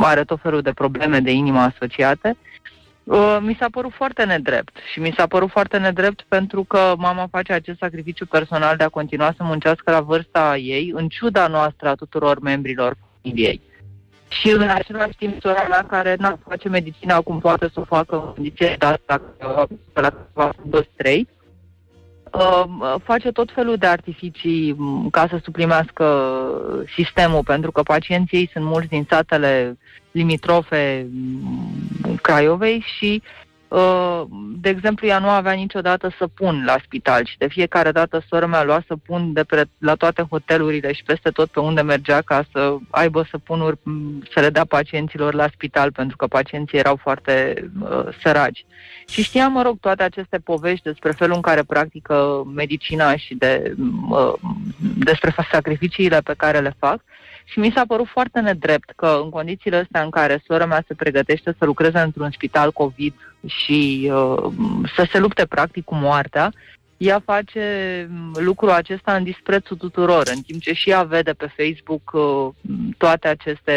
are 0.02 0.24
tot 0.24 0.40
felul 0.42 0.62
de 0.62 0.72
probleme 0.72 1.20
de 1.20 1.32
inimă 1.32 1.60
asociate, 1.60 2.30
uh, 2.30 2.49
mi 3.40 3.58
s-a 3.60 3.68
părut 3.72 3.94
foarte 3.94 4.24
nedrept. 4.24 4.78
Și 4.92 5.00
mi 5.00 5.14
s-a 5.18 5.28
părut 5.28 5.50
foarte 5.50 5.78
nedrept 5.78 6.26
pentru 6.28 6.64
că 6.64 6.94
mama 6.98 7.28
face 7.32 7.54
acest 7.54 7.78
sacrificiu 7.78 8.26
personal 8.26 8.78
de 8.78 8.84
a 8.84 8.90
continua 8.90 9.34
să 9.38 9.44
muncească 9.44 9.92
la 9.92 10.02
vârsta 10.02 10.58
ei, 10.58 10.92
în 10.96 11.08
ciuda 11.08 11.48
noastră 11.48 11.90
a 11.90 11.96
tuturor 11.96 12.40
membrilor 12.40 12.98
familiei. 13.22 13.62
Și 14.28 14.50
în 14.52 14.70
același 14.70 15.18
timp, 15.18 15.42
sora 15.42 15.66
mea 15.70 15.86
care 15.88 16.16
nu 16.20 16.40
face 16.48 16.70
medicina 16.70 17.22
cum 17.22 17.40
poate 17.40 17.70
să 17.74 17.80
o 17.80 17.84
facă 17.84 18.16
în 18.16 18.34
condiții 18.34 18.76
de 18.78 18.86
asta, 18.86 19.22
la 19.94 20.14
23, 20.64 21.20
uh, 21.20 21.39
face 23.04 23.32
tot 23.32 23.52
felul 23.54 23.76
de 23.76 23.88
artificii 23.88 24.74
m, 24.78 25.10
ca 25.10 25.28
să 25.30 25.40
suplimească 25.44 26.06
sistemul, 26.96 27.44
pentru 27.44 27.72
că 27.72 27.82
pacienții 27.82 28.38
ei 28.38 28.50
sunt 28.54 28.66
mulți 28.66 28.88
din 28.88 29.06
satele 29.10 29.78
limitrofe 30.12 31.08
m, 31.12 32.16
Craiovei 32.22 32.86
și 32.98 33.22
Uh, 33.22 33.49
de 34.62 34.70
exemplu, 34.70 35.08
ea 35.08 35.20
nu 35.20 35.30
avea 35.30 35.52
niciodată 35.52 36.12
săpun 36.18 36.64
la 36.66 36.78
spital 36.84 37.26
și 37.26 37.38
de 37.38 37.48
fiecare 37.48 37.92
dată 37.92 38.24
sora 38.30 38.46
mea 38.46 38.64
lua 38.64 38.84
săpun 38.88 39.34
de 39.34 39.44
pre, 39.44 39.66
la 39.78 39.96
toate 39.96 40.22
hotelurile 40.30 40.94
și 40.94 41.04
peste 41.04 41.30
tot 41.30 41.50
pe 41.50 41.60
unde 41.60 41.82
mergea 41.82 42.22
ca 42.22 42.46
să 42.52 42.76
aibă 42.90 43.28
săpunuri 43.30 43.78
m, 43.84 44.24
să 44.34 44.40
le 44.40 44.50
dea 44.50 44.66
pacienților 44.66 45.34
la 45.34 45.48
spital 45.54 45.92
pentru 45.92 46.18
că 46.18 46.28
pacienții 46.28 46.78
erau 46.78 46.96
foarte 46.96 47.64
uh, 47.82 48.08
săraci. 48.24 48.66
Și 49.08 49.24
știam, 49.24 49.52
mă 49.52 49.62
rog, 49.62 49.80
toate 49.80 50.04
aceste 50.04 50.38
povești 50.38 50.84
despre 50.84 51.12
felul 51.12 51.36
în 51.36 51.42
care 51.42 51.64
practică 51.64 52.44
medicina 52.56 53.16
și 53.16 53.36
de, 53.36 53.76
uh, 54.10 54.34
despre 54.98 55.36
sacrificiile 55.52 56.22
pe 56.22 56.34
care 56.38 56.60
le 56.60 56.76
fac. 56.80 57.02
Și 57.50 57.60
mi 57.60 57.72
s-a 57.76 57.84
părut 57.88 58.08
foarte 58.08 58.40
nedrept 58.40 58.92
că 58.96 59.20
în 59.24 59.30
condițiile 59.30 59.78
astea 59.78 60.04
în 60.04 60.10
care 60.10 60.44
sora 60.48 60.66
mea 60.66 60.84
se 60.88 60.94
pregătește 60.94 61.56
să 61.58 61.66
lucreze 61.66 62.00
într-un 62.00 62.32
spital 62.32 62.72
COVID 62.72 63.14
și 63.46 64.12
uh, 64.14 64.52
să 64.96 65.08
se 65.12 65.20
lupte 65.20 65.46
practic 65.46 65.84
cu 65.84 65.96
moartea, 65.96 66.54
ea 67.00 67.22
face 67.26 67.62
mm, 68.12 68.36
lucrul 68.40 68.70
acesta 68.70 69.16
în 69.16 69.24
disprețul 69.24 69.78
tuturor, 69.78 70.30
în 70.36 70.42
timp 70.42 70.62
ce 70.62 70.74
și 70.74 70.90
ea 70.90 71.04
vede 71.04 71.32
pe 71.32 71.54
Facebook 71.58 72.12
uh, 72.14 72.74
toate 72.98 73.28
aceste 73.28 73.74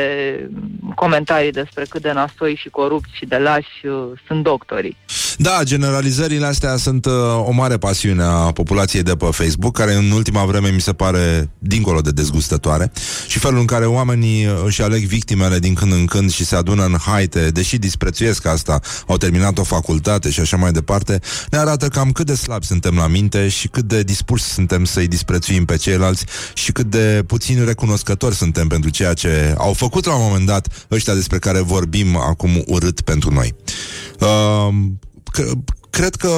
mm, 0.50 0.92
comentarii 0.94 1.50
despre 1.50 1.84
cât 1.88 2.02
de 2.02 2.12
nasoi 2.12 2.54
și 2.54 2.68
corupți 2.68 3.16
și 3.16 3.24
de 3.26 3.36
lași 3.36 3.86
uh, 3.86 4.20
sunt 4.26 4.42
doctorii. 4.42 4.96
Da, 5.36 5.60
generalizările 5.62 6.46
astea 6.46 6.76
sunt 6.76 7.04
uh, 7.04 7.12
o 7.44 7.52
mare 7.52 7.76
pasiune 7.76 8.22
a 8.22 8.52
populației 8.52 9.02
de 9.02 9.16
pe 9.16 9.28
Facebook, 9.30 9.76
care 9.76 9.94
în 9.94 10.10
ultima 10.10 10.44
vreme 10.44 10.68
mi 10.68 10.80
se 10.80 10.92
pare 10.92 11.50
dincolo 11.58 12.00
de 12.00 12.10
dezgustătoare 12.10 12.92
și 13.26 13.38
felul 13.38 13.58
în 13.58 13.66
care 13.66 13.84
oamenii 13.84 14.46
uh, 14.46 14.52
își 14.64 14.82
aleg 14.82 15.04
victimele 15.04 15.58
din 15.58 15.74
când 15.74 15.92
în 15.92 16.06
când 16.06 16.30
și 16.30 16.44
se 16.44 16.56
adună 16.56 16.84
în 16.84 16.96
haite, 17.06 17.50
deși 17.50 17.78
disprețuiesc 17.78 18.46
asta, 18.46 18.80
au 19.06 19.16
terminat 19.16 19.58
o 19.58 19.62
facultate 19.62 20.30
și 20.30 20.40
așa 20.40 20.56
mai 20.56 20.72
departe, 20.72 21.20
ne 21.50 21.58
arată 21.58 21.88
cam 21.88 22.12
cât 22.12 22.26
de 22.26 22.34
slabi 22.34 22.66
suntem 22.66 22.94
la 22.94 23.06
minte 23.12 23.48
și 23.48 23.68
cât 23.68 23.84
de 23.84 24.02
dispuși 24.02 24.44
suntem 24.44 24.84
să-i 24.84 25.08
disprețuim 25.08 25.64
pe 25.64 25.76
ceilalți 25.76 26.24
și 26.54 26.72
cât 26.72 26.86
de 26.86 27.24
puțin 27.26 27.64
recunoscători 27.64 28.34
suntem 28.34 28.68
pentru 28.68 28.90
ceea 28.90 29.14
ce 29.14 29.54
au 29.58 29.72
făcut 29.72 30.04
la 30.04 30.14
un 30.14 30.22
moment 30.22 30.46
dat 30.46 30.86
ăștia 30.90 31.14
despre 31.14 31.38
care 31.38 31.60
vorbim 31.60 32.16
acum 32.16 32.62
urât 32.66 33.00
pentru 33.00 33.32
noi. 33.32 33.54
Uh, 34.20 34.74
c- 35.32 35.80
cred 35.98 36.14
că 36.14 36.32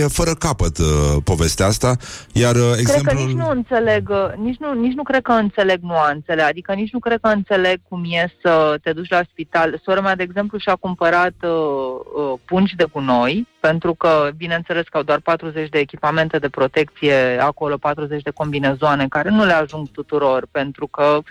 e 0.00 0.06
fără 0.06 0.34
capăt 0.34 0.78
uh, 0.78 1.16
povestea 1.24 1.66
asta, 1.66 1.96
iar 2.32 2.54
uh, 2.54 2.72
Cred 2.72 2.84
că 2.84 2.92
exemplul... 2.92 3.26
nici 3.26 3.36
nu 3.36 3.48
înțeleg, 3.48 4.08
uh, 4.08 4.32
nici 4.36 4.58
nu, 4.58 4.72
nici 4.72 4.94
nu 4.94 5.02
cred 5.02 5.22
că 5.22 5.32
înțeleg 5.32 5.80
nuanțele, 5.82 6.42
adică 6.42 6.72
nici 6.72 6.92
nu 6.92 6.98
cred 6.98 7.18
că 7.20 7.28
înțeleg 7.28 7.80
cum 7.88 8.04
e 8.04 8.32
să 8.42 8.78
te 8.82 8.92
duci 8.92 9.10
la 9.10 9.22
spital. 9.30 9.80
Sora 9.84 10.00
mea, 10.00 10.16
de 10.16 10.22
exemplu, 10.22 10.58
și-a 10.58 10.74
cumpărat 10.74 11.34
uh, 11.42 11.50
uh, 11.50 12.38
pungi 12.44 12.76
de 12.76 12.86
gunoi, 12.92 13.46
pentru 13.60 13.94
că, 13.94 14.30
bineînțeles 14.36 14.84
că 14.90 14.96
au 14.96 15.02
doar 15.02 15.20
40 15.20 15.68
de 15.68 15.78
echipamente 15.78 16.38
de 16.38 16.48
protecție, 16.48 17.38
acolo 17.40 17.76
40 17.76 18.22
de 18.22 18.30
combinezoane, 18.30 19.08
care 19.08 19.30
nu 19.30 19.44
le 19.44 19.52
ajung 19.52 19.88
tuturor, 19.90 20.46
pentru 20.50 20.86
că 20.86 21.18
m, 21.18 21.22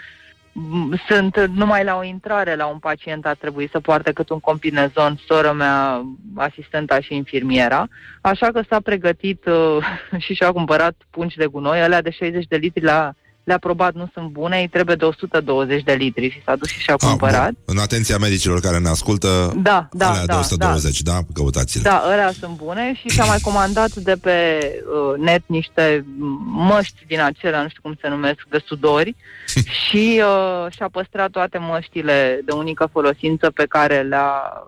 sunt 1.07 1.45
numai 1.45 1.83
la 1.83 1.97
o 1.97 2.03
intrare 2.03 2.55
la 2.55 2.65
un 2.65 2.79
pacient 2.79 3.25
ar 3.25 3.35
trebui 3.35 3.69
să 3.71 3.79
poarte 3.79 4.11
cât 4.11 4.29
un 4.29 4.39
combinezon 4.39 5.19
sora 5.27 5.51
mea, 5.51 6.05
asistenta 6.35 6.99
și 6.99 7.15
infirmiera, 7.15 7.87
așa 8.21 8.51
că 8.51 8.61
s-a 8.69 8.79
pregătit 8.79 9.45
uh, 9.45 9.77
și 10.23 10.33
și-a 10.33 10.51
cumpărat 10.51 10.95
pungi 11.09 11.37
de 11.37 11.45
gunoi, 11.45 11.81
alea 11.81 12.01
de 12.01 12.09
60 12.09 12.45
de 12.45 12.55
litri 12.55 12.83
la 12.83 13.13
le-a 13.43 13.57
probat 13.57 13.93
nu 13.93 14.09
sunt 14.13 14.27
bune, 14.27 14.59
îi 14.59 14.67
trebuie 14.67 14.95
de 14.95 15.05
120 15.05 15.83
de 15.83 15.93
litri 15.93 16.29
și 16.29 16.41
s-a 16.45 16.55
dus 16.55 16.69
și 16.69 16.79
și-a 16.79 16.95
cumpărat. 16.95 17.47
Ah, 17.47 17.53
bun. 17.65 17.75
În 17.75 17.77
atenția 17.77 18.17
medicilor 18.17 18.59
care 18.59 18.77
ne 18.77 18.89
ascultă, 18.89 19.53
Da, 19.55 19.87
da, 19.91 20.09
alea 20.09 20.19
de 20.19 20.25
da, 20.25 20.39
120, 20.39 21.01
da? 21.01 21.19
Căutați-le. 21.33 21.83
Da, 21.83 21.97
alea 21.97 22.31
sunt 22.31 22.55
bune 22.55 22.93
și 22.95 23.07
și-a 23.07 23.23
mai 23.23 23.39
comandat 23.41 23.95
de 23.95 24.15
pe 24.21 24.59
uh, 24.85 25.19
net 25.19 25.43
niște 25.45 26.05
măști 26.45 27.05
din 27.07 27.21
acelea, 27.21 27.61
nu 27.61 27.67
știu 27.69 27.81
cum 27.81 27.97
se 28.01 28.07
numesc, 28.07 28.39
de 28.49 28.63
sudori 28.65 29.15
și 29.83 30.21
uh, 30.21 30.71
și-a 30.71 30.89
păstrat 30.91 31.29
toate 31.29 31.57
măștile 31.57 32.41
de 32.45 32.51
unică 32.51 32.89
folosință 32.91 33.49
pe 33.49 33.65
care 33.69 34.01
le-a, 34.01 34.63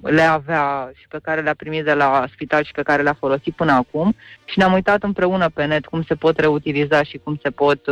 le 0.00 0.22
avea 0.22 0.90
și 0.94 1.08
pe 1.08 1.18
care 1.22 1.40
le-a 1.40 1.54
primit 1.54 1.84
de 1.84 1.92
la 1.92 2.24
spital 2.32 2.64
și 2.64 2.72
pe 2.72 2.82
care 2.82 3.02
le-a 3.02 3.16
folosit 3.18 3.54
până 3.54 3.72
acum 3.72 4.14
și 4.44 4.58
ne-am 4.58 4.72
uitat 4.72 5.02
împreună 5.02 5.48
pe 5.54 5.64
net 5.64 5.84
cum 5.84 6.02
se 6.02 6.14
pot 6.14 6.38
reutiliza 6.38 7.02
și 7.02 7.20
cum 7.24 7.38
se 7.42 7.50
pot 7.50 7.86
uh, 7.86 7.91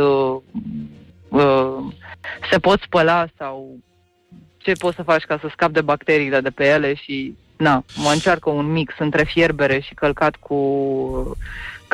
se 2.51 2.59
pot 2.59 2.79
spăla 2.81 3.27
sau 3.37 3.77
ce 4.57 4.71
poți 4.71 4.95
să 4.95 5.03
faci 5.03 5.23
ca 5.23 5.37
să 5.41 5.47
scapi 5.51 5.73
de 5.73 5.81
bacteriile 5.81 6.41
de 6.41 6.49
pe 6.49 6.67
ele 6.67 6.93
și 6.93 7.35
na, 7.57 7.83
mă 7.95 8.09
încearcă 8.13 8.49
un 8.49 8.71
mix 8.71 8.93
între 8.99 9.23
fierbere 9.23 9.79
și 9.79 9.93
călcat 9.93 10.35
cu 10.35 11.37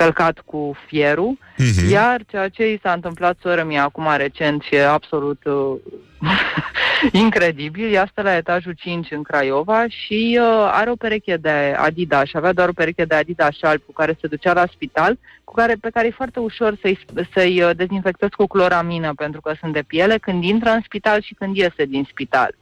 călcat 0.02 0.42
cu 0.46 0.76
fierul, 0.88 1.38
Mhm. 1.58 1.90
iar 1.90 2.22
ceea 2.30 2.50
ce 2.50 2.72
i 2.72 2.80
s-a 2.84 2.92
întâmplat 2.92 3.38
soră 3.42 3.64
mie 3.64 3.80
acum 3.80 4.08
recent 4.18 4.62
și 4.62 4.76
e 4.76 4.86
absolut 4.88 5.42
uh, 5.46 5.76
incredibil, 7.24 7.94
ea 7.94 8.08
stă 8.12 8.22
la 8.22 8.36
etajul 8.36 8.74
5 8.78 9.12
în 9.12 9.22
Craiova 9.24 9.86
și 9.88 10.40
uh, 10.42 10.70
are 10.72 10.90
o 10.90 10.96
pereche 10.96 11.38
de 11.38 11.76
Adidas, 11.78 12.30
avea 12.34 12.54
doar 12.54 12.70
o 12.70 12.72
pereche 12.74 13.06
de 13.06 13.16
Adidas 13.16 13.56
șalb 13.58 13.82
cu 13.86 13.92
care 13.92 14.18
se 14.22 14.28
ducea 14.28 14.54
la 14.54 14.66
spital, 14.72 15.18
cu 15.44 15.54
care, 15.54 15.76
pe 15.82 15.90
care 15.94 16.08
e 16.08 16.12
foarte 16.12 16.40
ușor 16.40 16.78
să-i, 16.82 17.00
să-i 17.34 17.62
uh, 17.64 17.70
dezinfectezi 17.76 18.36
cu 18.36 18.48
cloramină 18.48 19.14
pentru 19.16 19.42
că 19.42 19.54
sunt 19.60 19.74
de 19.74 19.82
piele 19.88 20.18
când 20.18 20.44
intră 20.44 20.70
în 20.70 20.82
spital 20.86 21.22
și 21.22 21.34
când 21.34 21.56
iese 21.56 21.86
din 21.86 22.08
spital. 22.10 22.56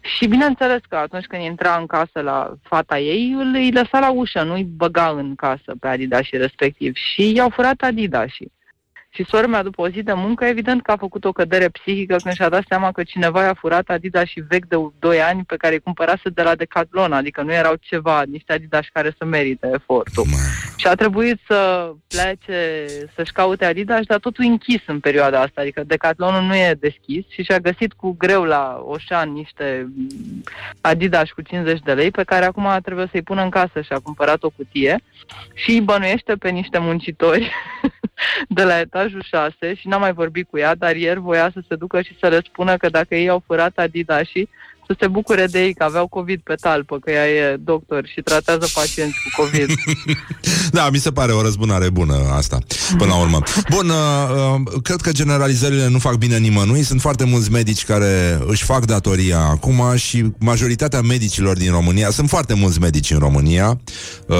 Și 0.00 0.26
bineînțeles 0.26 0.80
că 0.88 0.96
atunci 0.96 1.26
când 1.26 1.42
intra 1.42 1.76
în 1.76 1.86
casă 1.86 2.20
la 2.20 2.54
fata 2.62 2.98
ei, 2.98 3.32
îl 3.32 3.54
îi 3.54 3.72
lăsa 3.72 3.98
la 3.98 4.10
ușă, 4.10 4.42
nu-i 4.42 4.64
băga 4.64 5.08
în 5.08 5.34
casă 5.34 5.74
pe 5.80 5.88
Adidas 5.88 6.30
respectiv. 6.30 6.94
Și 6.94 7.32
i-au 7.34 7.50
furat 7.50 7.80
Adidas. 7.80 8.28
Și 8.28 8.50
sora 9.24 9.46
mea, 9.46 9.62
după 9.62 9.82
o 9.82 9.88
zi 9.88 10.02
de 10.02 10.12
muncă, 10.12 10.44
evident 10.44 10.82
că 10.82 10.90
a 10.90 10.96
făcut 10.96 11.24
o 11.24 11.32
cădere 11.32 11.68
psihică 11.68 12.16
când 12.22 12.34
și-a 12.34 12.48
dat 12.48 12.64
seama 12.68 12.92
că 12.92 13.02
cineva 13.02 13.42
i-a 13.42 13.54
furat 13.54 13.88
Adidas 13.88 14.24
și 14.24 14.44
vechi 14.48 14.66
de 14.66 14.76
2 14.98 15.20
ani 15.22 15.44
pe 15.44 15.56
care 15.56 15.74
îi 15.74 15.80
cumpărase 15.80 16.28
de 16.28 16.42
la 16.42 16.54
Decathlon, 16.54 17.12
adică 17.12 17.42
nu 17.42 17.52
erau 17.52 17.74
ceva, 17.80 18.22
niște 18.22 18.52
Adidas 18.52 18.86
care 18.92 19.14
să 19.18 19.24
merite 19.24 19.70
efortul. 19.74 20.24
Și 20.76 20.86
a 20.86 20.94
trebuit 20.94 21.40
să 21.46 21.90
plece, 22.08 22.86
să-și 23.14 23.32
caute 23.32 23.64
Adidas, 23.64 24.04
dar 24.06 24.18
totul 24.18 24.44
închis 24.44 24.80
în 24.86 25.00
perioada 25.00 25.40
asta, 25.40 25.60
adică 25.60 25.82
Decathlonul 25.86 26.42
nu 26.42 26.54
e 26.54 26.76
deschis 26.80 27.24
și 27.28 27.42
și-a 27.42 27.58
găsit 27.58 27.92
cu 27.92 28.14
greu 28.18 28.44
la 28.44 28.82
Oșan 28.84 29.32
niște 29.32 29.88
mm, 29.94 30.42
Adidas 30.80 31.30
cu 31.30 31.42
50 31.42 31.80
de 31.80 31.92
lei, 31.92 32.10
pe 32.10 32.22
care 32.24 32.44
acum 32.44 32.78
trebuie 32.82 33.08
să-i 33.10 33.22
pună 33.22 33.42
în 33.42 33.50
casă 33.50 33.80
și 33.80 33.92
a 33.92 33.98
cumpărat 33.98 34.42
o 34.42 34.50
cutie 34.50 35.00
și 35.54 35.70
îi 35.70 35.80
bănuiește 35.80 36.34
pe 36.34 36.48
niște 36.48 36.78
muncitori 36.78 37.52
de 38.48 38.62
la 38.62 38.78
etajul 38.78 39.22
6 39.22 39.74
și 39.74 39.88
n-am 39.88 40.00
mai 40.00 40.12
vorbit 40.12 40.48
cu 40.50 40.58
ea, 40.58 40.74
dar 40.74 40.96
ieri 40.96 41.20
voia 41.20 41.50
să 41.52 41.60
se 41.68 41.76
ducă 41.76 42.00
și 42.00 42.16
să 42.20 42.28
le 42.28 42.40
spună 42.44 42.76
că 42.76 42.88
dacă 42.88 43.14
ei 43.14 43.28
au 43.28 43.42
furat 43.46 43.78
Adidas 43.78 44.26
și 44.26 44.48
să 44.88 44.96
se 45.00 45.06
bucure 45.06 45.46
de 45.46 45.64
ei 45.64 45.74
că 45.74 45.84
aveau 45.84 46.06
COVID 46.06 46.40
pe 46.40 46.54
talpă, 46.54 46.98
că 46.98 47.10
ea 47.10 47.28
e 47.28 47.56
doctor 47.56 48.06
și 48.06 48.20
tratează 48.20 48.66
pacienți 48.74 49.16
cu 49.22 49.42
COVID. 49.42 49.68
Da, 50.70 50.90
mi 50.90 50.98
se 50.98 51.10
pare 51.10 51.32
o 51.32 51.42
răzbunare 51.42 51.90
bună 51.90 52.14
asta, 52.32 52.58
până 52.96 53.10
la 53.10 53.20
urmă. 53.20 53.42
Bun, 53.70 53.88
uh, 53.88 53.94
uh, 54.74 54.82
cred 54.82 55.00
că 55.00 55.12
generalizările 55.12 55.88
nu 55.88 55.98
fac 55.98 56.14
bine 56.14 56.38
nimănui. 56.38 56.82
Sunt 56.82 57.00
foarte 57.00 57.24
mulți 57.24 57.50
medici 57.50 57.84
care 57.84 58.40
își 58.46 58.64
fac 58.64 58.84
datoria 58.84 59.38
acum 59.38 59.96
și 59.96 60.32
majoritatea 60.38 61.00
medicilor 61.00 61.56
din 61.56 61.70
România, 61.70 62.10
sunt 62.10 62.28
foarte 62.28 62.54
mulți 62.54 62.80
medici 62.80 63.10
în 63.10 63.18
România 63.18 63.80
uh, 64.26 64.36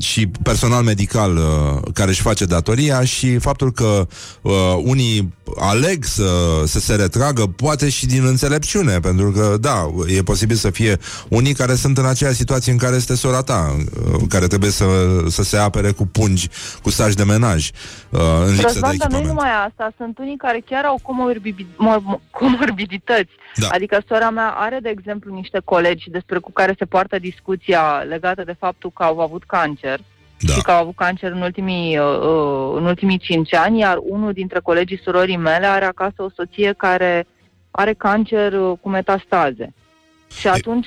și 0.00 0.26
personal 0.42 0.82
medical 0.82 1.36
uh, 1.36 1.90
care 1.94 2.10
își 2.10 2.22
face 2.22 2.44
datoria 2.44 3.04
și 3.04 3.38
faptul 3.38 3.72
că 3.72 4.06
uh, 4.42 4.52
unii 4.82 5.34
aleg 5.58 6.04
să, 6.04 6.62
să 6.66 6.78
se 6.78 6.94
retragă, 6.94 7.46
poate 7.46 7.88
și 7.88 8.06
din 8.06 8.24
înțelepciune, 8.26 9.00
pentru 9.00 9.30
că, 9.30 9.56
da, 9.60 9.71
e 10.06 10.22
posibil 10.22 10.56
să 10.56 10.70
fie 10.70 10.96
unii 11.28 11.54
care 11.54 11.74
sunt 11.74 11.98
în 11.98 12.06
aceeași 12.06 12.36
situație 12.36 12.72
în 12.72 12.78
care 12.78 12.96
este 12.96 13.14
sora 13.14 13.42
ta, 13.42 13.76
uh, 13.76 14.20
care 14.28 14.46
trebuie 14.46 14.70
să, 14.70 14.84
să 15.28 15.42
se 15.42 15.56
apere 15.56 15.90
cu 15.90 16.06
pungi, 16.06 16.48
cu 16.82 16.90
saci 16.90 17.14
de 17.14 17.24
menaj, 17.24 17.70
uh, 18.10 18.20
în 18.20 18.46
lipsă 18.46 18.56
de 18.56 18.62
Răzvan, 18.62 18.80
dar 18.82 19.08
nu 19.10 19.16
echipament. 19.16 19.26
numai 19.26 19.50
asta, 19.66 19.92
sunt 19.96 20.18
unii 20.18 20.36
care 20.36 20.62
chiar 20.66 20.84
au 20.84 21.00
comorbibi- 21.02 21.66
mor- 21.76 22.20
comorbidități. 22.30 23.30
Da. 23.56 23.68
Adică 23.70 24.02
sora 24.08 24.30
mea 24.30 24.48
are, 24.48 24.78
de 24.82 24.88
exemplu, 24.88 25.34
niște 25.34 25.60
colegi 25.64 26.10
despre 26.10 26.38
cu 26.38 26.52
care 26.52 26.74
se 26.78 26.84
poartă 26.84 27.18
discuția 27.18 28.04
legată 28.08 28.42
de 28.44 28.56
faptul 28.58 28.90
că 28.94 29.02
au 29.02 29.20
avut 29.20 29.44
cancer 29.46 30.00
Da. 30.40 30.52
și 30.52 30.60
că 30.62 30.70
au 30.70 30.80
avut 30.80 30.96
cancer 30.96 31.30
în 31.32 31.42
ultimii, 31.42 31.98
uh, 31.98 32.04
uh, 32.04 32.72
în 32.76 32.84
ultimii 32.84 33.18
cinci 33.18 33.54
ani, 33.54 33.78
iar 33.78 33.98
unul 34.02 34.32
dintre 34.32 34.60
colegii 34.62 35.00
surorii 35.04 35.36
mele 35.36 35.66
are 35.66 35.84
acasă 35.84 36.14
o 36.22 36.30
soție 36.36 36.74
care 36.76 37.26
are 37.74 37.92
cancer 37.92 38.52
uh, 38.52 38.78
cu 38.80 38.88
metastaze. 38.88 39.72
Și 40.38 40.48
atunci 40.48 40.86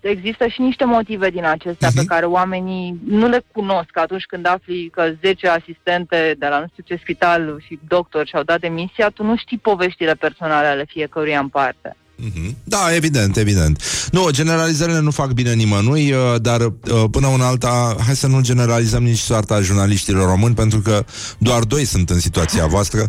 există 0.00 0.46
și 0.46 0.60
niște 0.60 0.84
motive 0.84 1.30
din 1.30 1.44
acestea 1.44 1.88
Mhm. 1.88 1.96
pe 1.96 2.04
care 2.04 2.24
oamenii 2.26 2.98
nu 3.06 3.28
le 3.28 3.42
cunosc 3.52 3.98
atunci 3.98 4.24
când 4.24 4.46
afli 4.46 4.88
că 4.88 5.12
10 5.22 5.48
asistente 5.48 6.34
de 6.38 6.46
la 6.46 6.58
nu 6.60 6.66
știu 6.72 6.82
ce 6.86 6.96
spital 7.02 7.62
și 7.66 7.78
doctor 7.88 8.26
și-au 8.26 8.42
dat 8.42 8.60
demisia, 8.60 9.08
tu 9.08 9.22
nu 9.24 9.36
știi 9.36 9.58
poveștile 9.58 10.14
personale 10.14 10.66
ale 10.66 10.84
fiecăruia 10.84 11.38
în 11.40 11.48
parte. 11.48 11.96
Mhm. 12.18 12.56
Da, 12.64 12.94
evident, 12.94 13.36
evident. 13.36 13.82
Nu, 14.12 14.30
generalizările 14.30 14.98
nu 15.00 15.10
fac 15.10 15.30
bine 15.32 15.52
nimănui, 15.54 16.12
uh, 16.12 16.18
dar 16.40 16.60
uh, 16.60 16.72
până 17.10 17.26
una 17.26 17.46
alta, 17.46 17.96
hai 18.04 18.16
să 18.16 18.26
nu 18.26 18.40
generalizăm 18.40 19.02
nici 19.02 19.18
soarta 19.18 19.60
jurnaliștilor 19.60 20.28
români, 20.28 20.54
pentru 20.54 20.78
că 20.80 21.04
doar 21.38 21.62
doi 21.62 21.84
sunt 21.84 22.10
în 22.10 22.20
situația 22.20 22.66
voastră, 22.74 23.02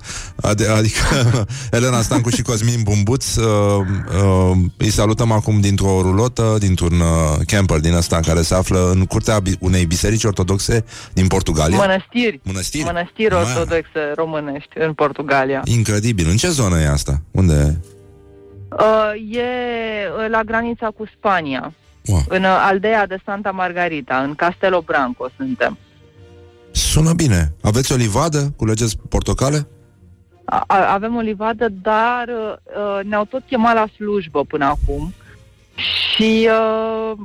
ad- 0.50 0.70
adică 0.78 1.46
Elena 1.78 2.02
Stancu 2.02 2.30
și 2.30 2.42
Cosmin 2.42 2.82
Bumbuț. 2.84 3.36
Uh, 3.36 3.46
uh, 4.24 4.58
îi 4.78 4.90
salutăm 4.92 5.32
acum 5.32 5.60
dintr-o 5.60 6.02
rulotă, 6.02 6.56
dintr-un 6.60 7.00
uh, 7.00 7.36
camper 7.46 7.80
din 7.80 7.94
ăsta 7.94 8.20
care 8.20 8.42
se 8.42 8.54
află 8.56 8.92
în 8.94 9.06
curtea 9.06 9.40
bi- 9.40 9.58
unei 9.60 9.86
biserici 9.86 10.24
ortodoxe 10.24 10.86
din 11.14 11.28
Portugalia. 11.28 11.78
Mănăstiri. 11.78 12.40
Mănăstiri? 12.44 12.84
Mănăstiri 12.84 13.36
Ma- 13.36 13.40
ortodoxe 13.40 14.00
românești 14.16 14.70
în 14.80 14.94
Portugalia. 14.94 15.62
Incredibil. 15.66 16.28
În 16.30 16.38
ce 16.38 16.50
zonă 16.50 16.80
e 16.80 16.88
asta? 16.90 17.22
Unde? 17.32 17.80
Uh, 18.78 19.36
e 19.36 19.42
uh, 20.18 20.30
la 20.30 20.44
granița 20.44 20.90
cu 20.90 21.06
Spania. 21.18 21.74
Wow. 22.06 22.22
În 22.28 22.44
uh, 22.44 22.64
aldea 22.68 23.08
de 23.08 23.18
Santa 23.26 23.52
Margarita, 23.52 24.22
în 24.22 24.36
Castelo 24.36 24.82
Branco 24.82 25.30
suntem. 25.38 25.78
Sună 26.72 27.14
bine. 27.14 27.54
Aveți 27.62 27.94
o 27.94 27.96
livadă? 27.96 28.54
Culegeți 28.58 28.98
portocale? 29.10 29.68
A- 30.46 30.64
a- 30.68 30.94
avem 30.94 31.16
o 31.16 31.20
livadă, 31.20 31.68
dar 31.82 32.28
uh, 32.28 33.04
ne-au 33.04 33.26
tot 33.26 33.44
chemat 33.48 33.74
la 33.74 33.88
slujbă 33.96 34.44
până 34.44 34.66
acum 34.66 35.14
și 35.76 36.50
uh, 36.52 37.18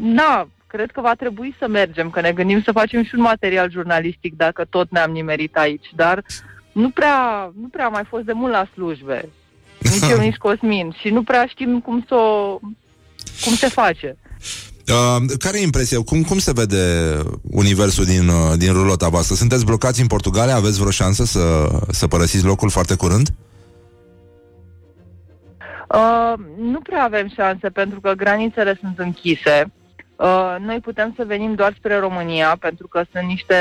na, 0.00 0.48
cred 0.66 0.90
că 0.90 1.00
va 1.00 1.14
trebui 1.14 1.54
să 1.58 1.68
mergem, 1.68 2.10
că 2.10 2.20
ne 2.20 2.32
gândim 2.32 2.62
să 2.62 2.72
facem 2.72 3.04
și 3.04 3.14
un 3.14 3.20
material 3.20 3.70
jurnalistic 3.70 4.36
dacă 4.36 4.64
tot 4.64 4.90
ne-am 4.90 5.10
nimerit 5.10 5.56
aici, 5.56 5.86
dar 5.94 6.24
nu 6.72 6.90
prea, 6.90 7.52
nu 7.60 7.68
prea 7.68 7.84
am 7.84 7.92
mai 7.92 8.04
fost 8.04 8.24
de 8.24 8.32
mult 8.32 8.52
la 8.52 8.66
slujbe, 8.72 9.28
nici 9.90 10.10
eu, 10.10 10.18
nici 10.18 10.36
Cosmin 10.36 10.96
și 11.00 11.08
nu 11.08 11.22
prea 11.22 11.46
știm 11.46 11.80
cum 11.80 12.04
să 12.08 12.14
o, 12.14 12.58
cum 13.44 13.54
se 13.54 13.68
face. 13.68 14.16
Uh, 14.88 15.22
care 15.38 15.58
e 15.58 15.62
impresia? 15.62 16.00
Cum, 16.00 16.22
cum 16.22 16.38
se 16.38 16.52
vede 16.52 17.16
universul 17.50 18.04
din, 18.04 18.28
uh, 18.28 18.52
din 18.56 18.72
rulota 18.72 19.08
voastră? 19.08 19.34
Sunteți 19.34 19.64
blocați 19.64 20.00
în 20.00 20.06
Portugalia? 20.06 20.54
Aveți 20.54 20.78
vreo 20.78 20.90
șansă 20.90 21.24
să, 21.24 21.68
să 21.90 22.06
părăsiți 22.06 22.44
locul 22.44 22.70
foarte 22.70 22.94
curând? 22.94 23.28
Uh, 25.88 26.34
nu 26.58 26.80
prea 26.80 27.02
avem 27.02 27.28
șanse 27.28 27.68
pentru 27.68 28.00
că 28.00 28.12
granițele 28.12 28.78
sunt 28.80 28.98
închise. 28.98 29.72
Uh, 30.22 30.56
noi 30.58 30.80
putem 30.80 31.12
să 31.16 31.24
venim 31.24 31.54
doar 31.54 31.74
spre 31.78 31.98
România 31.98 32.56
pentru 32.60 32.86
că 32.86 33.02
sunt 33.12 33.24
niște 33.24 33.56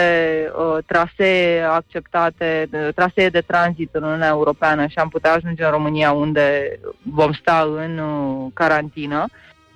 uh, 0.56 0.84
trasee 0.86 1.62
acceptate, 1.62 2.70
uh, 2.74 2.88
trasee 2.96 3.30
de 3.30 3.42
tranzit 3.42 3.90
în 3.92 4.04
Uniunea 4.04 4.28
Europeană 4.28 4.88
și 4.88 4.98
am 4.98 5.10
putea 5.10 5.34
ajunge 5.34 5.64
în 5.64 5.72
România 5.72 6.12
unde 6.12 6.80
vom 7.02 7.32
sta 7.34 7.70
în 7.76 7.98
uh, 7.98 8.52
carantină. 8.54 9.26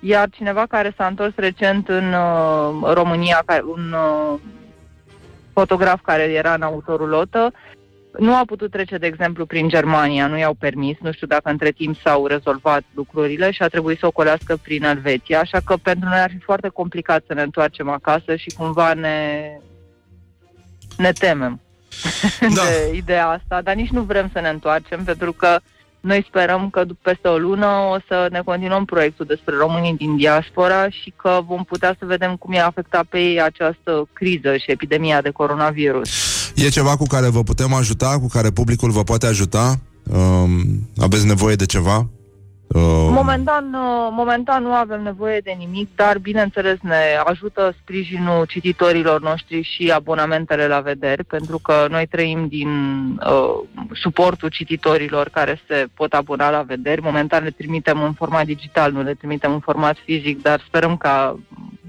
Iar 0.00 0.28
cineva 0.30 0.66
care 0.66 0.94
s-a 0.96 1.06
întors 1.06 1.32
recent 1.36 1.88
în 1.88 2.12
uh, 2.12 2.92
România, 2.92 3.42
ca- 3.46 3.64
un 3.64 3.92
uh, 3.92 4.38
fotograf 5.52 6.00
care 6.02 6.22
era 6.22 6.54
în 6.54 6.62
autorulotă, 6.62 7.52
nu 8.18 8.34
a 8.34 8.42
putut 8.46 8.70
trece, 8.70 8.96
de 8.96 9.06
exemplu, 9.06 9.46
prin 9.46 9.68
Germania, 9.68 10.26
nu 10.26 10.38
i-au 10.38 10.54
permis, 10.54 10.96
nu 11.00 11.12
știu 11.12 11.26
dacă 11.26 11.50
între 11.50 11.70
timp 11.70 11.96
s-au 11.96 12.26
rezolvat 12.26 12.82
lucrurile 12.94 13.50
și 13.50 13.62
a 13.62 13.68
trebuit 13.68 13.98
să 13.98 14.06
ocolească 14.06 14.56
prin 14.62 14.84
Elveția, 14.84 15.40
așa 15.40 15.60
că 15.64 15.76
pentru 15.76 16.08
noi 16.08 16.18
ar 16.18 16.30
fi 16.30 16.38
foarte 16.38 16.68
complicat 16.68 17.24
să 17.26 17.34
ne 17.34 17.42
întoarcem 17.42 17.88
acasă 17.88 18.36
și 18.36 18.50
cumva 18.56 18.94
ne, 18.94 19.50
ne 20.96 21.12
temem 21.12 21.60
Da. 22.40 22.62
de 22.62 22.96
ideea 22.96 23.28
asta, 23.28 23.62
dar 23.62 23.74
nici 23.74 23.90
nu 23.90 24.02
vrem 24.02 24.30
să 24.32 24.40
ne 24.40 24.48
întoarcem 24.48 25.04
pentru 25.04 25.32
că 25.32 25.58
noi 26.00 26.24
sperăm 26.28 26.70
că 26.70 26.84
după 26.84 27.00
peste 27.02 27.28
o 27.28 27.38
lună 27.38 27.66
o 27.66 27.96
să 28.08 28.26
ne 28.30 28.40
continuăm 28.44 28.84
proiectul 28.84 29.26
despre 29.26 29.56
românii 29.56 29.96
din 29.96 30.16
diaspora 30.16 30.88
și 30.88 31.12
că 31.16 31.40
vom 31.46 31.64
putea 31.64 31.96
să 31.98 32.06
vedem 32.06 32.36
cum 32.36 32.52
i-a 32.52 32.66
afectat 32.66 33.04
pe 33.04 33.18
ei 33.18 33.40
această 33.40 34.08
criză 34.12 34.56
și 34.56 34.70
epidemia 34.70 35.20
de 35.22 35.30
coronavirus. 35.30 36.35
E 36.54 36.68
ceva 36.68 36.96
cu 36.96 37.04
care 37.04 37.28
vă 37.28 37.42
putem 37.42 37.72
ajuta? 37.72 38.18
Cu 38.18 38.26
care 38.26 38.50
publicul 38.50 38.90
vă 38.90 39.02
poate 39.02 39.26
ajuta? 39.26 39.80
Um, 40.12 40.88
aveți 40.96 41.26
nevoie 41.26 41.54
de 41.54 41.66
ceva? 41.66 42.08
Uh, 42.66 42.82
Momentan, 43.10 43.64
uh, 43.74 44.08
momentan 44.10 44.62
nu 44.62 44.72
avem 44.72 45.02
nevoie 45.02 45.40
de 45.44 45.54
nimic, 45.58 45.88
dar 45.96 46.18
bineînțeles 46.18 46.76
ne 46.82 46.94
ajută 47.24 47.74
sprijinul 47.82 48.44
cititorilor 48.44 49.20
noștri 49.22 49.62
și 49.62 49.90
abonamentele 49.94 50.66
la 50.66 50.80
vederi, 50.80 51.24
pentru 51.24 51.58
că 51.58 51.86
noi 51.90 52.06
trăim 52.06 52.46
din 52.48 52.68
uh, 53.26 53.84
suportul 54.02 54.48
cititorilor 54.48 55.28
care 55.32 55.60
se 55.68 55.86
pot 55.94 56.12
abona 56.12 56.50
la 56.50 56.62
vederi. 56.66 57.02
Momentan 57.02 57.44
le 57.44 57.50
trimitem 57.50 58.02
în 58.02 58.12
format 58.12 58.44
digital, 58.44 58.92
nu 58.92 59.02
le 59.02 59.14
trimitem 59.14 59.52
în 59.52 59.60
format 59.60 59.96
fizic, 60.04 60.42
dar 60.42 60.64
sperăm 60.66 60.96
ca 60.96 61.38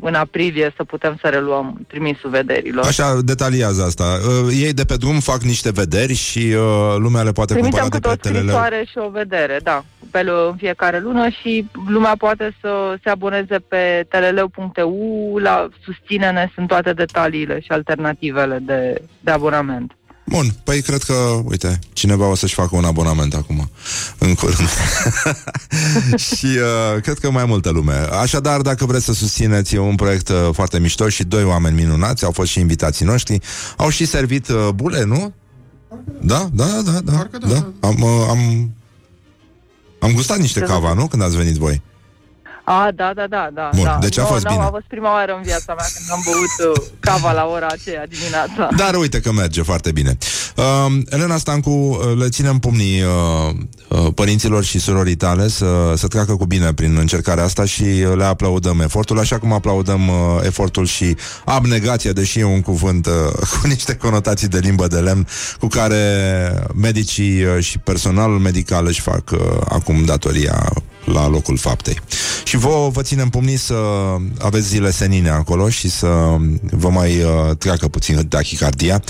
în 0.01 0.13
aprilie 0.13 0.73
să 0.75 0.83
putem 0.83 1.17
să 1.21 1.27
reluăm 1.27 1.85
trimisul 1.87 2.29
vederilor. 2.29 2.85
Așa, 2.85 3.19
detaliază 3.21 3.83
asta. 3.83 4.03
Uh, 4.27 4.57
ei 4.61 4.73
de 4.73 4.83
pe 4.85 4.95
drum 4.95 5.19
fac 5.19 5.41
niște 5.41 5.71
vederi 5.71 6.13
și 6.13 6.39
uh, 6.39 6.95
lumea 6.97 7.21
le 7.23 7.31
poate 7.31 7.53
Trimitem 7.53 7.79
cumpăra 7.79 7.99
de 7.99 8.07
câte 8.07 8.07
pe 8.07 8.13
o 8.13 8.31
telele. 8.31 8.51
scrisoare 8.51 8.85
și 8.89 8.97
o 8.97 9.09
vedere, 9.09 9.59
da, 9.63 9.83
pe 10.11 10.23
lu- 10.23 10.47
în 10.47 10.57
fiecare 10.67 10.99
lună 10.99 11.29
și 11.29 11.69
lumea 11.87 12.15
poate 12.17 12.55
să 12.61 12.97
se 13.03 13.09
aboneze 13.09 13.57
pe 13.67 14.05
teleleu.eu, 14.09 15.37
la 15.41 15.67
susține-ne, 15.83 16.51
sunt 16.53 16.67
toate 16.67 16.93
detaliile 16.93 17.59
și 17.59 17.71
alternativele 17.71 18.57
de, 18.61 19.01
de 19.19 19.31
abonament. 19.31 19.91
Bun, 20.25 20.45
păi 20.63 20.81
cred 20.81 21.01
că, 21.03 21.13
uite, 21.43 21.79
cineva 21.93 22.27
o 22.27 22.35
să-și 22.35 22.53
facă 22.53 22.75
un 22.75 22.83
abonament 22.83 23.33
acum, 23.33 23.69
în 24.17 24.33
curând. 24.33 24.69
și 26.35 26.45
uh, 26.45 27.01
cred 27.01 27.17
că 27.17 27.31
mai 27.31 27.45
multă 27.45 27.69
lume. 27.69 28.07
Așadar, 28.21 28.61
dacă 28.61 28.85
vreți 28.85 29.05
să 29.05 29.13
susțineți, 29.13 29.75
e 29.75 29.79
un 29.79 29.95
proiect 29.95 30.29
uh, 30.29 30.49
foarte 30.51 30.79
mișto 30.79 31.09
și 31.09 31.23
doi 31.23 31.43
oameni 31.43 31.75
minunați, 31.75 32.25
au 32.25 32.31
fost 32.31 32.49
și 32.49 32.59
invitații 32.59 33.05
noștri, 33.05 33.39
au 33.77 33.89
și 33.89 34.05
servit 34.05 34.47
uh, 34.47 34.67
bule, 34.75 35.03
nu? 35.03 35.33
Da, 36.21 36.49
da, 36.53 36.81
da, 36.85 36.99
da. 37.03 37.11
Parcă 37.11 37.37
da, 37.37 37.47
da. 37.47 37.87
Am, 37.87 38.01
uh, 38.01 38.25
am, 38.29 38.71
am 39.99 40.11
gustat 40.13 40.37
niște 40.37 40.59
Ce 40.59 40.65
cava, 40.65 40.93
nu? 40.93 41.07
Când 41.07 41.21
ați 41.21 41.37
venit 41.37 41.55
voi. 41.55 41.81
A, 42.63 42.91
da, 42.95 43.13
da, 43.13 43.27
da, 43.27 43.49
da. 43.53 43.69
Bun, 43.75 43.83
da. 43.83 43.97
deci 44.01 44.17
a 44.17 44.21
Nu, 44.21 44.27
fost 44.27 44.43
nu, 44.43 44.51
bine. 44.51 44.63
A 44.63 44.67
fost 44.69 44.85
prima 44.87 45.11
oară 45.11 45.33
în 45.35 45.41
viața 45.41 45.73
mea 45.73 45.85
când 45.95 46.07
am 46.11 46.21
băut 46.25 46.75
uh, 46.75 46.83
cava 46.99 47.31
la 47.31 47.45
ora 47.45 47.67
aceea 47.67 48.05
dimineața. 48.07 48.69
Dar 48.75 48.95
uite 48.95 49.19
că 49.19 49.31
merge 49.31 49.61
foarte 49.61 49.91
bine. 49.91 50.17
Uh, 50.57 51.01
Elena 51.09 51.37
Stancu, 51.37 51.69
uh, 51.69 52.17
le 52.17 52.29
ținem 52.29 52.59
pumnii 52.59 53.01
uh, 53.01 53.55
uh, 53.87 54.13
părinților 54.15 54.63
și 54.63 54.79
surorii 54.79 55.15
tale 55.15 55.47
să, 55.47 55.93
să 55.95 56.07
treacă 56.07 56.35
cu 56.35 56.45
bine 56.45 56.73
prin 56.73 56.97
încercarea 56.97 57.43
asta 57.43 57.65
și 57.65 57.83
uh, 57.83 58.15
le 58.15 58.23
aplaudăm 58.23 58.79
efortul, 58.79 59.19
așa 59.19 59.39
cum 59.39 59.53
aplaudăm 59.53 60.07
uh, 60.07 60.15
efortul 60.43 60.85
și 60.85 61.15
abnegația, 61.45 62.11
deși 62.11 62.39
e 62.39 62.43
un 62.43 62.61
cuvânt 62.61 63.05
uh, 63.05 63.13
cu 63.61 63.67
niște 63.67 63.95
conotații 63.95 64.47
de 64.47 64.59
limbă 64.59 64.87
de 64.87 64.97
lemn, 64.97 65.27
cu 65.59 65.67
care 65.67 66.03
medicii 66.75 67.43
uh, 67.43 67.63
și 67.63 67.77
personalul 67.77 68.39
medical 68.39 68.85
își 68.85 69.01
fac 69.01 69.31
uh, 69.31 69.39
acum 69.69 70.03
datoria 70.05 70.73
la 71.05 71.27
locul 71.27 71.57
faptei. 71.57 71.99
Și 72.43 72.57
vouă 72.57 72.89
vă 72.89 73.01
ținem 73.01 73.29
pumnii 73.29 73.57
să 73.57 73.75
aveți 74.39 74.67
zile 74.67 74.91
senine 74.91 75.29
acolo 75.29 75.69
și 75.69 75.89
să 75.89 76.07
vă 76.71 76.89
mai 76.89 77.23
uh, 77.23 77.55
treacă 77.57 77.87
puțin 77.87 78.27
tachicardia. 78.27 79.01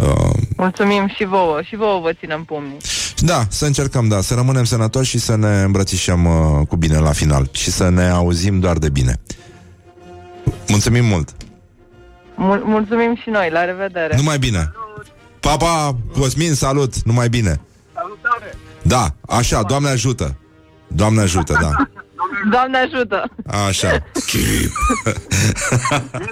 Uh, 0.00 0.30
Mulțumim 0.56 1.08
și 1.16 1.24
vouă, 1.24 1.60
și 1.62 1.76
vouă 1.76 2.00
vă 2.00 2.12
ținem 2.12 2.44
pumnii. 2.44 2.76
da, 3.18 3.44
să 3.48 3.66
încercăm, 3.66 4.08
da, 4.08 4.20
să 4.20 4.34
rămânem 4.34 4.64
sănătoși 4.64 5.10
și 5.10 5.18
să 5.18 5.36
ne 5.36 5.62
îmbrățișăm 5.62 6.24
uh, 6.24 6.66
cu 6.68 6.76
bine 6.76 6.98
la 6.98 7.12
final 7.12 7.48
și 7.52 7.70
să 7.70 7.88
ne 7.88 8.08
auzim 8.08 8.58
doar 8.60 8.76
de 8.78 8.88
bine. 8.88 9.20
Mulțumim 10.68 11.04
mult! 11.04 11.30
Mul- 12.34 12.62
mulțumim 12.64 13.16
și 13.22 13.28
noi, 13.30 13.50
la 13.50 13.64
revedere. 13.64 14.16
Numai 14.16 14.38
bine! 14.38 14.72
Papa, 15.40 15.96
Cosmin, 16.18 16.54
salut! 16.54 17.02
Numai 17.02 17.28
bine! 17.28 17.60
Salutare! 17.94 18.54
Da, 18.82 19.14
așa, 19.36 19.62
Doamne 19.62 19.88
ajută! 19.88 20.36
Doamne 20.86 21.20
ajută, 21.20 21.58
da. 21.60 21.70
Doamne 22.50 22.78
ajută! 22.78 23.30
Așa. 23.68 24.02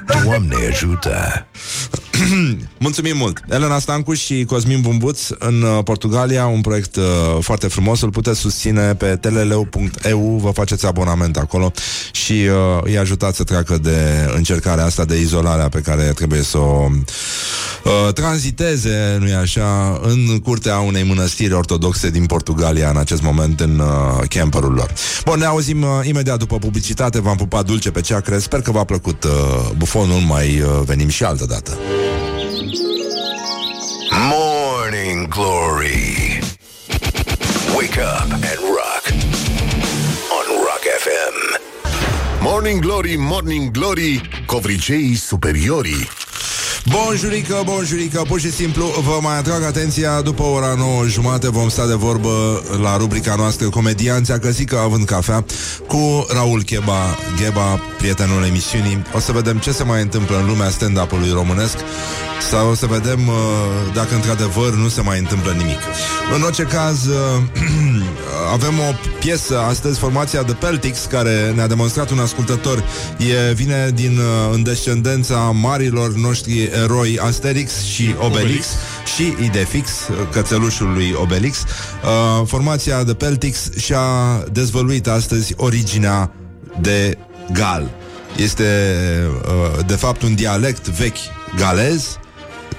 Doamne 0.24 0.56
ajută! 0.70 1.46
Mulțumim 2.78 3.16
mult! 3.16 3.42
Elena 3.48 3.78
Stancu 3.78 4.14
și 4.14 4.44
Cosmin 4.44 4.80
Bumbuț 4.80 5.28
în 5.38 5.62
uh, 5.62 5.84
Portugalia, 5.84 6.46
un 6.46 6.60
proiect 6.60 6.96
uh, 6.96 7.04
foarte 7.40 7.68
frumos, 7.68 8.00
îl 8.00 8.10
puteți 8.10 8.40
susține 8.40 8.94
pe 8.94 9.16
teleleu.eu, 9.16 10.38
vă 10.42 10.50
faceți 10.50 10.86
abonament 10.86 11.36
acolo 11.36 11.72
și 12.12 12.32
uh, 12.32 12.82
îi 12.82 12.98
ajutați 12.98 13.36
să 13.36 13.44
treacă 13.44 13.78
de 13.78 14.28
încercarea 14.34 14.84
asta 14.84 15.04
de 15.04 15.20
izolare 15.20 15.68
pe 15.68 15.80
care 15.80 16.02
trebuie 16.02 16.42
să 16.42 16.58
o 16.58 16.90
uh, 17.84 18.12
tranziteze, 18.12 19.16
nu-i 19.20 19.34
așa, 19.34 20.00
în 20.02 20.38
curtea 20.38 20.78
unei 20.78 21.02
mănăstiri 21.02 21.52
ortodoxe 21.52 22.10
din 22.10 22.26
Portugalia 22.26 22.90
în 22.90 22.96
acest 22.96 23.22
moment 23.22 23.60
în 23.60 23.78
uh, 23.78 24.28
camperul 24.28 24.72
lor. 24.72 24.92
Bun, 25.24 25.38
ne 25.38 25.44
auzim 25.44 25.82
uh, 25.82 25.88
imediat 26.02 26.39
după 26.39 26.59
publicitate, 26.59 27.20
v-am 27.20 27.36
pupat 27.36 27.65
dulce 27.65 27.90
pe 27.90 28.01
ceacră, 28.01 28.39
sper 28.39 28.60
că 28.60 28.70
v-a 28.70 28.85
plăcut 28.85 29.24
uh, 29.24 29.31
bufonul, 29.77 30.20
mai 30.20 30.60
uh, 30.60 30.81
venim 30.85 31.09
și 31.09 31.24
altă 31.24 31.47
dată. 31.47 31.78
Morning 34.31 35.28
Glory 35.28 36.39
Wake 37.77 38.01
up 38.01 38.32
and 38.32 38.59
rock 38.77 39.05
FM. 40.98 41.60
Morning 42.40 42.81
Glory, 42.81 43.16
Morning 43.19 43.70
Glory, 43.70 44.28
covriceii 44.47 45.15
superiorii. 45.15 46.09
Bonjurică, 46.86 47.62
bonjurică, 47.64 48.22
pur 48.28 48.40
și 48.40 48.52
simplu 48.52 48.84
vă 48.84 49.18
mai 49.22 49.38
atrag 49.38 49.62
atenția 49.62 50.20
După 50.20 50.42
ora 50.42 50.74
9 50.76 51.06
jumate 51.06 51.50
vom 51.50 51.68
sta 51.68 51.86
de 51.86 51.94
vorbă 51.94 52.62
La 52.82 52.96
rubrica 52.96 53.34
noastră 53.34 53.68
Comedianța 53.68 54.38
Căsică 54.38 54.78
având 54.78 55.05
cafea 55.05 55.44
Cu 55.86 56.26
Raul 56.32 56.62
Cheba, 56.62 57.16
Gheba, 57.40 57.80
prietenul 57.98 58.44
emisiunii. 58.44 59.02
O 59.14 59.18
să 59.18 59.32
vedem 59.32 59.59
ce 59.59 59.72
se 59.72 59.84
mai 59.84 60.02
întâmplă 60.02 60.38
în 60.38 60.46
lumea 60.46 60.70
stand-up-ului 60.70 61.30
românesc 61.30 61.76
sau 62.40 62.70
o 62.70 62.74
să 62.74 62.86
vedem 62.86 63.28
uh, 63.28 63.35
dacă 63.94 64.15
într-adevăr 64.15 64.74
nu 64.74 64.89
se 64.89 65.01
mai 65.01 65.19
întâmplă 65.19 65.52
nimic. 65.52 65.78
În 66.35 66.43
orice 66.43 66.62
caz, 66.62 67.06
uh, 67.06 67.43
avem 68.52 68.78
o 68.78 68.94
piesă 69.19 69.59
astăzi, 69.59 69.98
formația 69.98 70.43
The 70.43 70.55
Peltics, 70.55 71.05
care 71.05 71.52
ne-a 71.55 71.66
demonstrat 71.66 72.10
un 72.10 72.19
ascultător. 72.19 72.85
E, 73.19 73.52
vine 73.52 73.90
din 73.94 74.19
uh, 74.19 74.52
în 74.52 74.62
descendența 74.62 75.36
marilor 75.36 76.15
noștri 76.15 76.70
eroi 76.82 77.19
Asterix 77.19 77.82
și 77.82 78.15
Obelix, 78.19 78.36
Obelix. 78.43 78.66
și 79.16 79.44
Idefix, 79.44 79.90
cățelușul 80.32 80.93
lui 80.93 81.15
Obelix. 81.20 81.59
Uh, 81.59 82.47
formația 82.47 83.05
The 83.05 83.15
Peltics 83.15 83.70
și-a 83.77 84.05
dezvăluit 84.52 85.06
astăzi 85.06 85.55
originea 85.56 86.32
de 86.81 87.19
gal. 87.52 87.90
Este, 88.36 88.65
uh, 89.44 89.85
de 89.86 89.94
fapt, 89.94 90.23
un 90.23 90.35
dialect 90.35 90.89
vechi 90.89 91.19
galez 91.56 92.19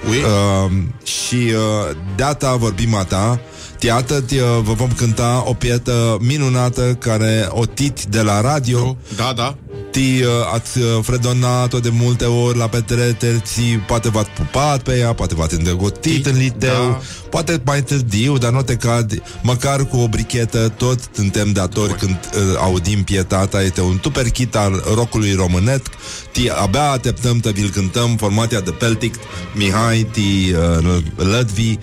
Ui. 0.08 0.16
Uh, 0.16 0.72
și 1.04 1.34
uh, 1.34 1.96
de 2.16 2.22
asta 2.22 2.56
vorbim 2.56 2.94
a 2.94 3.04
ta 3.04 3.40
Iată, 3.80 4.24
uh, 4.32 4.38
vă 4.62 4.72
vom 4.72 4.92
cânta 4.96 5.42
o 5.46 5.54
pietă 5.54 6.16
minunată 6.20 6.94
care 6.98 7.46
o 7.50 7.66
tit 7.66 8.04
de 8.04 8.22
la 8.22 8.40
radio. 8.40 8.96
Da, 9.16 9.32
da. 9.36 9.56
Ti 9.90 10.22
uh, 10.22 10.28
ați 10.52 10.78
uh, 10.78 10.98
fredonat-o 11.02 11.78
de 11.78 11.88
multe 11.92 12.24
ori 12.24 12.58
la 12.58 12.68
petreteri, 12.68 13.42
poate 13.86 14.08
v-ați 14.08 14.30
pupat 14.30 14.82
pe 14.82 14.98
ea, 14.98 15.12
poate 15.12 15.34
v-ați 15.34 15.54
îndrăgotit 15.54 16.26
în 16.26 16.36
liteu, 16.36 16.88
da. 16.90 17.00
poate 17.30 17.60
mai 17.64 17.82
târziu, 17.82 18.38
dar 18.38 18.52
nu 18.52 18.62
te 18.62 18.74
cad, 18.74 19.22
măcar 19.42 19.84
cu 19.84 19.96
o 19.96 20.08
brichetă, 20.08 20.68
tot 20.68 20.98
suntem 21.12 21.52
datori 21.52 21.94
când 21.94 22.18
uh, 22.34 22.58
audim 22.58 23.04
pietata, 23.04 23.62
este 23.62 23.80
un 23.80 23.98
tuperchit 23.98 24.56
al 24.56 24.82
rocului 24.94 25.32
românet, 25.32 25.86
ti 26.32 26.50
abia 26.50 26.90
așteptăm 26.90 27.40
să 27.42 27.50
vi-l 27.50 27.70
cântăm, 27.70 28.16
formația 28.16 28.60
de 28.60 28.70
Peltic, 28.70 29.14
Mihai, 29.54 30.08
ti 30.12 30.54
uh, 30.80 30.96
Lădvi, 31.16 31.70
uh, 31.70 31.76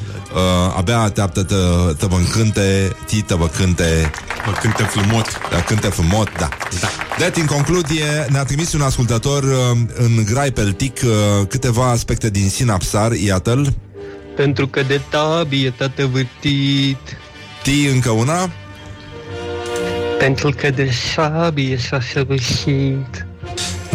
abia 0.78 1.00
așteaptă 1.00 1.46
să 2.00 2.06
vă 2.06 2.16
încânte, 2.16 2.96
ti 3.06 3.24
să 3.28 3.36
vă 3.36 3.48
cânte 3.48 4.12
Vă 4.48 4.54
cânte 4.62 4.84
frumos. 4.84 5.26
da, 5.52 5.62
cânte 5.62 5.88
frumos, 5.88 6.26
da. 6.38 6.50
Da. 6.82 6.88
Deci, 7.18 7.36
în 7.36 7.46
concluzie, 7.46 7.77
ne-a 8.30 8.44
trimis 8.44 8.74
un 8.74 8.82
ascultător 8.82 9.44
uh, 9.44 9.78
în 9.94 10.26
grai 10.26 10.52
peltic 10.52 11.00
uh, 11.04 11.48
câteva 11.48 11.90
aspecte 11.90 12.30
din 12.30 12.50
sinapsar, 12.50 13.12
iată-l. 13.12 13.74
Pentru 14.36 14.68
că 14.68 14.84
de 14.84 15.02
tabie 15.10 15.70
tată 15.70 16.06
vârtit 16.06 17.18
Ti 17.64 17.86
încă 17.94 18.10
una. 18.10 18.50
Pentru 20.20 20.50
că 20.50 20.70
de 20.70 20.90
sabie 21.14 21.78
s-a 21.78 22.00
săvârșit 22.14 23.28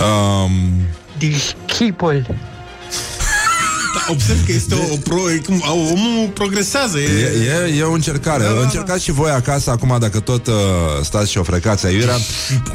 Um, 0.03 0.53
Dischipol 1.19 2.27
Da, 2.27 2.52
observ 4.09 4.47
că 4.47 4.53
este 4.53 4.74
o, 4.74 4.93
o 4.93 4.97
pro... 4.97 5.31
e 5.31 5.37
cum, 5.37 5.62
a, 5.65 5.73
omul 5.73 6.29
progresează. 6.35 6.99
E, 6.99 7.05
e, 7.05 7.73
e, 7.73 7.77
e 7.79 7.83
o 7.83 7.93
încercare. 7.93 8.43
Da, 8.43 8.49
da, 8.49 8.55
da. 8.55 8.61
Încercați 8.61 9.05
și 9.05 9.12
voi 9.12 9.31
acasă, 9.31 9.70
acum, 9.70 9.97
dacă 10.01 10.20
tot 10.20 10.47
uh, 10.47 10.55
stați 11.03 11.31
și 11.31 11.39
o 11.39 11.43
frecați 11.43 11.87
aiurea, 11.87 12.16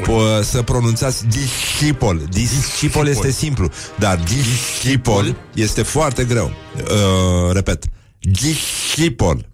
po- 0.02 0.42
să 0.42 0.62
pronunțați 0.62 1.26
discipol. 1.26 2.22
Discipol 2.30 3.06
este 3.06 3.30
simplu, 3.30 3.70
dar 3.98 4.18
discipol 4.24 5.36
este 5.54 5.82
foarte 5.82 6.24
greu. 6.24 6.52
Uh, 6.76 7.52
repet. 7.52 7.84
Discipol. 8.18 9.48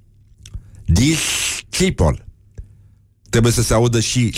Discipol. 0.84 2.24
Trebuie 3.30 3.52
să 3.52 3.62
se 3.62 3.74
audă 3.74 4.00
și 4.00 4.34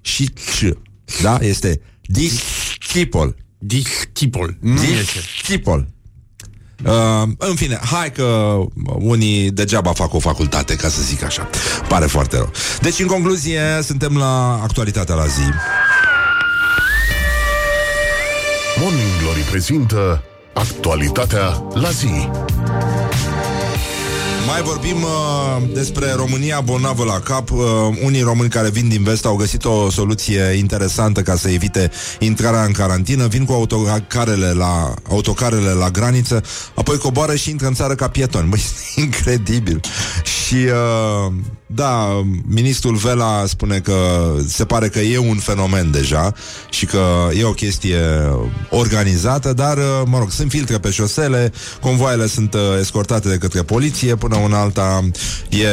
și 0.00 0.26
c. 0.26 0.76
Da? 1.22 1.38
Este 1.40 1.80
discipol. 2.02 3.36
Discipol. 3.58 4.56
Nu 4.60 4.82
iese. 4.82 5.20
Discipol. 5.36 5.88
Uh, 6.84 7.28
în 7.38 7.54
fine, 7.54 7.78
hai 7.90 8.12
că 8.12 8.58
unii 8.98 9.50
degeaba 9.50 9.92
fac 9.92 10.14
o 10.14 10.18
facultate, 10.18 10.76
ca 10.76 10.88
să 10.88 11.02
zic 11.02 11.22
așa. 11.22 11.48
Pare 11.88 12.06
foarte 12.06 12.36
rău. 12.36 12.50
Deci, 12.80 12.98
în 12.98 13.06
concluzie, 13.06 13.60
suntem 13.82 14.16
la 14.16 14.60
actualitatea 14.62 15.14
la 15.14 15.26
zi. 15.26 15.48
Morning 18.80 19.10
Glory 19.22 19.40
prezintă 19.40 20.22
actualitatea 20.54 21.62
la 21.74 21.90
zi. 21.90 22.28
Mai 24.50 24.62
vorbim 24.62 25.02
uh, 25.02 25.62
despre 25.74 26.12
România 26.12 26.60
bolnavă 26.60 27.04
la 27.04 27.20
cap. 27.20 27.50
Uh, 27.50 27.58
unii 28.04 28.20
români 28.20 28.50
care 28.50 28.70
vin 28.70 28.88
din 28.88 29.02
vest 29.02 29.24
au 29.24 29.36
găsit 29.36 29.64
o 29.64 29.90
soluție 29.90 30.42
interesantă 30.42 31.22
ca 31.22 31.36
să 31.36 31.50
evite 31.50 31.90
intrarea 32.18 32.64
în 32.64 32.72
carantină. 32.72 33.26
Vin 33.26 33.44
cu 33.44 33.52
autocarele 33.52 34.52
la, 34.52 34.94
autocarele 35.10 35.70
la 35.70 35.88
graniță, 35.88 36.42
apoi 36.74 36.98
coboară 36.98 37.34
și 37.34 37.50
intră 37.50 37.66
în 37.66 37.74
țară 37.74 37.94
ca 37.94 38.08
pietoni. 38.08 38.48
Băi, 38.48 38.58
este 38.58 39.00
incredibil. 39.06 39.80
Și 40.24 40.54
uh, 40.54 41.32
da, 41.74 42.24
ministrul 42.46 42.96
Vela 42.96 43.44
spune 43.46 43.78
că 43.78 43.94
se 44.46 44.64
pare 44.64 44.88
că 44.88 44.98
e 44.98 45.18
un 45.18 45.36
fenomen 45.36 45.90
deja 45.90 46.32
și 46.70 46.86
că 46.86 47.28
e 47.38 47.44
o 47.44 47.52
chestie 47.52 47.98
organizată, 48.70 49.52
dar, 49.52 49.76
uh, 49.76 50.02
mă 50.04 50.18
rog, 50.18 50.30
sunt 50.30 50.50
filtre 50.50 50.78
pe 50.78 50.90
șosele, 50.90 51.52
convoaiele 51.80 52.26
sunt 52.26 52.54
uh, 52.54 52.60
escortate 52.80 53.28
de 53.28 53.36
către 53.36 53.62
poliție, 53.62 54.14
până 54.14 54.36
una 54.40 54.60
alta 54.60 55.08
e, 55.48 55.66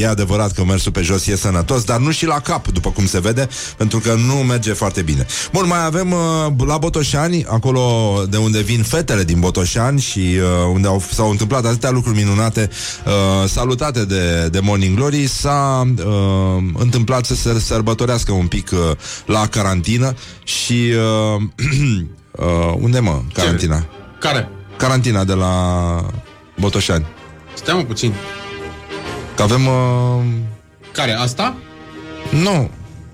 e 0.00 0.08
adevărat 0.08 0.52
că 0.52 0.64
mersul 0.64 0.92
pe 0.92 1.00
jos 1.00 1.26
e 1.26 1.36
sănătos, 1.36 1.84
dar 1.84 1.98
nu 1.98 2.10
și 2.10 2.26
la 2.26 2.40
cap, 2.40 2.68
după 2.68 2.90
cum 2.90 3.06
se 3.06 3.20
vede, 3.20 3.48
pentru 3.76 3.98
că 3.98 4.14
nu 4.14 4.34
merge 4.34 4.72
foarte 4.72 5.02
bine. 5.02 5.26
Bun, 5.52 5.66
mai 5.66 5.84
avem 5.84 6.12
uh, 6.12 6.66
la 6.66 6.78
Botoșani, 6.78 7.44
acolo 7.48 7.82
de 8.28 8.36
unde 8.36 8.60
vin 8.60 8.82
fetele 8.82 9.24
din 9.24 9.40
Botoșani 9.40 10.00
și 10.00 10.18
uh, 10.18 10.72
unde 10.72 10.88
au, 10.88 11.02
s-au 11.12 11.30
întâmplat 11.30 11.64
atâtea 11.64 11.90
lucruri 11.90 12.16
minunate, 12.16 12.70
uh, 13.06 13.48
salutate 13.48 14.04
de, 14.04 14.48
de 14.50 14.60
Morning 14.60 14.96
Glory, 14.96 15.26
s-a 15.26 15.92
uh, 15.96 16.64
întâmplat 16.78 17.24
să 17.24 17.34
se 17.34 17.60
sărbătorească 17.60 18.32
un 18.32 18.46
pic 18.46 18.70
uh, 18.72 18.78
la 19.26 19.46
carantină 19.46 20.14
și 20.44 20.92
uh, 21.34 21.42
uh, 22.46 22.74
unde 22.80 22.98
mă, 22.98 23.20
carantina? 23.32 23.86
Care? 24.20 24.48
Carantina 24.76 25.24
de 25.24 25.32
la 25.32 26.06
Botoșani. 26.58 27.06
Stai 27.54 27.74
mă 27.76 27.82
puțin. 27.82 28.12
Că 29.36 29.42
avem... 29.42 29.66
Uh... 29.66 30.24
Care? 30.92 31.12
Asta? 31.12 31.54
Nu. 32.42 32.70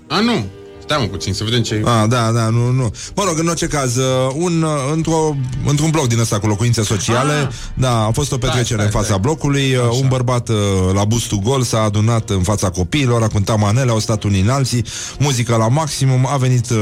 A, 0.07 0.19
nu. 0.19 0.45
Stai 0.83 1.01
mă 1.01 1.07
puțin, 1.07 1.33
să 1.33 1.43
vedem 1.43 1.61
ce... 1.61 1.81
Ah, 1.85 2.03
da, 2.07 2.31
da, 2.31 2.49
nu, 2.49 2.71
nu. 2.71 2.91
Mă 3.15 3.23
rog, 3.27 3.39
în 3.39 3.47
orice 3.47 3.67
caz, 3.67 3.95
uh, 3.95 4.03
un, 4.33 4.61
uh, 4.61 4.69
într-o, 4.93 5.35
într-un 5.65 5.89
bloc 5.89 6.07
din 6.07 6.19
ăsta 6.19 6.39
cu 6.39 6.47
locuințe 6.47 6.83
sociale, 6.83 7.33
Ah. 7.33 7.47
da, 7.73 8.05
a 8.05 8.11
fost 8.11 8.31
o 8.31 8.37
petrecere 8.37 8.63
Stai, 8.63 8.75
stai, 8.75 8.85
în 8.85 8.91
fața 8.91 9.05
stai. 9.05 9.19
blocului, 9.19 9.75
uh, 9.75 9.97
un 10.01 10.07
bărbat 10.07 10.49
uh, 10.49 10.55
la 10.93 11.03
bustul 11.05 11.37
gol 11.37 11.61
s-a 11.63 11.81
adunat 11.81 12.29
în 12.29 12.41
fața 12.43 12.69
copiilor, 12.69 13.23
a 13.23 13.27
cântat 13.27 13.59
manele, 13.59 13.91
au 13.91 13.99
stat 13.99 14.23
unii 14.23 14.41
în 14.41 14.49
alții, 14.49 14.85
muzică 15.19 15.55
la 15.55 15.67
maximum, 15.67 16.27
a 16.31 16.37
venit 16.37 16.69
uh, 16.69 16.77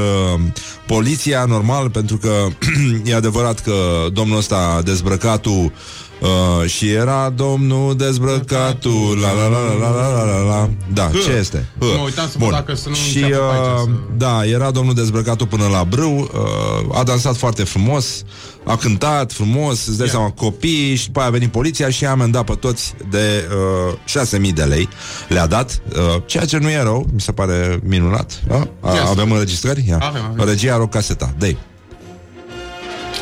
poliția, 0.86 1.44
normal, 1.44 1.90
pentru 1.90 2.16
că 2.16 2.46
e 3.10 3.14
adevărat 3.14 3.60
că 3.60 3.74
domnul 4.12 4.38
ăsta 4.38 4.80
dezbrăcatul 4.84 5.62
Uh, 5.64 5.70
și 6.66 6.90
era 6.90 7.30
domnul 7.30 7.96
dezbrăcatul 7.96 9.18
La 9.20 9.32
la 9.32 9.48
la 9.48 9.58
la 9.58 9.90
la 9.90 10.12
la 10.12 10.24
la 10.24 10.38
la 10.48 10.70
Da, 10.92 11.02
Hă. 11.12 11.18
ce 11.24 11.30
este? 11.30 11.66
Hă. 11.78 11.84
Mă 11.96 12.02
uitam 12.04 12.24
să 12.24 12.34
văd 12.38 12.40
Bun. 12.42 12.50
dacă 12.50 12.74
să 12.74 12.88
nu 12.88 12.94
Și 12.94 13.18
înceapă 13.22 13.44
pe 13.44 13.52
aici 13.58 13.64
uh, 13.66 13.80
să- 13.84 13.90
da, 14.16 14.44
era 14.44 14.70
domnul 14.70 14.94
dezbrăcatul 14.94 15.46
până 15.46 15.66
la 15.66 15.84
brâu, 15.84 16.18
uh, 16.18 16.98
a 16.98 17.02
dansat 17.02 17.36
foarte 17.36 17.64
frumos, 17.64 18.22
a 18.64 18.76
cântat 18.76 19.32
frumos, 19.32 19.86
îți 19.86 19.96
dai 19.96 20.06
Ia. 20.06 20.12
seama, 20.12 20.30
copii 20.30 20.94
și 20.94 21.06
după 21.06 21.18
aia 21.18 21.28
a 21.28 21.32
venit 21.32 21.50
poliția 21.50 21.90
și 21.90 22.02
i-a 22.02 22.10
amendat 22.10 22.44
pe 22.44 22.54
toți 22.54 22.94
de 23.10 23.48
uh, 23.88 24.22
6.000 24.48 24.52
de 24.54 24.62
lei. 24.62 24.88
Le-a 25.28 25.46
dat, 25.46 25.82
uh, 25.92 26.22
ceea 26.26 26.44
ce 26.44 26.58
nu 26.58 26.70
e 26.70 26.82
rău, 26.82 27.06
mi 27.14 27.20
se 27.20 27.32
pare 27.32 27.80
minunat. 27.84 28.40
Da? 28.48 28.68
A, 28.80 28.88
Ia 28.88 28.94
să 28.94 29.00
avem 29.00 29.14
vedem. 29.14 29.32
înregistrări? 29.32 29.84
Ia. 29.88 29.98
Avem, 30.02 30.22
avem. 30.32 30.44
Regia 30.46 30.72
are 30.72 30.82
o 30.82 30.86
caseta. 30.86 31.34
dă 31.38 31.46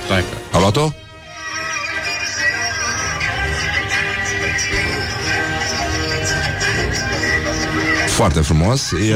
Stai 0.06 0.20
că... 0.20 0.56
A 0.56 0.60
luat-o? 0.60 0.90
Foarte 8.16 8.40
frumos. 8.40 8.90
E 8.92 9.14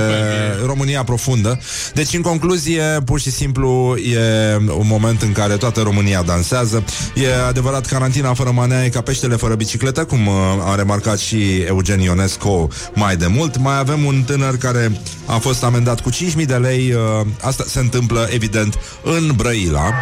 România 0.66 1.04
profundă. 1.04 1.60
Deci, 1.94 2.14
în 2.14 2.20
concluzie, 2.20 2.82
pur 3.04 3.20
și 3.20 3.30
simplu, 3.30 3.96
e 3.96 4.54
un 4.56 4.86
moment 4.86 5.22
în 5.22 5.32
care 5.32 5.54
toată 5.54 5.80
România 5.80 6.22
dansează. 6.22 6.84
E 7.14 7.34
adevărat, 7.48 7.86
carantina 7.86 8.34
fără 8.34 8.50
manea 8.50 8.84
e 8.84 8.88
ca 8.88 9.00
peștele 9.00 9.36
fără 9.36 9.54
bicicletă, 9.54 10.04
cum 10.04 10.26
uh, 10.26 10.34
a 10.64 10.74
remarcat 10.74 11.18
și 11.18 11.56
Eugen 11.66 12.00
Ionescu 12.00 12.68
mai 12.94 13.16
de 13.16 13.26
mult. 13.26 13.58
Mai 13.58 13.78
avem 13.78 14.04
un 14.04 14.22
tânăr 14.26 14.56
care 14.56 14.92
a 15.26 15.36
fost 15.36 15.64
amendat 15.64 16.00
cu 16.00 16.10
5.000 16.10 16.46
de 16.46 16.54
lei. 16.54 16.92
uh, 16.92 17.26
Asta 17.40 17.64
se 17.66 17.78
întâmplă, 17.78 18.28
evident, 18.30 18.78
în 19.02 19.32
Brăila. 19.36 19.94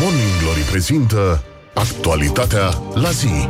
Morning 0.00 0.40
Glory 0.42 0.60
prezintă 0.60 1.42
actualitatea 1.74 2.82
la 2.94 3.10
zi. 3.10 3.48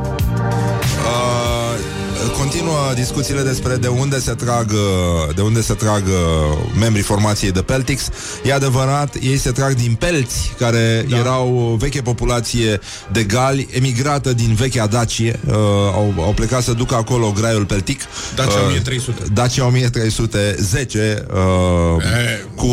Uh, 2.74 2.80
continuă 2.80 3.04
discuțiile 3.04 3.42
despre 3.42 3.76
de 3.76 3.88
unde 3.88 4.18
se 4.18 4.32
trag 4.32 4.70
uh, 4.70 5.34
de 5.34 5.40
unde 5.40 5.62
se 5.62 5.74
trag 5.74 6.02
uh, 6.06 6.58
membrii 6.80 7.02
formației 7.02 7.52
de 7.52 7.62
Peltix. 7.62 8.08
E 8.44 8.52
adevărat, 8.52 9.14
ei 9.22 9.36
se 9.36 9.50
trag 9.50 9.74
din 9.74 9.94
Pelți, 9.94 10.52
care 10.58 11.06
da. 11.08 11.16
erau 11.16 11.70
o 11.72 11.76
veche 11.76 12.02
populație 12.02 12.80
de 13.12 13.22
gali 13.22 13.68
emigrată 13.72 14.32
din 14.32 14.54
vechea 14.54 14.86
Dacie. 14.86 15.40
Uh, 15.46 15.54
au, 15.94 16.14
au 16.18 16.32
plecat 16.34 16.62
să 16.62 16.72
ducă 16.72 16.94
acolo 16.94 17.32
graiul 17.36 17.64
Peltic. 17.64 18.00
Dacia 18.34 18.58
Uh, 18.58 18.64
1300. 18.66 19.22
Dacia 19.32 19.66
1310 19.66 21.24
uh, 21.30 22.04
E. 22.04 22.44
cu 22.54 22.66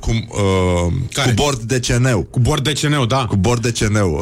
cu, 0.00 0.10
uh, 0.10 0.92
Care? 1.12 1.28
cu 1.28 1.42
bord 1.42 1.60
de 1.60 1.78
ceneu. 1.80 2.26
Cu 2.30 2.38
bord 2.38 2.64
de 2.64 2.72
ceneu, 2.72 3.06
da. 3.06 3.26
Cu 3.28 3.36
bord 3.36 3.62
de 3.62 3.70
ceneu. 3.70 4.12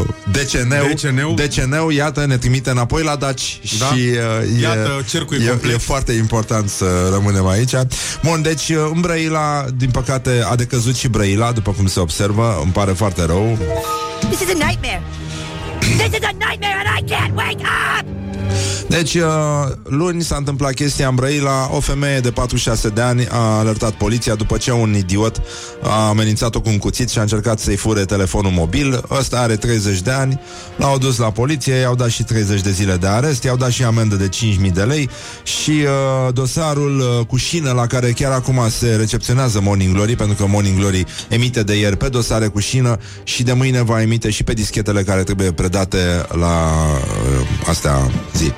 Uh, 0.00 0.06
deceneu, 0.32 0.86
Deceneu. 0.86 1.34
deceneu, 1.34 1.90
iată, 1.90 2.26
ne 2.26 2.36
trimite 2.36 2.70
înapoi 2.70 3.02
la 3.02 3.16
Daci 3.16 3.60
Da. 3.78 3.86
și 3.86 4.00
uh, 4.00 4.60
Iată, 4.68 5.04
cercul 5.08 5.40
e 5.40 5.44
e, 5.44 5.48
complet. 5.48 5.74
e 5.74 5.78
foarte 5.78 6.12
important 6.12 6.68
să 6.68 6.84
rămânem 7.12 7.46
aici. 7.46 7.72
Bun, 8.22 8.42
deci 8.42 8.68
uh, 8.68 8.90
în 8.94 9.00
Brăila, 9.00 9.64
din 9.76 9.90
păcate, 9.90 10.44
a 10.50 10.56
decăzut 10.56 10.96
și 10.96 11.08
Brăila, 11.08 11.52
după 11.52 11.70
cum 11.72 11.86
se 11.86 12.00
observă, 12.00 12.58
îmi 12.62 12.72
pare 12.72 12.92
foarte 12.92 13.24
rău. 13.24 13.58
This 14.30 14.40
is 14.40 14.48
a 14.48 14.66
nightmare. 14.66 15.02
This 15.78 16.18
is 16.18 16.24
a 16.24 16.32
nightmare 16.32 16.82
and 16.84 16.98
I 16.98 17.12
can't 17.12 17.34
wake 17.34 17.62
up! 17.62 18.03
Deci, 18.88 19.14
uh, 19.14 19.22
luni 19.82 20.22
s-a 20.22 20.36
întâmplat 20.36 20.74
chestia 20.74 21.08
în 21.08 21.14
Brăila 21.14 21.68
O 21.72 21.80
femeie 21.80 22.20
de 22.20 22.30
46 22.30 22.88
de 22.88 23.00
ani 23.00 23.26
a 23.30 23.58
alertat 23.58 23.92
poliția 23.92 24.34
După 24.34 24.56
ce 24.56 24.72
un 24.72 24.94
idiot 24.94 25.42
a 25.82 26.08
amenințat-o 26.08 26.60
cu 26.60 26.68
un 26.68 26.78
cuțit 26.78 27.10
Și 27.10 27.18
a 27.18 27.20
încercat 27.20 27.58
să-i 27.58 27.76
fure 27.76 28.04
telefonul 28.04 28.50
mobil. 28.50 29.02
Ăsta 29.10 29.38
are 29.38 29.56
30 29.56 30.00
de 30.00 30.10
ani. 30.10 30.40
L-au 30.76 30.98
dus 30.98 31.16
la 31.16 31.30
poliție, 31.30 31.74
i-au 31.74 31.94
dat 31.94 32.08
și 32.08 32.22
30 32.22 32.60
de 32.60 32.70
zile 32.70 32.96
de 32.96 33.06
arest 33.06 33.42
I-au 33.42 33.56
dat 33.56 33.70
și 33.70 33.84
amendă 33.84 34.14
de 34.14 34.28
5.000 34.28 34.72
de 34.72 34.82
lei 34.82 35.08
Și 35.42 35.70
uh, 35.70 36.32
dosarul 36.32 36.98
uh, 36.98 37.26
cu 37.26 37.36
șină 37.36 37.72
La 37.72 37.86
care 37.86 38.10
chiar 38.10 38.32
acum 38.32 38.60
se 38.68 38.94
recepționează 38.96 39.60
Morning 39.60 39.94
Glory 39.94 40.16
Pentru 40.16 40.36
că 40.36 40.46
Morning 40.46 40.78
Glory 40.78 41.04
emite 41.28 41.62
de 41.62 41.74
ieri 41.78 41.96
Pe 41.96 42.08
dosare 42.08 42.46
cu 42.46 42.58
șină 42.58 42.98
Și 43.24 43.42
de 43.42 43.52
mâine 43.52 43.82
va 43.82 44.02
emite 44.02 44.30
și 44.30 44.44
pe 44.44 44.52
dischetele 44.52 45.02
care 45.02 45.22
trebuie 45.22 45.52
predate 45.52 45.98
La 46.28 46.72
uh, 47.40 47.68
astea 47.68 48.10
zi 48.34 48.52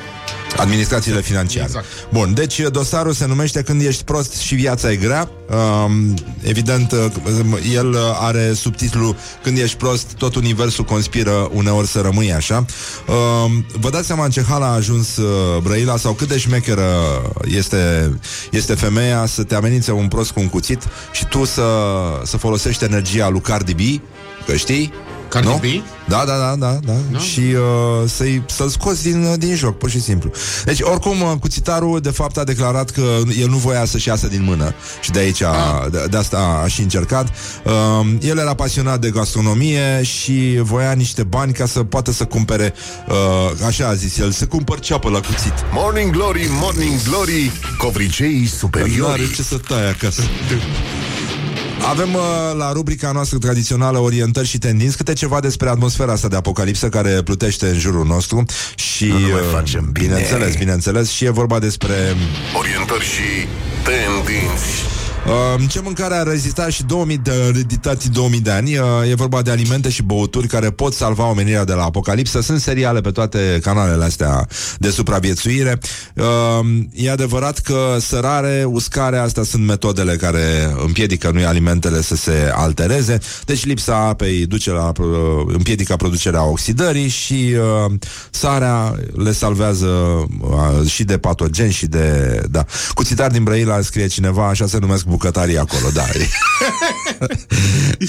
Administrațiile 0.57 1.21
financiare. 1.21 1.67
Exact. 1.67 1.87
Bun, 2.13 2.35
deci 2.35 2.61
dosarul 2.61 3.13
se 3.13 3.27
numește 3.27 3.63
Când 3.63 3.83
ești 3.83 4.05
prost 4.05 4.37
și 4.37 4.55
viața 4.55 4.91
e 4.91 4.97
grea. 4.97 5.31
Um, 5.85 6.15
evident, 6.43 6.93
uh, 6.93 6.99
el 7.73 7.89
uh, 7.89 7.99
are 8.21 8.53
subtitlul 8.53 9.17
Când 9.43 9.59
ești 9.59 9.77
prost, 9.77 10.13
tot 10.19 10.35
universul 10.35 10.85
conspiră 10.85 11.51
uneori 11.53 11.87
să 11.87 12.01
rămâi 12.01 12.33
așa. 12.33 12.65
Um, 13.45 13.67
vă 13.81 13.91
dați 13.91 14.07
seama 14.07 14.25
în 14.25 14.31
ce 14.31 14.43
hal 14.43 14.63
a 14.63 14.73
ajuns 14.73 15.17
uh, 15.17 15.63
Brăila 15.63 15.97
sau 15.97 16.13
cât 16.13 16.29
de 16.29 16.39
șmecheră 16.39 16.89
este, 17.45 18.13
este 18.51 18.75
femeia 18.75 19.27
să 19.27 19.43
te 19.43 19.55
amenințe 19.55 19.93
un 19.93 20.09
prost 20.09 20.31
cu 20.31 20.41
un 20.41 20.49
cuțit 20.49 20.83
și 21.13 21.27
tu 21.27 21.45
să, 21.45 21.63
să 22.25 22.37
folosești 22.37 22.85
energia 22.85 23.29
lui 23.29 23.41
Cardi 23.41 23.75
B, 23.75 24.03
că 24.47 24.57
știi? 24.57 24.93
Cardi 25.29 25.49
nu? 25.49 25.55
B? 25.63 25.83
Da, 26.09 26.25
da, 26.27 26.37
da, 26.37 26.55
da, 26.59 26.79
da. 26.85 26.93
Da. 27.13 27.19
Și 27.19 27.41
uh, 27.41 28.09
să-i, 28.09 28.43
să-l 28.47 28.69
scoți 28.69 29.03
din, 29.03 29.23
uh, 29.23 29.35
din 29.39 29.55
joc, 29.55 29.79
pur 29.79 29.91
și 29.91 30.01
simplu. 30.01 30.31
Deci, 30.65 30.81
oricum, 30.81 31.21
uh, 31.21 31.33
cuțitarul, 31.41 32.01
de 32.01 32.11
fapt, 32.11 32.37
a 32.39 32.45
declarat 32.45 32.91
că 32.91 33.19
el 33.41 33.49
nu 33.49 33.57
voia 33.57 33.85
să-și 33.85 34.09
iasă 34.09 34.27
din 34.27 34.43
mână. 34.45 34.75
Și 35.01 35.11
de 35.11 35.19
aici, 35.19 35.43
a, 35.43 35.89
de, 35.91 36.07
de 36.11 36.17
asta 36.17 36.61
a 36.65 36.69
și 36.69 36.81
încercat. 36.81 37.29
Uh, 37.65 37.73
el 38.21 38.39
era 38.39 38.55
pasionat 38.55 39.01
de 39.01 39.11
gastronomie 39.11 40.03
și 40.03 40.59
voia 40.63 40.93
niște 40.93 41.23
bani 41.23 41.53
ca 41.53 41.67
să 41.67 41.83
poată 41.85 42.13
să 42.13 42.25
cumpere, 42.25 42.75
uh, 43.09 43.67
așa 43.67 43.87
a 43.89 43.95
zis 43.95 44.19
el, 44.19 44.31
să 44.31 44.47
cumpăr 44.47 44.81
ceapă 44.81 45.09
la 45.11 45.21
cuțit. 45.21 45.53
Morning 45.73 46.11
Glory, 46.13 46.49
Morning 46.61 47.03
Glory, 47.09 47.51
covriceii 47.79 48.41
Nu 48.41 48.47
superiori. 48.47 49.13
are 49.13 49.31
ce 49.35 49.43
să 49.43 49.59
tai 49.59 49.89
acasă. 49.89 50.23
Avem 51.89 52.15
uh, 52.15 52.21
la 52.59 52.73
rubrica 52.73 53.11
noastră 53.13 53.39
tradițională 53.39 53.99
orientări 53.99 54.47
și 54.47 54.59
tendinți 54.59 54.97
câte 54.97 55.13
ceva 55.13 55.41
despre 55.41 55.69
atmosfera 55.69 56.13
asta 56.13 56.29
de 56.29 56.37
apocalipsă 56.37 56.89
care 56.89 57.23
plutește 57.23 57.67
în 57.67 57.79
jurul 57.79 58.07
nostru 58.07 58.45
și 58.75 59.05
Nu 59.05 59.19
ne 59.19 59.27
mai 59.33 59.41
uh, 59.41 59.47
facem 59.53 59.89
bine. 59.93 60.07
bineînțeles, 60.07 60.57
bineînțeles 60.57 61.11
și 61.11 61.25
e 61.25 61.31
vorba 61.31 61.59
despre 61.59 61.95
Orientări 62.59 63.05
și 63.05 63.47
tendinți. 63.85 64.96
Uh, 65.29 65.47
ce 65.69 65.81
mâncare 65.81 66.15
a 66.15 66.23
rezistat 66.23 66.71
și 66.71 66.85
2000 66.85 67.19
de 67.19 67.51
reditații 67.55 68.11
2000 68.11 68.41
de 68.41 68.51
ani. 68.51 68.77
Uh, 68.77 69.11
e 69.11 69.15
vorba 69.15 69.43
de 69.43 69.51
alimente 69.51 69.89
și 69.89 70.03
băuturi 70.03 70.47
care 70.47 70.71
pot 70.71 70.95
salva 70.95 71.29
omenirea 71.29 71.65
de 71.65 71.73
la 71.73 71.85
apocalipsă. 71.85 72.41
Sunt 72.41 72.61
seriale 72.61 73.01
pe 73.01 73.11
toate 73.11 73.59
canalele 73.63 74.05
astea 74.05 74.47
de 74.79 74.91
supraviețuire. 74.91 75.79
Uh, 76.15 76.25
e 76.93 77.11
adevărat 77.11 77.59
că 77.59 77.97
sărare, 78.01 78.65
uscare, 78.67 79.19
astea 79.19 79.43
sunt 79.43 79.67
metodele 79.67 80.17
care 80.17 80.75
împiedică 80.85 81.31
noi 81.31 81.45
alimentele 81.45 82.03
să 82.03 82.17
se 82.17 82.53
altereze. 82.55 83.19
Deci 83.45 83.65
lipsa 83.65 83.97
apei 83.97 84.47
duce 84.47 84.71
la 84.71 84.93
uh, 84.99 85.07
împiedică 85.47 85.97
producerea 85.97 86.45
oxidării 86.45 87.09
și 87.09 87.55
uh, 87.85 87.93
sarea 88.31 88.95
le 89.15 89.33
salvează 89.33 89.87
uh, 89.87 90.87
și 90.87 91.05
de 91.05 91.19
patogeni 91.19 91.73
și 91.73 91.87
de 91.87 92.41
da. 92.51 92.65
Cuțitar 92.95 93.31
din 93.31 93.43
Brăila 93.43 93.81
scrie 93.81 94.07
cineva, 94.07 94.49
așa 94.49 94.67
se 94.67 94.79
numesc 94.79 95.05
bucătarii 95.17 95.59
acolo, 95.59 95.89
da. 95.95 96.05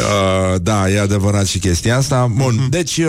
uh, 0.03 0.61
da, 0.61 0.89
e 0.89 0.99
adevărat 0.99 1.45
și 1.45 1.59
chestia 1.59 1.97
asta. 1.97 2.31
Bun, 2.35 2.67
deci 2.69 2.97
uh, 2.97 3.05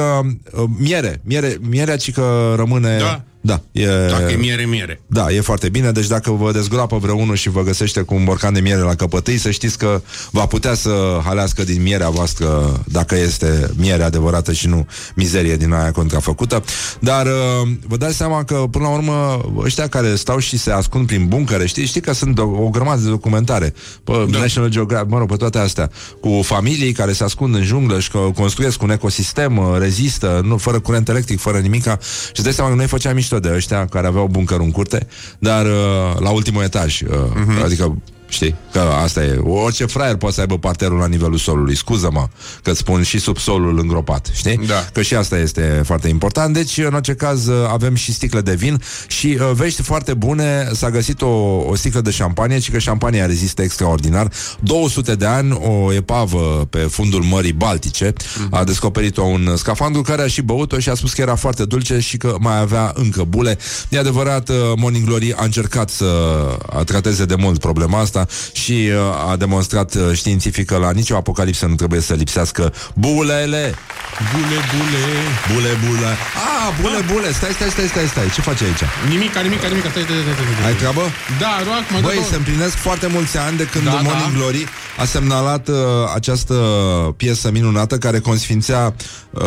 uh, 0.53 0.65
miere, 0.79 1.21
miere, 1.25 1.57
mierea 1.69 1.97
ci 1.97 2.13
că 2.13 2.55
rămâne 2.57 2.99
Da. 2.99 3.23
Da, 3.41 3.63
e, 3.73 3.87
Dacă 3.87 4.33
e 4.33 4.37
miere, 4.37 4.65
miere. 4.65 5.01
da, 5.07 5.31
e 5.31 5.41
foarte 5.41 5.69
bine, 5.69 5.91
deci 5.91 6.07
dacă 6.07 6.31
vă 6.31 6.53
dezgroapă 6.53 6.97
vreunul 6.97 7.35
și 7.35 7.49
vă 7.49 7.63
găsește 7.63 8.01
cu 8.01 8.15
un 8.15 8.25
borcan 8.25 8.53
de 8.53 8.61
miere 8.61 8.81
la 8.81 8.95
căpătâi, 8.95 9.39
să 9.39 9.51
știți 9.51 9.79
că 9.79 10.01
va 10.31 10.47
putea 10.47 10.75
să 10.75 11.21
halească 11.25 11.65
din 11.65 11.83
mierea 11.83 12.09
voastră 12.09 12.81
dacă 12.87 13.17
este 13.17 13.71
miere 13.77 14.03
adevărată 14.03 14.53
și 14.53 14.67
nu 14.67 14.87
mizerie 15.15 15.57
din 15.57 15.73
aia 15.73 15.91
contrafăcută. 15.93 16.65
Dar 17.01 17.27
uh, 17.27 17.69
vă 17.87 17.97
dați 17.97 18.17
seama 18.17 18.45
că, 18.45 18.65
până 18.71 18.85
la 18.85 18.91
urmă, 18.91 19.41
ăștia 19.57 19.89
care 19.89 20.15
stau 20.15 20.39
și 20.39 20.59
se 20.59 20.71
ascund 20.71 21.07
prin 21.07 21.27
buncăre, 21.27 21.67
știi, 21.67 21.87
știi 21.87 22.01
că 22.01 22.13
sunt 22.13 22.39
o, 22.39 22.43
o 22.43 22.69
grămadă 22.69 23.03
de 23.03 23.09
documentare 23.09 23.75
pe 24.05 24.13
da. 24.31 24.39
National 24.39 24.71
Geographic, 24.71 25.11
mă 25.11 25.19
rog, 25.19 25.29
pe 25.29 25.37
toate 25.37 25.59
astea, 25.59 25.91
cu 26.21 26.41
familii 26.43 26.93
care 26.93 27.13
se 27.13 27.25
ascund 27.25 27.55
în 27.55 27.63
junglă 27.63 28.01
și 28.01 28.11
că 28.11 28.19
construiesc 28.35 28.83
un 28.83 28.91
ecosistem, 28.91 29.57
uh, 29.57 29.77
rezistă, 29.79 30.41
nu, 30.45 30.57
fără 30.57 30.81
curent 30.81 31.09
electric, 31.09 31.41
fără 31.41 31.59
nimica. 31.59 31.99
Și 32.01 32.33
îți 32.33 32.43
dai 32.43 32.53
seama 32.53 32.71
că 32.71 32.77
noi 32.77 32.87
făceam 32.87 33.15
mișto 33.15 33.38
de 33.39 33.53
ăștia 33.55 33.87
care 33.87 34.07
aveau 34.07 34.27
buncăr 34.27 34.61
în 34.61 34.71
curte, 34.71 35.07
dar 35.39 35.67
uh, 35.67 36.19
la 36.19 36.31
ultimul 36.31 36.63
etaj, 36.63 37.01
uh, 37.01 37.09
uh-huh. 37.09 37.65
adică 37.65 37.97
Știi? 38.29 38.55
Că 38.73 38.79
asta 39.03 39.23
e. 39.25 39.37
Orice 39.37 39.87
fraier 39.87 40.17
poate 40.17 40.35
să 40.35 40.41
aibă 40.41 40.59
parterul 40.59 40.99
la 40.99 41.07
nivelul 41.07 41.39
solului. 41.39 41.77
Scuză-mă 41.77 42.29
că 42.63 42.71
îți 42.71 42.79
spun 42.79 43.03
și 43.03 43.19
subsolul 43.19 43.79
îngropat. 43.79 44.29
Știi? 44.35 44.61
Da. 44.67 44.85
Că 44.93 45.03
și 45.03 45.15
asta 45.15 45.39
este 45.39 45.83
foarte 45.85 46.09
important. 46.09 46.55
Deci, 46.55 46.79
în 46.79 46.95
orice 46.95 47.15
caz, 47.15 47.47
uh, 47.47 47.69
avem 47.73 47.95
și 47.95 48.13
sticle 48.13 48.41
de 48.41 48.55
vin 48.55 48.83
și 49.07 49.39
uh, 49.41 49.51
vești 49.55 49.83
foarte 49.83 50.15
bune. 50.15 50.69
S-a 50.73 50.91
găsit 50.91 51.23
o, 51.23 51.27
o 51.67 51.75
sticlă 51.75 52.01
de 52.01 52.11
șampanie 52.11 52.59
și 52.61 52.71
că 52.71 52.79
șampania 52.79 53.27
rezistă 53.27 53.63
extraordinar. 53.63 54.31
200 54.61 55.15
de 55.15 55.27
ani, 55.27 55.53
o 55.63 55.93
epavă 55.93 56.67
pe 56.71 56.79
fundul 56.79 57.23
Mării 57.23 57.53
Baltice 57.53 58.13
Mhm. 58.39 58.55
a 58.55 58.65
descoperit-o 58.65 59.23
un 59.23 59.53
scafandru 59.57 60.03
care 60.03 60.23
a 60.23 60.27
și 60.27 60.43
băut-o 60.43 60.79
și 60.79 60.89
a 60.89 60.95
spus 60.95 61.13
că 61.13 61.21
era 61.21 61.35
foarte 61.35 61.65
dulce 61.65 61.99
și 61.99 62.17
că 62.17 62.37
mai 62.41 62.59
avea 62.61 62.93
încă 62.95 63.23
bule. 63.23 63.59
E 63.89 63.99
adevărat, 63.99 64.49
uh, 64.49 64.57
Morning 64.77 65.07
Glory 65.07 65.35
a 65.37 65.45
încercat 65.45 65.91
să 65.91 66.07
trateze 66.85 67.25
de 67.25 67.35
mult 67.35 67.61
problema 67.61 67.99
asta 68.01 68.18
asta 68.19 68.27
și 68.53 68.73
uh, 68.73 69.31
a 69.31 69.37
demonstrat 69.37 69.95
uh, 69.95 70.03
științific 70.13 70.67
că 70.67 70.77
la 70.77 70.91
nicio 70.91 71.17
apocalipsă 71.17 71.67
nu 71.67 71.75
trebuie 71.75 72.01
să 72.01 72.15
lipsească 72.15 72.73
bulele. 72.95 73.75
Bule, 74.33 74.59
bule. 74.73 75.05
Bule, 75.53 75.73
bule. 75.85 76.11
Ah, 76.49 76.75
bule, 76.81 77.01
bule. 77.13 77.33
Stai, 77.33 77.53
stai, 77.53 77.71
stai, 77.71 77.87
stai, 77.87 78.07
stai. 78.07 78.31
Ce 78.35 78.41
faci 78.41 78.63
aici? 78.63 78.85
Nimica, 79.09 79.41
nimica, 79.41 79.67
nimica. 79.69 79.89
Stai, 79.91 80.03
stai, 80.03 80.17
stai, 80.23 80.35
stai, 80.35 80.47
stai. 80.59 80.67
Ai 80.67 80.75
treabă? 80.75 81.03
Da, 81.43 81.53
roag, 81.67 81.85
mă 81.93 81.99
Băi, 82.01 82.17
dă 82.17 82.27
se 82.31 82.37
împlinesc 82.37 82.77
foarte 82.77 83.07
mulți 83.07 83.37
ani 83.39 83.57
de 83.57 83.67
când 83.73 83.85
Da, 83.85 83.91
da, 83.91 84.01
Morning 84.01 84.33
da. 84.33 84.39
Glory 84.39 84.65
a 84.99 85.05
semnalat 85.05 85.69
uh, 85.69 85.77
această 86.15 86.55
piesă 87.17 87.51
minunată 87.51 87.99
care 87.99 88.19
consfințea 88.19 88.95
uh, 89.31 89.43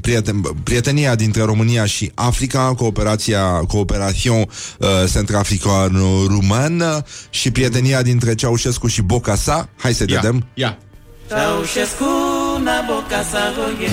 prieten, 0.00 0.40
prietenia 0.62 1.14
dintre 1.14 1.42
România 1.42 1.84
și 1.84 2.10
Africa, 2.14 2.74
cooperația 2.76 3.42
Cooperațion 3.68 4.38
uh, 4.38 4.88
Centrafrican-Rumană 5.12 7.04
și 7.30 7.50
prietenia 7.50 8.02
dintre 8.06 8.34
Ceaușescu 8.34 8.86
și 8.86 9.02
Bocasa. 9.02 9.68
Hai 9.78 9.92
să 9.92 10.04
Ia, 10.08 10.20
vedem. 10.20 10.44
ia. 10.54 10.76
Ceaușescu 11.28 12.04
na 12.62 12.72
boca 12.86 13.20
sa 13.30 13.42
oie 13.66 13.90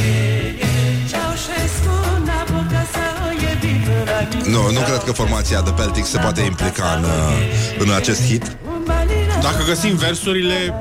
Ceaușescu 1.11 1.95
na 2.25 2.39
boca 2.51 2.81
sa 2.93 3.05
oie 3.27 3.51
Viva 3.61 3.97
la 4.05 4.49
Nu, 4.49 4.71
nu 4.71 4.79
cred 4.79 5.03
că 5.05 5.11
formația 5.11 5.61
de 5.61 5.71
Peltic 5.71 6.05
se 6.05 6.17
poate 6.17 6.41
implica 6.41 6.85
în, 6.97 7.03
uh, 7.03 7.09
în 7.79 7.93
acest 7.95 8.21
hit. 8.25 8.57
Dacă 9.41 9.63
găsim 9.67 9.95
versurile 9.95 10.73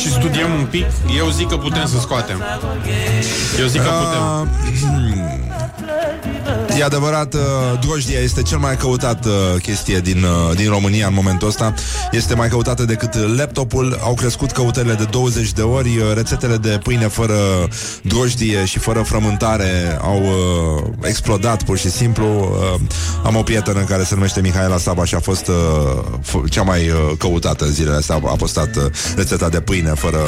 și 0.00 0.10
studiem 0.10 0.52
un 0.54 0.66
pic, 0.70 0.86
eu 1.18 1.28
zic 1.30 1.48
că 1.48 1.56
putem 1.56 1.86
să 1.86 1.98
scoatem. 2.00 2.42
Eu 3.60 3.66
zic 3.66 3.82
că 3.82 3.88
putem. 4.02 4.48
E 6.78 6.84
adevărat, 6.84 7.34
uh, 7.34 7.40
drojdia 7.80 8.18
este 8.18 8.42
cel 8.42 8.58
mai 8.58 8.76
căutat 8.76 9.24
uh, 9.24 9.32
chestie 9.62 9.98
din, 9.98 10.22
uh, 10.22 10.56
din 10.56 10.68
România 10.68 11.06
în 11.06 11.14
momentul 11.14 11.48
ăsta. 11.48 11.74
Este 12.10 12.34
mai 12.34 12.48
căutată 12.48 12.84
decât 12.84 13.36
laptopul. 13.36 13.98
Au 14.02 14.14
crescut 14.14 14.50
căutările 14.50 14.94
de 14.94 15.04
20 15.10 15.52
de 15.52 15.62
ori. 15.62 15.88
Uh, 15.88 16.14
Rețetele 16.14 16.56
de 16.56 16.80
pâine 16.82 17.08
fără 17.08 17.34
drojdie 18.02 18.64
și 18.64 18.78
fără 18.78 19.02
frământare 19.02 19.98
au 20.02 20.22
uh, 20.22 20.92
explodat 21.02 21.62
pur 21.62 21.78
și 21.78 21.90
simplu. 21.90 22.26
Uh, 22.74 22.80
am 23.24 23.36
o 23.36 23.42
prietenă 23.42 23.80
care 23.80 24.02
se 24.04 24.14
numește 24.14 24.40
Mihaela 24.40 24.78
Saba 24.78 25.04
și 25.04 25.14
a 25.14 25.20
fost 25.20 25.46
uh, 25.48 25.54
f- 26.20 26.50
cea 26.50 26.62
mai 26.62 26.88
uh, 26.88 26.96
căutată 27.18 27.64
în 27.64 27.72
zilele 27.72 27.96
astea. 27.96 28.14
A 28.14 28.36
postat 28.36 28.76
uh, 28.76 28.82
rețeta 29.16 29.48
de 29.48 29.60
pâine 29.60 29.90
fără 29.90 30.20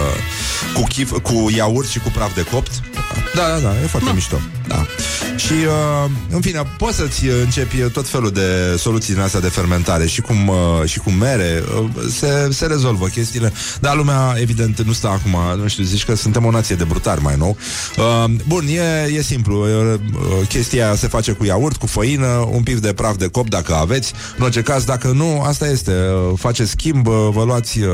cu, 0.75 0.83
chif, 0.83 1.11
cu 1.23 1.51
iaurt 1.57 1.89
și 1.89 1.99
cu 1.99 2.11
praf 2.15 2.35
de 2.35 2.43
copt. 2.51 2.71
Da, 3.35 3.43
da, 3.49 3.59
da, 3.59 3.75
e 3.83 3.87
foarte 3.87 4.11
mișto. 4.15 4.37
Da. 4.69 4.87
Și, 5.37 5.53
uh, 5.53 6.11
în 6.35 6.41
fine, 6.41 6.63
poți 6.79 6.97
să-ți 6.97 7.27
începi 7.27 7.77
tot 7.77 8.09
felul 8.09 8.31
de 8.31 8.77
soluții 8.79 9.15
din 9.15 9.23
astea 9.23 9.41
de 9.41 9.49
fermentare 9.49 10.07
și 10.07 10.21
cum, 10.21 10.49
uh, 10.49 10.55
și 10.85 10.99
cum 10.99 11.15
mere, 11.15 11.63
uh, 11.81 11.91
se, 12.11 12.49
se 12.51 12.67
rezolvă 12.67 13.07
chestiile. 13.07 13.53
Dar 13.81 13.97
lumea, 13.97 14.35
evident, 14.41 14.83
nu 14.83 14.93
stă 14.93 15.09
acum, 15.09 15.61
nu 15.63 15.69
știu, 15.69 15.85
zici 15.85 16.05
că 16.05 16.15
suntem 16.15 16.45
o 16.45 16.51
nație 16.51 16.75
de 16.75 16.85
brutari 16.85 17.23
mai 17.23 17.35
nou. 17.39 17.57
Uh, 17.97 18.31
bun, 18.47 18.67
e, 18.67 19.13
e 19.17 19.23
simplu. 19.23 19.65
Uh, 19.65 20.01
chestia 20.49 20.87
aia 20.87 20.95
se 20.95 21.07
face 21.07 21.33
cu 21.33 21.45
iaurt, 21.45 21.77
cu 21.77 21.87
făină, 21.87 22.49
un 22.51 22.63
pic 22.63 22.79
de 22.79 22.93
praf 22.93 23.17
de 23.17 23.27
cop 23.27 23.49
dacă 23.49 23.75
aveți. 23.75 24.13
În 24.37 24.45
orice 24.45 24.63
caz, 24.63 24.85
dacă 24.85 25.09
nu, 25.09 25.41
asta 25.41 25.69
este. 25.69 25.93
Uh, 25.93 26.39
faceți 26.39 26.71
schimb, 26.71 27.07
uh, 27.07 27.29
vă 27.33 27.45
luați, 27.45 27.79
uh, 27.79 27.89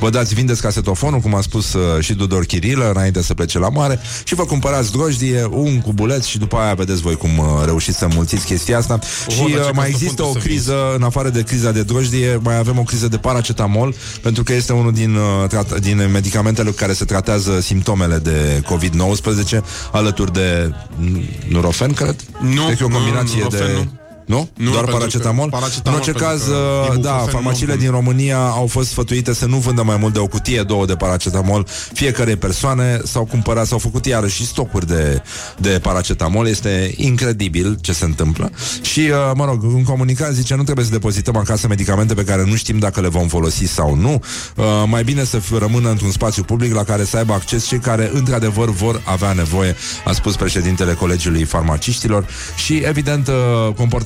vă 0.00 0.10
dați, 0.10 0.34
vindeți 0.34 0.60
casetofonul, 0.60 1.20
cum 1.20 1.34
a 1.34 1.40
spus 1.40 1.72
uh, 1.72 2.00
și 2.00 2.14
Dudor 2.14 2.44
Chirilă, 2.44 2.90
înainte 2.90 3.22
să 3.22 3.34
plece 3.34 3.58
la 3.58 3.68
mare, 3.68 4.00
și 4.24 4.34
vă 4.34 4.44
cumpărați 4.44 4.92
drojdie, 4.92 5.46
un 5.50 5.80
cubuleț 5.80 6.24
și 6.24 6.38
după 6.38 6.56
aia 6.56 6.74
vedeți 6.74 7.00
voi 7.00 7.16
cum 7.16 7.30
uh, 7.72 7.78
reușiți 7.78 7.98
să 7.98 8.06
mulțiți 8.14 8.44
chestia 8.44 8.78
asta. 8.78 8.98
Oho, 9.26 9.46
și 9.46 9.52
dar 9.52 9.62
ce 9.62 9.68
uh, 9.68 9.74
mai 9.74 9.90
castofon 9.90 9.92
există 9.92 10.22
o 10.22 10.30
trebuie 10.30 10.42
să 10.42 10.48
criză, 10.48 10.94
în 10.96 11.02
afară 11.02 11.28
de 11.28 11.42
criza 11.42 11.70
de 11.70 11.82
drojdie, 11.82 12.40
mai 12.42 12.58
avem 12.58 12.78
o 12.78 12.82
criză 12.82 13.08
de 13.08 13.16
paracetamol, 13.16 13.94
pentru 14.22 14.42
că 14.42 14.52
este 14.52 14.72
unul 14.72 14.92
din, 14.92 15.14
uh, 15.14 15.48
trat- 15.48 15.78
din 15.80 16.10
medicamentele 16.12 16.70
cu 16.70 16.76
care 16.76 16.92
se 16.92 17.04
tratează 17.04 17.60
simptomele 17.60 18.18
de 18.18 18.62
COVID-19, 18.66 19.60
alături 19.92 20.32
de 20.32 20.74
n- 21.04 21.48
Nurofen, 21.48 21.92
cred? 21.92 22.16
Nu, 22.40 22.64
cred 22.64 22.76
că 22.76 22.82
e 22.82 22.86
o 22.86 22.88
nu, 22.88 22.94
combinație 22.94 23.38
Nurofen 23.42 23.66
de... 23.66 23.72
nu. 23.72 24.00
Nu? 24.26 24.48
Nu, 24.56 24.64
Doar 24.70 24.74
pentru 24.84 24.92
paracetamol? 24.96 25.44
că 25.50 25.56
paracetamol 25.56 26.00
în 26.00 26.04
orice 26.06 26.10
pentru 26.10 26.26
caz, 26.26 26.46
că 26.46 26.50
uh, 26.50 26.84
ibuprofen 26.84 27.00
da, 27.02 27.18
nu 27.24 27.30
farmaciile 27.30 27.72
bun. 27.72 27.82
din 27.82 27.90
România 27.90 28.38
au 28.38 28.66
fost 28.66 28.88
sfătuite 28.88 29.34
să 29.34 29.46
nu 29.46 29.56
vândă 29.56 29.82
mai 29.82 29.96
mult 29.96 30.12
de 30.12 30.18
o 30.18 30.26
cutie, 30.26 30.62
două 30.62 30.86
de 30.86 30.94
paracetamol 30.94 31.66
fiecare 31.92 32.36
persoane, 32.36 33.00
s-au 33.04 33.24
cumpărat, 33.24 33.66
s-au 33.66 33.78
făcut 33.78 34.06
iarăși 34.06 34.46
stocuri 34.46 34.86
de, 34.86 35.22
de 35.58 35.78
paracetamol. 35.82 36.46
Este 36.46 36.94
incredibil 36.96 37.78
ce 37.80 37.92
se 37.92 38.04
întâmplă. 38.04 38.50
Și, 38.82 39.00
uh, 39.00 39.30
mă 39.34 39.44
rog, 39.44 39.62
un 39.62 39.82
comunicat 39.84 40.32
zice, 40.32 40.54
nu 40.54 40.62
trebuie 40.62 40.84
să 40.84 40.90
depozităm 40.90 41.36
acasă 41.36 41.66
medicamente 41.68 42.14
pe 42.14 42.24
care 42.24 42.44
nu 42.44 42.54
știm 42.54 42.78
dacă 42.78 43.00
le 43.00 43.08
vom 43.08 43.28
folosi 43.28 43.64
sau 43.64 43.94
nu. 43.94 44.20
Uh, 44.56 44.64
mai 44.86 45.04
bine 45.04 45.24
să 45.24 45.38
f- 45.38 45.58
rămână 45.58 45.90
într-un 45.90 46.10
spațiu 46.10 46.42
public 46.42 46.74
la 46.74 46.84
care 46.84 47.04
să 47.04 47.16
aibă 47.16 47.32
acces 47.32 47.66
cei 47.66 47.78
care, 47.78 48.10
într-adevăr, 48.14 48.70
vor 48.70 49.00
avea 49.04 49.32
nevoie, 49.32 49.76
a 50.04 50.12
spus 50.12 50.36
președintele 50.36 50.92
Colegiului 50.92 51.44
Farmaciștilor. 51.44 52.26
Și, 52.56 52.74
evident, 52.76 53.28
uh, 53.28 53.34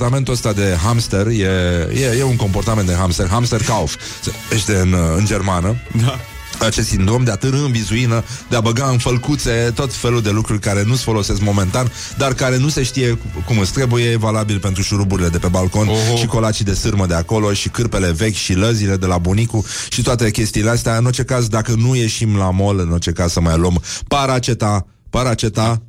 comportamentul 0.09 0.33
ăsta 0.33 0.53
de 0.53 0.77
hamster 0.83 1.27
e, 1.27 2.01
e, 2.01 2.17
e 2.19 2.23
un 2.23 2.35
comportament 2.35 2.87
de 2.87 2.93
hamster, 2.93 3.27
hamster 3.27 3.63
kauf, 3.63 3.95
se 4.21 4.31
numește 4.49 4.75
în, 4.75 4.91
uh, 4.93 4.99
în 5.17 5.25
germană. 5.25 5.75
Da. 6.01 6.19
Acest 6.65 6.87
sindrom 6.87 7.23
de 7.23 7.31
a 7.31 7.35
târâ 7.35 7.57
în 7.57 7.71
vizuină, 7.71 8.23
de 8.49 8.55
a 8.55 8.59
băga 8.59 8.85
în 8.89 8.97
fălcuțe 8.97 9.71
tot 9.75 9.93
felul 9.93 10.21
de 10.21 10.29
lucruri 10.29 10.59
care 10.59 10.83
nu-ți 10.83 11.03
folosesc 11.03 11.41
momentan, 11.41 11.91
dar 12.17 12.33
care 12.33 12.57
nu 12.57 12.69
se 12.69 12.83
știe 12.83 13.09
cu- 13.09 13.43
cum 13.45 13.59
îți 13.59 13.71
trebuie, 13.71 14.03
e 14.11 14.17
valabil 14.17 14.59
pentru 14.59 14.81
șuruburile 14.83 15.27
de 15.29 15.37
pe 15.37 15.47
balcon 15.47 15.87
Oho. 15.87 16.15
și 16.17 16.25
colacii 16.25 16.65
de 16.65 16.73
sârmă 16.73 17.05
de 17.05 17.13
acolo 17.13 17.53
și 17.53 17.69
cârpele 17.69 18.11
vechi 18.11 18.35
și 18.35 18.53
lăzile 18.53 18.95
de 18.97 19.05
la 19.05 19.17
bunicu 19.17 19.65
și 19.89 20.01
toate 20.01 20.31
chestiile 20.31 20.69
astea. 20.69 20.97
În 20.97 21.05
orice 21.05 21.23
caz, 21.23 21.47
dacă 21.47 21.73
nu 21.77 21.95
ieșim 21.95 22.37
la 22.37 22.51
mall, 22.51 22.79
în 22.79 22.91
orice 22.91 23.11
caz 23.11 23.31
să 23.31 23.39
mai 23.41 23.57
luăm 23.57 23.81
paraceta, 24.07 24.85
paraceta, 25.09 25.81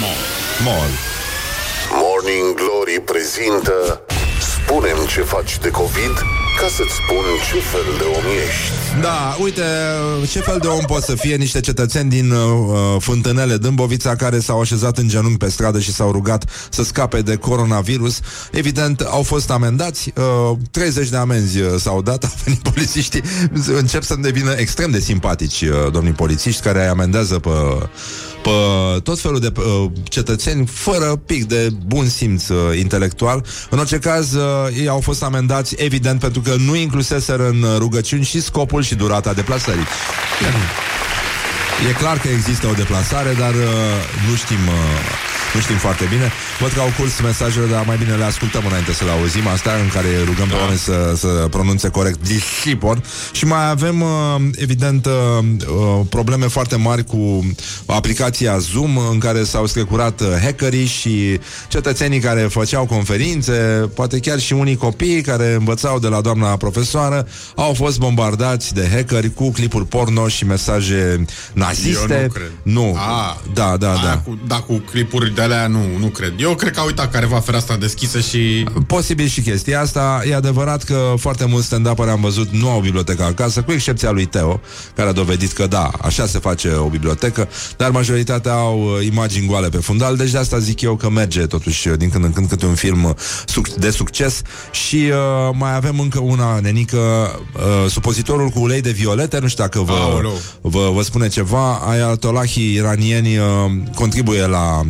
mol. 0.00 0.72
mol. 0.74 0.88
Morning 3.02 3.06
Glory 3.06 3.12
prezintă 3.12 4.02
Spunem 4.40 4.96
ce 5.08 5.20
faci 5.20 5.58
de 5.58 5.70
COVID 5.70 6.14
ca 6.60 6.66
să-ți 6.68 6.94
spun 6.94 7.24
ce 7.50 7.60
fel 7.60 7.84
de 7.98 8.04
om 8.04 8.24
ești. 8.46 9.00
Da, 9.00 9.36
uite, 9.42 9.62
ce 10.30 10.40
fel 10.40 10.58
de 10.60 10.66
om 10.66 10.84
pot 10.86 11.02
să 11.02 11.14
fie 11.14 11.36
niște 11.36 11.60
cetățeni 11.60 12.10
din 12.10 12.30
uh, 12.30 12.96
Fântânele 12.98 13.56
Dâmbovița 13.56 14.16
care 14.16 14.38
s-au 14.38 14.60
așezat 14.60 14.98
în 14.98 15.08
genunchi 15.08 15.36
pe 15.36 15.50
stradă 15.50 15.78
și 15.78 15.92
s-au 15.92 16.12
rugat 16.12 16.44
să 16.70 16.82
scape 16.82 17.22
de 17.22 17.36
coronavirus. 17.36 18.20
Evident, 18.52 19.00
au 19.00 19.22
fost 19.22 19.50
amendați, 19.50 20.12
uh, 20.50 20.56
30 20.70 21.08
de 21.08 21.16
amenzi 21.16 21.60
uh, 21.60 21.80
s-au 21.80 22.02
dat, 22.02 22.24
au 22.28 22.34
venit 22.44 22.62
polițiștii, 22.62 23.22
încep 23.66 24.02
să 24.02 24.14
devină 24.20 24.52
extrem 24.56 24.90
de 24.90 25.00
simpatici 25.00 25.60
uh, 25.62 25.92
domnii 25.92 26.12
polițiști 26.12 26.62
care 26.62 26.82
îi 26.82 26.88
amendează 26.88 27.38
pe 27.38 27.50
pe 28.42 28.50
tot 29.02 29.20
felul 29.20 29.40
de 29.40 29.52
uh, 29.56 29.90
cetățeni 30.04 30.66
fără 30.66 31.16
pic 31.26 31.44
de 31.44 31.68
bun 31.86 32.08
simț 32.08 32.48
uh, 32.48 32.78
intelectual. 32.78 33.44
În 33.70 33.78
orice 33.78 33.98
caz, 33.98 34.32
uh, 34.32 34.42
ei 34.78 34.88
au 34.88 35.00
fost 35.00 35.22
amendați, 35.22 35.74
evident, 35.78 36.20
pentru 36.20 36.40
că 36.40 36.54
nu 36.58 36.76
incluseseră 36.76 37.48
în 37.48 37.62
uh, 37.62 37.76
rugăciuni 37.78 38.24
și 38.24 38.40
scopul 38.40 38.82
și 38.82 38.94
durata 38.94 39.32
deplasării. 39.32 39.86
E 41.88 41.92
clar 41.92 42.18
că 42.18 42.28
există 42.28 42.66
o 42.66 42.72
deplasare, 42.72 43.36
dar 43.38 43.54
uh, 43.54 43.60
nu 44.28 44.36
știm 44.36 44.66
uh, 44.66 45.31
nu 45.54 45.60
știm 45.60 45.76
foarte 45.76 46.04
bine. 46.10 46.30
Văd 46.60 46.72
că 46.72 46.80
au 46.80 46.92
curs 46.98 47.20
mesajele, 47.20 47.66
dar 47.66 47.84
mai 47.86 47.96
bine 47.96 48.14
le 48.14 48.24
ascultăm 48.24 48.62
înainte 48.66 48.92
să 48.92 49.04
le 49.04 49.10
auzim. 49.10 49.46
Asta 49.46 49.70
în 49.82 49.88
care 49.88 50.08
rugăm 50.24 50.48
pe 50.48 50.54
oameni 50.54 50.78
să, 50.78 51.12
să 51.16 51.46
pronunțe 51.50 51.88
corect 51.88 52.26
discipor. 52.26 53.02
Și 53.32 53.44
mai 53.44 53.70
avem, 53.70 54.00
uh, 54.00 54.08
evident, 54.54 55.06
uh, 55.06 55.12
uh, 55.12 56.00
probleme 56.08 56.46
foarte 56.46 56.76
mari 56.76 57.04
cu 57.04 57.46
aplicația 57.86 58.58
Zoom, 58.58 58.96
în 59.10 59.18
care 59.18 59.44
s-au 59.44 59.66
strecurat 59.66 60.20
uh, 60.20 60.26
hackerii 60.42 60.86
și 60.86 61.40
cetățenii 61.68 62.20
care 62.20 62.40
făceau 62.40 62.86
conferințe, 62.86 63.52
poate 63.94 64.18
chiar 64.18 64.38
și 64.38 64.52
unii 64.52 64.76
copii 64.76 65.20
care 65.20 65.54
învățau 65.54 65.98
de 65.98 66.08
la 66.08 66.20
doamna 66.20 66.56
profesoară, 66.56 67.28
au 67.56 67.74
fost 67.74 67.98
bombardați 67.98 68.74
de 68.74 68.88
hackeri 68.92 69.34
cu 69.34 69.50
clipuri 69.50 69.86
porno 69.86 70.28
și 70.28 70.44
mesaje 70.44 71.24
naziste. 71.52 72.14
Eu 72.14 72.22
nu 72.22 72.28
cred. 72.28 72.50
Nu. 72.62 72.94
A, 72.98 73.40
da, 73.54 73.76
da, 73.76 73.92
Aia 73.92 74.00
da. 74.04 74.18
Cu, 74.18 74.38
da, 74.46 74.56
cu 74.60 74.82
clipuri 74.90 75.34
de 75.34 75.41
alea 75.42 75.66
nu, 75.66 75.78
nu 75.98 76.06
cred. 76.06 76.32
Eu 76.38 76.54
cred 76.54 76.72
că 76.72 76.80
a 76.80 76.84
uitat 76.84 77.10
careva 77.12 77.40
fereastra 77.40 77.76
deschisă 77.76 78.20
și... 78.20 78.64
Posibil 78.86 79.26
și 79.26 79.40
chestia 79.40 79.80
asta. 79.80 80.22
E 80.28 80.34
adevărat 80.34 80.82
că 80.82 81.14
foarte 81.16 81.44
mulți 81.44 81.66
stand 81.66 81.88
up 81.88 82.00
am 82.00 82.20
văzut 82.20 82.50
nu 82.50 82.70
au 82.70 82.80
bibliotecă 82.80 83.22
acasă, 83.22 83.62
cu 83.62 83.72
excepția 83.72 84.10
lui 84.10 84.24
Teo, 84.24 84.60
care 84.94 85.08
a 85.08 85.12
dovedit 85.12 85.52
că 85.52 85.66
da, 85.66 85.90
așa 86.00 86.26
se 86.26 86.38
face 86.38 86.68
o 86.74 86.88
bibliotecă, 86.88 87.48
dar 87.76 87.90
majoritatea 87.90 88.52
au 88.52 88.80
uh, 88.80 89.06
imagini 89.06 89.46
goale 89.46 89.68
pe 89.68 89.76
fundal, 89.76 90.16
deci 90.16 90.30
de 90.30 90.38
asta 90.38 90.58
zic 90.58 90.80
eu 90.80 90.96
că 90.96 91.10
merge 91.10 91.46
totuși 91.46 91.88
uh, 91.88 91.98
din 91.98 92.10
când 92.10 92.24
în 92.24 92.32
când 92.32 92.48
câte 92.48 92.66
un 92.66 92.74
film 92.74 93.04
uh, 93.04 93.14
suc- 93.46 93.74
de 93.78 93.90
succes 93.90 94.42
și 94.70 94.96
uh, 94.96 95.54
mai 95.58 95.74
avem 95.74 95.98
încă 96.00 96.18
una 96.18 96.58
nenică, 96.60 96.98
uh, 97.56 97.90
supozitorul 97.90 98.48
cu 98.48 98.60
ulei 98.60 98.80
de 98.80 98.90
violete, 98.90 99.38
nu 99.38 99.48
știu 99.48 99.64
dacă 99.64 99.80
vă, 99.80 99.92
Aoleu. 99.92 100.40
vă, 100.60 100.90
vă 100.94 101.02
spune 101.02 101.28
ceva, 101.28 101.74
ayatolahii 101.74 102.74
iranieni 102.74 103.38
uh, 103.38 103.44
contribuie 103.94 104.46
la 104.46 104.82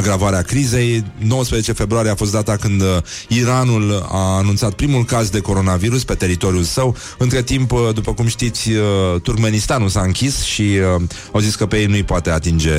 agravarea 0.00 0.42
crizei, 0.42 1.04
19 1.18 1.72
februarie 1.72 2.10
a 2.10 2.14
fost 2.14 2.32
data 2.32 2.56
când 2.56 2.80
uh, 2.80 2.86
Iranul 3.28 4.06
a 4.10 4.36
anunțat 4.36 4.72
primul 4.72 5.04
caz 5.04 5.28
de 5.28 5.40
coronavirus 5.40 6.04
pe 6.04 6.14
teritoriul 6.14 6.62
său. 6.62 6.96
Între 7.18 7.42
timp, 7.42 7.72
uh, 7.72 7.88
după 7.94 8.12
cum 8.12 8.26
știți, 8.26 8.70
uh, 8.70 9.20
Turkmenistanul 9.22 9.88
s-a 9.88 10.00
închis 10.00 10.42
și 10.42 10.62
uh, 10.96 11.02
au 11.32 11.40
zis 11.40 11.54
că 11.54 11.66
pe 11.66 11.76
ei 11.76 11.86
nu-i 11.86 12.02
poate 12.02 12.30
atinge, 12.30 12.70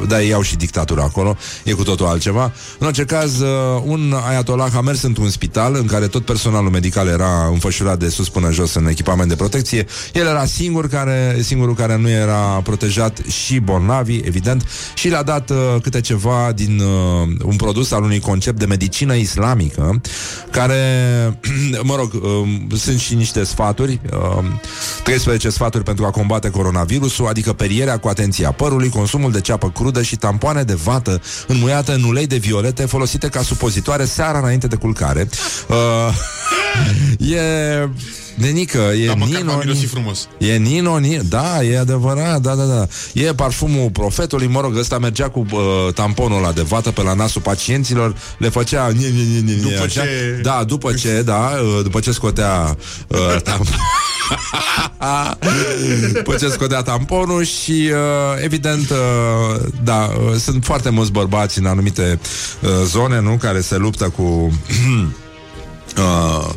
uh, 0.00 0.08
dar 0.08 0.20
ei 0.20 0.32
au 0.32 0.42
și 0.42 0.56
dictatura 0.56 1.02
acolo, 1.02 1.36
e 1.64 1.72
cu 1.72 1.82
totul 1.82 2.06
altceva. 2.06 2.52
În 2.78 2.86
orice 2.86 3.04
caz, 3.04 3.40
uh, 3.40 3.48
un 3.84 4.14
ayatollah 4.28 4.74
a 4.74 4.80
mers 4.80 5.02
într-un 5.02 5.30
spital 5.30 5.74
în 5.74 5.86
care 5.86 6.06
tot 6.06 6.24
personalul 6.24 6.70
medical 6.70 7.06
era 7.06 7.48
înfășurat 7.52 7.98
de 7.98 8.08
sus 8.08 8.28
până 8.28 8.50
jos 8.50 8.74
în 8.74 8.86
echipament 8.88 9.28
de 9.28 9.36
protecție. 9.36 9.86
El 10.12 10.26
era 10.26 10.44
singur 10.44 10.88
care, 10.88 11.38
singurul 11.42 11.74
care 11.74 11.96
nu 11.96 12.08
era 12.08 12.60
protejat 12.62 13.18
și 13.28 13.58
bolnavi, 13.58 14.16
evident, 14.24 14.66
și 14.94 15.08
le-a 15.08 15.22
dat 15.22 15.50
uh, 15.50 15.56
câte 15.82 16.00
ceva 16.00 16.31
din 16.54 16.80
uh, 16.80 17.28
un 17.44 17.56
produs 17.56 17.90
al 17.90 18.02
unui 18.02 18.20
concept 18.20 18.58
de 18.58 18.64
medicină 18.64 19.14
islamică, 19.14 20.00
care, 20.50 20.82
mă 21.82 21.96
rog, 21.96 22.12
uh, 22.14 22.78
sunt 22.78 22.98
și 22.98 23.14
niște 23.14 23.44
sfaturi, 23.44 24.00
uh, 24.12 24.44
13 25.02 25.50
sfaturi 25.50 25.84
pentru 25.84 26.04
a 26.04 26.10
combate 26.10 26.50
coronavirusul, 26.50 27.26
adică 27.26 27.52
perierea 27.52 27.98
cu 27.98 28.08
atenția 28.08 28.50
părului, 28.50 28.88
consumul 28.88 29.32
de 29.32 29.40
ceapă 29.40 29.70
crudă 29.70 30.02
și 30.02 30.16
tampoane 30.16 30.62
de 30.62 30.74
vată 30.74 31.20
înmuiată 31.46 31.94
în 31.94 32.02
ulei 32.02 32.26
de 32.26 32.36
violete 32.36 32.86
folosite 32.86 33.28
ca 33.28 33.42
supozitoare 33.42 34.04
seara 34.04 34.38
înainte 34.38 34.66
de 34.66 34.76
culcare. 34.76 35.28
Uh, 35.68 37.28
e... 37.36 37.88
Nenică, 38.34 38.78
e 38.78 39.06
Da, 39.06 39.14
măcar 39.14 39.34
Nino, 39.40 39.52
m-a 39.52 39.58
mirosit 39.58 39.88
frumos. 39.88 40.28
E 40.38 40.56
Nino, 40.56 40.98
Nino, 40.98 41.22
da, 41.28 41.62
e 41.64 41.78
adevărat, 41.78 42.40
da, 42.40 42.54
da, 42.54 42.64
da. 42.64 42.86
E 43.12 43.34
parfumul 43.34 43.90
profetului, 43.90 44.46
mă 44.46 44.60
rog, 44.60 44.76
ăsta 44.76 44.98
mergea 44.98 45.28
cu 45.28 45.46
uh, 45.50 45.92
tamponul 45.94 46.38
ăla 46.38 46.52
de 46.52 46.62
vată 46.62 46.90
pe 46.90 47.02
la 47.02 47.14
nasul 47.14 47.40
pacienților, 47.40 48.16
le 48.38 48.48
făcea... 48.48 48.88
Nie, 48.88 49.08
nie, 49.08 49.24
nie, 49.24 49.40
nie, 49.40 49.54
După 49.54 49.82
așa. 49.84 50.02
ce- 50.02 50.40
Da, 50.42 50.64
după 50.66 50.92
ce, 50.92 51.22
da, 51.22 51.50
uh, 51.76 51.82
după 51.82 52.00
ce 52.00 52.12
scotea 52.12 52.76
uh, 53.08 53.40
tam... 53.42 53.60
după 56.12 56.34
ce 56.34 56.48
scotea 56.48 56.82
tamponul 56.82 57.44
și 57.44 57.90
uh, 57.92 58.42
evident, 58.44 58.90
uh, 58.90 59.60
da, 59.84 60.10
uh, 60.30 60.36
sunt 60.38 60.64
foarte 60.64 60.90
mulți 60.90 61.12
bărbați 61.12 61.58
în 61.58 61.66
anumite 61.66 62.18
uh, 62.62 62.70
zone, 62.86 63.20
nu, 63.20 63.36
care 63.40 63.60
se 63.60 63.76
luptă 63.76 64.08
cu... 64.08 64.22
uh, 65.96 66.48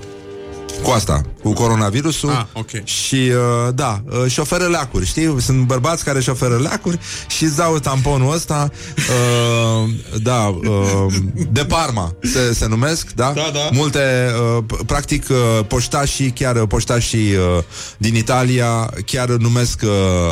cu 0.83 0.89
asta, 0.89 1.21
cu 1.45 1.53
coronavirusul 1.53 2.29
Ah, 2.29 2.43
ok. 2.53 2.83
și, 2.83 3.15
uh, 3.15 3.73
da, 3.75 4.01
uh, 4.05 4.23
și 4.27 4.33
șoferă 4.33 4.63
leacuri, 4.67 5.05
știi? 5.05 5.35
Sunt 5.41 5.65
bărbați 5.65 6.03
care 6.03 6.17
își 6.17 6.27
șoferă 6.27 6.57
leacuri 6.57 6.99
și 7.27 7.43
îți 7.43 7.55
dau 7.55 7.79
tamponul 7.79 8.33
ăsta, 8.33 8.69
uh, 8.97 9.89
da, 10.21 10.37
uh, 10.47 11.13
de 11.51 11.65
Parma 11.65 12.13
se, 12.21 12.53
se 12.53 12.67
numesc, 12.67 13.07
da? 13.15 13.31
Da, 13.35 13.49
da. 13.53 13.59
Multe, 13.71 14.31
uh, 14.57 14.63
p- 14.63 14.85
practic, 14.85 15.25
uh, 15.29 15.65
poștașii, 15.67 16.31
chiar 16.31 16.55
uh, 16.55 16.67
poștașii 16.67 17.35
uh, 17.35 17.63
din 17.97 18.15
Italia 18.15 18.89
chiar 19.05 19.29
numesc 19.29 19.81
uh, 19.83 19.89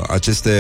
aceste 0.10 0.52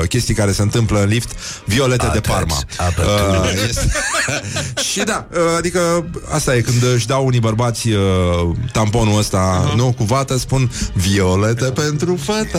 uh, 0.00 0.08
chestii 0.08 0.34
care 0.34 0.52
se 0.52 0.62
întâmplă 0.62 1.00
în 1.02 1.08
lift 1.08 1.30
violete 1.64 2.10
de 2.12 2.20
Parma. 2.20 2.56
Uh, 2.98 3.50
este... 3.68 3.92
și 4.92 5.02
da, 5.02 5.26
uh, 5.32 5.38
adică 5.56 6.06
asta 6.30 6.56
e 6.56 6.60
când 6.60 6.82
își 6.94 7.06
dau 7.06 7.26
unii 7.26 7.40
bărbați 7.40 7.88
uh, 7.88 7.98
tamponul 8.72 9.18
ăsta, 9.18 9.72
uh-huh. 9.74 9.78
nu, 9.78 9.92
cu 9.92 10.04
vată, 10.04 10.36
spun 10.36 10.70
violete 10.92 11.64
pentru 11.64 12.16
fata. 12.16 12.58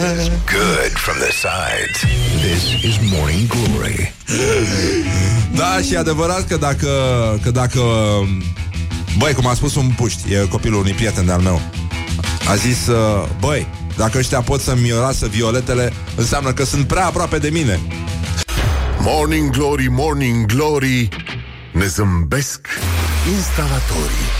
Good 0.52 0.94
from 0.94 1.18
the 1.18 1.32
sides. 1.32 1.98
This 2.42 2.84
is 2.84 3.12
Morning 3.12 3.48
Glory. 3.48 4.14
Da, 5.56 5.82
și 5.86 5.94
e 5.94 5.98
adevărat 5.98 6.48
că 6.48 6.58
dacă, 6.58 6.90
că 7.44 7.52
dacă 7.52 7.82
Băi, 9.18 9.34
cum 9.34 9.48
a 9.48 9.54
spus 9.54 9.76
un 9.76 9.92
puști 9.96 10.34
E 10.34 10.48
copilul 10.50 10.80
unui 10.80 10.92
prieten 10.92 11.26
de-al 11.26 11.42
meu 11.42 11.62
A 12.50 12.56
zis, 12.56 12.88
uh, 12.88 13.28
băi, 13.40 13.68
dacă 13.98 14.18
ăștia 14.18 14.42
pot 14.42 14.62
să-mi 14.62 14.82
miroasă 14.82 15.28
violetele 15.28 15.94
Înseamnă 16.16 16.54
că 16.54 16.66
sunt 16.66 16.88
prea 16.88 17.06
aproape 17.06 17.38
de 17.38 17.50
mine 17.50 17.80
Morning 19.00 19.50
Glory, 19.50 19.88
Morning 19.90 20.46
Glory 20.46 21.10
Ne 21.72 21.86
zâmbesc 21.86 22.68
instalatorii 23.36 24.35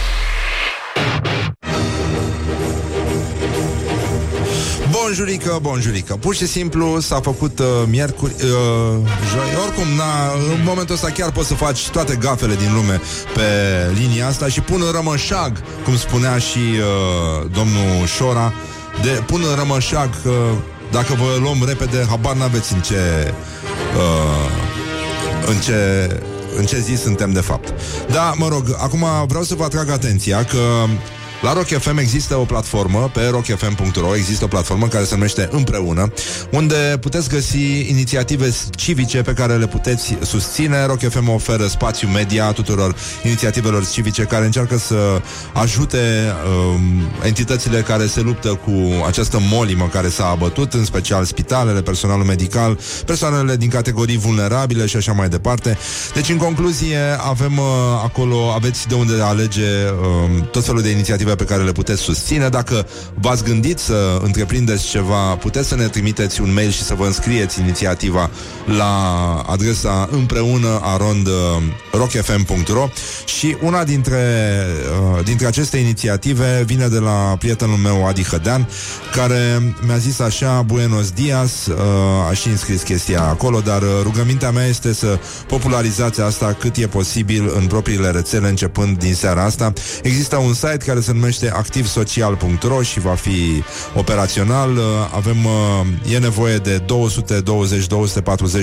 Bonjurică, 5.06 5.60
bonjurică 5.62 6.16
Pur 6.16 6.36
și 6.36 6.48
simplu 6.48 7.00
s-a 7.00 7.20
făcut 7.20 7.60
uh, 7.60 7.66
miercuri 7.90 8.34
uh, 8.34 8.50
Joi, 9.32 9.64
oricum 9.66 9.88
na, 9.98 10.34
În 10.56 10.64
momentul 10.64 10.96
ăsta 10.96 11.10
chiar 11.10 11.32
poți 11.32 11.48
să 11.48 11.54
faci 11.54 11.90
toate 11.90 12.16
gafele 12.16 12.56
din 12.56 12.74
lume 12.74 13.02
Pe 13.34 13.42
linia 14.00 14.28
asta 14.28 14.48
Și 14.48 14.62
pun 14.62 14.82
în 14.86 14.92
rămășag 14.92 15.64
Cum 15.84 15.98
spunea 15.98 16.38
și 16.38 16.58
uh, 16.58 17.50
domnul 17.52 18.06
Șora 18.16 18.54
de, 19.02 19.10
Pun 19.26 19.42
în 19.50 19.56
rămășag 19.56 20.10
că 20.24 20.34
Dacă 20.92 21.14
vă 21.14 21.40
luăm 21.42 21.64
repede 21.68 22.06
Habar 22.10 22.36
n-aveți 22.36 22.74
în 22.74 22.82
ce 22.82 23.34
uh, 23.98 24.50
În 25.48 25.58
ce 25.58 26.10
în 26.58 26.66
ce 26.66 26.80
zi 26.80 26.96
suntem 26.96 27.32
de 27.32 27.40
fapt. 27.40 27.74
Da, 28.12 28.34
mă 28.38 28.48
rog, 28.48 28.76
acum 28.78 29.06
vreau 29.28 29.44
să 29.44 29.56
vă 29.56 29.64
atrag 29.64 29.90
atenția 29.90 30.44
că 30.44 30.60
la 31.46 31.54
Rock 31.54 31.68
FM 31.68 31.98
există 31.98 32.36
o 32.36 32.44
platformă, 32.44 33.10
pe 33.14 33.28
rockfm.ro 33.28 34.16
există 34.16 34.44
o 34.44 34.48
platformă 34.48 34.88
care 34.88 35.04
se 35.04 35.14
numește 35.14 35.50
Împreună, 35.52 36.12
unde 36.52 36.98
puteți 37.02 37.30
găsi 37.30 37.90
inițiative 37.90 38.54
civice 38.76 39.22
pe 39.22 39.34
care 39.34 39.56
le 39.56 39.68
puteți 39.68 40.18
susține. 40.22 40.86
Rock 40.86 41.00
FM 41.10 41.30
oferă 41.30 41.68
spațiu 41.68 42.08
media 42.08 42.52
tuturor 42.52 42.96
inițiativelor 43.24 43.88
civice 43.88 44.24
care 44.24 44.46
încearcă 44.46 44.78
să 44.78 45.22
ajute 45.54 45.98
um, 46.78 46.82
entitățile 47.24 47.82
care 47.82 48.06
se 48.06 48.22
luptă 48.22 48.48
cu 48.48 49.04
această 49.08 49.38
molimă 49.42 49.90
care 49.92 50.10
s-a 50.10 50.26
abătut, 50.26 50.74
în 50.74 50.86
special 50.86 51.24
spitalele, 51.24 51.82
personalul 51.82 52.26
medical, 52.26 52.80
persoanele 53.06 53.56
din 53.56 53.70
categorii 53.70 54.18
vulnerabile 54.18 54.86
și 54.86 54.96
așa 54.96 55.12
mai 55.12 55.30
departe. 55.30 55.78
Deci, 56.14 56.30
în 56.30 56.38
concluzie, 56.38 57.00
avem 57.18 57.58
uh, 57.58 57.66
acolo, 58.04 58.52
aveți 58.56 58.88
de 58.88 58.96
unde 58.96 59.22
alege 59.22 59.62
uh, 59.62 60.44
tot 60.52 60.66
felul 60.66 60.82
de 60.82 60.90
inițiative 60.90 61.35
pe 61.36 61.44
care 61.44 61.64
le 61.64 61.72
puteți 61.72 62.02
susține. 62.02 62.50
Dacă 62.50 62.88
v-ați 63.14 63.44
gândit 63.44 63.80
să 63.80 64.20
întreprindeți 64.24 64.88
ceva, 64.88 65.36
puteți 65.36 65.68
să 65.68 65.76
ne 65.76 65.88
trimiteți 65.88 66.42
un 66.42 66.54
mail 66.54 66.70
și 66.70 66.84
să 66.84 66.94
vă 66.94 67.06
înscrieți 67.06 67.60
inițiativa 67.60 68.30
la 68.78 68.94
adresa 69.48 70.08
împreună 70.12 70.80
arond 70.82 71.28
uh, 71.28 71.34
rockfm.ro 71.92 72.90
și 73.26 73.58
una 73.62 73.84
dintre, 73.84 74.66
uh, 75.18 75.24
dintre 75.24 75.48
aceste 75.48 75.78
inițiative 75.78 76.64
vine 76.66 76.88
de 76.88 77.00
la 77.00 77.36
prietenul 77.40 77.78
meu 77.78 78.08
Adi 78.08 78.24
Hădean, 78.24 78.70
care 79.12 79.76
mi-a 79.86 79.98
zis 79.98 80.20
așa, 80.20 80.62
Buenos 80.62 81.12
dias, 81.12 81.66
uh, 81.66 81.76
a 82.30 82.34
și 82.34 82.48
înscris 82.48 82.82
chestia 82.82 83.24
acolo, 83.24 83.60
dar 83.60 83.82
uh, 83.82 83.90
rugămintea 84.04 84.52
mea 84.52 84.66
este 84.66 84.94
să 84.94 85.20
popularizați 85.48 86.22
asta 86.22 86.56
cât 86.60 86.76
e 86.76 86.88
posibil 86.88 87.52
în 87.56 87.66
propriile 87.66 88.10
rețele, 88.10 88.48
începând 88.48 88.98
din 88.98 89.14
seara 89.14 89.44
asta. 89.44 89.74
Există 90.04 90.36
un 90.36 90.54
site 90.54 90.78
care 90.86 91.00
se 91.00 91.12
numește 91.12 91.25
activsocial.ro 91.54 92.82
și 92.82 93.00
va 93.00 93.14
fi 93.14 93.64
operațional. 93.96 94.76
Uh, 94.76 94.84
Avem, 95.16 95.46
uh, 95.46 96.14
e 96.14 96.18
nevoie 96.18 96.58
de 96.58 96.82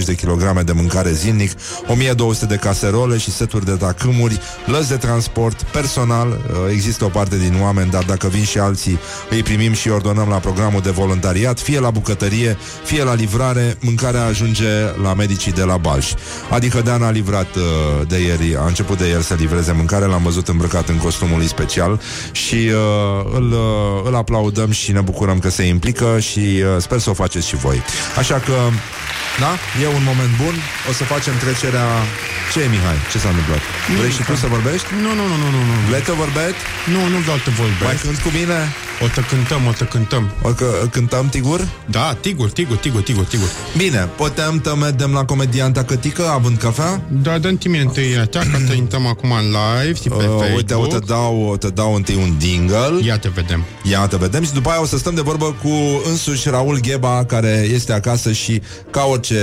220-240 0.01 0.05
de 0.05 0.15
kilograme 0.15 0.63
de 0.63 0.73
mâncare 0.73 1.13
zilnic, 1.13 1.51
1200 1.87 2.47
de 2.47 2.57
caserole 2.57 3.19
și 3.19 3.31
seturi 3.31 3.65
de 3.65 3.73
tacâmuri, 3.73 4.41
lăzi 4.67 4.89
de 4.89 4.97
transport, 4.97 5.63
personal, 5.63 6.29
uh, 6.29 6.57
există 6.71 7.05
o 7.05 7.09
parte 7.09 7.37
din 7.37 7.59
oameni, 7.63 7.91
dar 7.91 8.05
dacă 8.05 8.29
vin 8.29 8.45
și 8.45 8.59
alții, 8.59 8.99
îi 9.31 9.43
primim 9.43 9.73
și 9.73 9.89
ordonăm 9.89 10.29
la 10.29 10.37
programul 10.37 10.81
de 10.81 10.91
voluntariat, 10.91 11.61
fie 11.61 11.81
la 11.81 11.91
bucătărie, 11.91 12.57
fie 12.85 13.05
la 13.05 13.15
livrare, 13.15 13.77
mâncarea 13.81 14.25
ajunge 14.25 14.69
la 15.03 15.15
medicii 15.15 15.53
de 15.53 15.63
la 15.63 15.77
Balș. 15.77 16.13
Adică 16.51 16.81
Dan 16.81 17.03
a 17.03 17.11
livrat 17.11 17.55
uh, 17.55 17.63
de 18.09 18.19
ieri, 18.19 18.57
a 18.57 18.67
început 18.67 18.99
de 18.99 19.07
ieri 19.07 19.23
să 19.23 19.35
livreze 19.35 19.73
mâncare, 19.73 20.05
l-am 20.05 20.23
văzut 20.23 20.49
îmbrăcat 20.49 20.89
în 20.89 20.97
costumul 20.97 21.37
lui 21.39 21.49
special 21.49 22.01
și 22.33 22.42
uh, 22.51 23.33
îl, 23.35 23.53
uh, 23.53 24.03
îl 24.05 24.15
aplaudăm 24.17 24.71
și 24.71 24.93
ne 24.93 25.01
bucurăm 25.01 25.39
că 25.39 25.51
se 25.51 25.63
implică 25.63 26.19
și 26.21 26.39
uh, 26.39 26.65
sper 26.79 26.99
să 26.99 27.11
o 27.11 27.15
faceți 27.15 27.49
și 27.49 27.57
voi. 27.57 27.83
Așa 28.19 28.35
că, 28.35 28.57
da, 29.41 29.53
e 29.83 29.87
un 29.87 30.05
moment 30.11 30.33
bun, 30.43 30.55
o 30.91 30.93
să 30.93 31.05
facem 31.05 31.33
trecerea... 31.45 31.87
Ce 32.53 32.61
e, 32.61 32.69
Mihai? 32.75 32.99
Ce 33.13 33.19
s-a 33.19 33.29
întâmplat? 33.29 33.63
Vrei 33.99 34.11
și 34.17 34.23
tu 34.29 34.35
să 34.35 34.47
vorbești? 34.57 34.87
Nu, 35.05 35.11
nu, 35.19 35.25
nu, 35.31 35.37
nu, 35.43 35.49
nu. 35.57 35.61
nu. 35.71 35.75
Vrei 35.91 36.05
să 36.11 36.13
vorbești? 36.25 36.61
Nu, 36.95 37.01
nu 37.15 37.19
vreau 37.25 37.39
să 37.47 37.51
vorbesc. 37.63 37.89
Mai 37.91 37.99
cânt 38.05 38.19
cu 38.27 38.31
mine? 38.39 38.59
O 39.05 39.07
să 39.15 39.21
cântăm, 39.31 39.63
o 39.71 39.73
să 39.81 39.85
cântăm. 39.85 40.25
O 40.43 40.49
că 40.61 40.69
cântăm, 40.91 41.25
Tigur? 41.37 41.61
Da, 41.97 42.07
Tigur, 42.27 42.49
Tigur, 42.59 42.77
Tigur, 42.77 43.03
Tigur, 43.09 43.25
Tigur. 43.25 43.49
Bine, 43.77 44.01
putem 44.17 44.61
să 44.65 44.75
mergem 44.85 45.11
la 45.19 45.25
comedianta 45.25 45.83
Cătică 45.85 46.25
având 46.39 46.57
cafea? 46.59 47.01
Da, 47.09 47.39
dă-mi 47.39 47.57
tine 47.57 47.79
întâi 47.79 48.19
acea 48.25 48.43
ca 48.53 48.59
să 48.67 48.73
intrăm 48.73 49.07
acum 49.07 49.31
în 49.33 49.47
live 49.59 49.99
și 50.03 50.09
pe 50.09 50.15
Uh, 50.15 50.23
Facebook. 50.23 50.57
uite, 50.57 50.75
o 50.75 50.87
te 50.87 50.99
dau, 50.99 51.35
o 51.53 51.57
te 51.57 51.69
dau 51.69 51.95
întâi 51.95 52.17
un 52.27 52.32
un 52.33 52.39
dingle. 52.39 53.05
Ia 53.05 53.19
te 53.19 53.29
vedem. 53.29 53.65
Ia 53.83 54.07
te 54.07 54.17
vedem 54.17 54.45
și 54.45 54.53
după 54.53 54.71
aia 54.71 54.81
o 54.81 54.87
să 54.87 54.99
stăm 54.99 55.15
de 55.15 55.21
vorbă 55.21 55.57
cu 55.63 56.03
însuși 56.09 56.49
Raul 56.49 56.81
Gheba, 56.81 57.25
care 57.25 57.69
este 57.73 57.93
acasă 57.93 58.33
și 58.33 58.63
ca 58.91 59.05
orice 59.05 59.37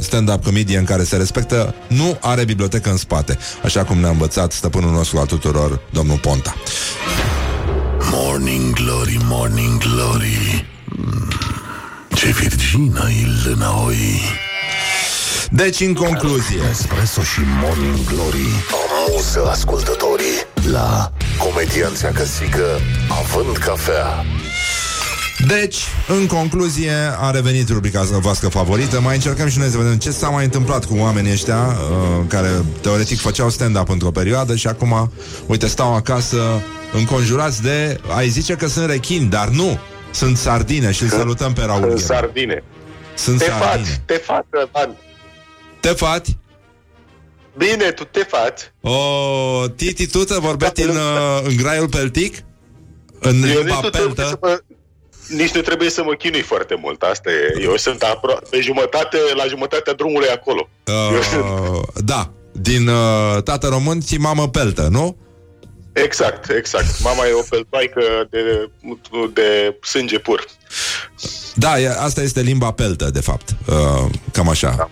stand-up 0.00 0.44
comedian 0.44 0.84
care 0.84 1.02
se 1.04 1.16
respectă, 1.16 1.74
nu 1.88 2.18
are 2.20 2.44
bibliotecă 2.44 2.90
în 2.90 2.96
spate, 2.96 3.38
așa 3.64 3.84
cum 3.84 3.98
ne-a 3.98 4.10
învățat 4.10 4.52
stăpânul 4.52 4.90
nostru 4.90 5.18
al 5.18 5.26
tuturor, 5.26 5.80
domnul 5.90 6.18
Ponta. 6.18 6.54
Morning 8.10 8.74
Glory, 8.74 9.18
Morning 9.24 9.78
Glory 9.78 10.66
Mm, 10.96 11.28
Ce 12.14 12.26
virgină 12.26 13.08
e 13.10 13.48
lânăoi 13.48 14.20
Deci, 15.50 15.80
în 15.80 15.94
concluzie 15.94 16.60
Espresso 16.70 17.22
și 17.22 17.40
Morning 17.62 18.04
Glory 18.06 18.46
Amuză 19.08 19.50
ascultătorii 19.50 20.46
La 20.70 21.12
Comedianța 21.38 22.08
Căsică 22.08 22.80
Având 23.08 23.56
cafea 23.56 24.24
Deci, 25.46 25.76
în 26.08 26.26
concluzie, 26.26 26.92
a 27.20 27.30
revenit 27.30 27.68
rubrica 27.68 28.02
voastră 28.02 28.48
favorită. 28.48 29.00
Mai 29.00 29.14
încercăm 29.14 29.48
și 29.48 29.58
noi 29.58 29.68
să 29.68 29.76
vedem 29.76 29.96
ce 29.96 30.10
s-a 30.10 30.28
mai 30.28 30.44
întâmplat 30.44 30.84
cu 30.84 30.96
oamenii 30.96 31.32
ăștia 31.32 31.56
uh, 31.56 32.24
care 32.28 32.48
teoretic 32.80 33.18
făceau 33.18 33.50
stand-up 33.50 33.88
într-o 33.88 34.10
perioadă 34.10 34.56
și 34.56 34.66
acum, 34.66 35.10
uite, 35.46 35.66
stau 35.66 35.94
acasă 35.94 36.62
înconjurați 36.92 37.62
de, 37.62 38.00
ai 38.16 38.28
zice 38.28 38.54
că 38.54 38.66
sunt 38.66 38.90
rechini, 38.90 39.26
dar 39.26 39.48
nu, 39.48 39.78
sunt 40.10 40.36
sardine 40.36 40.90
și 40.90 41.02
îl 41.02 41.08
salutăm 41.08 41.52
pe 41.52 41.62
Raul. 41.64 41.80
Sunt 41.80 41.94
Gheba. 41.94 42.14
sardine. 42.14 42.62
Sunt 43.14 43.38
te 43.38 43.44
sardine. 43.44 43.66
faci, 43.66 44.00
te 44.04 44.14
faci, 44.14 44.46
Rădan. 44.50 44.96
Te 45.80 45.88
fati? 45.88 46.36
Bine, 47.56 47.90
tu 47.90 48.04
te 48.04 48.20
faci. 48.24 48.60
O, 48.80 49.68
Titi, 49.76 50.06
tu 50.06 50.24
te 50.24 50.34
vorbești 50.34 50.82
în, 50.82 50.96
uh, 50.96 51.40
în 51.42 51.56
graiul 51.56 51.88
peltic? 51.88 52.36
În 53.20 53.42
Eu 53.42 53.48
limba 53.48 53.74
nici 53.74 53.82
nu, 53.82 53.90
trebuie 53.90 54.14
peltă? 54.14 54.28
să 54.28 54.38
mă, 54.40 54.60
nici 55.36 55.50
nu 55.50 55.60
trebuie 55.60 55.90
să 55.90 56.02
mă 56.02 56.12
chinui 56.14 56.40
foarte 56.40 56.74
mult. 56.80 57.02
Asta 57.02 57.30
e. 57.30 57.62
Eu 57.62 57.76
sunt 57.76 58.04
apro- 58.04 58.48
pe 58.50 58.60
jumătate, 58.60 59.18
la 59.34 59.44
jumătatea 59.46 59.92
drumului 59.92 60.28
acolo. 60.28 60.68
Uh, 60.86 61.82
da, 62.04 62.30
din 62.52 62.88
uh, 62.88 63.42
tată 63.42 63.68
român 63.68 64.00
ți 64.00 64.16
mamă 64.16 64.48
peltă, 64.48 64.88
nu? 64.90 65.16
Exact, 65.92 66.50
exact. 66.50 67.00
Mama 67.02 67.26
e 67.26 67.32
o 67.32 67.42
peltoaică 67.50 68.02
de, 68.30 68.70
de 69.32 69.78
sânge 69.82 70.18
pur. 70.18 70.44
Da, 71.54 71.80
e, 71.80 71.88
asta 71.98 72.22
este 72.22 72.40
limba 72.40 72.70
peltă, 72.72 73.10
de 73.10 73.20
fapt. 73.20 73.48
Uh, 73.66 74.10
cam 74.32 74.48
așa. 74.48 74.74
Da. 74.76 74.90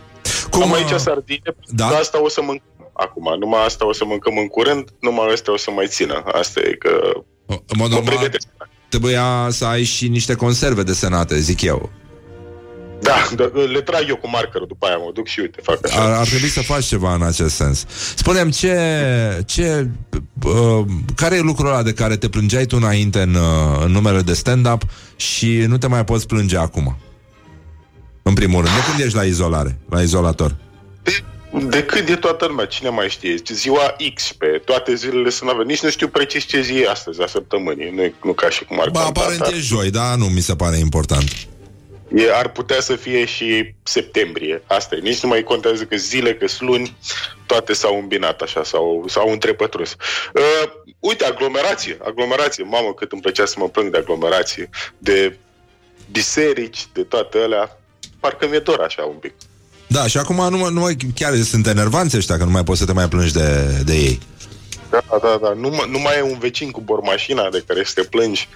Cum 0.51 0.63
Am 0.63 0.73
aici 0.73 1.01
sardine, 1.01 1.55
da? 1.67 1.89
da? 1.89 1.97
asta 1.97 2.23
o 2.23 2.29
să 2.29 2.41
mâncăm 2.43 2.91
acum. 2.93 3.39
Numai 3.39 3.65
asta 3.65 3.87
o 3.87 3.93
să 3.93 4.05
mâncăm 4.05 4.39
în 4.39 4.47
curând, 4.47 4.89
numai 5.01 5.33
astea 5.33 5.53
o 5.53 5.57
să 5.57 5.71
mai 5.71 5.87
țină. 5.89 6.23
Asta 6.33 6.61
e 6.61 6.73
că... 6.79 7.13
În 7.47 7.77
mod 7.77 7.91
normal, 7.91 8.31
trebuia 8.89 9.49
să 9.51 9.65
ai 9.65 9.83
și 9.83 10.09
niște 10.09 10.35
conserve 10.35 10.83
desenate, 10.83 11.39
zic 11.39 11.63
eu. 11.63 11.91
Da, 13.01 13.29
da, 13.37 13.51
le 13.73 13.81
trag 13.81 14.09
eu 14.09 14.17
cu 14.17 14.29
markerul 14.29 14.67
după 14.67 14.87
aia, 14.87 14.97
mă 14.97 15.11
duc 15.15 15.27
și 15.27 15.41
uite, 15.41 15.61
fac 15.63 15.87
așa. 15.87 16.01
Ar, 16.01 16.11
ar 16.11 16.27
trebui 16.27 16.49
să 16.49 16.63
faci 16.63 16.85
ceva 16.85 17.15
în 17.15 17.23
acest 17.23 17.55
sens. 17.55 17.87
Spunem 18.15 18.51
ce, 18.51 18.77
ce 19.47 19.89
uh, 20.45 20.85
care 21.15 21.37
e 21.37 21.41
lucrul 21.41 21.69
ăla 21.69 21.83
de 21.83 21.93
care 21.93 22.17
te 22.17 22.29
plângeai 22.29 22.65
tu 22.65 22.77
înainte 22.77 23.21
în, 23.21 23.35
uh, 23.35 23.83
în 23.85 23.93
numele 23.93 24.21
de 24.21 24.35
stand-up 24.35 24.83
și 25.17 25.65
nu 25.69 25.79
te 25.79 25.87
mai 25.87 26.05
poți 26.05 26.27
plânge 26.27 26.57
acum? 26.57 26.97
În 28.31 28.37
primul 28.37 28.65
rând, 28.65 28.75
de 28.75 28.83
când 28.89 29.01
ești 29.01 29.17
la 29.17 29.25
izolare, 29.25 29.79
la 29.89 30.03
izolator? 30.03 30.57
De 31.69 31.85
când 31.85 32.09
e 32.09 32.17
toată 32.17 32.47
lumea? 32.47 32.65
Cine 32.65 32.89
mai 32.89 33.09
știe? 33.09 33.35
Ziua 33.53 33.97
X 34.15 34.33
pe 34.33 34.47
toate 34.65 34.95
zilele 34.95 35.31
sunt 35.31 35.51
avea. 35.51 35.65
Nici 35.65 35.83
nu 35.83 35.91
știu 35.91 36.09
precis 36.09 36.45
ce 36.45 36.61
zi 36.61 36.73
e 36.73 36.89
astăzi, 36.91 37.23
a 37.23 37.27
săptămânii. 37.27 37.91
Nu, 37.91 38.03
e- 38.03 38.15
nu 38.23 38.33
ca 38.33 38.49
și 38.49 38.65
cum 38.65 38.81
ar 38.81 38.89
Ba, 38.91 39.03
conta, 39.03 39.21
aparent 39.21 39.41
dar 39.43 39.53
e 39.53 39.57
joi, 39.57 39.91
dar 39.91 40.17
nu 40.17 40.25
mi 40.25 40.41
se 40.41 40.57
pare 40.57 40.77
important. 40.77 41.29
e, 42.15 42.35
ar 42.35 42.49
putea 42.49 42.81
să 42.81 42.97
fie 42.97 43.25
și 43.25 43.75
septembrie. 43.83 44.63
Asta 44.67 44.95
e. 44.97 44.99
Nici 44.99 45.21
nu 45.21 45.29
mai 45.29 45.43
contează 45.43 45.85
că 45.85 45.97
zile, 45.97 46.35
că 46.35 46.47
luni, 46.59 46.97
toate 47.47 47.73
s-au 47.73 47.99
îmbinat 47.99 48.41
așa, 48.41 48.65
s-au, 48.65 49.05
s-au 49.09 49.33
întrepătrus. 49.33 49.97
Uh, 50.35 50.71
uite, 50.99 51.25
aglomerație, 51.25 51.99
aglomerație. 52.05 52.65
Mamă, 52.65 52.95
cât 52.95 53.13
îmi 53.13 53.21
plăcea 53.21 53.45
să 53.45 53.55
mă 53.59 53.69
plâng 53.69 53.91
de 53.91 53.99
aglomerație, 53.99 54.69
de 54.99 55.37
biserici, 56.11 56.87
de 56.93 57.03
toate 57.03 57.39
alea. 57.39 57.80
Parcă 58.21 58.47
mi-e 58.49 58.59
dor 58.59 58.81
așa 58.81 59.03
un 59.03 59.17
pic. 59.21 59.33
Da, 59.87 60.07
și 60.07 60.19
acum 60.19 60.37
nu, 60.51 60.59
mai- 60.59 60.73
nu 60.73 60.81
mai, 60.81 60.97
chiar 61.15 61.37
sunt 61.37 61.67
enervanți 61.67 62.17
ăștia 62.17 62.37
că 62.37 62.45
nu 62.45 62.51
mai 62.51 62.65
poți 62.65 62.79
să 62.79 62.85
te 62.87 62.93
mai 62.93 63.09
plângi 63.09 63.33
de, 63.33 63.81
de 63.85 63.95
ei. 63.97 64.21
Da, 64.91 65.03
da, 65.23 65.39
da. 65.43 65.53
Nu, 65.53 65.69
mai- 65.69 65.89
nu 65.91 65.99
mai 65.99 66.15
e 66.19 66.23
un 66.23 66.39
vecin 66.39 66.71
cu 66.71 66.81
bormașina 66.81 67.49
de 67.51 67.63
care 67.67 67.85
să 67.85 67.93
te 67.95 68.03
plângi. 68.03 68.49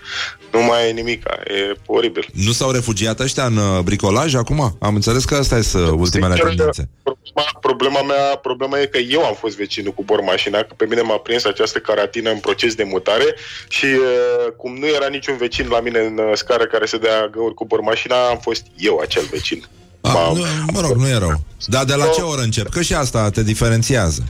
Nu 0.52 0.62
mai 0.62 0.88
e 0.88 0.92
nimic. 0.92 1.22
E 1.46 1.76
oribil. 1.86 2.26
Nu 2.32 2.52
s-au 2.52 2.70
refugiat 2.70 3.20
ăștia 3.20 3.44
în 3.44 3.56
uh, 3.56 3.80
bricolaj 3.80 4.34
acum? 4.34 4.76
Am 4.80 4.94
înțeles 4.94 5.24
că 5.24 5.34
asta 5.34 5.60
sunt 5.60 5.88
ultimele 5.88 6.34
Sincer, 6.34 6.54
tendințe. 6.54 6.88
Problema, 7.02 7.48
problema 7.60 8.02
mea 8.02 8.36
problema 8.42 8.80
e 8.80 8.86
că 8.86 8.98
eu 8.98 9.24
am 9.24 9.34
fost 9.34 9.56
vecinul 9.56 9.92
cu 9.92 10.02
bormașina, 10.02 10.58
că 10.58 10.74
pe 10.76 10.86
mine 10.88 11.00
m-a 11.00 11.16
prins 11.16 11.44
această 11.44 11.78
caratină 11.78 12.30
în 12.30 12.38
proces 12.38 12.74
de 12.74 12.84
mutare 12.84 13.34
și 13.68 13.84
uh, 13.84 14.52
cum 14.56 14.76
nu 14.76 14.86
era 14.86 15.06
niciun 15.06 15.36
vecin 15.36 15.68
la 15.68 15.80
mine 15.80 15.98
în 15.98 16.18
uh, 16.18 16.30
scară 16.34 16.64
care 16.64 16.86
să 16.86 16.96
dea 16.98 17.28
găuri 17.32 17.54
cu 17.54 17.64
bormașina, 17.64 18.28
am 18.28 18.38
fost 18.42 18.62
eu 18.76 18.98
acel 18.98 19.22
vecin. 19.30 19.64
A, 20.00 20.32
nu, 20.34 20.44
mă 20.72 20.80
rog, 20.80 20.96
nu 20.96 21.08
e 21.08 21.18
rău. 21.18 21.40
Dar 21.66 21.84
de 21.84 21.94
la 21.94 22.06
ce 22.06 22.20
oră 22.20 22.40
încep? 22.40 22.68
Că 22.68 22.82
și 22.82 22.94
asta 22.94 23.30
te 23.30 23.42
diferențiază. 23.42 24.24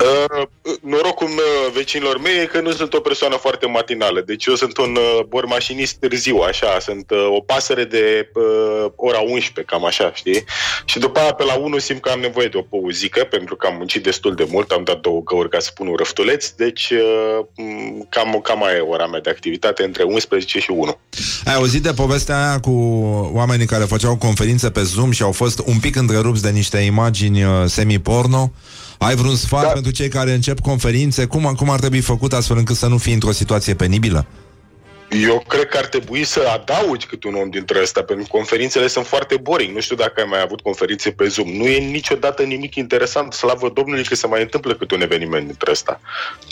Uh, 0.00 0.46
norocul 0.80 1.28
meu, 1.28 1.72
vecinilor 1.74 2.20
mei 2.20 2.40
e 2.42 2.46
că 2.46 2.60
nu 2.60 2.70
sunt 2.70 2.94
o 2.94 3.00
persoană 3.00 3.36
foarte 3.36 3.66
matinală. 3.66 4.22
Deci 4.26 4.46
eu 4.46 4.54
sunt 4.54 4.76
un 4.76 4.96
uh, 4.96 5.24
bormașinist 5.28 5.94
târziu, 5.94 6.36
așa. 6.36 6.78
Sunt 6.80 7.10
uh, 7.10 7.28
o 7.36 7.40
pasăre 7.40 7.84
de 7.84 8.30
uh, 8.34 8.92
ora 8.96 9.18
11, 9.18 9.62
cam 9.62 9.84
așa, 9.84 10.12
știi? 10.14 10.44
Și 10.84 10.98
după 10.98 11.18
aia, 11.18 11.32
pe 11.32 11.44
la 11.44 11.54
1, 11.54 11.78
simt 11.78 12.00
că 12.00 12.10
am 12.10 12.20
nevoie 12.20 12.48
de 12.48 12.56
o 12.56 12.62
pauzică, 12.62 13.24
pentru 13.30 13.56
că 13.56 13.66
am 13.66 13.76
muncit 13.76 14.02
destul 14.02 14.34
de 14.34 14.46
mult. 14.50 14.70
Am 14.70 14.84
dat 14.84 15.00
două 15.00 15.22
găuri 15.22 15.48
ca 15.48 15.58
să 15.58 15.70
pun 15.74 15.86
un 15.86 15.94
răftuleț. 15.96 16.48
Deci 16.48 16.90
uh, 16.90 17.44
m, 17.56 18.06
cam, 18.08 18.40
cam 18.42 18.64
aia 18.64 18.76
e 18.76 18.80
ora 18.80 19.06
mea 19.06 19.20
de 19.20 19.30
activitate, 19.30 19.84
între 19.84 20.02
11 20.02 20.58
și 20.58 20.70
1. 20.70 20.98
Ai 21.44 21.54
auzit 21.54 21.82
de 21.82 21.92
povestea 21.92 22.48
aia 22.48 22.60
cu 22.60 22.70
oamenii 23.32 23.66
care 23.66 23.84
făceau 23.84 24.16
conferințe 24.16 24.70
pe 24.70 24.82
Zoom 24.82 25.10
și 25.10 25.22
au 25.22 25.32
fost 25.32 25.62
un 25.66 25.78
pic 25.78 25.96
întrerupți 25.96 26.42
de 26.42 26.50
niște 26.50 26.78
imagini 26.78 27.44
uh, 27.44 27.50
semi-porno? 27.66 28.52
Ai 29.02 29.14
vreun 29.14 29.36
sfat 29.36 29.62
da. 29.62 29.68
pentru 29.68 29.90
cei 29.90 30.08
care 30.08 30.32
încep 30.32 30.60
conferințe? 30.60 31.24
Cum, 31.24 31.42
cum 31.56 31.70
ar 31.70 31.78
trebui 31.78 32.00
făcut 32.00 32.32
astfel 32.32 32.56
încât 32.56 32.76
să 32.76 32.86
nu 32.86 32.98
fii 32.98 33.12
într-o 33.12 33.32
situație 33.32 33.74
penibilă? 33.74 34.26
Eu 35.10 35.44
cred 35.48 35.64
că 35.64 35.76
ar 35.76 35.86
trebui 35.86 36.24
să 36.24 36.40
adaugi 36.52 37.06
câte 37.06 37.26
un 37.26 37.34
om 37.34 37.50
dintre 37.50 37.80
ăsta, 37.80 38.02
pentru 38.02 38.26
că 38.30 38.36
conferințele 38.36 38.86
sunt 38.86 39.06
foarte 39.06 39.36
boring. 39.36 39.74
Nu 39.74 39.80
știu 39.80 39.96
dacă 39.96 40.20
ai 40.20 40.26
mai 40.28 40.40
avut 40.40 40.60
conferințe 40.60 41.10
pe 41.10 41.28
Zoom. 41.28 41.48
Nu 41.48 41.66
e 41.66 41.78
niciodată 41.78 42.42
nimic 42.42 42.74
interesant. 42.74 43.32
Slavă 43.32 43.68
Domnului 43.68 44.04
că 44.04 44.14
se 44.14 44.26
mai 44.26 44.42
întâmplă 44.42 44.74
câte 44.74 44.94
un 44.94 45.00
eveniment 45.02 45.46
dintre 45.46 45.70
ăsta. 45.70 46.00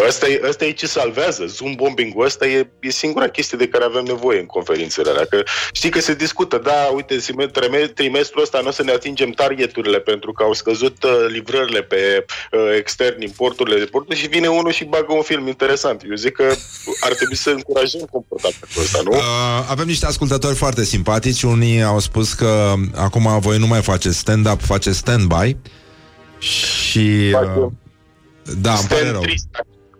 Ăsta 0.06 0.28
e, 0.28 0.40
ăsta 0.48 0.64
e 0.64 0.70
ce 0.70 0.86
salvează. 0.86 1.46
Zoom 1.46 1.74
bombing-ul 1.74 2.24
ăsta 2.24 2.46
e, 2.46 2.68
e 2.80 2.90
singura 2.90 3.28
chestie 3.28 3.58
de 3.58 3.68
care 3.68 3.84
avem 3.84 4.04
nevoie 4.04 4.38
în 4.38 4.46
conferințele 4.46 5.10
alea. 5.10 5.24
Că 5.24 5.42
știi 5.72 5.90
că 5.90 6.00
se 6.00 6.14
discută, 6.14 6.58
da, 6.58 6.90
uite, 6.94 7.16
trime- 7.52 7.86
trimestrul 7.86 8.42
ăsta 8.42 8.60
nu 8.60 8.68
o 8.68 8.70
să 8.70 8.82
ne 8.82 8.92
atingem 8.92 9.30
targeturile 9.30 10.00
pentru 10.00 10.32
că 10.32 10.42
au 10.42 10.52
scăzut 10.52 11.02
uh, 11.02 11.26
livrările 11.28 11.82
pe 11.82 12.24
uh, 12.52 12.60
extern, 12.76 13.22
importurile 13.22 13.78
de 13.78 13.84
porturi 13.84 14.18
și 14.18 14.28
vine 14.28 14.48
unul 14.48 14.72
și 14.72 14.84
bagă 14.84 15.12
un 15.12 15.22
film 15.22 15.46
interesant. 15.46 16.02
Eu 16.08 16.14
zic 16.14 16.32
că 16.32 16.54
ar 17.00 17.12
trebui 17.12 17.36
să 17.36 17.50
încurajăm 17.50 18.00
comportamentul 18.00 18.46
ăsta, 18.80 19.00
nu? 19.04 19.10
Uh, 19.10 19.66
avem 19.68 19.86
niște 19.86 20.06
ascultători 20.06 20.54
foarte 20.54 20.84
simpatici. 20.84 21.42
Unii 21.42 21.82
au 21.82 21.98
spus 21.98 22.32
că 22.32 22.74
acum 22.94 23.38
voi 23.40 23.58
nu 23.58 23.66
mai 23.66 23.82
faceți 23.82 24.18
stand-up, 24.18 24.60
faceți 24.60 24.98
stand-by. 24.98 25.56
Și... 26.38 27.34
Uh, 27.58 27.70
da, 28.60 28.72
îmi 28.72 28.88
pare 28.88 29.10
rău. 29.10 29.20
Trist. 29.20 29.46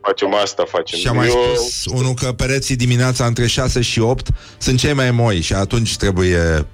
Facem 0.01 0.35
asta, 0.43 0.65
facem. 0.69 0.99
Și 0.99 1.09
a 1.09 1.13
mai 1.13 1.27
Eu... 1.29 1.55
spus 1.55 1.85
unul 1.95 2.15
că 2.15 2.33
pereții 2.33 2.77
dimineața 2.77 3.27
între 3.27 3.47
6 3.47 3.81
și 3.81 4.01
8 4.01 4.29
sunt 4.59 4.79
cei 4.79 4.93
mai 4.93 5.11
moi 5.11 5.41
și 5.41 5.53
atunci 5.53 5.97
trebuie 5.97 6.67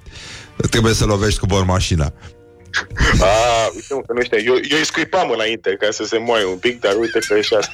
trebuie 0.69 0.93
să 0.93 1.05
lovești 1.05 1.39
cu 1.39 1.45
bormașina. 1.45 2.13
A, 3.19 3.27
uite 3.75 3.93
mă, 3.93 4.01
că 4.07 4.13
nu 4.13 4.23
știu. 4.23 4.37
Eu, 4.37 4.53
eu 4.69 4.77
îi 4.77 4.85
scuipam 4.85 5.29
înainte 5.29 5.77
ca 5.79 5.87
să 5.91 6.03
se 6.03 6.17
moaie 6.17 6.45
un 6.45 6.57
pic, 6.57 6.79
dar 6.79 6.95
uite 6.99 7.19
că 7.27 7.33
e 7.37 7.41
și 7.41 7.53
asta. 7.53 7.71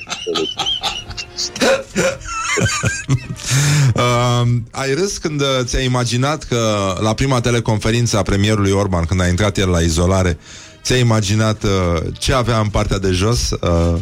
uh, 3.96 4.48
ai 4.72 4.94
râs 4.94 5.18
când 5.18 5.42
uh, 5.42 5.48
ți-ai 5.64 5.86
imaginat 5.86 6.44
că 6.44 6.94
la 7.02 7.14
prima 7.14 7.42
teleconferință 7.42 8.18
a 8.18 8.22
premierului 8.22 8.72
Orban, 8.72 9.06
când 9.06 9.22
a 9.22 9.28
intrat 9.28 9.58
el 9.58 9.70
la 9.70 9.80
izolare, 9.80 10.38
ți-ai 10.84 11.00
imaginat 11.00 11.64
uh, 11.64 12.02
ce 12.20 12.34
avea 12.34 12.60
în 12.60 12.70
partea 12.70 12.98
de 12.98 13.12
jos? 13.12 13.50
Uh, 13.62 13.96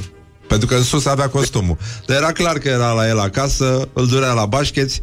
pentru 0.47 0.67
că 0.67 0.75
în 0.75 0.83
sus 0.83 1.05
avea 1.05 1.29
costumul. 1.29 1.77
Dar 2.05 2.17
era 2.17 2.31
clar 2.31 2.57
că 2.57 2.67
era 2.67 2.91
la 2.91 3.07
el 3.07 3.19
acasă, 3.19 3.89
îl 3.93 4.07
durea 4.07 4.33
la 4.33 4.45
bașcheți, 4.45 5.01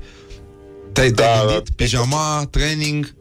te-ai 0.93 1.11
da, 1.11 1.45
gândit, 1.47 1.75
pijama, 1.75 2.49
training... 2.51 3.15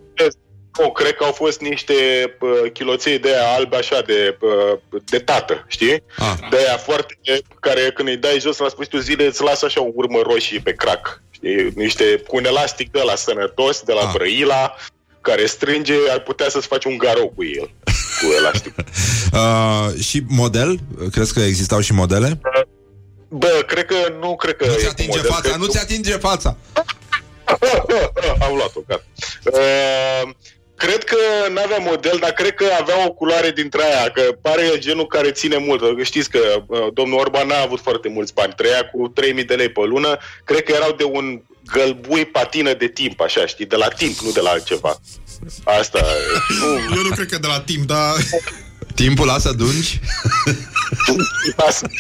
Nu, 0.80 0.92
cred 0.92 1.14
că 1.14 1.24
au 1.24 1.32
fost 1.32 1.60
niște 1.60 1.94
uh, 2.40 2.72
chiloței 2.74 3.20
de 3.20 3.30
aia 3.30 3.54
albe 3.54 3.76
așa 3.76 4.02
de, 4.02 4.38
uh, 4.42 4.80
de 5.06 5.20
tată, 5.20 5.66
știi? 5.68 6.04
Ah. 6.18 6.34
De 6.50 6.58
aia 6.58 6.78
foarte, 6.78 7.18
care 7.60 7.92
când 7.96 8.08
îi 8.10 8.18
dai 8.18 8.40
jos 8.40 8.58
la 8.58 8.70
sfârșitul 8.70 9.00
zilei 9.00 9.28
îți 9.28 9.44
lasă 9.44 9.66
așa 9.66 9.82
o 9.82 9.90
urmă 9.94 10.20
roșie 10.24 10.60
pe 10.64 10.74
crack. 10.74 11.22
Știi? 11.30 11.72
Niște, 11.76 12.24
cu 12.28 12.36
un 12.36 12.46
elastic 12.46 12.92
de 12.92 13.02
la 13.06 13.16
sănătos, 13.16 13.82
de 13.82 13.94
la 13.94 14.02
Ah. 14.02 14.10
Brăila, 14.14 14.76
care 15.22 15.46
strânge, 15.46 15.94
ar 16.10 16.20
putea 16.20 16.50
să-ți 16.50 16.68
faci 16.68 16.86
un 16.86 16.98
garou 16.98 17.30
cu 17.36 17.44
el, 17.44 17.72
cu 18.22 18.32
elastic. 18.40 18.74
Uh, 19.34 20.00
și 20.08 20.22
model? 20.28 20.80
Crezi 21.12 21.34
că 21.34 21.40
existau 21.40 21.80
și 21.80 21.94
modele? 21.94 22.40
Bă, 23.30 23.64
cred 23.68 23.86
că 23.86 23.96
nu 24.20 24.36
cred 24.36 24.56
că... 24.56 24.66
Nu 24.66 24.72
e 24.74 24.76
ți 24.76 24.84
cu 24.84 24.90
atinge 24.90 25.18
model, 25.18 25.32
fața, 25.32 25.42
cred 25.42 25.56
nu 25.56 25.66
că- 25.66 25.72
ți 25.72 25.80
atinge 25.80 26.12
fața. 26.18 26.58
Am 28.46 28.56
luat-o, 28.56 28.80
gata. 28.88 29.04
Uh, 29.44 30.30
cred 30.76 31.04
că 31.04 31.18
n-avea 31.54 31.78
model, 31.78 32.18
dar 32.20 32.32
cred 32.32 32.54
că 32.54 32.66
avea 32.80 33.06
o 33.06 33.12
culoare 33.12 33.52
dintre 33.52 33.84
aia, 33.84 34.10
că 34.10 34.22
pare 34.42 34.78
genul 34.78 35.08
care 35.08 35.32
ține 35.32 35.58
mult. 35.58 35.82
Că 35.98 36.04
Știți 36.04 36.30
că 36.30 36.40
uh, 36.68 36.88
domnul 36.94 37.20
Orban 37.20 37.48
n-a 37.48 37.62
avut 37.62 37.80
foarte 37.80 38.10
mulți 38.10 38.34
bani, 38.34 38.54
trăia 38.56 38.90
cu 38.92 39.08
3000 39.08 39.44
de 39.44 39.56
lei 39.56 39.70
pe 39.70 39.82
lună, 39.82 40.18
cred 40.44 40.64
că 40.64 40.72
erau 40.72 40.92
de 40.92 41.04
un 41.04 41.42
gălbui 41.74 42.26
patină 42.26 42.74
de 42.74 42.88
timp, 42.88 43.20
așa, 43.20 43.46
știi, 43.46 43.66
de 43.66 43.76
la 43.76 43.88
timp, 43.88 44.20
nu 44.20 44.32
de 44.32 44.40
la 44.40 44.50
altceva. 44.50 45.00
Asta, 45.64 46.06
nu, 46.60 46.96
Eu 46.96 47.02
nu 47.02 47.10
cred 47.16 47.28
că 47.28 47.38
de 47.38 47.48
la 47.48 47.60
timp, 47.60 47.88
dar... 47.88 48.14
Timpul 48.96 49.26
lasă 49.26 49.52
dungi? 49.52 50.00
asta. 51.68 51.88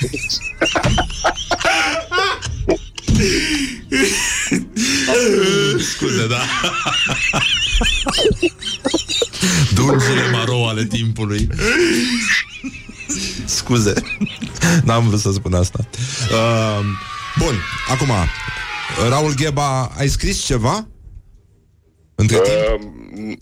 Scuze, 5.79 6.27
da. 6.27 6.41
Dungile 9.75 10.29
maro 10.31 10.67
ale 10.67 10.85
timpului. 10.85 11.47
Scuze. 13.45 13.93
N-am 14.83 15.07
vrut 15.07 15.19
să 15.19 15.31
spun 15.31 15.53
asta. 15.53 15.79
Uh, 16.31 16.79
bun, 17.37 17.55
acum, 17.89 18.09
Raul 19.09 19.33
Gheba, 19.33 19.91
ai 19.97 20.07
scris 20.07 20.43
ceva? 20.45 20.87
Între 22.15 22.35
timp? 22.37 22.55
Uh, 22.57 23.37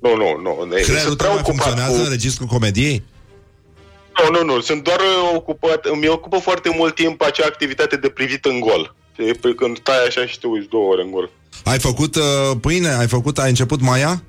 nu, 0.00 0.16
nu, 0.16 0.40
nu. 0.42 0.64
ne- 0.68 0.80
Creierul 0.80 1.06
sunt 1.06 1.16
tău 1.16 1.26
prea 1.26 1.28
mai 1.30 1.38
ocupat 1.40 1.44
funcționează 1.44 1.96
cu- 1.98 2.02
în 2.04 2.10
registrul 2.10 2.46
comediei? 2.46 3.02
Nu, 4.30 4.38
nu, 4.38 4.54
nu. 4.54 4.60
Sunt 4.60 4.82
doar 4.84 4.98
uh, 4.98 5.30
ocupat, 5.34 5.84
îmi 5.84 6.08
ocupă 6.08 6.38
foarte 6.38 6.70
mult 6.76 6.94
timp 6.94 7.22
acea 7.22 7.46
activitate 7.46 7.96
de 7.96 8.08
privit 8.08 8.44
în 8.44 8.60
gol. 8.60 8.94
Știi? 9.18 9.34
Pe 9.34 9.54
când 9.54 9.76
stai 9.78 10.06
așa 10.06 10.26
și 10.26 10.38
te 10.38 10.46
uiți 10.46 10.68
două 10.68 10.92
ore 10.92 11.02
în 11.02 11.10
gol. 11.10 11.30
Ai 11.64 11.78
făcut 11.78 12.16
uh, 12.16 12.22
pâine? 12.60 12.88
Ai 12.88 13.06
făcut, 13.06 13.38
ai 13.38 13.48
început 13.48 13.80
Maia? 13.80 14.22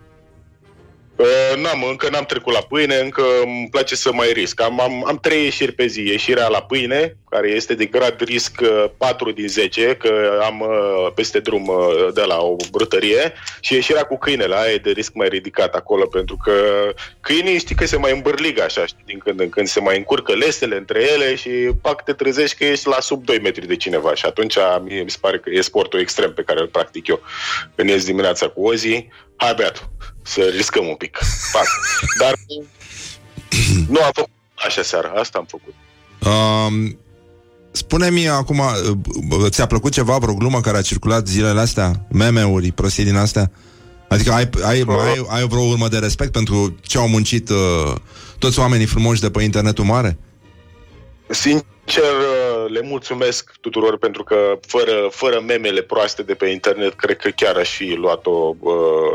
Uh, 1.20 1.62
n-am, 1.62 1.84
încă 1.90 2.10
n-am 2.10 2.26
trecut 2.26 2.54
la 2.54 2.60
pâine, 2.60 2.96
încă 2.96 3.24
îmi 3.44 3.68
place 3.72 3.96
să 3.96 4.12
mai 4.14 4.32
risc. 4.32 4.62
Am, 4.62 4.82
am, 4.82 5.06
am 5.08 5.18
trei 5.18 5.44
ieșiri 5.44 5.72
pe 5.72 5.86
zi. 5.86 6.02
Ieșirea 6.02 6.48
la 6.48 6.62
pâine, 6.62 7.18
care 7.30 7.50
este 7.50 7.74
de 7.74 7.86
grad 7.86 8.22
risc 8.22 8.60
uh, 8.62 8.86
4 8.98 9.32
din 9.32 9.48
10, 9.48 9.96
că 9.96 10.40
am 10.44 10.60
uh, 10.60 11.12
peste 11.16 11.40
drum 11.40 11.68
uh, 11.68 12.14
de 12.14 12.22
la 12.22 12.38
o 12.38 12.56
brutărie, 12.72 13.34
și 13.60 13.74
ieșirea 13.74 14.04
cu 14.04 14.18
câinele, 14.18 14.56
aia 14.56 14.72
e 14.72 14.78
de 14.78 14.92
risc 14.92 15.14
mai 15.14 15.28
ridicat 15.28 15.76
acolo, 15.76 16.06
pentru 16.06 16.38
că 16.44 16.54
câinii 17.20 17.60
știi 17.60 17.76
că 17.76 17.86
se 17.86 17.98
mai 17.98 18.12
îmbârligă 18.12 18.64
așa, 18.64 18.86
știi, 18.86 19.04
din 19.06 19.20
când 19.20 19.40
în 19.40 19.50
când 19.50 19.68
se 19.68 19.80
mai 19.80 19.98
încurcă 19.98 20.34
lesele 20.34 20.76
între 20.76 21.04
ele 21.14 21.36
și 21.36 21.50
pac 21.82 22.04
te 22.04 22.14
trezești 22.14 22.58
că 22.58 22.66
ești 22.66 22.88
la 22.88 23.00
sub 23.00 23.26
2 23.26 23.40
metri 23.40 23.68
de 23.68 23.76
cineva 23.76 24.14
și 24.14 24.26
atunci 24.26 24.58
mie 24.84 25.02
mi 25.02 25.10
se 25.10 25.18
pare 25.22 25.40
că 25.40 25.50
e 25.50 25.62
sportul 25.62 26.00
extrem 26.00 26.34
pe 26.34 26.44
care 26.44 26.60
îl 26.60 26.68
practic 26.68 27.08
eu. 27.08 27.22
Când 27.76 27.90
ies 27.90 28.06
dimineața 28.06 28.48
cu 28.48 28.68
o 28.68 28.74
zi, 28.74 29.08
hai 29.40 29.54
beatul, 29.54 29.90
să 30.22 30.42
riscăm 30.42 30.88
un 30.88 30.96
pic. 30.96 31.18
Pac. 31.52 31.66
Dar 32.20 32.34
nu 33.94 34.04
am 34.04 34.12
făcut 34.14 34.32
așa 34.66 34.82
seara, 34.82 35.10
asta 35.10 35.38
am 35.38 35.46
făcut. 35.46 35.74
Uh, 36.20 36.92
spune-mi 37.72 38.30
acum, 38.30 38.60
uh, 38.60 39.50
ți-a 39.50 39.66
plăcut 39.66 39.92
ceva, 39.92 40.18
vreo 40.18 40.34
glumă 40.34 40.62
care 40.62 40.78
a 40.78 40.82
circulat 40.82 41.28
zilele 41.28 41.60
astea? 41.60 42.06
Meme-uri, 42.10 42.72
prostii 42.72 43.04
din 43.04 43.16
astea? 43.16 43.52
Adică 44.08 44.32
ai, 44.32 44.50
ai, 44.64 44.84
ai, 44.88 45.26
ai 45.30 45.48
vreo 45.48 45.62
urmă 45.62 45.88
de 45.88 45.98
respect 45.98 46.32
pentru 46.32 46.76
ce 46.82 46.98
au 46.98 47.08
muncit 47.08 47.50
uh, 47.50 47.96
toți 48.38 48.60
oamenii 48.60 48.86
frumoși 48.86 49.22
de 49.22 49.30
pe 49.30 49.44
internetul 49.44 49.84
mare? 49.84 50.18
Sincer, 51.30 51.64
uh, 52.04 52.39
le 52.70 52.82
mulțumesc 52.82 53.52
tuturor 53.62 53.98
pentru 53.98 54.24
că 54.24 54.60
fără, 54.68 55.08
fără 55.12 55.44
memele 55.48 55.82
proaste 55.82 56.24
de 56.24 56.34
pe 56.34 56.46
internet, 56.48 56.94
cred 56.94 57.18
că 57.18 57.30
chiar 57.30 57.56
aș 57.56 57.76
fi 57.76 57.94
luat-o 57.94 58.56
uh, 58.60 58.74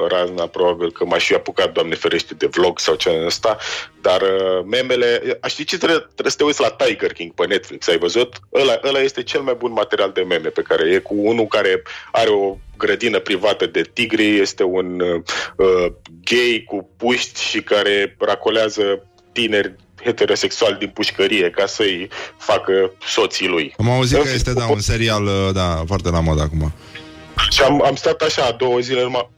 razna, 0.09 0.47
probabil 0.47 0.93
că 0.93 1.05
m-aș 1.05 1.27
fi 1.27 1.35
apucat, 1.35 1.73
Doamne 1.73 1.95
ferește, 1.95 2.35
de 2.35 2.47
vlog 2.47 2.79
sau 2.79 2.95
ce 2.95 3.11
în 3.11 3.25
ăsta, 3.25 3.57
dar 4.01 4.21
uh, 4.21 4.65
memele, 4.71 5.39
aș 5.41 5.51
ști 5.51 5.65
ce 5.65 5.79
trebuie, 5.79 5.99
trebuie 5.99 6.31
să 6.31 6.37
te 6.37 6.45
uiți 6.45 6.61
la 6.61 6.71
Tiger 6.71 7.13
King 7.13 7.33
pe 7.33 7.47
Netflix, 7.47 7.89
ai 7.89 7.99
văzut? 7.99 8.35
Ăla, 8.53 8.81
ăla 8.85 9.01
este 9.01 9.23
cel 9.23 9.41
mai 9.41 9.55
bun 9.55 9.73
material 9.73 10.11
de 10.15 10.23
meme 10.23 10.49
pe 10.49 10.63
care 10.63 10.91
e 10.91 10.99
cu 10.99 11.15
unul 11.17 11.47
care 11.47 11.83
are 12.13 12.31
o 12.31 12.57
grădină 12.77 13.19
privată 13.19 13.67
de 13.67 13.83
tigri, 13.93 14.39
este 14.39 14.63
un 14.63 15.01
uh, 15.01 15.23
uh, 15.57 15.87
gay 16.25 16.65
cu 16.67 16.91
puști 16.97 17.43
și 17.43 17.63
care 17.63 18.17
racolează 18.19 19.07
tineri 19.33 19.75
heterosexual 20.03 20.77
din 20.79 20.89
pușcărie 20.89 21.51
ca 21.51 21.67
să-i 21.67 22.09
facă 22.39 22.93
soții 23.07 23.49
lui. 23.49 23.75
Am 23.79 23.91
auzit 23.91 24.17
În 24.17 24.23
că 24.23 24.29
fi- 24.29 24.35
este, 24.35 24.53
da, 24.53 24.67
un 24.67 24.81
serial, 24.81 25.25
uh, 25.25 25.53
da, 25.53 25.83
foarte 25.87 26.11
la 26.11 26.21
modă 26.21 26.43
acum. 26.43 26.73
Și 27.51 27.63
am, 27.63 27.83
am 27.85 27.95
stat 27.95 28.21
așa 28.21 28.57
două 28.59 28.79
zile 28.79 29.03
numai... 29.03 29.31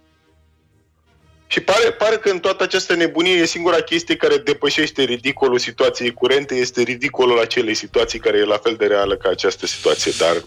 Și 1.49 1.61
pare, 1.61 1.91
pare 1.91 2.17
că 2.17 2.29
în 2.29 2.39
toată 2.39 2.63
această 2.63 2.95
nebunie 2.95 3.33
e 3.33 3.47
singura 3.47 3.77
chestie 3.77 4.17
care 4.17 4.37
depășește 4.37 5.03
ridicolul 5.03 5.59
situației 5.59 6.13
curente, 6.13 6.55
este 6.55 6.83
ridicolul 6.83 7.41
acelei 7.41 7.75
situații 7.75 8.19
care 8.19 8.39
e 8.39 8.45
la 8.45 8.61
fel 8.63 8.75
de 8.79 8.87
reală 8.87 9.17
ca 9.17 9.29
această 9.29 9.67
situație, 9.67 10.13
dar 10.19 10.43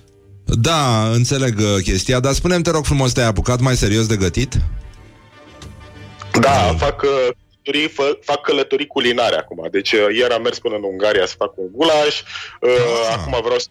Da, 0.46 1.10
înțeleg 1.14 1.60
uh, 1.60 1.84
chestia, 1.84 2.20
dar 2.20 2.34
spune-mi, 2.34 2.64
te 2.64 2.72
rog 2.72 2.86
frumos, 2.86 3.12
te-ai 3.12 3.28
apucat 3.28 3.60
mai 3.60 3.76
serios 3.76 4.06
de 4.08 4.16
gătit? 4.16 4.54
Da, 6.40 6.76
fac, 6.78 7.02
uh, 7.02 7.10
călătorii, 7.72 7.88
fă, 7.88 8.18
fac 8.22 8.42
călătorii 8.42 8.88
culinare 8.88 9.36
acum. 9.36 9.68
Deci 9.72 9.92
uh, 9.92 10.08
ieri 10.16 10.34
am 10.34 10.42
mers 10.42 10.60
până 10.60 10.76
în 10.76 10.84
Ungaria 10.84 11.26
să 11.26 11.36
fac 11.38 11.58
un 11.58 11.68
gulaș, 11.72 12.22
uh, 12.62 12.70
acum 13.12 13.40
vreau 13.44 13.60
să 13.60 13.68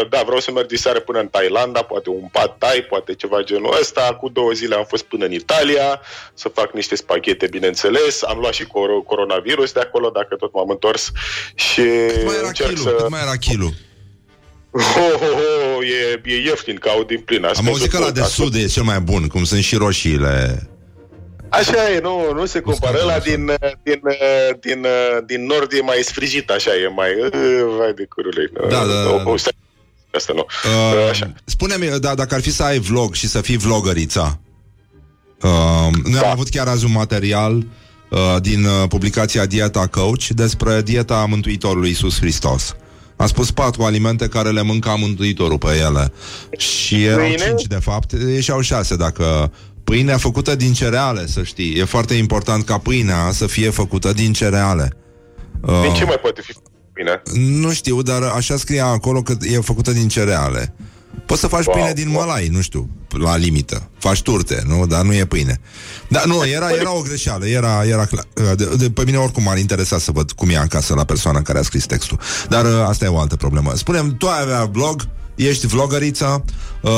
uh, 0.00 0.08
da, 0.08 0.22
vreau 0.22 0.40
să 0.40 0.50
merg 0.50 0.66
diseară 0.66 1.00
până 1.00 1.18
în 1.18 1.28
Thailanda, 1.28 1.82
poate 1.82 2.08
un 2.08 2.28
pad 2.32 2.54
thai, 2.58 2.86
poate 2.88 3.14
ceva 3.14 3.42
genul 3.42 3.76
ăsta. 3.80 4.16
Cu 4.20 4.28
două 4.28 4.52
zile 4.52 4.74
am 4.74 4.84
fost 4.88 5.02
până 5.02 5.24
în 5.24 5.32
Italia 5.32 6.00
să 6.34 6.48
fac 6.48 6.72
niște 6.72 6.94
spaghete, 6.94 7.46
bineînțeles. 7.46 8.22
Am 8.22 8.38
luat 8.38 8.52
și 8.52 8.64
cor- 8.64 9.06
coronavirus 9.06 9.72
de 9.72 9.80
acolo, 9.80 10.08
dacă 10.10 10.34
tot 10.34 10.52
m-am 10.52 10.68
întors. 10.68 11.12
Și 11.54 11.82
Cât 12.08 12.24
mai 12.24 12.36
era 12.38 12.46
încerc 12.46 12.68
kilo? 12.68 12.82
să... 12.82 12.90
Cât 12.90 13.10
mai 13.10 13.20
era 13.22 13.36
kilo? 13.36 13.68
Ho, 14.72 15.00
ho, 15.00 15.26
ho, 15.26 15.84
e, 15.84 16.20
e 16.24 16.36
ieftin, 16.36 16.76
că 16.76 16.88
au 16.88 17.02
din 17.02 17.20
plin. 17.20 17.44
A 17.44 17.48
Am 17.48 17.54
scăzut 17.54 17.72
auzit 17.72 17.90
că 17.90 17.98
la 17.98 18.02
mult, 18.02 18.14
de 18.14 18.20
a 18.20 18.24
sud 18.24 18.54
e 18.54 18.66
cel 18.66 18.82
mai 18.82 19.00
bun, 19.00 19.26
cum 19.26 19.44
sunt 19.44 19.62
și 19.62 19.76
roșiile. 19.76 20.66
Așa 21.52 21.90
e, 21.94 22.00
nu, 22.02 22.32
nu 22.34 22.44
se 22.46 22.60
compară. 22.60 22.98
Ăla 23.02 23.18
din, 23.18 23.44
din, 23.82 24.00
din, 24.60 24.86
din 25.26 25.44
nord 25.46 25.72
e 25.72 25.80
mai 25.80 26.00
sfrigit, 26.04 26.50
așa, 26.50 26.70
e 26.70 26.88
mai... 26.94 27.08
uh, 27.24 27.76
Vai 27.78 27.92
de 27.96 28.04
curule. 28.14 28.50
Da, 28.70 28.76
da, 28.86 29.02
da. 29.02 29.22
O, 29.26 29.30
o, 29.30 29.36
stai- 29.36 29.52
asta 30.14 30.32
nu. 30.36 30.46
Uh, 30.64 31.08
Așa. 31.10 31.32
spune-mi, 31.44 31.98
da, 32.00 32.14
dacă 32.14 32.34
ar 32.34 32.40
fi 32.40 32.50
să 32.52 32.62
ai 32.62 32.78
vlog 32.78 33.14
și 33.14 33.28
să 33.28 33.40
fii 33.40 33.56
vlogărița, 33.56 34.38
uh, 35.42 35.50
noi 36.04 36.12
Da. 36.12 36.20
am 36.20 36.30
avut 36.30 36.48
chiar 36.48 36.66
azi 36.68 36.84
un 36.84 36.92
material 36.92 37.54
uh, 38.10 38.36
din 38.40 38.64
uh, 38.64 38.88
publicația 38.88 39.46
Dieta 39.46 39.86
Coach 39.86 40.26
despre 40.28 40.82
dieta 40.82 41.26
Mântuitorului 41.28 41.88
Iisus 41.88 42.18
Hristos. 42.18 42.76
A 43.16 43.26
spus 43.26 43.50
patru 43.50 43.82
alimente 43.82 44.28
care 44.28 44.50
le 44.50 44.62
mânca 44.62 44.94
Mântuitorul 44.94 45.58
pe 45.58 45.76
ele. 45.88 46.12
Și 46.56 47.04
erau 47.04 47.18
Pâine? 47.26 47.36
cinci, 47.46 47.62
de 47.66 47.78
fapt. 47.82 48.12
Ieșeau 48.12 48.60
șase, 48.60 48.96
dacă... 48.96 49.52
Pâinea 49.92 50.16
făcută 50.16 50.54
din 50.54 50.72
cereale, 50.72 51.26
să 51.26 51.42
știi. 51.42 51.78
E 51.78 51.84
foarte 51.84 52.14
important 52.14 52.64
ca 52.64 52.78
pâinea 52.78 53.30
să 53.32 53.46
fie 53.46 53.70
făcută 53.70 54.12
din 54.12 54.32
cereale. 54.32 54.96
Uh, 55.60 55.80
Din 55.82 55.94
ce 55.94 56.04
mai 56.04 56.18
poate 56.22 56.40
fi 56.44 56.54
bine? 56.92 57.22
nu 57.60 57.72
știu, 57.72 58.02
dar 58.02 58.22
așa 58.22 58.56
scria 58.56 58.86
acolo 58.86 59.22
că 59.22 59.34
e 59.40 59.58
făcută 59.58 59.92
din 59.92 60.08
cereale. 60.08 60.74
Poți 61.26 61.40
să 61.40 61.46
faci 61.46 61.64
Wow, 61.64 61.74
pâine 61.74 61.92
din 61.92 62.08
wow. 62.08 62.20
mălai, 62.20 62.46
nu 62.46 62.60
știu, 62.60 62.90
la 63.08 63.36
limită. 63.36 63.90
Faci 63.98 64.22
turte, 64.22 64.62
nu? 64.66 64.86
Dar 64.86 65.02
nu 65.02 65.14
e 65.14 65.24
pâine. 65.24 65.60
Dar 66.08 66.24
nu, 66.24 66.46
era, 66.46 66.70
era 66.70 66.96
o 66.96 67.00
greșeală, 67.00 67.46
era, 67.46 67.84
era 67.84 68.04
clar. 68.04 68.26
De, 68.56 68.68
de, 68.76 68.90
pe 68.90 69.04
mine 69.04 69.16
oricum 69.16 69.42
m-ar 69.42 69.58
interesa 69.58 69.98
să 69.98 70.10
văd 70.12 70.32
cum 70.32 70.48
e 70.48 70.56
acasă 70.56 70.94
la 70.94 71.04
persoana 71.04 71.42
care 71.42 71.58
a 71.58 71.62
scris 71.62 71.86
textul. 71.86 72.18
Dar 72.48 72.64
uh, 72.64 72.84
asta 72.86 73.04
e 73.04 73.08
o 73.08 73.18
altă 73.18 73.36
problemă. 73.36 73.72
Spune-mi, 73.74 74.14
tu 74.14 74.26
ai 74.26 74.40
avea 74.40 74.64
blog, 74.64 75.08
ești 75.34 75.66
vlogăriță, 75.66 76.44
uh, 76.82 76.90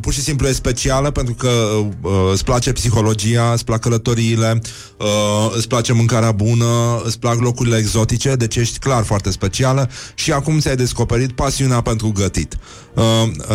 pur 0.00 0.12
și 0.12 0.20
simplu 0.20 0.48
e 0.48 0.52
specială 0.52 1.10
pentru 1.10 1.34
că 1.34 1.48
uh, 1.48 2.12
îți 2.32 2.44
place 2.44 2.72
psihologia, 2.72 3.52
îți 3.52 3.64
plac 3.64 3.80
călătoriile, 3.80 4.60
uh, 4.98 5.52
îți 5.56 5.68
place 5.68 5.92
mâncarea 5.92 6.32
bună, 6.32 7.00
îți 7.04 7.18
plac 7.18 7.40
locurile 7.40 7.76
exotice, 7.76 8.34
deci 8.34 8.56
ești 8.56 8.78
clar 8.78 9.04
foarte 9.04 9.30
specială 9.30 9.90
și 10.14 10.32
acum 10.32 10.58
ți-ai 10.58 10.76
descoperit 10.76 11.32
pasiunea 11.32 11.80
pentru 11.80 12.12
gătit. 12.14 12.56
Uh, 12.94 13.02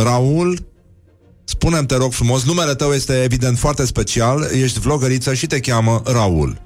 Raul, 0.03 0.65
spune 1.43 1.83
te 1.83 1.95
rog 1.95 2.11
frumos, 2.11 2.43
numele 2.43 2.75
tău 2.75 2.91
este 2.91 3.23
evident 3.23 3.57
foarte 3.57 3.85
special, 3.85 4.49
ești 4.53 4.79
vlogăriță 4.79 5.33
și 5.33 5.47
te 5.47 5.59
cheamă 5.59 6.01
Raul. 6.05 6.61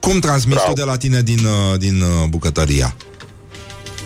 Cum 0.00 0.18
transmiți 0.18 0.64
tu 0.66 0.72
de 0.72 0.82
la 0.82 0.96
tine 0.96 1.22
din, 1.22 1.38
uh, 1.44 1.78
din 1.78 2.00
uh, 2.00 2.28
bucătăria? 2.28 2.96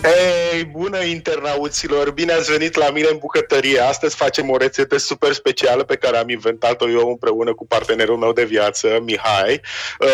Hei, 0.03 0.63
bună 0.63 1.03
internauților! 1.03 2.11
Bine 2.11 2.31
ați 2.31 2.51
venit 2.51 2.75
la 2.75 2.89
mine 2.89 3.07
în 3.11 3.17
bucătărie. 3.17 3.79
Astăzi 3.79 4.15
facem 4.15 4.49
o 4.49 4.57
rețetă 4.57 4.97
super 4.97 5.31
specială 5.31 5.83
pe 5.83 5.95
care 5.95 6.17
am 6.17 6.29
inventat-o 6.29 6.89
eu 6.89 7.09
împreună 7.09 7.53
cu 7.53 7.65
partenerul 7.67 8.17
meu 8.17 8.33
de 8.33 8.43
viață, 8.43 8.99
Mihai. 9.03 9.61
Uh, 9.99 10.07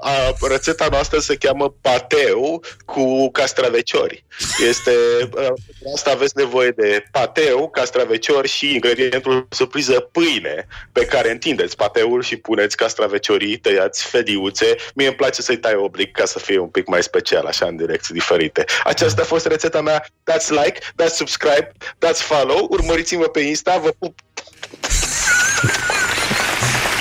a, 0.00 0.32
rețeta 0.48 0.86
noastră 0.90 1.18
se 1.18 1.36
cheamă 1.36 1.74
pateu 1.80 2.62
cu 2.84 3.30
castraveciori. 3.30 4.24
Este, 4.68 4.90
uh, 5.36 5.52
asta 5.94 6.10
aveți 6.10 6.36
nevoie 6.36 6.70
de 6.70 7.04
pateu, 7.10 7.70
castraveciori 7.70 8.48
și 8.48 8.72
ingredientul 8.72 9.46
surpriză 9.50 10.00
pâine 10.00 10.66
pe 10.92 11.04
care 11.04 11.30
întindeți 11.30 11.76
pateul 11.76 12.22
și 12.22 12.36
puneți 12.36 12.76
castraveciorii, 12.76 13.56
tăiați 13.56 14.04
fediuțe. 14.04 14.76
Mie 14.94 15.06
îmi 15.06 15.16
place 15.16 15.42
să-i 15.42 15.58
tai 15.58 15.74
oblic 15.74 16.12
ca 16.12 16.24
să 16.24 16.38
fie 16.38 16.58
un 16.58 16.68
pic 16.68 16.86
mai 16.86 17.02
special, 17.02 17.46
așa 17.46 17.66
în 17.66 17.76
direcții 17.76 18.14
diferite. 18.14 18.64
Aceasta 18.84 19.22
a 19.24 19.26
fost 19.34 19.46
rețeta 19.46 19.80
mea. 19.80 19.98
Dați 20.24 20.52
like, 20.52 20.78
dați 20.94 21.16
subscribe, 21.16 21.72
dați 21.98 22.22
follow, 22.22 22.66
urmăriți-mă 22.70 23.24
pe 23.24 23.40
Insta, 23.40 23.78
vă 23.82 23.90
pup. 23.98 24.14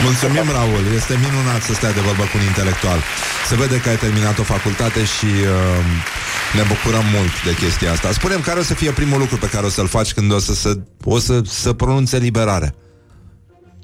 Mulțumim, 0.04 0.52
Raul. 0.52 0.86
Este 0.96 1.14
minunat 1.26 1.62
să 1.62 1.74
stai 1.74 1.94
de 1.94 2.00
vorbă 2.00 2.24
cu 2.24 2.38
un 2.40 2.46
intelectual. 2.52 3.00
Se 3.50 3.56
vede 3.56 3.82
că 3.82 3.90
ai 3.90 3.96
terminat 3.96 4.40
o 4.40 4.44
facultate 4.44 5.06
și 5.06 5.26
uh, 5.26 5.86
ne 6.54 6.64
bucurăm 6.72 7.06
mult 7.16 7.44
de 7.44 7.54
chestia 7.54 7.92
asta. 7.92 8.12
Spunem 8.12 8.42
care 8.42 8.60
o 8.60 8.64
să 8.64 8.74
fie 8.74 8.92
primul 8.92 9.20
lucru 9.20 9.38
pe 9.38 9.50
care 9.50 9.66
o 9.66 9.70
să-l 9.70 9.88
faci 9.88 10.14
când 10.14 10.34
o 10.34 10.40
să, 10.40 10.54
să, 10.54 10.74
o 11.04 11.20
să, 11.20 11.42
să 11.46 11.74
pronunțe 11.74 12.18
liberarea. 12.18 12.74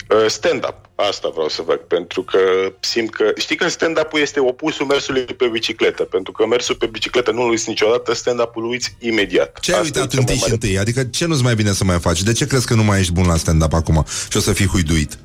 Uh, 0.09 0.25
stand-up. 0.27 0.88
Asta 1.07 1.29
vreau 1.33 1.49
să 1.49 1.61
fac, 1.61 1.79
pentru 1.87 2.23
că 2.23 2.39
simt 2.79 3.09
că... 3.13 3.31
Știi 3.37 3.55
că 3.55 3.67
stand-up-ul 3.67 4.19
este 4.19 4.39
opusul 4.39 4.85
mersului 4.85 5.21
pe 5.21 5.47
bicicletă, 5.47 6.03
pentru 6.03 6.31
că 6.31 6.45
mersul 6.45 6.75
pe 6.75 6.85
bicicletă 6.85 7.31
nu-l 7.31 7.49
uiți 7.49 7.69
niciodată, 7.69 8.13
stand-up-ul 8.13 8.63
îl 8.63 8.69
uiți 8.69 8.95
imediat. 8.99 9.59
Ce 9.59 9.73
ai 9.73 9.79
Asta 9.79 9.99
uitat 9.99 10.13
e 10.13 10.15
cel 10.15 10.23
mai 10.23 10.33
întâi 10.33 10.35
și 10.35 10.41
mare- 10.41 10.53
întâi? 10.53 10.77
Adică 10.77 11.03
ce 11.03 11.25
nu-ți 11.25 11.43
mai 11.43 11.55
bine 11.55 11.71
să 11.71 11.83
mai 11.83 11.99
faci? 11.99 12.23
De 12.23 12.31
ce 12.31 12.45
crezi 12.45 12.65
că 12.67 12.73
nu 12.73 12.83
mai 12.83 12.99
ești 12.99 13.11
bun 13.11 13.25
la 13.27 13.37
stand-up 13.37 13.73
acum 13.73 14.05
și 14.29 14.37
o 14.37 14.39
să 14.39 14.53
fii 14.53 14.67
huiduit? 14.67 15.17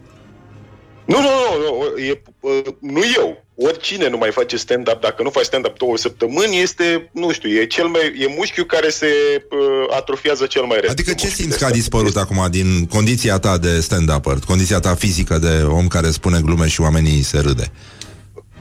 Nu, 1.05 1.21
nu, 1.21 1.29
nu, 1.29 1.79
nu, 1.79 2.03
e, 2.03 2.23
uh, 2.41 2.75
nu 2.81 3.01
eu. 3.17 3.45
Oricine 3.57 4.09
nu 4.09 4.17
mai 4.17 4.31
face 4.31 4.57
stand-up, 4.57 5.01
dacă 5.01 5.23
nu 5.23 5.31
faci 5.31 5.45
stand-up 5.45 5.79
două 5.79 5.97
săptămâni, 5.97 6.61
este, 6.61 7.11
nu 7.13 7.33
știu, 7.33 7.51
e, 7.51 7.67
cel 7.67 7.87
mai, 7.87 8.01
e 8.19 8.35
mușchiul 8.37 8.65
care 8.65 8.89
se 8.89 9.07
uh, 9.51 9.97
atrofiază 9.97 10.47
cel 10.47 10.63
mai 10.63 10.75
repede. 10.81 10.93
Adică 10.93 11.13
ce 11.13 11.27
Mușchiul 11.27 11.45
simți 11.45 11.59
de 11.59 11.65
că 11.65 11.71
a 11.71 11.75
dispărut 11.75 12.17
acum 12.17 12.47
din 12.51 12.87
condiția 12.87 13.39
ta 13.39 13.59
de 13.59 13.81
stand-upper, 13.81 14.39
condiția 14.47 14.81
ta 14.81 14.95
fizică 14.95 15.39
de 15.39 15.63
om 15.63 15.89
care 15.89 16.11
spune 16.11 16.41
glume 16.41 16.69
și 16.69 16.81
oamenii 16.81 17.23
se 17.23 17.39
râde? 17.39 17.73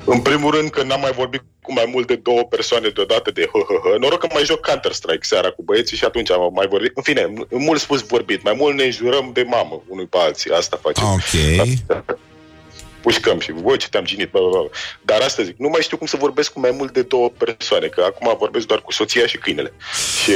În 0.06 0.20
primul 0.20 0.52
rând 0.52 0.70
că 0.70 0.84
n-am 0.84 1.00
mai 1.00 1.12
vorbit 1.12 1.44
cu 1.62 1.74
mai 1.74 1.90
mult 1.94 2.08
de 2.08 2.16
două 2.16 2.44
persoane 2.44 2.90
deodată 2.90 3.32
de 3.32 3.50
hă-hă-hă. 3.52 3.98
Noroc 4.00 4.20
că 4.20 4.28
mai 4.34 4.44
joc 4.44 4.60
Counter-Strike 4.60 5.22
seara 5.22 5.50
cu 5.50 5.64
băieții 5.64 5.98
și 5.98 6.06
atunci 6.06 6.32
am 6.32 6.52
mai 6.54 6.68
vorbit. 6.68 6.92
În 6.96 7.04
fine, 7.04 7.34
mult 7.50 7.80
spus 7.80 8.02
vorbit. 8.02 8.44
Mai 8.44 8.56
mult 8.58 8.76
ne 8.76 8.90
jurăm 8.90 9.30
de 9.34 9.44
mamă 9.48 9.84
unui 9.88 10.06
pe 10.06 10.18
alții. 10.20 10.52
Asta 10.52 10.80
facem. 10.82 11.06
Ok. 11.06 11.32
Pușcăm 13.06 13.40
și 13.40 13.52
voi 13.52 13.78
ce 13.78 13.90
te-am 13.90 14.04
ginit. 14.04 14.32
Bă, 14.32 14.40
bă, 14.40 14.50
bă. 14.50 14.70
Dar 15.10 15.22
asta 15.22 15.44
zic, 15.44 15.56
nu 15.58 15.70
mai 15.70 15.82
știu 15.82 15.98
cum 15.98 16.08
să 16.08 16.18
vorbesc 16.26 16.54
cu 16.54 16.60
mai 16.60 16.74
mult 16.80 16.94
de 16.94 17.02
două 17.02 17.30
persoane, 17.38 17.88
că 17.88 18.02
acum 18.08 18.36
vorbesc 18.40 18.66
doar 18.68 18.82
cu 18.82 18.92
soția 18.92 19.26
și 19.28 19.38
câinele. 19.38 19.74
Și 20.24 20.32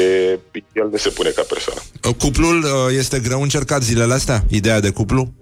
el 0.74 0.88
nu 0.92 0.98
se 0.98 1.10
pune 1.10 1.30
ca 1.30 1.44
persoană. 1.54 1.82
Cuplul 2.18 2.58
uh, 2.64 2.98
este 2.98 3.20
greu 3.20 3.42
încercat 3.42 3.82
zilele 3.84 4.14
astea? 4.14 4.44
Ideea 4.50 4.80
de 4.80 4.90
cuplu? 4.90 5.34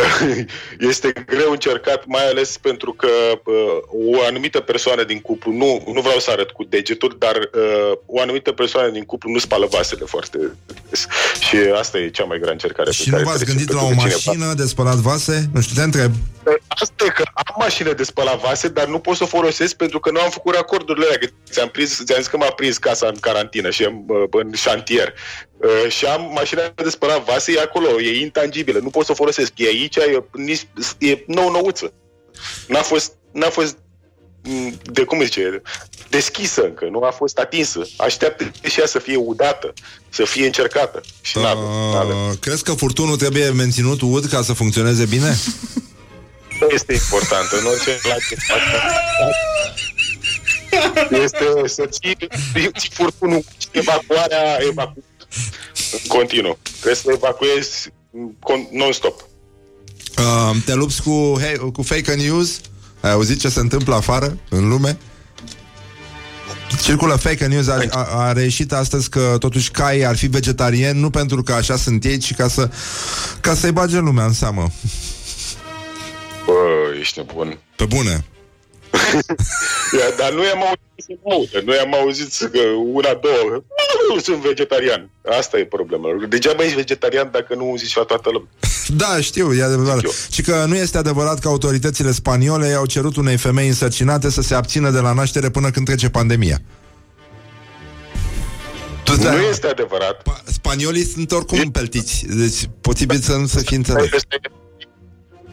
este 0.90 1.12
greu 1.26 1.50
încercat, 1.50 2.06
mai 2.06 2.28
ales 2.28 2.58
pentru 2.58 2.92
că 2.92 3.08
uh, 3.44 4.14
o 4.14 4.22
anumită 4.26 4.60
persoană 4.60 5.04
din 5.04 5.20
cuplu, 5.20 5.52
nu, 5.52 5.82
nu 5.92 6.00
vreau 6.00 6.18
să 6.18 6.30
arăt 6.30 6.50
cu 6.50 6.64
degetul, 6.64 7.16
dar 7.18 7.36
uh, 7.36 7.98
o 8.06 8.20
anumită 8.20 8.52
persoană 8.52 8.88
din 8.88 9.04
cuplu 9.04 9.30
nu 9.30 9.38
spală 9.38 9.66
vasele 9.70 10.04
foarte 10.04 10.38
des. 10.88 11.06
Și 11.40 11.56
asta 11.78 11.98
e 11.98 12.08
cea 12.08 12.24
mai 12.24 12.38
grea 12.38 12.52
încercare. 12.52 12.90
Și 12.90 13.10
nu 13.10 13.22
v-ați 13.22 13.44
gândit 13.44 13.72
la 13.72 13.82
o 13.82 13.92
mașină 13.94 14.52
de 14.54 14.66
spălat 14.66 14.96
vase? 14.96 15.48
Nu 15.52 15.60
știu, 15.60 15.74
te 15.74 15.82
întreb. 15.82 16.12
Asta 16.66 17.04
e 17.04 17.08
că 17.08 17.22
am 17.34 17.54
mașină 17.58 17.92
de 17.92 18.02
spălat 18.02 18.40
vase, 18.40 18.68
dar 18.68 18.86
nu 18.86 18.98
pot 18.98 19.16
să 19.16 19.22
o 19.22 19.26
folosesc 19.26 19.74
pentru 19.74 20.00
că 20.00 20.10
nu 20.10 20.20
am 20.20 20.30
făcut 20.30 20.54
acordurile 20.54 21.04
alea. 21.04 21.18
Că 21.18 21.26
ți-am, 21.50 21.68
prins, 21.68 22.04
ți-am 22.04 22.18
zis 22.18 22.26
că 22.26 22.36
m-a 22.36 22.50
prins 22.50 22.78
casa 22.78 23.06
în 23.06 23.16
carantină 23.20 23.70
și 23.70 23.84
am, 23.84 24.04
uh, 24.06 24.28
în 24.30 24.52
șantier. 24.52 25.14
Uh, 25.62 25.90
și 25.90 26.04
am 26.04 26.30
mașina 26.34 26.72
de 26.74 26.90
spălat 26.90 27.24
vase, 27.24 27.52
e 27.52 27.60
acolo, 27.60 28.00
e 28.00 28.20
intangibilă, 28.20 28.78
nu 28.78 28.90
pot 28.90 29.04
să 29.04 29.12
o 29.12 29.14
folosesc. 29.14 29.52
E 29.56 29.66
aici, 29.66 29.96
e, 29.96 30.24
nici- 30.32 30.66
e 30.98 31.24
nou-nouță. 31.26 31.92
N-a 32.66 32.82
fost, 32.82 33.12
n-a 33.32 33.48
fost 33.48 33.76
m, 34.42 34.78
de 34.82 35.04
cum 35.04 35.18
îi 35.18 35.24
zice, 35.24 35.62
deschisă 36.08 36.62
încă, 36.62 36.88
nu 36.90 37.02
a 37.02 37.10
fost 37.10 37.38
atinsă. 37.38 37.88
Așteaptă 37.96 38.50
și 38.62 38.80
ea 38.80 38.86
să 38.86 38.98
fie 38.98 39.16
udată, 39.16 39.72
să 40.08 40.24
fie 40.24 40.46
încercată. 40.46 41.00
Și 41.20 41.38
n-avem, 41.38 41.64
n-avem. 41.92 42.16
Uh, 42.16 42.32
crezi 42.40 42.62
că 42.62 42.72
furtunul 42.72 43.16
trebuie 43.16 43.50
menținut 43.50 44.00
ud 44.00 44.26
ca 44.28 44.42
să 44.42 44.52
funcționeze 44.52 45.04
bine? 45.04 45.36
Este 46.68 46.92
important, 46.92 47.48
în 47.50 47.66
orice 47.66 47.98
relație 48.02 48.36
este 51.24 51.44
să 51.64 51.86
ții, 51.86 52.16
ții 52.78 52.90
furtunul, 52.92 53.44
evacuarea, 53.70 54.58
evacu... 54.68 55.04
în 55.92 55.98
continuu. 56.08 56.58
Trebuie 56.70 56.94
să 56.94 57.10
evacuezi 57.14 57.88
con- 58.20 58.70
non-stop. 58.70 59.26
Uh, 60.18 60.56
te 60.64 60.74
lupți 60.74 61.02
cu, 61.02 61.36
hey, 61.40 61.56
cu 61.72 61.82
fake 61.82 62.14
news? 62.14 62.60
Ai 63.00 63.10
auzit 63.10 63.40
ce 63.40 63.48
se 63.48 63.60
întâmplă 63.60 63.94
afară, 63.94 64.38
în 64.48 64.68
lume? 64.68 64.98
Circulă 66.82 67.16
fake 67.16 67.46
news, 67.46 67.68
a, 67.68 67.84
a, 67.90 68.04
a 68.04 68.32
reieșit 68.32 68.72
astăzi 68.72 69.08
că 69.08 69.36
totuși 69.38 69.70
caii 69.70 70.06
ar 70.06 70.16
fi 70.16 70.26
vegetarieni, 70.26 71.00
nu 71.00 71.10
pentru 71.10 71.42
că 71.42 71.52
așa 71.52 71.76
sunt 71.76 72.04
ei, 72.04 72.18
ci 72.18 72.34
ca, 72.34 72.48
să, 72.48 72.70
ca 73.40 73.54
să-i 73.54 73.72
bage 73.72 73.98
lumea 73.98 74.24
în 74.24 74.32
seamă. 74.32 74.70
Bă, 76.46 76.52
ești 77.00 77.18
nebun. 77.18 77.58
Pe 77.76 77.84
bune. 77.84 78.24
Ia, 79.98 80.08
dar 80.18 80.32
nu 80.32 80.44
i-am 80.44 80.62
auzit 80.62 81.02
să 81.06 81.12
mă 81.24 81.32
audă, 81.32 81.60
nu 81.64 81.74
i-am 81.74 81.94
auzit 81.94 82.50
că 82.52 82.60
una, 82.92 83.14
două, 83.22 83.62
nu 84.08 84.18
sunt 84.20 84.36
vegetarian. 84.36 85.10
Asta 85.38 85.58
e 85.58 85.64
problema. 85.64 86.08
Degeaba 86.28 86.62
ești 86.62 86.76
vegetarian 86.76 87.28
dacă 87.32 87.54
nu 87.54 87.74
zici 87.76 87.96
la 87.96 88.02
toată 88.02 88.30
lumea. 88.30 88.48
Da, 88.96 89.20
știu, 89.20 89.54
e 89.54 89.62
adevărat. 89.62 90.00
Și 90.30 90.42
că 90.42 90.64
nu 90.68 90.76
este 90.76 90.98
adevărat 90.98 91.38
că 91.38 91.48
autoritățile 91.48 92.12
spaniole 92.12 92.66
i-au 92.66 92.86
cerut 92.86 93.16
unei 93.16 93.36
femei 93.36 93.68
însărcinate 93.68 94.30
să 94.30 94.42
se 94.42 94.54
abțină 94.54 94.90
de 94.90 94.98
la 94.98 95.12
naștere 95.12 95.50
până 95.50 95.70
când 95.70 95.86
trece 95.86 96.08
pandemia. 96.10 96.58
Tu 99.04 99.12
Nu 99.16 99.40
este 99.50 99.66
adevărat. 99.66 100.22
Spaniolii 100.44 101.04
sunt 101.04 101.32
oricum 101.32 101.58
împeltiți, 101.58 102.26
deci 102.26 102.68
posibil 102.80 103.18
să 103.18 103.36
nu 103.36 103.46
se 103.46 103.60
fi 103.60 103.74
înțeles. 103.74 104.10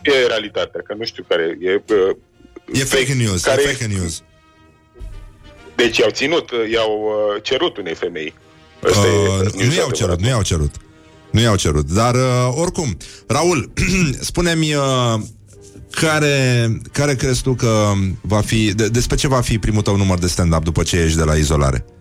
E 0.01 0.27
realitatea, 0.27 0.81
că 0.81 0.93
nu 0.97 1.05
știu 1.05 1.25
care 1.27 1.57
e. 1.61 1.81
uh, 2.73 2.79
E 2.79 2.83
fake 2.83 3.13
news, 3.13 3.41
care 3.41 3.61
e 3.61 3.65
fake 3.65 3.85
news. 3.85 4.21
Deci 5.75 5.97
i-au 5.97 6.09
ținut, 6.09 6.51
uh, 6.51 6.71
i-au 6.71 7.01
uh, 7.35 7.43
cerut 7.43 7.77
unei 7.77 7.95
femei. 7.95 8.33
Asta 8.83 9.07
e 9.07 9.09
Uh, 9.09 9.39
news 9.39 9.53
nu 9.53 9.61
i-au 9.61 9.69
adevărat. 9.69 9.95
cerut, 9.95 10.19
nu 10.19 10.27
i-au 10.27 10.41
cerut. 10.41 10.75
Nu 11.31 11.39
i-au 11.39 11.55
cerut. 11.55 11.91
Dar, 11.91 12.15
uh, 12.15 12.53
oricum, 12.55 12.97
Raul, 13.27 13.71
spune-mi 14.29 14.73
uh, 14.73 15.19
care, 15.91 16.77
care 16.91 17.15
crezi 17.15 17.41
tu 17.41 17.53
că 17.53 17.91
va 18.21 18.41
fi, 18.41 18.73
de, 18.73 18.87
despre 18.87 19.15
ce 19.15 19.27
va 19.27 19.41
fi 19.41 19.59
primul 19.59 19.81
tău 19.81 19.95
număr 19.95 20.17
de 20.17 20.27
stand-up 20.27 20.63
după 20.63 20.83
ce 20.83 20.95
ieși 20.97 21.15
de 21.15 21.23
la 21.23 21.35
izolare? 21.35 21.85
Uh, 21.87 21.98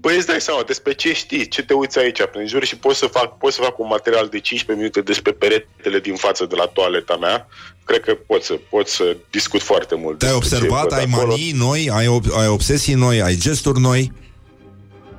Băi, 0.00 0.16
îți 0.16 0.26
dai 0.26 0.40
seama 0.40 0.62
despre 0.66 0.92
ce 0.94 1.12
știi, 1.12 1.48
ce 1.48 1.62
te 1.62 1.74
uiți 1.74 1.98
aici 1.98 2.22
prin 2.32 2.46
jur 2.46 2.64
și 2.64 2.76
pot 2.76 2.94
să 2.94 3.06
fac, 3.06 3.38
pot 3.38 3.52
să 3.52 3.60
fac 3.62 3.78
un 3.78 3.86
material 3.86 4.28
de 4.28 4.38
15 4.40 4.72
minute 4.84 5.00
despre 5.00 5.32
peretele 5.32 5.98
din 6.00 6.14
față 6.14 6.46
de 6.46 6.54
la 6.54 6.66
toaleta 6.66 7.16
mea. 7.16 7.46
Cred 7.84 8.00
că 8.00 8.14
pot 8.14 8.42
să, 8.42 8.58
pot 8.70 8.88
să 8.88 9.16
discut 9.30 9.62
foarte 9.62 9.94
mult. 9.94 10.18
Te-ai 10.18 10.32
despre 10.38 10.48
ce 10.48 10.54
observat, 10.64 10.82
văd 10.88 10.92
ai 10.98 11.06
acolo. 11.12 11.26
manii 11.26 11.52
noi, 11.52 11.90
ai, 11.92 12.06
ob- 12.06 12.38
ai 12.38 12.46
obsesii 12.48 12.94
noi, 12.94 13.22
ai 13.22 13.34
gesturi 13.36 13.80
noi? 13.80 14.12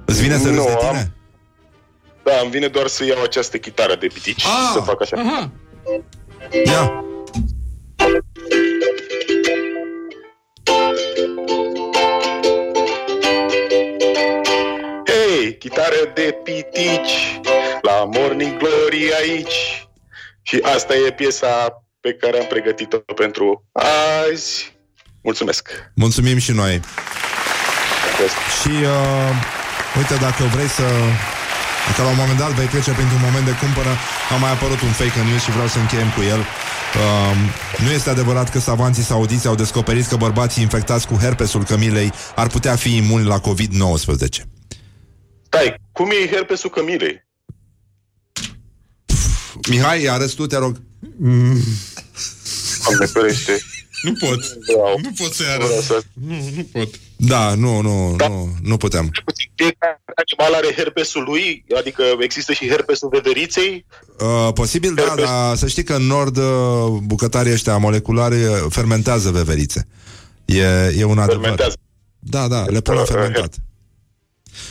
Îți 0.06 0.22
vine 0.22 0.38
să 0.38 0.48
Nu, 0.50 0.54
râzi 0.56 0.66
de 0.66 0.72
am- 0.72 0.80
tine? 0.90 1.12
Da, 2.24 2.40
îmi 2.42 2.52
vine 2.52 2.68
doar 2.68 2.88
să 2.88 3.06
iau 3.06 3.22
această 3.22 3.58
chitară 3.58 3.96
de 3.96 4.08
pitici 4.08 4.44
Ah! 4.46 4.50
și 4.68 4.74
să 4.74 4.80
fac 4.80 5.02
așa. 5.02 5.18
Aha. 5.18 5.52
Ia. 6.66 7.04
Hei, 11.56 11.67
chitară 15.68 16.02
de 16.14 16.28
pitici 16.44 17.16
La 17.82 17.98
Morning 18.16 18.58
Glory 18.58 19.14
aici. 19.22 19.88
Și 20.42 20.60
asta 20.76 20.94
e 20.96 21.12
piesa 21.12 21.84
pe 22.00 22.14
care 22.14 22.40
am 22.40 22.48
pregătit-o 22.48 22.98
pentru 22.98 23.64
azi. 24.32 24.78
Mulțumesc. 25.24 25.70
Mulțumim 25.96 26.38
și 26.38 26.52
noi. 26.52 26.74
Și, 28.60 28.68
uh, 28.68 29.32
uite, 29.98 30.16
dacă 30.16 30.44
vrei 30.54 30.68
să 30.68 30.88
Că 31.96 32.02
la 32.02 32.10
un 32.10 32.16
moment 32.18 32.38
dat 32.38 32.52
vei 32.52 32.66
trece 32.66 32.92
printr-un 32.92 33.22
moment 33.24 33.46
de 33.46 33.56
cumpără 33.62 33.92
A 34.34 34.36
mai 34.36 34.52
apărut 34.52 34.82
un 34.82 34.92
fake 34.92 35.22
news 35.30 35.42
și 35.42 35.52
vreau 35.52 35.68
să 35.68 35.80
încheiem 35.80 36.10
cu 36.16 36.22
el. 36.22 36.40
Um, 36.40 37.38
Nu 37.86 37.92
este 37.92 38.10
adevărat 38.10 38.50
că 38.50 38.60
savanții 38.60 39.04
saudiți 39.04 39.48
au 39.48 39.56
descoperit 39.56 40.06
că 40.06 40.16
bărbații 40.16 40.64
infectați 40.64 41.08
cu 41.08 41.14
herpesul 41.14 41.64
cămilei 41.64 42.12
Ar 42.36 42.48
putea 42.48 42.76
fi 42.76 42.96
imuni 42.96 43.26
la 43.26 43.40
COVID-19 43.40 44.57
Stai, 45.58 45.82
cum 45.92 46.10
e 46.10 46.28
herpesul 46.32 46.70
cămilei? 46.70 47.26
Mihai, 49.70 50.06
arăți 50.06 50.36
tu, 50.36 50.48
te 50.48 50.58
rog 50.58 50.76
Doamne 52.84 53.06
ferește. 53.06 53.58
Nu 54.02 54.14
pot. 54.14 54.40
Vreau. 54.68 55.00
Nu 55.02 55.12
pot 55.18 55.34
să-i 55.34 55.46
Vreau 55.56 55.70
arăt. 55.72 55.84
să- 55.84 56.02
Nu, 56.14 56.36
nu 56.56 56.64
pot. 56.72 56.90
Da, 57.16 57.54
nu, 57.54 57.82
nu, 57.82 58.14
Da. 58.18 58.28
nu, 58.28 58.50
nu 58.64 58.78
putem 58.78 59.10
Fiecare 59.56 60.02
animal 60.16 60.54
are 60.64 60.74
herpesul 60.76 61.24
lui, 61.24 61.66
adică 61.78 62.04
există 62.20 62.54
și 62.54 62.68
herpesul 62.68 63.10
veveriței. 63.12 63.86
Uh, 64.20 64.50
posibil, 64.54 64.94
da, 64.94 65.02
Herpes. 65.02 65.24
dar 65.26 65.56
să 65.56 65.68
știi 65.68 65.84
că 65.84 65.94
în 65.94 66.04
nord 66.04 66.38
uh, 66.38 66.44
bucătarii 67.04 67.52
ăștia 67.52 67.78
moleculari 67.78 68.44
uh, 68.44 68.66
fermentează 68.70 69.30
veverițe. 69.32 69.88
E, 70.46 70.62
e 70.98 71.04
un 71.04 71.18
adevăr. 71.18 71.40
Fermentează. 71.42 71.76
Da, 72.20 72.48
da, 72.48 72.66
le 72.66 72.82
pun 72.82 72.94
la 72.94 73.02
Uh, 73.02 73.08
fermentat. 73.08 73.54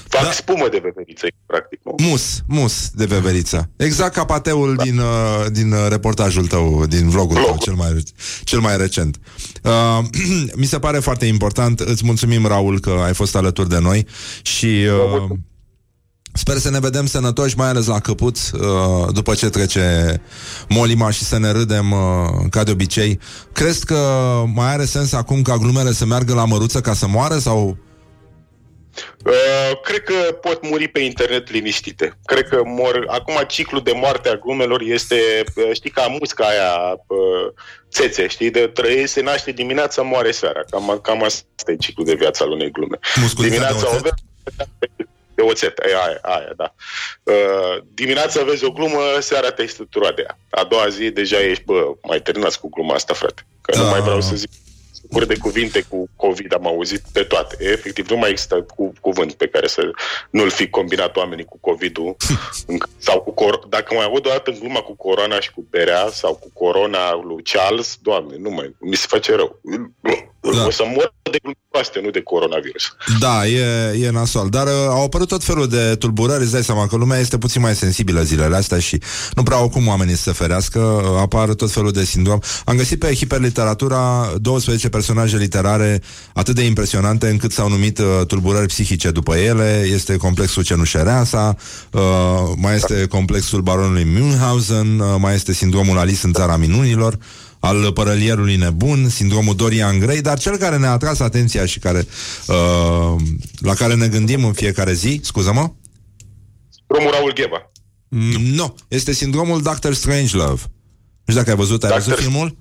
Fac 0.09 0.23
Da. 0.23 0.31
spumă 0.31 0.69
de 0.71 0.81
veveriță, 0.83 1.27
practic, 1.47 1.81
nu? 1.85 1.95
Mus, 2.09 2.41
mus 2.47 2.91
de 2.95 3.05
veveriță. 3.05 3.71
Exact 3.77 4.15
ca 4.15 4.25
pateul 4.25 4.75
din, 4.83 4.99
uh, 4.99 5.47
din 5.53 5.73
uh, 5.73 5.87
reportajul 5.89 6.47
tău, 6.47 6.87
din 6.87 7.09
vlogul 7.09 7.35
tău, 7.35 7.43
Vlogul. 7.45 7.63
cel 7.63 7.75
mai, 7.75 8.03
cel 8.45 8.61
mai 8.61 8.77
recent. 8.77 9.17
Uh, 9.63 9.99
mi 10.61 10.67
se 10.67 10.79
pare 10.79 10.99
foarte 10.99 11.27
important. 11.27 11.81
Îți 11.81 12.05
mulțumim, 12.05 12.47
Raul, 12.47 12.81
că 12.81 12.91
ai 13.05 13.15
fost 13.15 13.37
alături 13.37 13.69
de 13.69 13.79
noi 13.79 14.07
și 14.43 14.67
uh, 14.67 15.37
sper 16.33 16.57
să 16.57 16.71
ne 16.71 16.79
vedem 16.81 17.07
sănătoși, 17.07 17.57
mai 17.57 17.69
ales 17.69 17.87
la 17.87 17.99
căput, 18.01 18.37
uh, 18.53 19.13
după 19.13 19.35
ce 19.35 19.49
trece 19.49 20.21
molima 20.69 21.11
și 21.11 21.25
să 21.25 21.39
ne 21.39 21.51
râdem 21.51 21.91
uh, 21.93 21.99
ca 22.51 22.63
de 22.65 22.71
obicei. 22.71 23.19
Crezi 23.53 23.85
că 23.85 23.99
mai 24.55 24.73
are 24.73 24.85
sens 24.85 25.13
acum 25.13 25.43
ca 25.43 25.57
glumele 25.57 25.93
să 25.93 26.05
meargă 26.07 26.35
la 26.35 26.45
măruță 26.45 26.81
ca 26.81 26.95
să 26.95 27.07
moară 27.07 27.39
sau... 27.39 27.77
Uh, 29.25 29.81
cred 29.83 30.03
că 30.03 30.33
pot 30.33 30.69
muri 30.69 30.89
pe 30.89 31.01
internet 31.01 31.51
liniștite. 31.51 32.19
Cred 32.25 32.49
că 32.49 32.63
mor... 32.65 33.05
Acum 33.07 33.35
ciclul 33.49 33.83
de 33.83 33.93
moarte 33.93 34.29
a 34.29 34.37
glumelor 34.37 34.81
este, 34.81 35.45
uh, 35.57 35.71
știi, 35.73 35.91
ca 35.91 36.07
musca 36.07 36.45
aia 36.45 37.01
uh, 37.07 37.53
țețe, 37.91 38.27
știi, 38.27 38.51
de 38.51 38.67
trăie, 38.67 39.07
se 39.07 39.21
naște 39.23 39.51
dimineața, 39.51 40.03
moare 40.03 40.31
seara. 40.31 40.61
Cam, 40.71 40.99
cam 41.03 41.23
asta 41.23 41.73
e 41.73 41.77
ciclul 41.77 42.07
de 42.07 42.15
viață 42.15 42.43
al 42.43 42.51
unei 42.51 42.71
glume. 42.71 42.99
Musculița 43.21 43.55
de 43.57 43.65
dimineața 43.65 43.89
oțet? 43.89 44.01
o 44.01 44.03
vezi, 44.03 45.09
de 45.35 45.43
oțet, 45.43 45.79
aia, 45.79 45.99
aia, 45.99 46.19
aia 46.23 46.53
da. 46.57 46.75
Uh, 47.23 47.83
dimineața 47.95 48.43
vezi 48.43 48.65
o 48.65 48.71
glumă, 48.71 49.01
seara 49.21 49.51
te-ai 49.51 49.69
structurat 49.69 50.15
de 50.15 50.23
ea. 50.27 50.39
A 50.51 50.65
doua 50.65 50.89
zi 50.89 51.11
deja 51.11 51.41
ești, 51.41 51.65
bă, 51.65 51.93
mai 52.03 52.23
terminați 52.23 52.61
cu 52.61 52.69
gluma 52.69 52.95
asta, 52.95 53.15
frate. 53.15 53.47
Că 53.61 53.77
nu 53.77 53.83
Da. 53.83 53.91
mai 53.91 54.01
vreau 54.01 54.21
să 54.21 54.35
zic 54.37 54.51
Cur 55.13 55.25
de 55.25 55.37
cuvinte 55.37 55.85
cu 55.89 56.09
COVID 56.17 56.55
am 56.55 56.67
auzit 56.67 57.03
de 57.13 57.23
toate. 57.23 57.57
Efectiv, 57.59 58.09
nu 58.09 58.17
mai 58.17 58.31
există 58.31 58.63
cu, 58.77 58.93
cuvânt 59.01 59.33
pe 59.33 59.47
care 59.47 59.67
să 59.67 59.91
nu-l 60.31 60.51
fi 60.51 60.69
combinat 60.71 61.17
oamenii 61.17 61.45
cu 61.45 61.59
COVID-ul. 61.61 62.17
Înc- 62.73 62.89
sau 62.99 63.21
cu 63.21 63.35
cor- 63.35 63.69
Dacă 63.69 63.95
mai 63.95 64.05
aud 64.05 64.27
o 64.27 64.31
dată 64.31 64.51
în 64.51 64.59
gluma 64.59 64.81
cu 64.81 64.95
corona 64.97 65.41
și 65.41 65.53
cu 65.53 65.67
berea 65.71 66.09
sau 66.11 66.35
cu 66.35 66.51
corona 66.55 67.15
lui 67.15 67.43
Charles, 67.43 67.99
doamne, 68.03 68.37
nu 68.39 68.51
mai, 68.51 68.77
mi 68.81 68.97
se 68.97 69.07
face 69.09 69.35
rău. 69.35 69.61
Da. 70.55 70.67
O 70.67 70.71
să 70.71 70.83
mor 70.87 71.15
de 71.31 71.39
glume 71.43 71.57
proaste, 71.71 72.01
nu 72.03 72.11
de 72.11 72.23
coronavirus. 72.23 72.97
Da, 73.19 73.47
e, 73.47 73.63
e 74.01 74.11
nasol. 74.11 74.49
Dar 74.49 74.67
uh, 74.67 74.73
au 74.89 75.05
apărut 75.05 75.29
tot 75.29 75.45
felul 75.45 75.69
de 75.69 75.95
tulburări. 75.99 76.43
Îți 76.43 76.53
dai 76.53 76.65
seama 76.65 76.87
că 76.87 76.97
lumea 76.97 77.19
este 77.19 77.39
puțin 77.39 77.61
mai 77.61 77.75
sensibilă 77.75 78.23
zilele 78.23 78.57
astea 78.57 78.79
și 78.79 79.01
nu 79.35 79.43
prea 79.43 79.57
au 79.57 79.69
cum 79.69 79.87
oamenii 79.87 80.15
să 80.15 80.23
se 80.23 80.33
ferească. 80.33 80.79
Uh, 80.79 81.21
Apar 81.21 81.49
tot 81.49 81.71
felul 81.71 81.91
de 81.91 82.05
sindrom. 82.05 82.39
Am 82.65 82.77
găsit 82.77 82.99
pe 82.99 83.15
hiperliteratura 83.15 84.33
12 84.41 84.89
personaje 84.89 85.37
literare 85.37 86.03
atât 86.35 86.55
de 86.55 86.63
impresionante 86.65 87.29
încât 87.29 87.53
s-au 87.53 87.69
numit 87.69 87.99
uh, 87.99 88.07
tulburări 88.27 88.67
psihice 88.67 89.11
după 89.11 89.37
ele. 89.37 89.87
Este 89.93 90.17
complexul 90.17 90.65
Cenușereasa, 90.65 91.57
uh, 91.93 92.01
mai 92.57 92.75
este 92.75 93.07
complexul 93.07 93.61
baronului 93.61 94.05
Münchhausen, 94.05 94.99
uh, 94.99 95.15
mai 95.19 95.35
este 95.35 95.53
sindromul 95.53 95.99
Alice 95.99 96.27
în 96.27 96.33
țara 96.33 96.57
minunilor 96.57 97.19
al 97.67 97.93
părălierului 97.93 98.57
nebun, 98.57 99.09
sindromul 99.09 99.57
Dorian 99.57 99.99
Gray, 99.99 100.21
dar 100.21 100.39
cel 100.39 100.57
care 100.57 100.77
ne-a 100.77 100.91
atras 100.91 101.19
atenția 101.21 101.67
și 101.67 101.79
care 101.79 102.07
uh, 102.47 103.15
la 103.59 103.75
care 103.75 103.95
ne 103.95 104.09
gândim 104.09 104.45
în 104.45 104.53
fiecare 104.53 104.93
zi, 104.93 105.21
scuză-mă? 105.23 105.71
Drumul 106.87 107.11
Raul 107.11 107.33
Gheba. 107.33 107.71
Mm, 108.09 108.55
Nu, 108.55 108.75
este 108.89 109.13
sindromul 109.13 109.63
Dr. 109.63 109.93
Strangelove. 109.93 110.63
Nu 111.25 111.33
știu 111.33 111.35
dacă 111.35 111.51
ai 111.51 111.57
văzut, 111.57 111.85
ai 111.85 111.91
Dr. 111.91 111.97
văzut 111.97 112.19
filmul? 112.19 112.57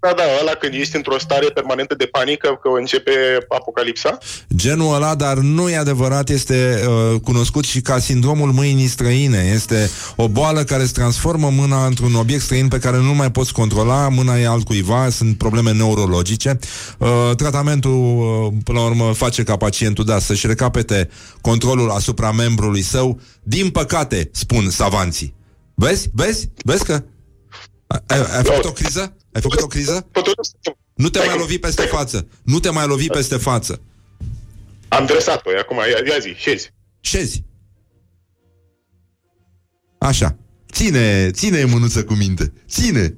Da, 0.00 0.12
da, 0.16 0.22
ăla 0.40 0.50
când 0.50 0.74
ești 0.74 0.96
într-o 0.96 1.18
stare 1.18 1.46
permanentă 1.46 1.94
de 1.94 2.06
panică 2.06 2.58
că 2.62 2.68
începe 2.78 3.12
apocalipsa. 3.48 4.18
Genul 4.56 4.94
ăla, 4.94 5.14
dar 5.14 5.36
nu 5.36 5.68
e 5.68 5.76
adevărat, 5.76 6.28
este 6.28 6.80
uh, 6.86 7.20
cunoscut 7.20 7.64
și 7.64 7.80
ca 7.80 7.98
sindromul 7.98 8.52
mâinii 8.52 8.86
străine. 8.86 9.50
Este 9.54 9.90
o 10.16 10.28
boală 10.28 10.64
care 10.64 10.82
îți 10.82 10.92
transformă 10.92 11.50
mâna 11.50 11.86
într-un 11.86 12.14
obiect 12.14 12.42
străin 12.42 12.68
pe 12.68 12.78
care 12.78 12.96
nu 12.96 13.14
mai 13.14 13.30
poți 13.30 13.52
controla, 13.52 14.08
mâna 14.08 14.38
e 14.38 14.46
altcuiva, 14.46 15.08
sunt 15.10 15.38
probleme 15.38 15.72
neurologice. 15.72 16.58
Uh, 16.98 17.08
tratamentul, 17.36 18.18
uh, 18.18 18.52
până 18.64 18.78
la 18.78 18.84
urmă, 18.84 19.12
face 19.12 19.42
ca 19.42 19.56
pacientul, 19.56 20.04
da, 20.04 20.18
să-și 20.18 20.46
recapete 20.46 21.08
controlul 21.40 21.90
asupra 21.90 22.32
membrului 22.32 22.82
său. 22.82 23.20
Din 23.42 23.70
păcate, 23.70 24.30
spun 24.32 24.70
savanții. 24.70 25.34
Vezi? 25.74 26.08
Vezi? 26.12 26.50
Vezi 26.64 26.84
că... 26.84 27.02
Ai, 28.06 28.18
ai 28.36 28.42
făcut 28.44 28.64
o 28.64 28.72
criză? 28.72 29.14
Ai 29.32 29.40
făcut 29.40 29.60
o 29.60 29.66
criză? 29.66 30.06
Nu 30.94 31.08
te 31.08 31.18
mai 31.18 31.38
lovi 31.38 31.58
peste 31.58 31.82
față. 31.82 32.28
Nu 32.42 32.60
te 32.60 32.70
mai 32.70 32.86
lovi 32.86 33.06
peste 33.06 33.36
față. 33.36 33.80
Am 34.88 35.06
dresat-o, 35.06 35.50
acum, 35.60 35.76
ia, 35.76 36.12
ia 36.12 36.18
zi, 36.18 36.34
șezi. 36.36 36.72
Șezi. 37.00 37.42
Așa. 39.98 40.36
Ține, 40.72 41.30
ține 41.30 41.64
mânuță 41.64 42.04
cu 42.04 42.14
minte. 42.14 42.52
Ține. 42.68 43.16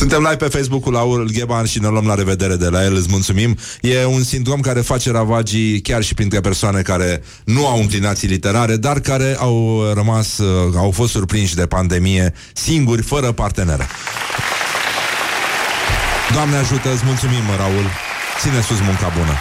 Suntem 0.00 0.22
live 0.22 0.36
pe 0.36 0.48
Facebook-ul 0.48 0.96
Aurel 0.96 1.30
Gheban 1.30 1.64
și 1.64 1.80
ne 1.80 1.88
luăm 1.88 2.06
la 2.06 2.14
revedere 2.14 2.56
de 2.56 2.68
la 2.68 2.84
el, 2.84 2.94
îți 2.94 3.06
mulțumim. 3.10 3.58
E 3.80 4.04
un 4.04 4.22
sindrom 4.22 4.60
care 4.60 4.80
face 4.80 5.10
ravagii 5.10 5.80
chiar 5.80 6.02
și 6.02 6.14
printre 6.14 6.40
persoane 6.40 6.82
care 6.82 7.22
nu 7.44 7.66
au 7.66 7.78
înclinații 7.80 8.28
literare, 8.28 8.76
dar 8.76 9.00
care 9.00 9.36
au 9.38 9.82
rămas, 9.94 10.38
uh, 10.38 10.74
au 10.76 10.90
fost 10.90 11.12
surprinși 11.12 11.54
de 11.54 11.66
pandemie 11.66 12.34
singuri, 12.52 13.02
fără 13.02 13.32
partenere. 13.32 13.86
Doamne 16.32 16.56
ajută, 16.56 16.92
îți 16.92 17.04
mulțumim, 17.04 17.42
Raul. 17.56 17.84
Ține 18.40 18.60
sus 18.60 18.80
munca 18.80 19.12
bună. 19.18 19.34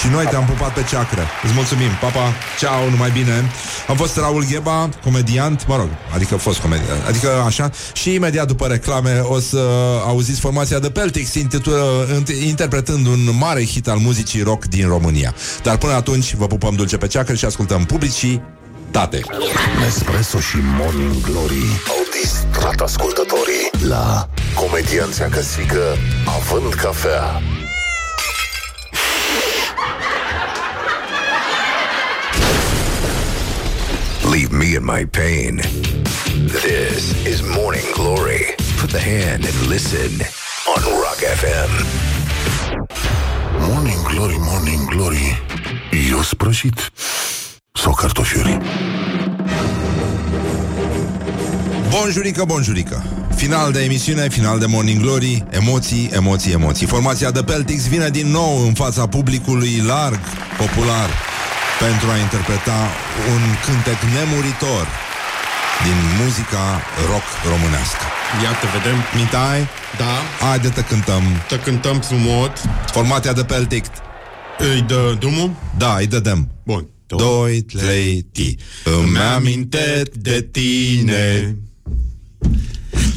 Și 0.00 0.08
noi 0.08 0.24
te-am 0.26 0.44
pupat 0.44 0.72
pe 0.72 0.82
ceacră. 0.90 1.22
Îți 1.44 1.52
mulțumim, 1.54 1.90
papa, 2.00 2.32
ceau, 2.58 2.90
numai 2.90 3.10
bine. 3.10 3.50
Am 3.88 3.96
fost 3.96 4.16
Raul 4.16 4.44
Gheba, 4.50 4.88
comediant. 5.02 5.66
Mă 5.66 5.76
rog, 5.76 5.88
adică 6.14 6.34
a 6.34 6.38
fost 6.38 6.58
comediant 6.58 7.06
Adică 7.08 7.42
așa. 7.46 7.70
Și 7.92 8.14
imediat 8.14 8.46
după 8.46 8.66
reclame 8.66 9.20
o 9.22 9.40
să 9.40 9.58
auziți 10.06 10.40
formația 10.40 10.78
de 10.78 10.90
Peltix 10.90 11.34
intitulă, 11.34 12.06
int- 12.20 12.46
Interpretând 12.46 13.06
un 13.06 13.28
mare 13.38 13.64
hit 13.66 13.88
al 13.88 13.96
muzicii 13.98 14.42
rock 14.42 14.64
din 14.64 14.88
România. 14.88 15.34
Dar 15.62 15.76
până 15.76 15.92
atunci 15.92 16.34
vă 16.34 16.46
pupăm 16.46 16.74
dulce 16.74 16.96
pe 16.96 17.06
ceacră 17.06 17.34
Și 17.34 17.44
ascultăm 17.44 17.84
publicii 17.84 18.42
Tate. 18.90 19.20
Nespresso 19.80 20.38
și 20.38 20.56
Morning 20.78 21.20
Glory 21.30 21.62
au 21.88 21.96
distrat 22.22 22.80
ascultătorii 22.80 23.88
la 23.88 24.28
Comedianța 24.54 25.24
Căsică 25.24 25.82
având 26.38 26.74
cafea. 26.74 27.42
Me 34.58 34.74
in 34.74 34.84
my 34.84 35.04
pain. 35.04 35.56
This 36.64 37.14
is 37.26 37.42
Morning 37.42 37.84
Glory. 37.94 38.44
Put 38.80 38.90
the 38.90 39.00
hand 39.00 39.44
and 39.44 39.66
listen 39.68 40.10
on 40.72 40.82
Rock 41.02 41.20
FM. 41.40 41.70
Morning 43.68 44.02
Glory, 44.10 44.36
Morning 44.38 44.88
Glory, 44.88 45.42
eu 46.10 46.22
sprășit 46.22 46.92
sau 47.72 47.94
cartofiuri? 47.94 48.58
Bonjurică, 51.90 52.44
bonjurică 52.44 53.02
Final 53.36 53.72
de 53.72 53.84
emisiune, 53.84 54.28
final 54.28 54.58
de 54.58 54.66
Morning 54.66 55.00
Glory 55.00 55.44
Emoții, 55.50 56.10
emoții, 56.12 56.52
emoții 56.52 56.86
Formația 56.86 57.30
de 57.30 57.42
Peltix 57.42 57.88
vine 57.88 58.08
din 58.08 58.26
nou 58.26 58.66
în 58.66 58.74
fața 58.74 59.06
publicului 59.06 59.82
larg, 59.86 60.18
popular 60.58 61.10
Pentru 61.84 62.08
a 62.10 62.16
interpreta 62.16 62.78
un 63.32 63.42
cântec 63.64 64.00
nemuritor 64.16 64.86
Din 65.84 65.98
muzica 66.20 66.64
rock 67.10 67.26
românească 67.52 68.04
Iată, 68.44 68.66
vedem. 68.76 68.98
Mitai? 69.16 69.60
Da. 70.00 70.14
Haide 70.46 70.68
te 70.68 70.82
cântăm 70.82 71.22
Te 71.48 71.58
cântăm 71.58 72.00
frumos. 72.00 72.50
Formația 72.86 73.32
de 73.32 73.44
Peltic 73.44 73.84
Îi 74.58 74.80
dă 74.80 75.16
drumul? 75.18 75.50
Da, 75.76 75.94
îi 75.98 76.06
dădem. 76.06 76.48
Bun. 76.64 76.88
2, 77.06 77.62
3, 77.62 78.22
T. 78.22 78.38
Îmi 78.84 79.18
amintesc 79.18 80.10
de 80.10 80.48
tine 80.50 81.56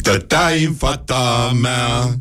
Tătai 0.02 0.64
în 0.64 0.74
fata 0.74 1.52
mea 1.62 2.20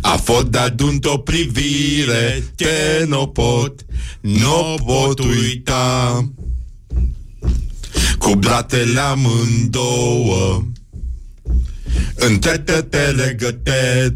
a 0.00 0.16
fost 0.16 0.46
de 0.46 0.58
adunt 0.58 1.04
o 1.04 1.18
privire 1.18 2.44
Te 2.56 3.04
n-o 3.06 3.26
pot, 3.26 3.84
n-o 4.20 4.74
pot 4.84 5.18
uita. 5.18 6.28
Cu 8.18 8.34
bratele 8.34 9.00
amândouă 9.00 10.64
Între 12.14 12.58
tetele 12.58 13.36
gătesc 13.38 14.12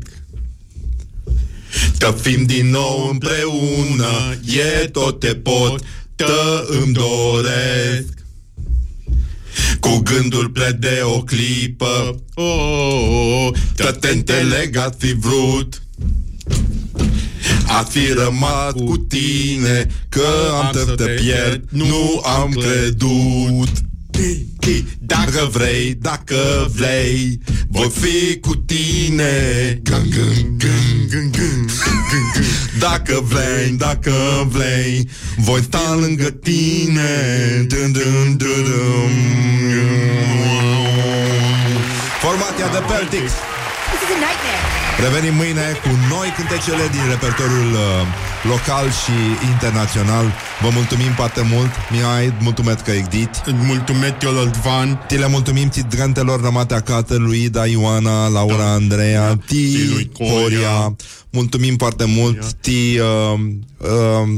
Că 1.98 2.14
fim 2.20 2.44
din 2.44 2.70
nou 2.70 3.08
împreună 3.10 4.34
E 4.44 4.88
tot 4.88 5.20
te 5.20 5.34
pot, 5.34 5.82
tă 6.14 6.66
îmi 6.68 6.92
doresc 6.92 8.25
cu 9.80 10.02
gândul 10.04 10.48
plec 10.48 10.72
de 10.72 11.00
o 11.04 11.22
clipă. 11.22 12.22
Oh, 12.34 12.44
oh, 12.44 13.46
oh, 13.46 13.54
Tătente 13.74 14.32
legat 14.32 14.94
fi 14.98 15.14
vrut. 15.14 15.82
A 17.66 17.82
fi 17.82 18.12
rămas 18.12 18.72
cu 18.72 18.96
tine 18.96 19.86
Că 20.08 20.26
am 20.62 20.70
să 20.72 20.94
te 20.94 21.04
pierd. 21.04 21.62
Nu 21.68 22.22
am 22.24 22.50
crezut 22.50 23.68
dacă 24.98 25.48
vrei, 25.52 25.94
dacă 26.00 26.70
vrei 26.74 27.40
Voi 27.68 27.90
fi 27.90 28.38
cu 28.40 28.56
tine 28.56 29.32
Gân, 29.82 30.06
gân, 30.10 30.56
gân, 30.58 31.08
gân, 31.10 31.30
gân, 31.30 31.30
gân. 31.30 31.70
Dacă 32.78 33.24
vrei, 33.28 33.70
dacă 33.70 34.12
vrei 34.48 35.08
Voi 35.36 35.62
sta 35.62 35.96
lângă 36.00 36.30
tine 36.30 37.10
dun, 37.68 37.92
dun, 37.92 38.36
dun, 38.36 38.64
dun. 38.64 39.12
Formația 42.20 42.68
de 42.72 42.82
Peltics 42.88 43.32
This 43.90 44.02
is 44.02 44.10
a 44.10 44.18
nightmare. 44.18 44.45
Revenim 45.04 45.34
mâine 45.34 45.66
cu 45.82 45.88
noi 46.14 46.28
cântecele 46.36 46.84
din 46.90 47.04
repertoriul 47.08 47.72
uh, 47.72 47.80
local 48.52 48.86
și 48.90 49.16
internațional. 49.52 50.24
Vă 50.62 50.68
mulțumim 50.72 51.12
foarte 51.12 51.42
mult. 51.52 51.70
Mihai, 51.90 52.34
mulțumesc 52.40 52.82
că 52.82 52.90
edit. 52.90 53.30
Mulțumesc 53.46 54.14
eu, 54.22 54.30
Van. 54.64 55.04
Ti 55.06 55.16
le 55.16 55.28
mulțumim 55.28 55.68
țitgantelor 55.68 56.40
rămate 56.42 56.74
acasă, 56.74 57.14
lui 57.16 57.42
Ida, 57.42 57.66
Ioana, 57.66 58.28
Laura, 58.28 58.56
da. 58.56 58.72
Andreea, 58.72 59.28
da. 59.28 59.38
Ti, 59.46 59.76
Și 59.76 59.90
lui 59.92 60.10
Coria. 60.12 60.40
Coria. 60.40 60.96
Mulțumim 61.30 61.76
foarte 61.76 62.04
mult. 62.04 62.52
Ti, 62.52 62.98
uh, 62.98 63.40
uh, 63.78 64.28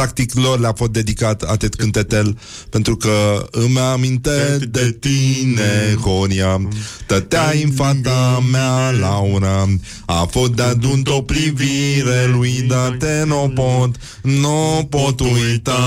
practic 0.00 0.34
lor 0.34 0.58
le-a 0.58 0.72
fost 0.72 0.90
dedicat 0.90 1.42
atât 1.42 1.74
cântetel 1.74 2.38
pentru 2.70 2.96
că 2.96 3.46
îmi 3.50 3.78
aminte 3.78 4.58
de 4.70 4.96
tine, 5.00 5.94
Coria 6.00 6.68
Tăteai 7.06 7.62
în 7.62 7.70
fata 7.70 8.42
mea, 8.50 8.90
Laura. 8.90 9.66
A 10.06 10.28
fost 10.30 10.52
de 10.52 10.62
adunt 10.62 11.08
o 11.08 11.22
privire 11.22 12.26
lui, 12.32 12.64
dar 12.68 12.96
te 12.98 13.22
n-o 13.26 13.48
pot, 13.48 13.96
n-o 14.22 14.82
pot 14.88 15.20
uita. 15.20 15.80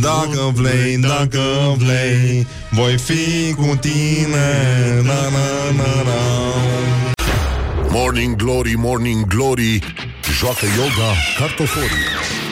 Dacă 0.00 0.52
vrei, 0.54 0.96
dacă 0.96 1.40
vrei, 1.76 2.46
voi 2.70 2.98
fi 2.98 3.54
cu 3.54 3.78
tine. 3.80 4.48
Na, 5.02 5.20
na, 5.30 5.70
na, 5.76 6.02
na. 6.02 6.20
Morning 7.90 8.36
Glory, 8.36 8.74
Morning 8.76 9.26
Glory 9.26 9.78
Joacă 10.38 10.66
yoga 10.76 11.12
cartoforii 11.38 12.45